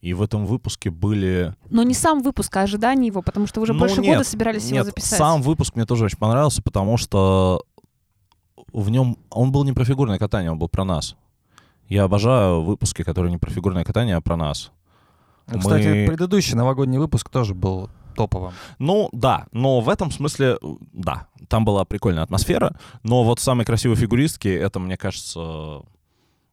и 0.00 0.14
в 0.14 0.22
этом 0.22 0.46
выпуске 0.46 0.90
были... 0.90 1.54
Но 1.70 1.82
не 1.82 1.94
сам 1.94 2.22
выпуск, 2.22 2.56
а 2.56 2.62
ожидание 2.62 3.08
его, 3.08 3.22
потому 3.22 3.46
что 3.46 3.60
уже 3.60 3.72
ну, 3.72 3.80
больше 3.80 4.00
нет, 4.00 4.18
года 4.18 4.28
собирались 4.28 4.64
нет, 4.64 4.74
его 4.74 4.84
записать. 4.84 5.18
сам 5.18 5.42
выпуск 5.42 5.74
мне 5.74 5.86
тоже 5.86 6.04
очень 6.04 6.18
понравился, 6.18 6.62
потому 6.62 6.96
что 6.96 7.64
в 8.72 8.90
нем... 8.90 9.16
Он 9.30 9.52
был 9.52 9.64
не 9.64 9.72
про 9.72 9.84
фигурное 9.84 10.18
катание, 10.18 10.50
он 10.50 10.58
был 10.58 10.68
про 10.68 10.84
нас. 10.84 11.16
Я 11.88 12.04
обожаю 12.04 12.62
выпуски, 12.62 13.02
которые 13.02 13.30
не 13.30 13.38
про 13.38 13.50
фигурное 13.50 13.84
катание, 13.84 14.16
а 14.16 14.20
про 14.20 14.36
нас. 14.36 14.70
Ну, 15.46 15.60
кстати, 15.60 15.86
Мы... 15.86 16.06
предыдущий 16.06 16.54
новогодний 16.54 16.98
выпуск 16.98 17.28
тоже 17.28 17.54
был 17.54 17.88
топовым. 18.16 18.52
Ну, 18.78 19.08
да, 19.12 19.46
но 19.52 19.80
в 19.80 19.88
этом 19.88 20.10
смысле, 20.10 20.58
да, 20.92 21.28
там 21.48 21.64
была 21.64 21.84
прикольная 21.84 22.22
атмосфера, 22.22 22.76
но 23.02 23.22
вот 23.22 23.38
самые 23.38 23.64
красивые 23.66 23.96
фигуристки, 23.96 24.48
это, 24.48 24.80
мне 24.80 24.96
кажется, 24.96 25.82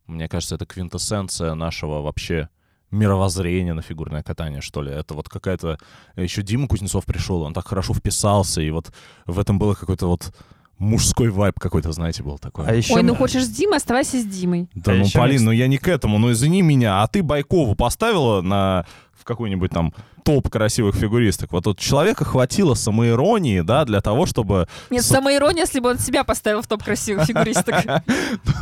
мне 0.06 0.28
кажется, 0.28 0.56
это 0.56 0.66
квинтэссенция 0.66 1.56
нашего 1.56 2.02
вообще 2.02 2.50
мировоззрение 2.94 3.74
на 3.74 3.82
фигурное 3.82 4.24
катание, 4.24 4.62
что 4.62 4.82
ли. 4.82 4.92
Это 4.92 5.14
вот 5.14 5.28
какая-то... 5.28 5.78
Еще 6.16 6.44
Дима 6.44 6.68
Кузнецов 6.68 7.06
пришел, 7.06 7.42
он 7.42 7.54
так 7.54 7.68
хорошо 7.68 7.94
вписался, 7.94 8.62
и 8.62 8.70
вот 8.70 8.94
в 9.26 9.40
этом 9.40 9.60
было 9.60 9.74
какой-то 9.74 10.08
вот 10.08 10.34
мужской 10.78 11.30
вайб 11.30 11.60
какой-то, 11.60 11.92
знаете, 11.92 12.24
был 12.24 12.38
такой. 12.38 12.66
А 12.68 12.74
еще... 12.74 12.94
Ой, 12.94 13.04
ну 13.04 13.16
хочешь 13.16 13.46
с 13.46 13.50
Димой, 13.50 13.78
оставайся 13.78 14.20
с 14.20 14.26
Димой. 14.26 14.68
Да 14.76 14.94
а 14.94 14.96
ну, 14.96 15.06
Полин, 15.14 15.38
мне... 15.38 15.46
ну 15.46 15.52
я 15.52 15.68
не 15.68 15.78
к 15.78 15.88
этому, 15.88 16.18
ну 16.20 16.32
извини 16.32 16.62
меня, 16.62 17.04
а 17.04 17.08
ты 17.08 17.24
Байкову 17.24 17.76
поставила 17.76 18.42
на 18.42 18.86
в 19.14 19.24
какой-нибудь 19.24 19.72
там 19.72 19.94
топ 20.24 20.50
красивых 20.50 20.96
фигуристок. 20.96 21.52
Вот 21.52 21.66
тут 21.66 21.80
человека 21.80 22.26
хватило 22.26 22.74
самоиронии, 22.74 23.62
да, 23.62 23.86
для 23.86 24.02
того, 24.02 24.26
чтобы... 24.26 24.68
Нет, 24.90 25.04
самоирония, 25.04 25.64
если 25.64 25.80
бы 25.80 25.90
он 25.90 26.00
себя 26.00 26.24
поставил 26.24 26.62
в 26.62 26.68
топ 26.68 26.84
красивых 26.84 27.26
фигуристок. 27.28 27.76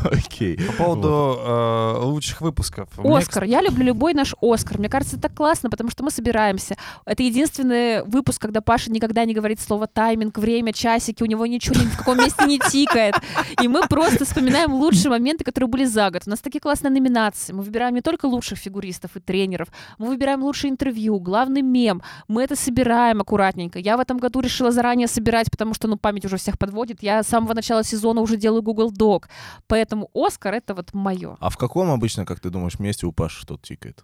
Окей. 0.04 0.58
По 0.58 0.74
поводу 0.74 1.40
э, 1.40 1.94
лучших 2.04 2.42
выпусков. 2.42 2.90
Оскар. 2.98 3.44
Я 3.44 3.62
люблю 3.62 3.86
любой 3.86 4.14
наш 4.14 4.36
Оскар. 4.42 4.80
Мне 4.80 4.90
кажется, 4.90 5.18
это 5.18 5.30
классно, 5.30 5.70
потому 5.70 5.90
что 5.90 6.04
мы 6.04 6.12
собираемся. 6.12 6.76
Это 7.06 7.24
единственный 7.24 8.04
выпуск, 8.04 8.42
когда 8.42 8.62
Паша 8.62 8.92
никогда 8.92 9.26
не 9.26 9.34
говорит 9.34 9.60
слово 9.60 9.88
тайминг, 9.88 10.38
время, 10.38 10.74
часики, 10.74 11.24
у 11.24 11.26
него 11.26 11.46
ничего 11.46 11.76
ни 11.76 11.86
в 11.86 11.98
каком 11.98 12.18
месте 12.18 12.46
не 12.46 12.60
тикает. 12.60 13.16
И 13.62 13.68
мы 13.68 13.88
просто 13.88 14.26
вспоминаем 14.26 14.74
лучшие 14.74 15.10
моменты, 15.10 15.44
которые 15.44 15.68
были 15.68 15.86
за 15.86 16.10
год. 16.10 16.24
У 16.26 16.30
нас 16.30 16.40
такие 16.40 16.60
классные 16.60 16.92
номинации. 16.92 17.54
Мы 17.54 17.64
выбираем 17.64 17.94
не 17.96 18.02
только 18.02 18.26
лучших 18.26 18.58
фигуристов 18.58 19.12
и 19.16 19.20
тренеров, 19.20 19.68
мы 19.98 20.08
выбираем 20.08 20.44
лучшее 20.44 20.72
интервью, 20.72 21.20
главный 21.52 21.62
мем. 21.62 22.02
Мы 22.28 22.44
это 22.44 22.56
собираем 22.56 23.22
аккуратненько. 23.22 23.80
Я 23.80 23.98
в 23.98 24.00
этом 24.00 24.18
году 24.18 24.40
решила 24.40 24.72
заранее 24.72 25.08
собирать, 25.08 25.52
потому 25.52 25.74
что, 25.74 25.88
ну, 25.88 25.98
память 25.98 26.26
уже 26.26 26.38
всех 26.38 26.58
подводит. 26.58 27.04
Я 27.04 27.24
с 27.24 27.28
самого 27.28 27.54
начала 27.54 27.84
сезона 27.84 28.22
уже 28.22 28.38
делаю 28.38 28.62
Google 28.62 28.92
Doc. 28.92 29.26
Поэтому 29.68 30.10
Оскар— 30.14 30.54
это 30.56 30.74
вот 30.74 30.94
мое. 30.94 31.38
А 31.40 31.50
в 31.50 31.58
каком 31.58 31.90
обычно, 31.92 32.26
как 32.26 32.40
ты 32.40 32.50
думаешь, 32.50 32.80
месте 32.80 33.06
у 33.06 33.12
Паши 33.12 33.42
что-то 33.42 33.64
тикает? 33.64 34.04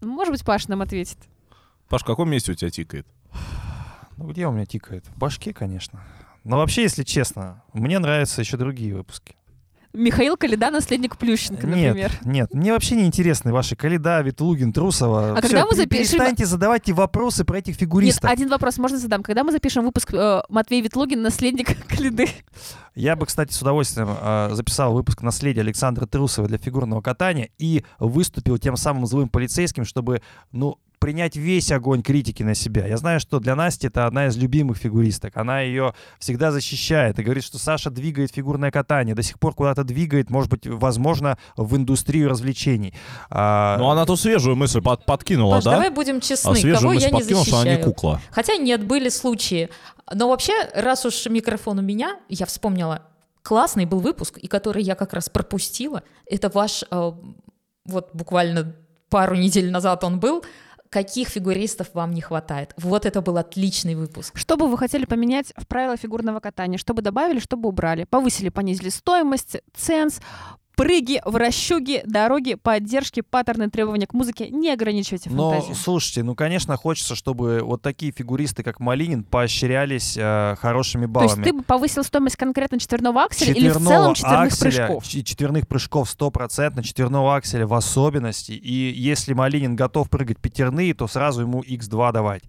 Может 0.00 0.32
быть, 0.32 0.44
Паша 0.44 0.70
нам 0.70 0.80
ответит. 0.80 1.18
Паш, 1.88 2.02
в 2.02 2.06
каком 2.06 2.30
месте 2.30 2.52
у 2.52 2.54
тебя 2.54 2.70
тикает? 2.70 3.06
Ну, 4.16 4.26
где 4.28 4.46
у 4.46 4.52
меня 4.52 4.66
тикает? 4.66 5.04
В 5.06 5.18
башке, 5.18 5.52
конечно. 5.52 6.00
Но 6.44 6.56
вообще, 6.56 6.82
если 6.82 7.04
честно, 7.04 7.62
мне 7.74 7.98
нравятся 7.98 8.40
еще 8.40 8.56
другие 8.56 8.94
выпуски. 8.94 9.36
Михаил 9.92 10.36
Калида, 10.36 10.70
наследник 10.70 11.16
Плющенко, 11.16 11.66
например. 11.66 12.12
Нет, 12.24 12.24
нет, 12.24 12.54
мне 12.54 12.72
вообще 12.72 12.94
не 12.94 13.06
интересны 13.06 13.52
ваши 13.52 13.74
Калида, 13.74 14.20
Ветлугин, 14.20 14.72
Трусова. 14.72 15.32
А 15.32 15.40
Все, 15.40 15.48
когда 15.48 15.66
мы 15.66 15.74
запишем... 15.74 16.18
Перестаньте 16.18 16.46
задавать 16.46 16.88
вопросы 16.90 17.44
про 17.44 17.58
этих 17.58 17.74
фигуристов. 17.74 18.24
Нет, 18.24 18.32
один 18.32 18.48
вопрос 18.48 18.78
можно 18.78 18.98
задам. 18.98 19.22
Когда 19.24 19.42
мы 19.42 19.50
запишем 19.50 19.84
выпуск 19.84 20.14
э, 20.14 20.42
Матвей 20.48 20.80
Ветлугин, 20.80 21.22
наследник 21.22 21.86
Калиды? 21.88 22.28
Я 22.94 23.16
бы, 23.16 23.26
кстати, 23.26 23.52
с 23.52 23.60
удовольствием 23.60 24.08
э, 24.10 24.50
записал 24.52 24.94
выпуск 24.94 25.22
«Наследие 25.22 25.62
Александра 25.62 26.06
Трусова» 26.06 26.46
для 26.46 26.58
фигурного 26.58 27.00
катания 27.00 27.50
и 27.58 27.84
выступил 27.98 28.58
тем 28.58 28.76
самым 28.76 29.06
злым 29.06 29.28
полицейским, 29.28 29.84
чтобы, 29.84 30.22
ну, 30.52 30.78
принять 31.00 31.34
весь 31.34 31.72
огонь 31.72 32.02
критики 32.02 32.42
на 32.42 32.54
себя. 32.54 32.86
Я 32.86 32.98
знаю, 32.98 33.18
что 33.18 33.40
для 33.40 33.56
Насти 33.56 33.88
это 33.88 34.06
одна 34.06 34.26
из 34.26 34.36
любимых 34.36 34.76
фигуристок. 34.76 35.36
Она 35.36 35.62
ее 35.62 35.94
всегда 36.18 36.52
защищает 36.52 37.18
и 37.18 37.22
говорит, 37.22 37.42
что 37.42 37.58
Саша 37.58 37.90
двигает 37.90 38.32
фигурное 38.32 38.70
катание, 38.70 39.14
до 39.14 39.22
сих 39.22 39.40
пор 39.40 39.54
куда-то 39.54 39.82
двигает, 39.82 40.30
может 40.30 40.50
быть, 40.50 40.66
возможно, 40.66 41.38
в 41.56 41.74
индустрию 41.74 42.28
развлечений. 42.28 42.94
А... 43.30 43.78
Ну, 43.78 43.88
она 43.88 44.04
тут 44.04 44.20
свежую 44.20 44.56
мысль 44.56 44.82
под 44.82 45.06
подкинула, 45.06 45.56
Паш, 45.56 45.64
да? 45.64 45.70
давай 45.72 45.90
будем 45.90 46.20
честны, 46.20 46.50
а 46.50 46.76
кого 46.76 46.92
я 46.92 47.10
не 47.10 47.22
защищаю. 47.22 47.44
что 47.44 47.58
она 47.60 47.76
не 47.76 47.82
кукла. 47.82 48.20
Хотя 48.30 48.56
нет, 48.56 48.84
были 48.84 49.08
случаи. 49.08 49.70
Но 50.12 50.28
вообще, 50.28 50.52
раз 50.74 51.06
уж 51.06 51.26
микрофон 51.26 51.78
у 51.78 51.82
меня, 51.82 52.18
я 52.28 52.44
вспомнила, 52.44 53.02
классный 53.42 53.86
был 53.86 54.00
выпуск, 54.00 54.36
и 54.36 54.48
который 54.48 54.82
я 54.82 54.94
как 54.94 55.14
раз 55.14 55.30
пропустила. 55.30 56.02
Это 56.26 56.50
ваш, 56.50 56.84
э, 56.90 57.12
вот 57.86 58.10
буквально 58.12 58.74
пару 59.08 59.34
недель 59.34 59.70
назад 59.70 60.04
он 60.04 60.20
был, 60.20 60.44
каких 60.90 61.28
фигуристов 61.28 61.88
вам 61.94 62.12
не 62.12 62.20
хватает. 62.20 62.74
Вот 62.76 63.06
это 63.06 63.22
был 63.22 63.38
отличный 63.38 63.94
выпуск. 63.94 64.36
Что 64.36 64.56
бы 64.56 64.68
вы 64.68 64.76
хотели 64.76 65.04
поменять 65.04 65.52
в 65.56 65.66
правила 65.66 65.96
фигурного 65.96 66.40
катания? 66.40 66.78
Что 66.78 66.94
бы 66.94 67.00
добавили, 67.00 67.38
что 67.38 67.56
бы 67.56 67.68
убрали? 67.68 68.04
Повысили, 68.04 68.48
понизили 68.48 68.88
стоимость, 68.88 69.58
ценз, 69.74 70.20
прыги, 70.80 71.20
вращуги, 71.26 72.02
дороги, 72.06 72.54
поддержки, 72.54 73.20
паттерны, 73.20 73.68
требования 73.68 74.06
к 74.06 74.14
музыке. 74.14 74.48
Не 74.48 74.72
ограничивайте 74.72 75.28
Но, 75.28 75.50
фантазию. 75.50 75.76
слушайте, 75.76 76.22
ну, 76.22 76.34
конечно, 76.34 76.74
хочется, 76.78 77.14
чтобы 77.14 77.60
вот 77.62 77.82
такие 77.82 78.12
фигуристы, 78.12 78.62
как 78.62 78.80
Малинин, 78.80 79.22
поощрялись 79.22 80.16
э, 80.16 80.56
хорошими 80.58 81.04
То 81.04 81.22
есть 81.22 81.34
баллами. 81.34 81.44
ты 81.44 81.52
бы 81.52 81.62
повысил 81.62 82.02
стоимость 82.02 82.36
конкретно 82.36 82.78
четверного 82.78 83.24
акселя 83.24 83.52
или 83.52 83.68
в 83.68 83.74
Четверного 83.74 83.94
целом 83.94 84.14
четверных 84.14 84.52
акселя, 84.52 84.86
прыжков? 84.86 85.08
Четверных 85.08 85.68
прыжков 85.68 86.16
100%, 86.18 86.82
четверного 86.82 87.36
акселя 87.36 87.66
в 87.66 87.74
особенности. 87.74 88.52
И 88.52 88.72
если 88.72 89.34
Малинин 89.34 89.76
готов 89.76 90.08
прыгать 90.08 90.38
пятерные, 90.38 90.94
то 90.94 91.06
сразу 91.06 91.42
ему 91.42 91.62
x2 91.62 92.12
давать. 92.12 92.44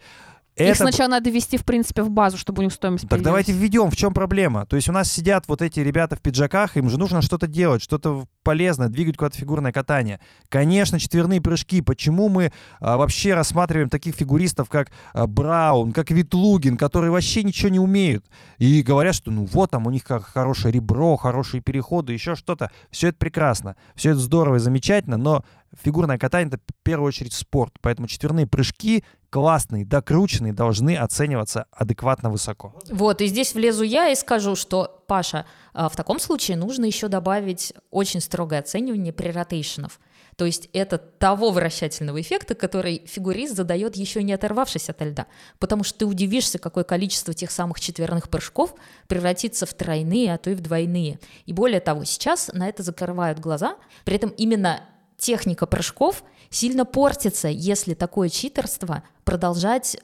Их 0.64 0.76
Это 0.76 0.84
сначала 0.84 1.10
надо 1.10 1.30
ввести, 1.30 1.58
в 1.58 1.66
принципе, 1.66 2.04
в 2.04 2.10
базу, 2.10 2.38
чтобы 2.38 2.62
у 2.62 2.64
них 2.64 2.74
стоимость 2.74 3.04
Так 3.04 3.10
появилась. 3.12 3.26
давайте 3.26 3.52
введем, 3.54 3.90
в 3.90 3.96
чем 3.96 4.14
проблема? 4.14 4.66
То 4.66 4.76
есть 4.76 4.90
у 4.90 4.92
нас 4.92 5.12
сидят 5.12 5.48
вот 5.48 5.62
эти 5.62 5.80
ребята 5.80 6.16
в 6.16 6.22
пиджаках, 6.22 6.78
им 6.78 6.90
же 6.90 6.98
нужно 6.98 7.22
что-то 7.22 7.48
делать, 7.48 7.82
что-то 7.82 8.26
полезное, 8.44 8.90
двигать 8.90 9.18
куда-то 9.18 9.38
фигурное 9.38 9.72
катание. 9.72 10.20
Конечно, 10.50 11.00
четверные 11.00 11.42
прыжки. 11.42 11.82
Почему 11.82 12.30
мы 12.30 12.52
а, 12.80 12.98
вообще 12.98 13.34
рассматриваем 13.34 13.90
таких 13.90 14.16
фигуристов, 14.16 14.70
как 14.70 14.92
а, 15.14 15.28
Браун, 15.28 15.92
как 15.92 16.12
Витлугин, 16.12 16.78
которые 16.78 17.12
вообще 17.12 17.44
ничего 17.44 17.70
не 17.70 17.80
умеют? 17.80 18.26
И 18.58 18.82
говорят, 18.82 19.16
что 19.16 19.32
ну 19.32 19.46
вот 19.46 19.72
там 19.72 19.88
у 19.88 19.92
них 19.92 20.04
как 20.04 20.24
хорошее 20.24 20.74
ребро, 20.74 21.16
хорошие 21.18 21.62
переходы, 21.62 22.14
еще 22.14 22.36
что-то. 22.36 22.72
Все 22.90 23.10
это 23.10 23.18
прекрасно, 23.18 23.76
все 23.96 24.12
это 24.12 24.20
здорово 24.20 24.56
и 24.56 24.60
замечательно, 24.60 25.18
но 25.18 25.44
фигурное 25.84 26.18
катание— 26.18 26.48
это 26.54 26.58
в 26.58 26.84
первую 26.84 27.08
очередь 27.08 27.34
спорт. 27.34 27.74
Поэтому 27.82 28.08
четверные 28.08 28.48
прыжки 28.48 29.04
классные, 29.30 29.86
докрученные, 29.86 30.52
должны 30.54 30.98
оцениваться 30.98 31.66
адекватно 31.72 32.30
высоко. 32.30 32.76
Вот, 32.90 33.22
и 33.22 33.28
здесь 33.28 33.54
влезу 33.54 33.84
я 33.84 34.10
и 34.10 34.16
скажу, 34.16 34.56
что, 34.56 35.04
Паша, 35.08 35.46
а, 35.74 35.88
в 35.88 35.96
таком 35.96 36.20
случае 36.20 36.58
нужно 36.58 36.84
еще 36.84 37.08
добавить 37.08 37.74
очень 37.92 38.20
строгое 38.20 38.60
оценивание 38.60 39.14
при 39.14 39.30
ротейшенов. 39.30 40.00
То 40.36 40.46
есть 40.46 40.70
это 40.74 40.98
того 40.98 41.52
вращательного 41.52 42.20
эффекта, 42.20 42.56
который 42.56 43.04
фигурист 43.06 43.56
задает 43.56 43.96
еще 43.96 44.24
не 44.24 44.34
оторвавшись 44.34 44.90
от 44.90 45.02
льда. 45.02 45.28
Потому 45.60 45.84
что 45.84 46.00
ты 46.00 46.06
удивишься, 46.06 46.58
какое 46.58 46.84
количество 46.84 47.34
тех 47.34 47.52
самых 47.52 47.80
четверных 47.80 48.30
прыжков 48.30 48.74
превратится 49.08 49.66
в 49.66 49.74
тройные, 49.74 50.34
а 50.34 50.38
то 50.38 50.50
и 50.50 50.56
в 50.56 50.62
двойные. 50.62 51.20
И 51.46 51.54
более 51.54 51.80
того, 51.80 52.04
сейчас 52.04 52.50
на 52.54 52.68
это 52.68 52.84
закрывают 52.84 53.40
глаза, 53.40 53.78
при 54.04 54.16
этом 54.16 54.32
именно 54.32 54.82
техника 55.22 55.68
прыжков 55.68 56.24
сильно 56.50 56.84
портится, 56.84 57.48
если 57.48 57.94
такое 57.94 58.28
читерство 58.28 59.04
продолжать 59.24 59.98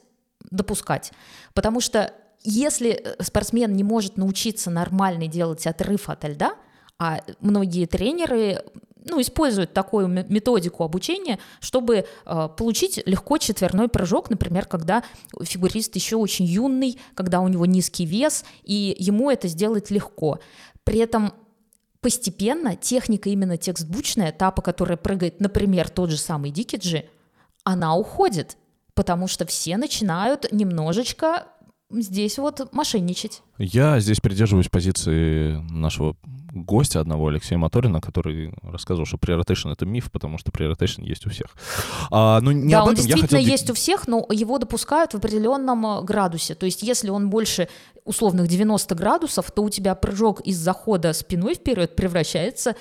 допускать. 0.50 1.12
Потому 1.52 1.80
что 1.80 2.14
если 2.42 2.90
э, 2.90 3.22
спортсмен 3.22 3.74
не 3.74 3.82
может 3.82 4.16
научиться 4.16 4.70
нормально 4.70 5.26
делать 5.26 5.66
отрыв 5.66 6.08
от 6.08 6.24
льда, 6.24 6.54
а 6.98 7.20
многие 7.40 7.86
тренеры 7.86 8.62
ну, 9.04 9.20
используют 9.20 9.74
такую 9.74 10.06
ме- 10.06 10.24
методику 10.28 10.84
обучения, 10.84 11.38
чтобы 11.60 12.06
э, 12.24 12.48
получить 12.56 13.02
легко 13.04 13.38
четверной 13.38 13.88
прыжок, 13.88 14.30
например, 14.30 14.66
когда 14.66 15.02
фигурист 15.42 15.96
еще 15.96 16.16
очень 16.16 16.44
юный, 16.44 16.98
когда 17.14 17.40
у 17.40 17.48
него 17.48 17.66
низкий 17.66 18.06
вес, 18.06 18.44
и 18.62 18.94
ему 18.98 19.30
это 19.30 19.48
сделать 19.48 19.90
легко. 19.90 20.38
При 20.84 21.00
этом 21.00 21.34
постепенно 22.00 22.76
техника 22.76 23.28
именно 23.28 23.56
текстбучная, 23.56 24.32
та, 24.32 24.50
по 24.50 24.62
которой 24.62 24.96
прыгает, 24.96 25.40
например, 25.40 25.88
тот 25.88 26.10
же 26.10 26.16
самый 26.16 26.50
Дикиджи, 26.50 27.06
она 27.64 27.96
уходит, 27.96 28.56
потому 28.94 29.28
что 29.28 29.46
все 29.46 29.76
начинают 29.76 30.50
немножечко 30.52 31.46
здесь 31.90 32.38
вот 32.38 32.72
мошенничать. 32.72 33.42
Я 33.58 33.98
здесь 34.00 34.20
придерживаюсь 34.20 34.68
позиции 34.68 35.56
нашего 35.70 36.16
гостя 36.64 37.00
одного, 37.00 37.28
Алексея 37.28 37.58
Моторина, 37.58 38.00
который 38.00 38.52
рассказывал, 38.62 39.06
что 39.06 39.18
преротейшн— 39.18 39.68
это 39.70 39.86
миф, 39.86 40.10
потому 40.10 40.38
что 40.38 40.52
преротейшн 40.52 41.02
есть 41.02 41.26
у 41.26 41.30
всех. 41.30 41.48
А, 42.10 42.40
ну, 42.40 42.50
не 42.50 42.72
да, 42.72 42.80
об 42.80 42.88
он 42.88 42.94
этом 42.94 43.06
я 43.06 43.14
действительно 43.14 43.40
хотел... 43.40 43.52
есть 43.52 43.70
у 43.70 43.74
всех, 43.74 44.08
но 44.08 44.26
его 44.30 44.58
допускают 44.58 45.12
в 45.12 45.16
определенном 45.16 45.86
э, 45.86 46.02
градусе. 46.02 46.54
То 46.54 46.66
есть 46.66 46.82
если 46.82 47.10
он 47.10 47.30
больше 47.30 47.68
условных 48.04 48.48
90 48.48 48.94
градусов, 48.94 49.50
то 49.50 49.62
у 49.62 49.70
тебя 49.70 49.94
прыжок 49.94 50.40
из 50.40 50.56
захода 50.58 51.12
спиной 51.12 51.54
вперед 51.54 51.94
превращается 51.96 52.74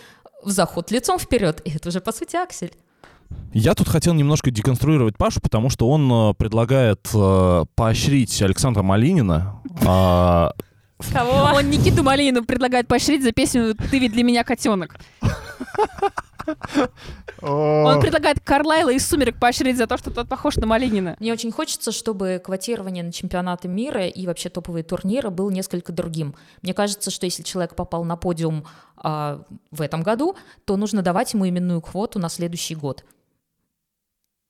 в 0.43 0.51
заход 0.51 0.91
лицом 0.91 1.19
вперед. 1.19 1.61
И 1.65 1.71
это 1.71 1.89
уже, 1.89 1.99
по 1.99 2.11
сути, 2.11 2.35
аксель. 2.35 2.71
Я 3.53 3.73
тут 3.73 3.87
хотел 3.87 4.13
немножко 4.13 4.51
деконструировать 4.51 5.17
Пашу, 5.17 5.41
потому 5.41 5.69
что 5.69 5.89
он 5.89 6.11
э, 6.11 6.33
предлагает 6.35 7.07
э, 7.13 7.65
поощрить 7.75 8.41
Александра 8.41 8.83
Малинина. 8.83 9.61
а, 9.85 10.53
Кого? 11.13 11.31
Он 11.55 11.69
Никиту 11.69 12.03
Малинину 12.03 12.43
предлагает 12.43 12.87
поощрить 12.87 13.23
за 13.23 13.31
песню 13.31 13.75
«Ты 13.75 13.99
ведь 13.99 14.13
для 14.13 14.23
меня 14.23 14.43
котенок». 14.43 14.95
Он 17.41 17.99
предлагает 17.99 18.39
Карлайла 18.39 18.89
из 18.91 19.05
«Сумерек» 19.05 19.39
поощрить 19.39 19.77
за 19.77 19.85
то, 19.85 19.97
что 19.97 20.11
тот 20.11 20.27
похож 20.27 20.55
на 20.55 20.65
Малинина. 20.65 21.15
Мне 21.19 21.33
очень 21.33 21.51
хочется, 21.51 21.91
чтобы 21.91 22.41
квотирование 22.43 23.03
на 23.03 23.11
чемпионаты 23.11 23.67
мира 23.67 24.07
и 24.07 24.25
вообще 24.25 24.49
топовые 24.49 24.83
турниры 24.83 25.29
был 25.29 25.49
несколько 25.49 25.91
другим. 25.91 26.35
Мне 26.61 26.73
кажется, 26.73 27.11
что 27.11 27.25
если 27.25 27.43
человек 27.43 27.75
попал 27.75 28.03
на 28.05 28.15
подиум 28.15 28.65
а, 28.95 29.43
в 29.71 29.81
этом 29.81 30.03
году, 30.03 30.35
то 30.65 30.77
нужно 30.77 31.01
давать 31.01 31.33
ему 31.33 31.47
именную 31.47 31.81
квоту 31.81 32.17
на 32.17 32.29
следующий 32.29 32.75
год 32.75 33.03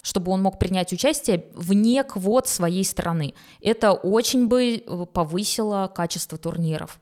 чтобы 0.02 0.32
он 0.32 0.42
мог 0.42 0.60
принять 0.60 0.94
участие 0.94 1.46
вне 1.54 2.04
квот 2.04 2.48
своей 2.48 2.84
страны. 2.84 3.34
Это 3.62 3.92
очень 3.92 4.48
бы 4.48 4.76
э, 4.76 5.06
повысило 5.12 5.92
качество 5.94 6.38
турниров. 6.38 7.00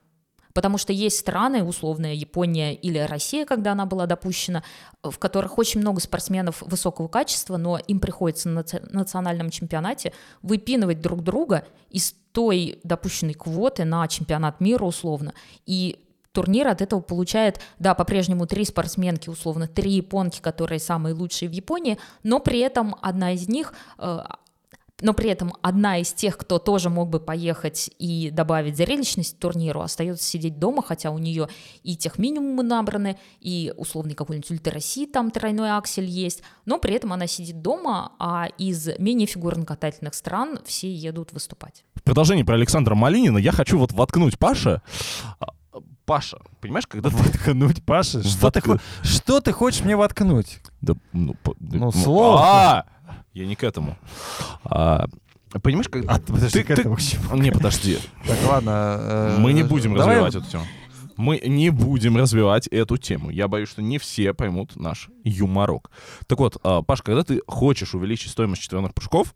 Потому 0.56 0.78
что 0.78 0.94
есть 0.94 1.20
страны, 1.20 1.66
условная 1.66 2.14
Япония 2.14 2.74
или 2.74 2.98
Россия, 3.00 3.46
когда 3.46 3.74
она 3.74 3.86
была 3.86 4.06
допущена, 4.06 4.64
в 5.04 5.20
которых 5.20 5.58
очень 5.58 5.82
много 5.82 6.00
спортсменов 6.00 6.62
высокого 6.62 7.10
качества, 7.10 7.58
но 7.58 7.78
им 7.78 8.00
приходится 8.00 8.48
на 8.48 8.62
наци- 8.62 8.90
национальном 8.90 9.50
чемпионате 9.50 10.14
выпинывать 10.42 11.02
друг 11.02 11.24
друга 11.24 11.68
из 11.90 12.16
той 12.32 12.80
допущенной 12.86 13.34
квоты 13.34 13.84
на 13.84 14.08
чемпионат 14.08 14.62
мира 14.62 14.86
условно. 14.86 15.34
И 15.66 16.05
турнир 16.36 16.68
от 16.68 16.82
этого 16.82 17.00
получает, 17.00 17.60
да, 17.80 17.96
по-прежнему 17.96 18.46
три 18.46 18.66
спортсменки, 18.66 19.30
условно, 19.30 19.68
три 19.68 19.94
японки, 19.94 20.42
которые 20.42 20.80
самые 20.80 21.16
лучшие 21.16 21.50
в 21.50 21.54
Японии, 21.54 21.98
но 22.24 22.40
при 22.40 22.60
этом 22.60 22.96
одна 23.02 23.32
из 23.32 23.48
них 23.48 23.74
э, 23.98 24.20
но 25.02 25.14
при 25.14 25.30
этом 25.30 25.54
одна 25.62 25.98
из 25.98 26.14
тех, 26.14 26.38
кто 26.38 26.58
тоже 26.58 26.90
мог 26.90 27.10
бы 27.10 27.20
поехать 27.20 27.92
и 28.00 28.30
добавить 28.32 28.78
зрелищность 28.78 29.40
турниру, 29.40 29.82
остается 29.82 30.24
сидеть 30.24 30.58
дома, 30.58 30.82
хотя 30.82 31.12
у 31.12 31.18
нее 31.18 31.50
и 31.84 31.98
тех 31.98 32.18
минимумы 32.18 32.64
набраны, 32.64 33.18
и 33.42 33.74
условный 33.76 34.14
какой-нибудь 34.14 34.50
ультра 34.52 34.74
России 34.74 35.06
там 35.06 35.32
тройной 35.32 35.72
аксель 35.72 36.06
есть, 36.06 36.44
но 36.66 36.80
при 36.80 36.94
этом 36.94 37.12
она 37.12 37.28
сидит 37.28 37.62
дома, 37.62 38.14
а 38.20 38.48
из 38.58 38.98
менее 38.98 39.28
фигурно-катательных 39.28 40.14
стран 40.14 40.60
все 40.66 40.92
едут 40.92 41.34
выступать. 41.34 41.84
В 41.96 42.04
продолжении 42.04 42.44
про 42.44 42.56
Александра 42.56 42.96
Малинина 42.96 43.38
я 43.38 43.52
хочу 43.52 43.78
вот 43.78 43.92
воткнуть 43.92 44.40
Паша. 44.40 44.82
Паша, 46.06 46.38
понимаешь, 46.62 46.86
когда. 46.88 47.10
Воткнуть, 47.10 47.84
Паша? 47.84 48.24
Что, 48.24 48.52
ты, 48.52 48.62
хо- 48.62 48.78
что 49.04 49.40
ты 49.42 49.52
хочешь 49.52 49.82
мне 49.84 49.96
воткнуть? 49.96 50.60
Да, 50.82 50.94
ну, 51.14 51.34
по- 51.44 51.56
Ну, 51.60 51.92
слово. 51.92 52.40
А, 52.42 52.86
я 53.34 53.46
не 53.46 53.56
к 53.56 53.64
этому. 53.64 53.98
А, 54.64 55.08
Понимаешь, 55.64 55.88
как... 55.88 56.04
А, 56.08 56.20
подожди, 56.20 56.60
ты- 56.60 56.64
к 56.66 56.70
этому 56.72 56.96
к 56.98 57.02
чему? 57.02 57.36
Не, 57.38 57.50
подожди. 57.52 57.98
Так, 58.28 58.38
ладно. 58.48 58.98
э, 59.00 59.38
Мы 59.40 59.54
не 59.54 59.64
будем 59.64 59.96
давай- 59.96 60.16
развивать 60.18 60.36
эту 60.36 60.52
тему. 60.52 60.64
Мы 61.18 61.40
не 61.46 61.70
будем 61.70 62.18
развивать 62.18 62.68
эту 62.68 62.98
тему. 62.98 63.30
Я 63.30 63.48
боюсь, 63.48 63.70
что 63.70 63.82
не 63.82 63.98
все 64.00 64.34
поймут 64.34 64.76
наш 64.76 65.10
юморок. 65.24 65.90
Так 66.28 66.40
вот, 66.40 66.58
а, 66.64 66.82
Паш, 66.82 67.02
когда 67.04 67.24
ты 67.24 67.42
хочешь 67.48 67.96
увеличить 67.96 68.32
стоимость 68.32 68.62
четверных 68.64 68.94
прыжков 68.94 69.34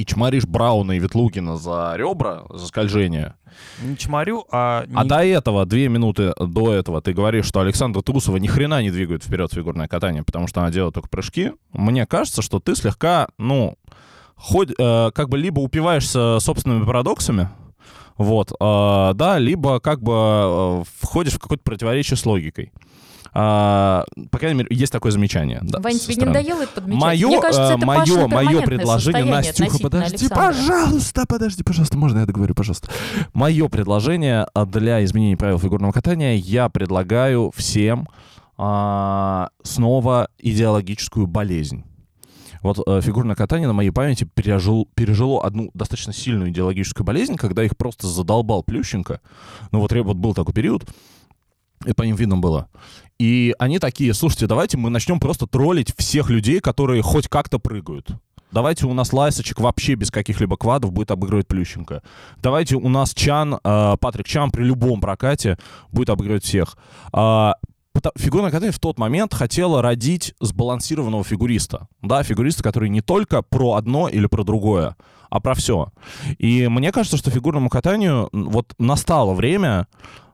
и 0.00 0.06
чморишь 0.06 0.46
Брауна 0.46 0.92
и 0.92 0.98
Ветлугина 0.98 1.58
за 1.58 1.92
ребра, 1.96 2.44
за 2.48 2.66
скольжение, 2.66 3.34
Не 3.82 3.98
чморю, 3.98 4.46
а... 4.50 4.86
а 4.94 5.02
не- 5.02 5.08
до 5.08 5.22
этого, 5.22 5.66
две 5.66 5.88
минуты 5.88 6.32
до 6.38 6.72
этого, 6.72 7.02
ты 7.02 7.12
говоришь, 7.12 7.44
что 7.44 7.60
Александра 7.60 8.00
Трусова 8.00 8.38
ни 8.38 8.46
хрена 8.46 8.80
не 8.80 8.90
двигает 8.90 9.22
вперед 9.22 9.52
фигурное 9.52 9.88
катание, 9.88 10.22
потому 10.22 10.46
что 10.46 10.60
она 10.62 10.70
делает 10.70 10.94
только 10.94 11.10
прыжки. 11.10 11.52
Мне 11.74 12.06
кажется, 12.06 12.40
что 12.40 12.60
ты 12.60 12.74
слегка, 12.76 13.28
ну, 13.36 13.76
хоть, 14.36 14.70
э, 14.78 15.10
как 15.14 15.28
бы 15.28 15.36
либо 15.36 15.60
упиваешься 15.60 16.38
собственными 16.40 16.86
парадоксами, 16.86 17.50
вот, 18.16 18.52
э, 18.52 19.10
да, 19.14 19.38
либо 19.38 19.80
как 19.80 20.02
бы 20.02 20.12
э, 20.14 20.82
входишь 21.00 21.34
в 21.34 21.38
какое-то 21.40 21.62
противоречие 21.64 22.16
с 22.16 22.24
логикой. 22.24 22.72
А, 23.32 24.04
по 24.30 24.38
крайней 24.38 24.58
мере, 24.58 24.68
есть 24.76 24.92
такое 24.92 25.12
замечание. 25.12 25.60
Да, 25.62 25.78
Вань, 25.78 25.98
тебе 25.98 26.16
не 26.16 26.24
надоело 26.24 26.62
это 26.62 26.72
подмечать? 26.72 27.00
Мое, 27.00 27.26
Мне 27.28 27.40
кажется, 27.40 27.62
э, 27.62 27.76
это 27.76 27.86
мое, 27.86 28.26
мое 28.26 28.62
предложение, 28.62 29.24
Настюха, 29.24 29.78
подожди, 29.78 30.16
Александра. 30.16 30.36
пожалуйста, 30.36 31.26
подожди, 31.28 31.62
пожалуйста, 31.62 31.96
можно 31.96 32.18
я 32.20 32.26
договорю, 32.26 32.54
пожалуйста. 32.54 32.90
Мое 33.32 33.68
предложение 33.68 34.46
а, 34.52 34.66
для 34.66 35.04
изменения 35.04 35.36
правил 35.36 35.58
фигурного 35.58 35.92
катания, 35.92 36.34
я 36.34 36.68
предлагаю 36.68 37.52
всем 37.54 38.08
а, 38.56 39.50
снова 39.62 40.28
идеологическую 40.38 41.26
болезнь. 41.26 41.84
Вот 42.62 42.78
э, 42.86 43.00
фигурное 43.00 43.34
катание 43.34 43.66
на 43.66 43.72
моей 43.72 43.90
памяти 43.90 44.24
пережил, 44.24 44.86
пережило 44.94 45.42
одну 45.42 45.70
достаточно 45.72 46.12
сильную 46.12 46.50
идеологическую 46.50 47.06
болезнь, 47.06 47.36
когда 47.36 47.64
их 47.64 47.76
просто 47.76 48.06
задолбал 48.06 48.62
Плющенко. 48.62 49.20
Ну 49.72 49.80
вот, 49.80 49.92
вот 49.92 50.16
был 50.16 50.34
такой 50.34 50.52
период, 50.52 50.86
И 51.86 51.94
по 51.94 52.02
ним 52.02 52.16
видно 52.16 52.36
было. 52.36 52.68
И 53.20 53.54
они 53.58 53.78
такие, 53.78 54.14
слушайте, 54.14 54.46
давайте 54.46 54.78
мы 54.78 54.88
начнем 54.88 55.20
просто 55.20 55.46
троллить 55.46 55.92
всех 55.98 56.30
людей, 56.30 56.58
которые 56.60 57.02
хоть 57.02 57.28
как-то 57.28 57.58
прыгают. 57.58 58.08
Давайте 58.50 58.86
у 58.86 58.94
нас 58.94 59.12
Лайсочек 59.12 59.60
вообще 59.60 59.94
без 59.94 60.10
каких-либо 60.10 60.56
квадов 60.56 60.90
будет 60.92 61.10
обыгрывать 61.10 61.46
Плющенко. 61.46 62.02
Давайте 62.38 62.76
у 62.76 62.88
нас 62.88 63.12
Чан, 63.12 63.58
э, 63.62 63.96
Патрик 64.00 64.26
Чан 64.26 64.50
при 64.50 64.62
любом 64.64 65.02
прокате 65.02 65.58
будет 65.92 66.08
обыгрывать 66.08 66.44
всех. 66.44 66.78
А, 67.12 67.56
пото- 67.92 68.12
фигурное 68.16 68.50
катание 68.50 68.72
в 68.72 68.78
тот 68.78 68.98
момент 68.98 69.34
хотела 69.34 69.82
родить 69.82 70.34
сбалансированного 70.40 71.22
фигуриста. 71.22 71.88
Да, 72.00 72.22
фигуриста, 72.22 72.62
который 72.62 72.88
не 72.88 73.02
только 73.02 73.42
про 73.42 73.74
одно 73.74 74.08
или 74.08 74.28
про 74.28 74.44
другое, 74.44 74.96
а 75.28 75.40
про 75.40 75.52
все. 75.52 75.92
И 76.38 76.68
мне 76.68 76.90
кажется, 76.90 77.18
что 77.18 77.30
фигурному 77.30 77.68
катанию 77.68 78.30
вот 78.32 78.72
настало 78.78 79.34
время 79.34 79.88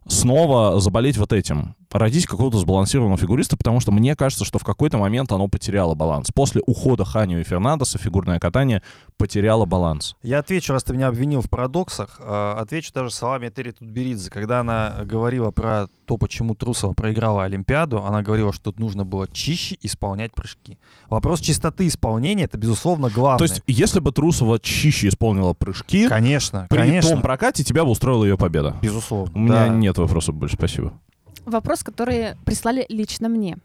снова 0.08 0.78
заболеть 0.78 1.18
вот 1.18 1.32
этим. 1.32 1.74
Родить 1.96 2.26
какого-то 2.26 2.58
сбалансированного 2.58 3.16
фигуриста, 3.16 3.56
потому 3.56 3.80
что 3.80 3.90
мне 3.90 4.14
кажется, 4.14 4.44
что 4.44 4.58
в 4.58 4.64
какой-то 4.64 4.98
момент 4.98 5.32
оно 5.32 5.48
потеряло 5.48 5.94
баланс. 5.94 6.30
После 6.34 6.62
ухода 6.66 7.06
Ханио 7.06 7.38
и 7.38 7.42
Фернандеса 7.42 7.96
фигурное 7.98 8.38
катание 8.38 8.82
потеряло 9.16 9.64
баланс. 9.64 10.14
Я 10.22 10.40
отвечу, 10.40 10.74
раз 10.74 10.84
ты 10.84 10.92
меня 10.92 11.08
обвинил 11.08 11.40
в 11.40 11.48
парадоксах, 11.48 12.20
э, 12.20 12.54
отвечу 12.58 12.92
даже 12.92 13.10
словами 13.10 13.48
Этери 13.48 13.70
Тутберидзе. 13.70 14.30
Когда 14.30 14.60
она 14.60 14.96
говорила 15.04 15.50
про 15.52 15.86
то, 16.04 16.18
почему 16.18 16.54
Трусова 16.54 16.92
проиграла 16.92 17.44
Олимпиаду, 17.44 18.02
она 18.04 18.22
говорила, 18.22 18.52
что 18.52 18.64
тут 18.64 18.78
нужно 18.78 19.06
было 19.06 19.26
чище 19.26 19.78
исполнять 19.80 20.34
прыжки. 20.34 20.78
Вопрос 21.08 21.40
чистоты 21.40 21.86
исполнения— 21.86 22.44
это, 22.44 22.58
безусловно, 22.58 23.08
главное. 23.08 23.38
То 23.38 23.44
есть, 23.44 23.62
если 23.66 24.00
бы 24.00 24.12
Трусова 24.12 24.58
чище 24.58 25.08
исполнила 25.08 25.54
прыжки, 25.54 26.08
Конечно, 26.08 26.66
при 26.68 26.78
конечно. 26.78 27.12
том 27.12 27.22
прокате 27.22 27.64
тебя 27.64 27.84
бы 27.84 27.90
устроила 27.90 28.24
ее 28.24 28.36
победа. 28.36 28.76
Безусловно. 28.82 29.32
У 29.34 29.38
меня 29.38 29.66
да. 29.66 29.68
нет 29.68 29.96
вопросов 29.96 30.34
больше, 30.34 30.56
спасибо. 30.56 30.92
Вопрос, 31.46 31.84
который 31.84 32.36
прислали 32.44 32.84
лично 32.88 33.28
мне. 33.28 33.58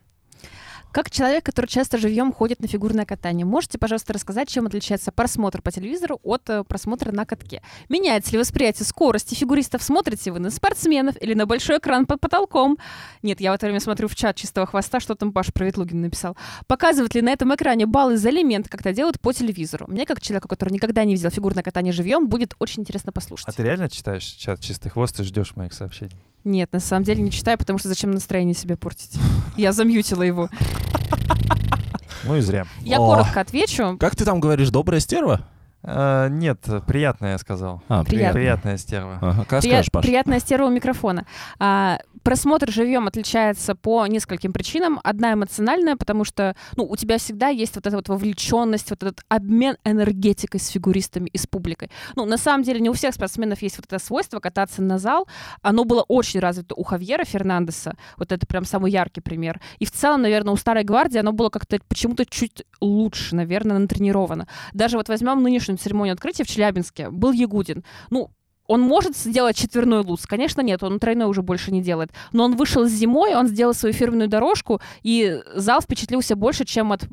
Как 0.91 1.09
человек, 1.09 1.45
который 1.45 1.67
часто 1.67 1.97
живьем 1.97 2.33
ходит 2.33 2.59
на 2.59 2.67
фигурное 2.67 3.05
катание, 3.05 3.45
можете, 3.45 3.77
пожалуйста, 3.77 4.11
рассказать, 4.11 4.49
чем 4.49 4.67
отличается 4.67 5.13
просмотр 5.13 5.61
по 5.61 5.71
телевизору 5.71 6.19
от 6.21 6.49
э, 6.49 6.65
просмотра 6.65 7.13
на 7.13 7.25
катке? 7.25 7.61
Меняется 7.87 8.33
ли 8.33 8.37
восприятие 8.37 8.85
скорости 8.85 9.33
фигуристов? 9.33 9.81
Смотрите 9.81 10.33
вы 10.33 10.39
на 10.39 10.49
спортсменов 10.49 11.15
или 11.21 11.33
на 11.33 11.45
большой 11.45 11.77
экран 11.77 12.05
под 12.05 12.19
потолком? 12.19 12.77
Нет, 13.23 13.39
я 13.39 13.53
в 13.53 13.55
это 13.55 13.67
время 13.67 13.79
смотрю 13.79 14.09
в 14.09 14.15
чат 14.15 14.35
чистого 14.35 14.67
хвоста, 14.67 14.99
что 14.99 15.15
там 15.15 15.31
Паша 15.31 15.53
про 15.53 15.65
Ветлугина 15.65 16.01
написал. 16.01 16.35
Показывают 16.67 17.15
ли 17.15 17.21
на 17.21 17.29
этом 17.29 17.55
экране 17.55 17.85
баллы 17.85 18.17
за 18.17 18.29
элемент, 18.29 18.67
как 18.67 18.81
это 18.81 18.91
делают 18.91 19.19
по 19.21 19.31
телевизору? 19.31 19.85
Мне, 19.87 20.05
как 20.05 20.19
человеку, 20.19 20.49
который 20.49 20.73
никогда 20.73 21.05
не 21.05 21.15
видел 21.15 21.29
фигурное 21.29 21.63
катание 21.63 21.93
живьем, 21.93 22.27
будет 22.27 22.53
очень 22.59 22.81
интересно 22.81 23.13
послушать. 23.13 23.47
А 23.47 23.53
ты 23.53 23.63
реально 23.63 23.89
читаешь 23.89 24.25
чат 24.25 24.59
«Чистый 24.59 24.89
хвост» 24.89 25.17
и 25.21 25.23
ждешь 25.23 25.55
моих 25.55 25.71
сообщений? 25.71 26.17
Нет, 26.43 26.71
на 26.73 26.79
самом 26.79 27.03
деле 27.03 27.21
не 27.21 27.31
читаю, 27.31 27.57
потому 27.57 27.77
что 27.79 27.87
зачем 27.87 28.11
настроение 28.11 28.55
себе 28.55 28.75
портить? 28.75 29.19
Я 29.57 29.71
замьютила 29.73 30.23
его. 30.23 30.49
Ну 32.23 32.35
и 32.35 32.41
зря. 32.41 32.65
Я 32.81 32.97
О. 32.99 33.07
коротко 33.07 33.41
отвечу. 33.41 33.97
Как 33.99 34.15
ты 34.15 34.25
там 34.25 34.39
говоришь, 34.39 34.69
добрая 34.69 34.99
стерва? 34.99 35.41
Э, 35.83 36.27
нет, 36.29 36.59
приятное 36.85 37.31
я 37.31 37.37
сказал. 37.39 37.81
А, 37.87 38.03
Приятно. 38.03 38.33
Приятная 38.39 38.77
стерва. 38.77 39.17
Ага, 39.19 39.45
как 39.47 39.63
Прия- 39.63 39.69
скажешь, 39.69 39.91
Паш? 39.91 40.05
Приятная 40.05 40.39
стерео 40.39 40.69
микрофона. 40.69 41.25
А, 41.57 41.97
просмотр 42.23 42.71
живьем 42.71 43.07
отличается 43.07 43.75
по 43.75 44.05
нескольким 44.07 44.53
причинам. 44.53 44.99
Одна 45.03 45.33
эмоциональная, 45.33 45.95
потому 45.95 46.23
что 46.23 46.55
ну, 46.75 46.85
у 46.85 46.95
тебя 46.95 47.17
всегда 47.17 47.49
есть 47.49 47.75
вот 47.75 47.87
эта 47.87 47.95
вот 47.95 48.09
вовлеченность, 48.09 48.89
вот 48.89 49.03
этот 49.03 49.21
обмен 49.29 49.77
энергетикой 49.83 50.59
с 50.59 50.67
фигуристами 50.69 51.29
и 51.29 51.37
с 51.37 51.47
публикой. 51.47 51.89
Ну, 52.15 52.25
на 52.25 52.37
самом 52.37 52.63
деле, 52.63 52.79
не 52.79 52.89
у 52.89 52.93
всех 52.93 53.13
спортсменов 53.13 53.61
есть 53.61 53.77
вот 53.77 53.85
это 53.85 54.03
свойство 54.03 54.39
кататься 54.39 54.81
на 54.81 54.97
зал. 54.97 55.27
Оно 55.61 55.83
было 55.83 56.03
очень 56.07 56.39
развито 56.39 56.75
у 56.75 56.83
Хавьера 56.83 57.23
Фернандеса. 57.23 57.95
Вот 58.17 58.31
это 58.31 58.45
прям 58.45 58.65
самый 58.65 58.91
яркий 58.91 59.21
пример. 59.21 59.59
И 59.79 59.85
в 59.85 59.91
целом, 59.91 60.21
наверное, 60.21 60.53
у 60.53 60.57
Старой 60.57 60.83
Гвардии 60.83 61.19
оно 61.19 61.31
было 61.31 61.49
как-то 61.49 61.79
почему-то 61.87 62.25
чуть 62.25 62.63
лучше, 62.79 63.35
наверное, 63.35 63.79
натренировано. 63.79 64.47
Даже 64.73 64.97
вот 64.97 65.09
возьмем 65.09 65.41
нынешнюю 65.41 65.77
церемонию 65.77 66.13
открытия 66.13 66.43
в 66.43 66.47
Челябинске. 66.47 67.09
Был 67.09 67.31
Ягудин. 67.31 67.83
Ну, 68.09 68.31
он 68.71 68.79
может 68.79 69.17
сделать 69.17 69.57
четверной 69.57 69.99
луз? 69.99 70.25
Конечно, 70.25 70.61
нет, 70.61 70.81
он 70.81 70.97
тройной 70.97 71.25
уже 71.25 71.41
больше 71.41 71.71
не 71.71 71.81
делает. 71.81 72.11
Но 72.31 72.45
он 72.45 72.55
вышел 72.55 72.85
зимой, 72.87 73.35
он 73.35 73.47
сделал 73.47 73.73
свою 73.73 73.93
фирменную 73.93 74.29
дорожку, 74.29 74.79
и 75.03 75.41
зал 75.53 75.81
впечатлился 75.81 76.37
больше, 76.37 76.63
чем 76.63 76.93
от 76.93 77.03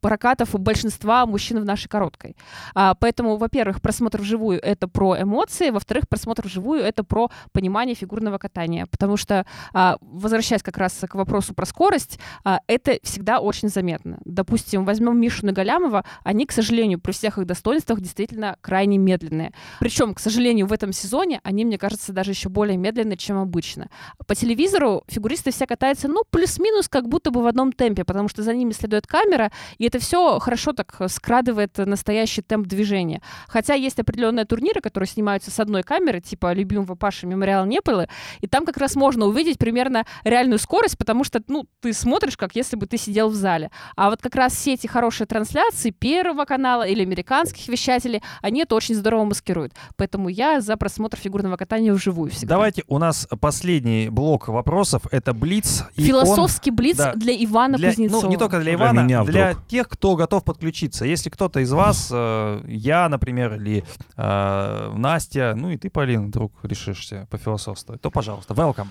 прокатов 0.00 0.50
большинства 0.58 1.26
мужчин 1.26 1.60
в 1.60 1.64
нашей 1.64 1.88
короткой. 1.88 2.36
А, 2.74 2.94
поэтому, 2.94 3.36
во-первых, 3.36 3.80
просмотр 3.80 4.20
вживую— 4.20 4.60
это 4.62 4.88
про 4.88 5.20
эмоции, 5.20 5.70
во-вторых, 5.70 6.08
просмотр 6.08 6.46
вживую— 6.46 6.80
это 6.82 7.04
про 7.04 7.30
понимание 7.52 7.94
фигурного 7.94 8.38
катания. 8.38 8.86
Потому 8.86 9.16
что, 9.16 9.46
а, 9.72 9.96
возвращаясь 10.00 10.62
как 10.62 10.78
раз 10.78 10.92
к 11.08 11.14
вопросу 11.14 11.54
про 11.54 11.66
скорость, 11.66 12.18
а, 12.44 12.60
это 12.66 12.98
всегда 13.02 13.40
очень 13.40 13.68
заметно. 13.68 14.18
Допустим, 14.24 14.84
возьмем 14.84 15.20
Мишу 15.20 15.46
Нагалямова, 15.46 16.04
они, 16.24 16.46
к 16.46 16.52
сожалению, 16.52 17.00
при 17.00 17.12
всех 17.12 17.38
их 17.38 17.46
достоинствах 17.46 18.00
действительно 18.00 18.56
крайне 18.60 18.98
медленные. 18.98 19.52
Причем, 19.80 20.14
к 20.14 20.20
сожалению, 20.20 20.66
в 20.66 20.72
этом 20.72 20.92
сезоне 20.92 21.40
они, 21.42 21.64
мне 21.64 21.78
кажется, 21.78 22.12
даже 22.12 22.30
еще 22.30 22.48
более 22.48 22.76
медленные, 22.76 23.16
чем 23.16 23.38
обычно. 23.38 23.88
По 24.26 24.34
телевизору 24.34 25.04
фигуристы 25.08 25.50
все 25.50 25.66
катаются, 25.66 26.08
ну, 26.08 26.22
плюс-минус, 26.30 26.88
как 26.88 27.08
будто 27.08 27.30
бы 27.30 27.42
в 27.42 27.46
одном 27.46 27.72
темпе, 27.72 28.04
потому 28.04 28.28
что 28.28 28.42
за 28.42 28.54
ними 28.54 28.72
следует 28.72 29.06
камера, 29.06 29.50
и 29.78 29.87
это 29.88 29.98
все 29.98 30.38
хорошо 30.38 30.72
так 30.72 30.94
скрадывает 31.08 31.76
настоящий 31.78 32.42
темп 32.42 32.66
движения. 32.66 33.20
Хотя 33.48 33.74
есть 33.74 33.98
определенные 33.98 34.44
турниры, 34.44 34.80
которые 34.80 35.08
снимаются 35.08 35.50
с 35.50 35.58
одной 35.58 35.82
камеры, 35.82 36.20
типа 36.20 36.52
любимого 36.52 36.94
Паши 36.94 37.26
Мемориал 37.26 37.66
Непылы, 37.66 38.08
и 38.40 38.46
там 38.46 38.64
как 38.64 38.76
раз 38.76 38.94
можно 38.96 39.24
увидеть 39.26 39.58
примерно 39.58 40.04
реальную 40.24 40.58
скорость, 40.58 40.98
потому 40.98 41.24
что, 41.24 41.42
ну, 41.48 41.66
ты 41.80 41.92
смотришь, 41.92 42.36
как 42.36 42.54
если 42.54 42.76
бы 42.76 42.86
ты 42.86 42.98
сидел 42.98 43.30
в 43.30 43.34
зале. 43.34 43.70
А 43.96 44.10
вот 44.10 44.20
как 44.22 44.34
раз 44.34 44.52
все 44.54 44.74
эти 44.74 44.86
хорошие 44.86 45.26
трансляции 45.26 45.90
Первого 45.90 46.44
канала 46.44 46.82
или 46.86 47.02
американских 47.02 47.68
вещателей, 47.68 48.22
они 48.42 48.62
это 48.62 48.74
очень 48.74 48.94
здорово 48.94 49.24
маскируют. 49.24 49.72
Поэтому 49.96 50.28
я 50.28 50.60
за 50.60 50.76
просмотр 50.76 51.16
фигурного 51.18 51.56
катания 51.56 51.92
вживую 51.92 52.30
всегда. 52.30 52.54
Давайте, 52.56 52.84
у 52.88 52.98
нас 52.98 53.26
последний 53.40 54.08
блок 54.10 54.48
вопросов. 54.48 55.02
Это 55.10 55.32
Блиц. 55.32 55.84
и 55.96 56.00
он- 56.02 56.06
Философский 56.26 56.70
блиц 56.70 56.96
да, 56.96 57.12
для 57.14 57.32
Ивана 57.44 57.76
для- 57.78 57.88
Кузнецова. 57.90 58.22
Ну, 58.22 58.28
не 58.28 58.36
только 58.36 58.56
для 58.60 58.64
Для 58.68 58.74
Ивана, 58.74 59.00
меня 59.00 59.24
для 59.24 59.50
вдруг. 59.52 59.64
Тех, 59.78 59.88
кто 59.88 60.16
готов 60.16 60.42
подключиться. 60.42 61.04
Если 61.04 61.30
кто-то 61.30 61.60
из 61.60 61.70
вас, 61.70 62.08
э, 62.10 62.62
я, 62.66 63.08
например, 63.08 63.54
или 63.54 63.84
э, 64.16 64.92
Настя, 64.96 65.54
ну 65.56 65.70
и 65.70 65.76
ты, 65.76 65.88
Полина, 65.88 66.26
вдруг 66.26 66.52
решишься 66.64 67.28
пофилософствовать, 67.30 68.02
то, 68.02 68.10
пожалуйста, 68.10 68.54
welcome. 68.54 68.88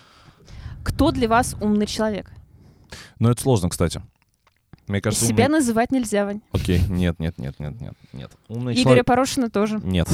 Кто 0.85 1.11
для 1.11 1.27
вас 1.27 1.57
умный 1.59 1.88
человек? 1.88 2.31
Ну, 3.19 3.30
это 3.30 3.41
сложно, 3.41 3.68
кстати. 3.68 4.01
Мне 4.88 5.01
кажется, 5.01 5.26
Себя 5.26 5.47
умный- 5.47 5.57
называть 5.59 5.91
нельзя, 5.91 6.23
Вань. 6.23 6.39
Окей, 6.53 6.80
нет, 6.88 7.19
нет, 7.19 7.38
нет, 7.38 7.59
нет, 7.59 7.81
нет, 7.81 7.93
нет. 8.14 8.31
Умный 8.47 8.72
Игоря 8.72 8.84
человек... 8.84 9.05
Порошина 9.05 9.49
тоже. 9.49 9.81
Нет. 9.84 10.07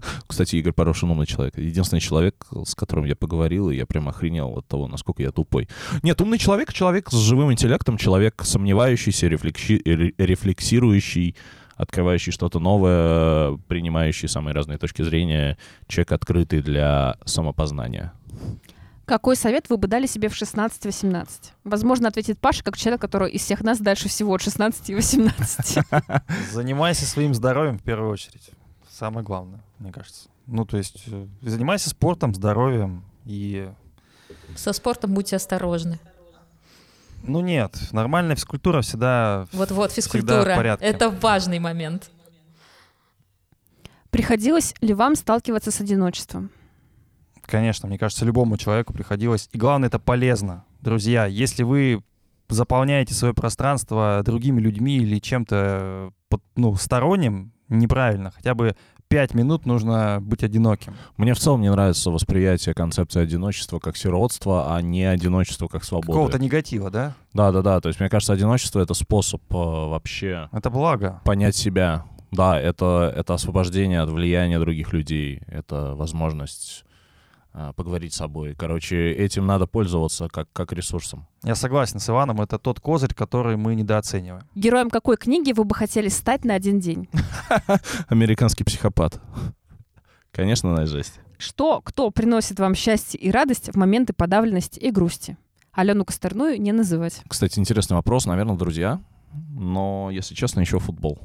Кстати, 0.26 0.56
Игорь 0.56 0.72
Порошин 0.72 1.10
умный 1.10 1.26
человек. 1.26 1.56
Единственный 1.58 2.00
человек, 2.00 2.46
с 2.64 2.74
которым 2.74 3.04
я 3.04 3.16
поговорил, 3.16 3.70
и 3.70 3.76
я 3.76 3.86
прям 3.86 4.08
охренел 4.08 4.58
от 4.58 4.66
того, 4.66 4.88
насколько 4.88 5.22
я 5.22 5.30
тупой. 5.30 5.68
Нет, 6.02 6.20
умный 6.20 6.38
человек— 6.38 6.72
человек 6.74 7.10
с 7.10 7.16
живым 7.16 7.52
интеллектом, 7.52 7.96
человек 7.98 8.42
сомневающийся, 8.44 9.26
рефлекси- 9.26 9.82
ре- 9.84 10.14
рефлексирующий, 10.18 11.36
открывающий 11.76 12.32
что-то 12.32 12.58
новое, 12.58 13.58
принимающий 13.68 14.28
самые 14.28 14.54
разные 14.54 14.78
точки 14.78 15.02
зрения, 15.02 15.58
человек 15.88 16.12
открытый 16.12 16.62
для 16.62 17.16
самопознания. 17.24 18.12
Какой 19.04 19.36
совет 19.36 19.68
вы 19.68 19.76
бы 19.76 19.86
дали 19.86 20.06
себе 20.06 20.28
в 20.28 20.32
16-18? 20.32 21.28
Возможно, 21.62 22.08
ответит 22.08 22.40
Паша, 22.40 22.64
как 22.64 22.76
человек, 22.76 23.00
который 23.00 23.30
из 23.30 23.42
всех 23.42 23.62
нас 23.62 23.78
дальше 23.78 24.08
всего 24.08 24.34
от 24.34 24.42
16 24.42 24.90
и 24.90 24.94
18. 24.96 25.78
Занимайся 26.50 27.06
своим 27.06 27.32
здоровьем 27.32 27.78
в 27.78 27.82
первую 27.82 28.10
очередь. 28.10 28.50
Самое 28.96 29.22
главное, 29.22 29.60
мне 29.78 29.92
кажется. 29.92 30.30
Ну, 30.46 30.64
то 30.64 30.78
есть, 30.78 31.04
э, 31.08 31.26
занимайся 31.42 31.90
спортом, 31.90 32.34
здоровьем 32.34 33.04
и... 33.26 33.70
Со 34.54 34.72
спортом 34.72 35.12
будьте 35.12 35.36
осторожны. 35.36 35.98
Ну, 37.22 37.40
нет, 37.40 37.76
нормальная 37.92 38.36
физкультура 38.36 38.80
всегда... 38.80 39.48
Вот-вот, 39.52 39.92
Всегда 39.92 40.08
в 40.08 40.12
физкультура. 40.12 40.56
порядке. 40.56 40.86
Это 40.86 41.10
важный 41.10 41.58
момент. 41.58 42.10
Приходилось 44.08 44.74
ли 44.80 44.94
вам 44.94 45.14
сталкиваться 45.14 45.70
с 45.70 45.78
одиночеством? 45.82 46.48
Конечно, 47.42 47.88
мне 47.88 47.98
кажется, 47.98 48.24
любому 48.24 48.56
человеку 48.56 48.94
приходилось. 48.94 49.50
И 49.52 49.58
главное, 49.58 49.88
это 49.88 49.98
полезно. 49.98 50.64
Друзья, 50.80 51.26
если 51.26 51.64
вы 51.64 52.02
заполняете 52.48 53.12
свое 53.12 53.34
пространство 53.34 54.22
другими 54.24 54.58
людьми 54.58 54.96
или 54.96 55.18
чем-то 55.18 56.12
э, 56.30 56.36
ну, 56.54 56.74
сторонним, 56.76 57.52
неправильно. 57.68 58.30
Хотя 58.30 58.54
бы 58.54 58.74
пять 59.08 59.34
минут 59.34 59.66
нужно 59.66 60.18
быть 60.20 60.42
одиноким. 60.42 60.94
Мне 61.16 61.34
в 61.34 61.38
целом 61.38 61.60
не 61.60 61.70
нравится 61.70 62.10
восприятие 62.10 62.74
концепции 62.74 63.22
одиночества 63.22 63.78
как 63.78 63.96
сиротства, 63.96 64.74
а 64.74 64.82
не 64.82 65.04
одиночество 65.04 65.68
как 65.68 65.84
свободы. 65.84 66.08
Какого-то 66.08 66.38
негатива, 66.38 66.90
да? 66.90 67.14
Да-да-да, 67.32 67.80
то 67.80 67.88
есть 67.88 68.00
мне 68.00 68.08
кажется, 68.08 68.32
одиночество— 68.32 68.80
это 68.82 68.94
способ 68.94 69.42
э, 69.50 69.54
вообще 69.56 70.48
Это 70.52 70.70
благо. 70.70 71.20
понять 71.24 71.56
себя. 71.56 72.04
Да, 72.32 72.58
это, 72.60 73.12
это 73.16 73.34
освобождение 73.34 74.00
от 74.00 74.10
влияния 74.10 74.58
других 74.58 74.92
людей, 74.92 75.42
это 75.46 75.94
возможность 75.94 76.84
поговорить 77.76 78.12
с 78.12 78.16
собой. 78.16 78.54
Короче, 78.54 79.12
этим 79.12 79.46
надо 79.46 79.66
пользоваться 79.66 80.28
как, 80.28 80.52
как 80.52 80.72
ресурсом. 80.72 81.26
Я 81.42 81.54
согласен 81.54 82.00
с 82.00 82.08
Иваном, 82.08 82.40
это 82.40 82.58
тот 82.58 82.80
козырь, 82.80 83.14
который 83.14 83.56
мы 83.56 83.74
недооцениваем. 83.74 84.42
Героем 84.54 84.90
какой 84.90 85.16
книги 85.16 85.52
вы 85.52 85.64
бы 85.64 85.74
хотели 85.74 86.08
стать 86.08 86.44
на 86.44 86.54
один 86.54 86.80
день? 86.80 87.08
Американский 88.08 88.64
психопат. 88.64 89.20
Конечно, 90.32 90.74
на 90.74 90.86
жесть. 90.86 91.20
Что, 91.38 91.80
кто 91.80 92.10
приносит 92.10 92.58
вам 92.58 92.74
счастье 92.74 93.18
и 93.18 93.30
радость 93.30 93.70
в 93.72 93.76
моменты 93.76 94.12
подавленности 94.12 94.78
и 94.78 94.90
грусти? 94.90 95.36
Алену 95.72 96.04
Костерную 96.04 96.60
не 96.60 96.72
называть. 96.72 97.22
Кстати, 97.28 97.58
интересный 97.58 97.96
вопрос, 97.96 98.26
наверное, 98.26 98.56
друзья. 98.56 99.00
Но, 99.50 100.08
если 100.10 100.34
честно, 100.34 100.60
еще 100.60 100.78
футбол. 100.78 101.18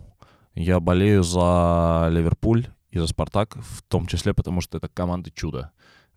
Я 0.55 0.79
болею 0.81 1.23
за 1.23 2.07
Ливерпуль 2.09 2.67
и 2.89 2.99
за 2.99 3.07
Спартак, 3.07 3.55
в 3.55 3.83
том 3.83 4.05
числе 4.07 4.33
потому, 4.33 4.59
что 4.59 4.77
это 4.77 4.89
команды 4.89 5.31
чудо. 5.31 5.71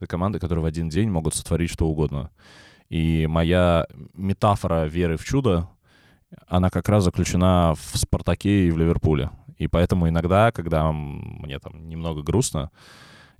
Это 0.04 0.10
команды, 0.10 0.38
которые 0.38 0.62
в 0.62 0.66
один 0.66 0.90
день 0.90 1.08
могут 1.08 1.34
сотворить 1.34 1.70
что 1.70 1.86
угодно. 1.86 2.30
И 2.90 3.26
моя 3.26 3.86
метафора 4.12 4.84
веры 4.84 5.16
в 5.16 5.24
чудо, 5.24 5.70
она 6.46 6.68
как 6.68 6.90
раз 6.90 7.04
заключена 7.04 7.74
в 7.74 7.96
Спартаке 7.96 8.66
и 8.66 8.70
в 8.70 8.76
Ливерпуле. 8.76 9.30
И 9.56 9.66
поэтому 9.66 10.06
иногда, 10.06 10.52
когда 10.52 10.92
мне 10.92 11.58
там 11.58 11.88
немного 11.88 12.22
грустно, 12.22 12.70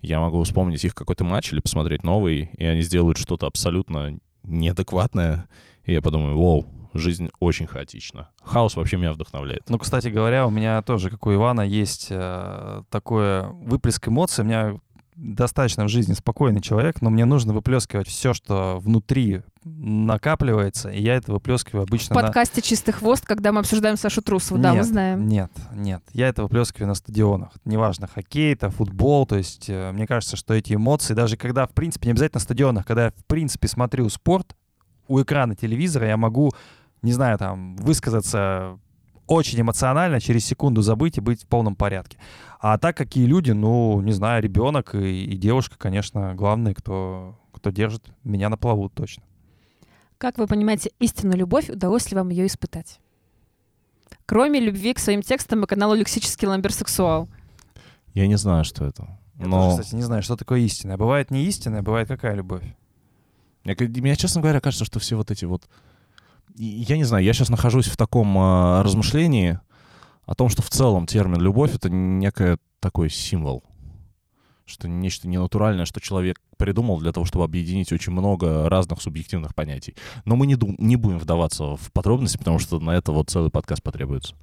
я 0.01 0.21
могу 0.21 0.43
вспомнить 0.43 0.83
их 0.87 0.95
какой-то 0.95 1.23
матч 1.23 1.53
или 1.53 1.61
посмотреть 1.61 2.03
новый, 2.03 2.51
и 2.57 2.65
они 2.65 2.81
сделают 2.81 3.19
что-то 3.19 3.47
абсолютно 3.47 4.19
неадекватное, 4.43 5.47
и 5.85 5.93
я 5.93 6.01
подумаю, 6.01 6.39
вау, 6.39 6.67
жизнь 6.95 7.29
очень 7.41 7.67
хаотична. 7.67 8.31
Хаос 8.43 8.77
вообще 8.77 8.97
меня 8.97 9.13
вдохновляет. 9.13 9.69
Ну, 9.69 9.79
кстати 9.79 10.09
говоря, 10.09 10.47
у 10.47 10.51
меня 10.51 10.81
тоже, 10.81 11.11
как 11.11 11.27
у 11.27 11.35
Ивана, 11.35 11.61
есть 11.61 12.07
э, 12.09 12.83
такое 12.89 13.49
выплеск 13.49 14.09
эмоций. 14.09 14.45
У 14.45 14.47
меня 14.47 14.77
достаточно 15.17 15.85
в 15.85 15.89
жизни 15.89 16.13
спокойный 16.13 16.61
человек, 16.61 17.01
но 17.01 17.11
мне 17.11 17.25
нужно 17.25 17.53
выплескивать 17.53 18.09
все, 18.09 18.35
что 18.35 18.79
внутри 18.81 19.43
накапливается, 19.65 20.91
и 20.91 21.01
я 21.01 21.15
это 21.15 21.33
выплескиваю 21.33 21.85
обычно 21.85 22.15
В 22.15 22.21
подкасте 22.21 22.61
на... 22.61 22.63
«Чистый 22.63 22.93
хвост», 22.93 23.25
когда 23.25 23.51
мы 23.53 23.61
обсуждаем 23.61 23.97
Сашу 23.97 24.21
Трусову, 24.21 24.61
да, 24.61 24.73
нет, 24.73 24.79
мы 24.79 24.85
знаем. 24.85 25.27
Нет, 25.27 25.51
нет, 25.73 26.03
я 26.13 26.29
это 26.29 26.43
выплескиваю 26.43 26.89
на 26.89 26.95
стадионах. 26.95 27.51
Неважно, 27.65 28.07
хоккей, 28.07 28.53
это 28.53 28.71
футбол, 28.71 29.27
то 29.27 29.37
есть 29.37 29.71
э, 29.71 29.93
мне 29.93 30.07
кажется, 30.07 30.37
что 30.37 30.53
эти 30.53 30.75
эмоции, 30.75 31.15
даже 31.15 31.37
когда, 31.37 31.67
в 31.67 31.73
принципе, 31.73 32.09
не 32.09 32.13
обязательно 32.13 32.39
на 32.39 32.45
стадионах, 32.45 32.87
когда 32.87 33.07
я, 33.07 33.11
в 33.11 33.25
принципе, 33.25 33.69
смотрю 33.69 34.09
спорт, 34.11 34.55
у 35.09 35.21
экрана 35.21 35.55
телевизора 35.55 36.09
я 36.09 36.17
могу, 36.17 36.53
не 37.03 37.13
знаю, 37.13 37.39
там, 37.39 37.77
высказаться 37.77 38.79
очень 39.27 39.61
эмоционально, 39.61 40.21
через 40.21 40.45
секунду 40.45 40.83
забыть 40.83 41.19
и 41.19 41.21
быть 41.21 41.43
в 41.43 41.47
полном 41.47 41.77
порядке. 41.77 42.19
А 42.61 42.79
так 42.79 42.97
какие 42.97 43.27
люди, 43.27 43.53
ну, 43.53 44.01
не 44.01 44.13
знаю, 44.13 44.43
ребенок 44.43 44.95
и, 44.95 45.25
и 45.25 45.37
девушка, 45.37 45.77
конечно, 45.79 46.35
главные, 46.35 46.75
кто, 46.75 47.39
кто 47.53 47.71
держит 47.71 48.07
меня 48.23 48.49
на 48.49 48.57
плаву 48.57 48.89
точно. 48.89 49.23
Как 50.19 50.39
вы 50.39 50.47
понимаете 50.47 50.91
истинную 51.01 51.39
любовь, 51.39 51.69
удалось 51.69 52.11
ли 52.11 52.17
вам 52.17 52.31
ее 52.31 52.47
испытать? 52.47 53.01
Кроме 54.27 54.61
любви 54.61 54.95
к 54.95 54.99
своим 54.99 55.23
текстам 55.23 55.65
и 55.65 55.67
каналу 55.67 55.95
«Лексический 55.95 56.49
ламберсексуал». 56.49 57.29
Я 58.15 58.27
не 58.27 58.37
знаю, 58.37 58.65
что 58.65 58.87
это. 58.87 59.19
Я 59.39 59.47
но... 59.47 59.71
тоже, 59.71 59.83
кстати, 59.83 59.97
не 59.97 60.03
знаю, 60.03 60.23
что 60.23 60.37
такое 60.37 60.61
истинное. 60.61 60.97
Бывает 60.97 61.31
не 61.31 61.45
истинная, 61.45 61.83
бывает 61.83 62.09
какая 62.09 62.35
любовь? 62.35 62.65
Мне, 63.65 63.77
мне, 63.79 64.17
честно 64.17 64.41
говоря, 64.41 64.61
кажется, 64.61 64.85
что 64.85 65.01
все 65.01 65.17
вот 65.17 65.31
эти 65.31 65.45
вот... 65.45 65.69
Я 66.55 66.97
не 66.97 67.05
знаю, 67.05 67.25
я 67.25 67.33
сейчас 67.33 67.49
нахожусь 67.49 67.87
в 67.87 67.97
таком 67.97 68.37
э, 68.39 68.83
размышлении 68.83 69.59
о 70.25 70.35
том, 70.35 70.49
что 70.49 70.63
в 70.63 70.71
целом 70.71 71.07
термин 71.07 71.41
«любовь»— 71.41 71.75
это 71.75 71.91
некий 71.91 72.57
такой 72.81 73.11
символ 73.11 73.65
что 74.67 74.89
нечто 74.89 75.29
ненатуральное, 75.29 75.85
что 75.85 76.01
человек 76.01 76.41
придумал 76.57 76.99
для 76.99 77.13
того, 77.13 77.27
чтобы 77.27 77.45
объединить 77.45 77.93
очень 77.93 78.13
много 78.13 78.69
разных 78.69 79.01
субъективных 79.03 79.55
понятий. 79.55 79.95
Но 80.25 80.37
мы 80.37 80.47
не, 80.47 80.57
дум- 80.57 80.77
не 80.79 80.97
будем 80.97 81.19
вдаваться 81.19 81.77
в 81.77 81.93
подробности, 81.93 82.39
потому 82.39 82.59
что 82.59 82.81
на 82.81 82.93
это 82.93 83.13
вот 83.13 83.31
целый 83.31 83.51
подкаст 83.51 83.83
потребуется. 83.83 84.35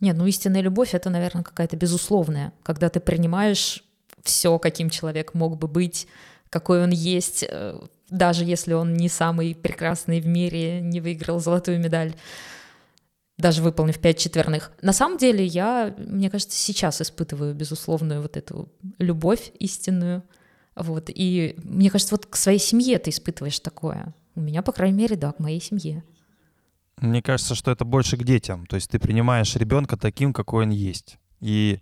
Нет, 0.00 0.16
ну 0.16 0.26
истинная 0.26 0.60
любовь 0.60 0.94
это, 0.94 1.10
наверное, 1.10 1.42
какая-то 1.42 1.76
безусловная, 1.76 2.52
когда 2.62 2.88
ты 2.88 3.00
принимаешь 3.00 3.84
все, 4.22 4.58
каким 4.58 4.90
человек 4.90 5.32
мог 5.34 5.56
бы 5.58 5.68
быть, 5.68 6.06
какой 6.50 6.82
он 6.82 6.90
есть, 6.90 7.44
э, 7.48 7.78
даже 8.10 8.44
если 8.44 8.72
он 8.72 8.94
не 8.94 9.08
самый 9.08 9.54
прекрасный 9.54 10.20
в 10.20 10.26
мире, 10.26 10.80
не 10.80 11.00
выиграл 11.00 11.40
золотую 11.40 11.78
медаль 11.78 12.14
даже 13.38 13.62
выполнив 13.62 13.98
пять 13.98 14.18
четверных. 14.18 14.72
На 14.80 14.92
самом 14.92 15.18
деле 15.18 15.44
я, 15.44 15.94
мне 15.98 16.30
кажется, 16.30 16.56
сейчас 16.56 17.00
испытываю 17.02 17.54
безусловную 17.54 18.22
вот 18.22 18.36
эту 18.36 18.72
любовь 18.98 19.52
истинную. 19.58 20.22
Вот. 20.74 21.10
И 21.14 21.54
мне 21.62 21.90
кажется, 21.90 22.14
вот 22.14 22.26
к 22.26 22.36
своей 22.36 22.58
семье 22.58 22.98
ты 22.98 23.10
испытываешь 23.10 23.60
такое. 23.60 24.14
У 24.34 24.40
меня, 24.40 24.62
по 24.62 24.72
крайней 24.72 24.96
мере, 24.96 25.16
да, 25.16 25.32
к 25.32 25.38
моей 25.38 25.60
семье. 25.60 26.02
Мне 26.98 27.22
кажется, 27.22 27.54
что 27.54 27.70
это 27.70 27.84
больше 27.84 28.16
к 28.16 28.24
детям. 28.24 28.66
То 28.66 28.76
есть 28.76 28.90
ты 28.90 28.98
принимаешь 28.98 29.54
ребенка 29.56 29.98
таким, 29.98 30.32
какой 30.32 30.64
он 30.64 30.70
есть. 30.70 31.18
И 31.40 31.80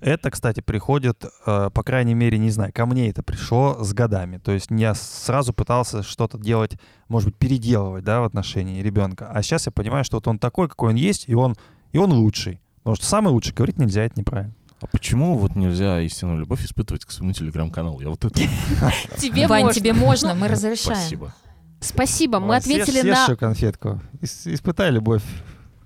это, 0.00 0.30
кстати, 0.30 0.60
приходит, 0.60 1.24
э, 1.46 1.70
по 1.72 1.82
крайней 1.82 2.14
мере, 2.14 2.38
не 2.38 2.50
знаю, 2.50 2.72
ко 2.72 2.86
мне 2.86 3.10
это 3.10 3.22
пришло 3.22 3.82
с 3.82 3.92
годами. 3.92 4.38
То 4.38 4.52
есть 4.52 4.70
я 4.70 4.94
сразу 4.94 5.52
пытался 5.52 6.02
что-то 6.02 6.38
делать, 6.38 6.72
может 7.08 7.28
быть, 7.28 7.36
переделывать, 7.36 8.04
да, 8.04 8.20
в 8.20 8.24
отношении 8.24 8.82
ребенка. 8.82 9.30
А 9.32 9.42
сейчас 9.42 9.66
я 9.66 9.72
понимаю, 9.72 10.04
что 10.04 10.16
вот 10.16 10.26
он 10.28 10.38
такой, 10.38 10.68
какой 10.68 10.90
он 10.90 10.96
есть, 10.96 11.28
и 11.28 11.34
он, 11.34 11.54
и 11.92 11.98
он 11.98 12.12
лучший. 12.12 12.60
Потому 12.78 12.96
что 12.96 13.06
самый 13.06 13.28
лучший 13.28 13.54
говорить 13.54 13.78
нельзя, 13.78 14.04
это 14.04 14.18
неправильно. 14.18 14.54
А 14.80 14.86
почему 14.86 15.36
вот 15.36 15.56
нельзя 15.56 16.00
истинную 16.00 16.38
любовь 16.38 16.64
испытывать 16.64 17.04
к 17.04 17.10
своему 17.10 17.34
телеграм-каналу? 17.34 18.00
Я 18.00 18.08
вот 18.08 18.24
это... 18.24 18.34
Тебе 19.18 19.46
Вань, 19.46 19.70
тебе 19.72 19.92
можно, 19.92 20.34
мы 20.34 20.48
разрешаем. 20.48 20.98
Спасибо. 20.98 21.34
Спасибо, 21.80 22.40
мы 22.40 22.56
ответили 22.56 23.02
на... 23.02 23.36
Конфетку, 23.36 24.00
испытай 24.22 24.90
любовь 24.90 25.22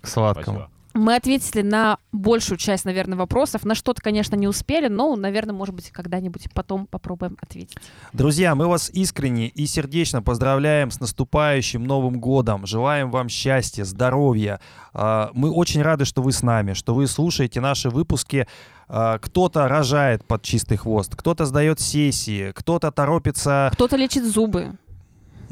к 0.00 0.06
сладкому. 0.06 0.68
Мы 0.94 1.16
ответили 1.16 1.62
на 1.62 1.98
большую 2.12 2.56
часть, 2.56 2.84
наверное, 2.84 3.18
вопросов. 3.18 3.64
На 3.64 3.74
что-то, 3.74 4.00
конечно, 4.00 4.36
не 4.36 4.46
успели, 4.46 4.86
но, 4.86 5.16
наверное, 5.16 5.52
может 5.52 5.74
быть, 5.74 5.90
когда-нибудь 5.90 6.46
потом 6.54 6.86
попробуем 6.86 7.36
ответить. 7.42 7.76
Друзья, 8.12 8.54
мы 8.54 8.68
вас 8.68 8.90
искренне 8.90 9.48
и 9.48 9.66
сердечно 9.66 10.22
поздравляем 10.22 10.92
с 10.92 11.00
наступающим 11.00 11.82
Новым 11.82 12.20
годом. 12.20 12.64
Желаем 12.64 13.10
вам 13.10 13.28
счастья, 13.28 13.82
здоровья. 13.84 14.60
А, 14.92 15.30
мы 15.34 15.50
очень 15.50 15.82
рады, 15.82 16.04
что 16.04 16.22
вы 16.22 16.30
с 16.30 16.42
нами, 16.42 16.74
что 16.74 16.94
вы 16.94 17.08
слушаете 17.08 17.60
наши 17.60 17.90
выпуски. 17.90 18.46
А, 18.86 19.18
кто-то 19.18 19.66
рожает 19.66 20.24
под 20.24 20.42
чистый 20.42 20.76
хвост, 20.76 21.16
кто-то 21.16 21.44
сдает 21.44 21.80
сессии, 21.80 22.52
кто-то 22.52 22.92
торопится... 22.92 23.70
Кто-то 23.72 23.96
лечит 23.96 24.24
зубы 24.24 24.78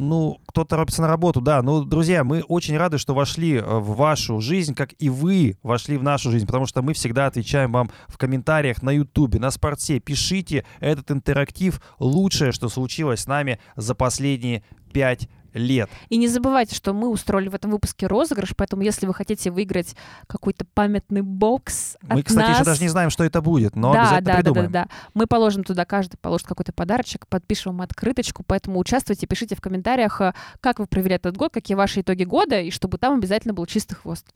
ну, 0.02 0.40
кто 0.46 0.64
торопится 0.64 1.02
на 1.02 1.08
работу, 1.08 1.40
да. 1.40 1.62
Ну, 1.62 1.84
друзья, 1.84 2.24
мы 2.24 2.42
очень 2.42 2.76
рады, 2.76 2.98
что 2.98 3.14
вошли 3.14 3.54
э, 3.54 3.62
в 3.62 3.96
вашу 3.96 4.40
жизнь, 4.40 4.74
как 4.74 4.90
и 4.98 5.08
вы 5.08 5.56
вошли 5.62 5.96
в 5.96 6.02
нашу 6.02 6.30
жизнь, 6.30 6.46
потому 6.46 6.66
что 6.66 6.82
мы 6.82 6.92
всегда 6.92 7.26
отвечаем 7.26 7.72
вам 7.72 7.90
в 8.08 8.18
комментариях 8.18 8.82
на 8.82 8.90
Ютубе, 8.90 9.38
на 9.38 9.50
Спорте. 9.50 10.00
Пишите 10.00 10.64
этот 10.80 11.10
интерактив. 11.10 11.80
Лучшее, 11.98 12.52
что 12.52 12.68
случилось 12.68 13.20
с 13.20 13.26
нами 13.26 13.60
за 13.76 13.94
последние 13.94 14.62
пять 14.92 15.28
лет. 15.52 15.90
И 16.08 16.16
не 16.16 16.28
забывайте, 16.28 16.74
что 16.74 16.92
мы 16.92 17.08
устроили 17.08 17.48
в 17.48 17.54
этом 17.54 17.70
выпуске 17.70 18.06
розыгрыш, 18.06 18.54
поэтому 18.56 18.82
если 18.82 19.06
вы 19.06 19.14
хотите 19.14 19.50
выиграть 19.50 19.94
какой-то 20.26 20.64
памятный 20.74 21.22
бокс 21.22 21.96
Мы, 22.02 22.20
от 22.20 22.26
кстати, 22.26 22.48
нас... 22.48 22.56
еще 22.56 22.64
даже 22.64 22.82
не 22.82 22.88
знаем, 22.88 23.10
что 23.10 23.24
это 23.24 23.40
будет, 23.40 23.76
но 23.76 23.92
да, 23.92 24.02
обязательно 24.02 24.32
да, 24.32 24.36
придумаем. 24.36 24.72
Да, 24.72 24.82
да, 24.84 24.88
да. 24.88 24.96
Мы 25.14 25.26
положим 25.26 25.64
туда, 25.64 25.84
каждый 25.84 26.16
положит 26.16 26.46
какой-то 26.46 26.72
подарочек, 26.72 27.26
подпишем 27.26 27.72
вам 27.72 27.82
открыточку, 27.82 28.42
поэтому 28.46 28.78
участвуйте, 28.78 29.26
пишите 29.26 29.56
в 29.56 29.60
комментариях, 29.60 30.20
э, 30.20 30.34
как 30.60 30.78
вы 30.78 30.86
провели 30.86 31.14
этот 31.14 31.36
год, 31.36 31.52
какие 31.52 31.76
ваши 31.76 32.00
итоги 32.00 32.24
года, 32.24 32.60
и 32.60 32.70
чтобы 32.70 32.98
там 32.98 33.18
обязательно 33.18 33.54
был 33.54 33.66
чистый 33.66 33.94
хвост. 33.94 34.26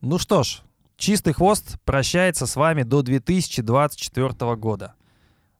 Ну 0.00 0.18
что 0.18 0.42
ж, 0.42 0.62
Чистый 1.02 1.32
хвост 1.32 1.80
прощается 1.84 2.46
с 2.46 2.54
вами 2.54 2.84
до 2.84 3.02
2024 3.02 4.54
года 4.54 4.94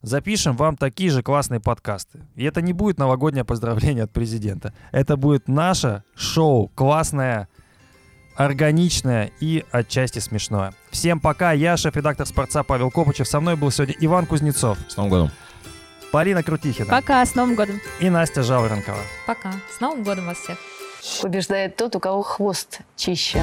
запишем 0.03 0.57
вам 0.57 0.77
такие 0.77 1.11
же 1.11 1.23
классные 1.23 1.61
подкасты. 1.61 2.21
И 2.35 2.45
это 2.45 2.61
не 2.61 2.73
будет 2.73 2.99
новогоднее 2.99 3.45
поздравление 3.45 4.05
от 4.05 4.11
президента. 4.13 4.75
Это 4.91 5.17
будет 5.17 5.49
наше 5.49 6.03
шоу, 6.15 6.69
классное, 6.75 7.49
органичное 8.37 9.31
и 9.41 9.65
отчасти 9.71 10.19
смешное. 10.19 10.75
Всем 10.91 11.21
пока, 11.21 11.53
я 11.53 11.77
шеф-редактор 11.77 12.27
«Спорца» 12.27 12.63
Павел 12.63 12.91
Копычев. 12.91 13.29
Со 13.29 13.41
мной 13.41 13.57
был 13.57 13.71
сегодня 13.71 13.95
Иван 14.01 14.27
Кузнецов. 14.27 14.79
С 14.89 14.97
Новым 14.97 15.11
годом. 15.11 15.31
Полина 16.11 16.43
Крутихина. 16.43 16.89
Пока, 16.89 17.25
с 17.25 17.35
Новым 17.35 17.55
годом. 17.55 17.81
И 18.01 18.11
Настя 18.11 18.43
Жаворонкова. 18.43 18.99
Пока, 19.27 19.53
с 19.75 19.81
Новым 19.81 20.03
годом 20.03 20.27
вас 20.27 20.39
всех. 20.39 20.59
Побеждает 21.23 21.77
тот, 21.77 21.97
у 21.97 22.01
кого 22.01 22.23
хвост 22.23 22.81
чище. 22.97 23.43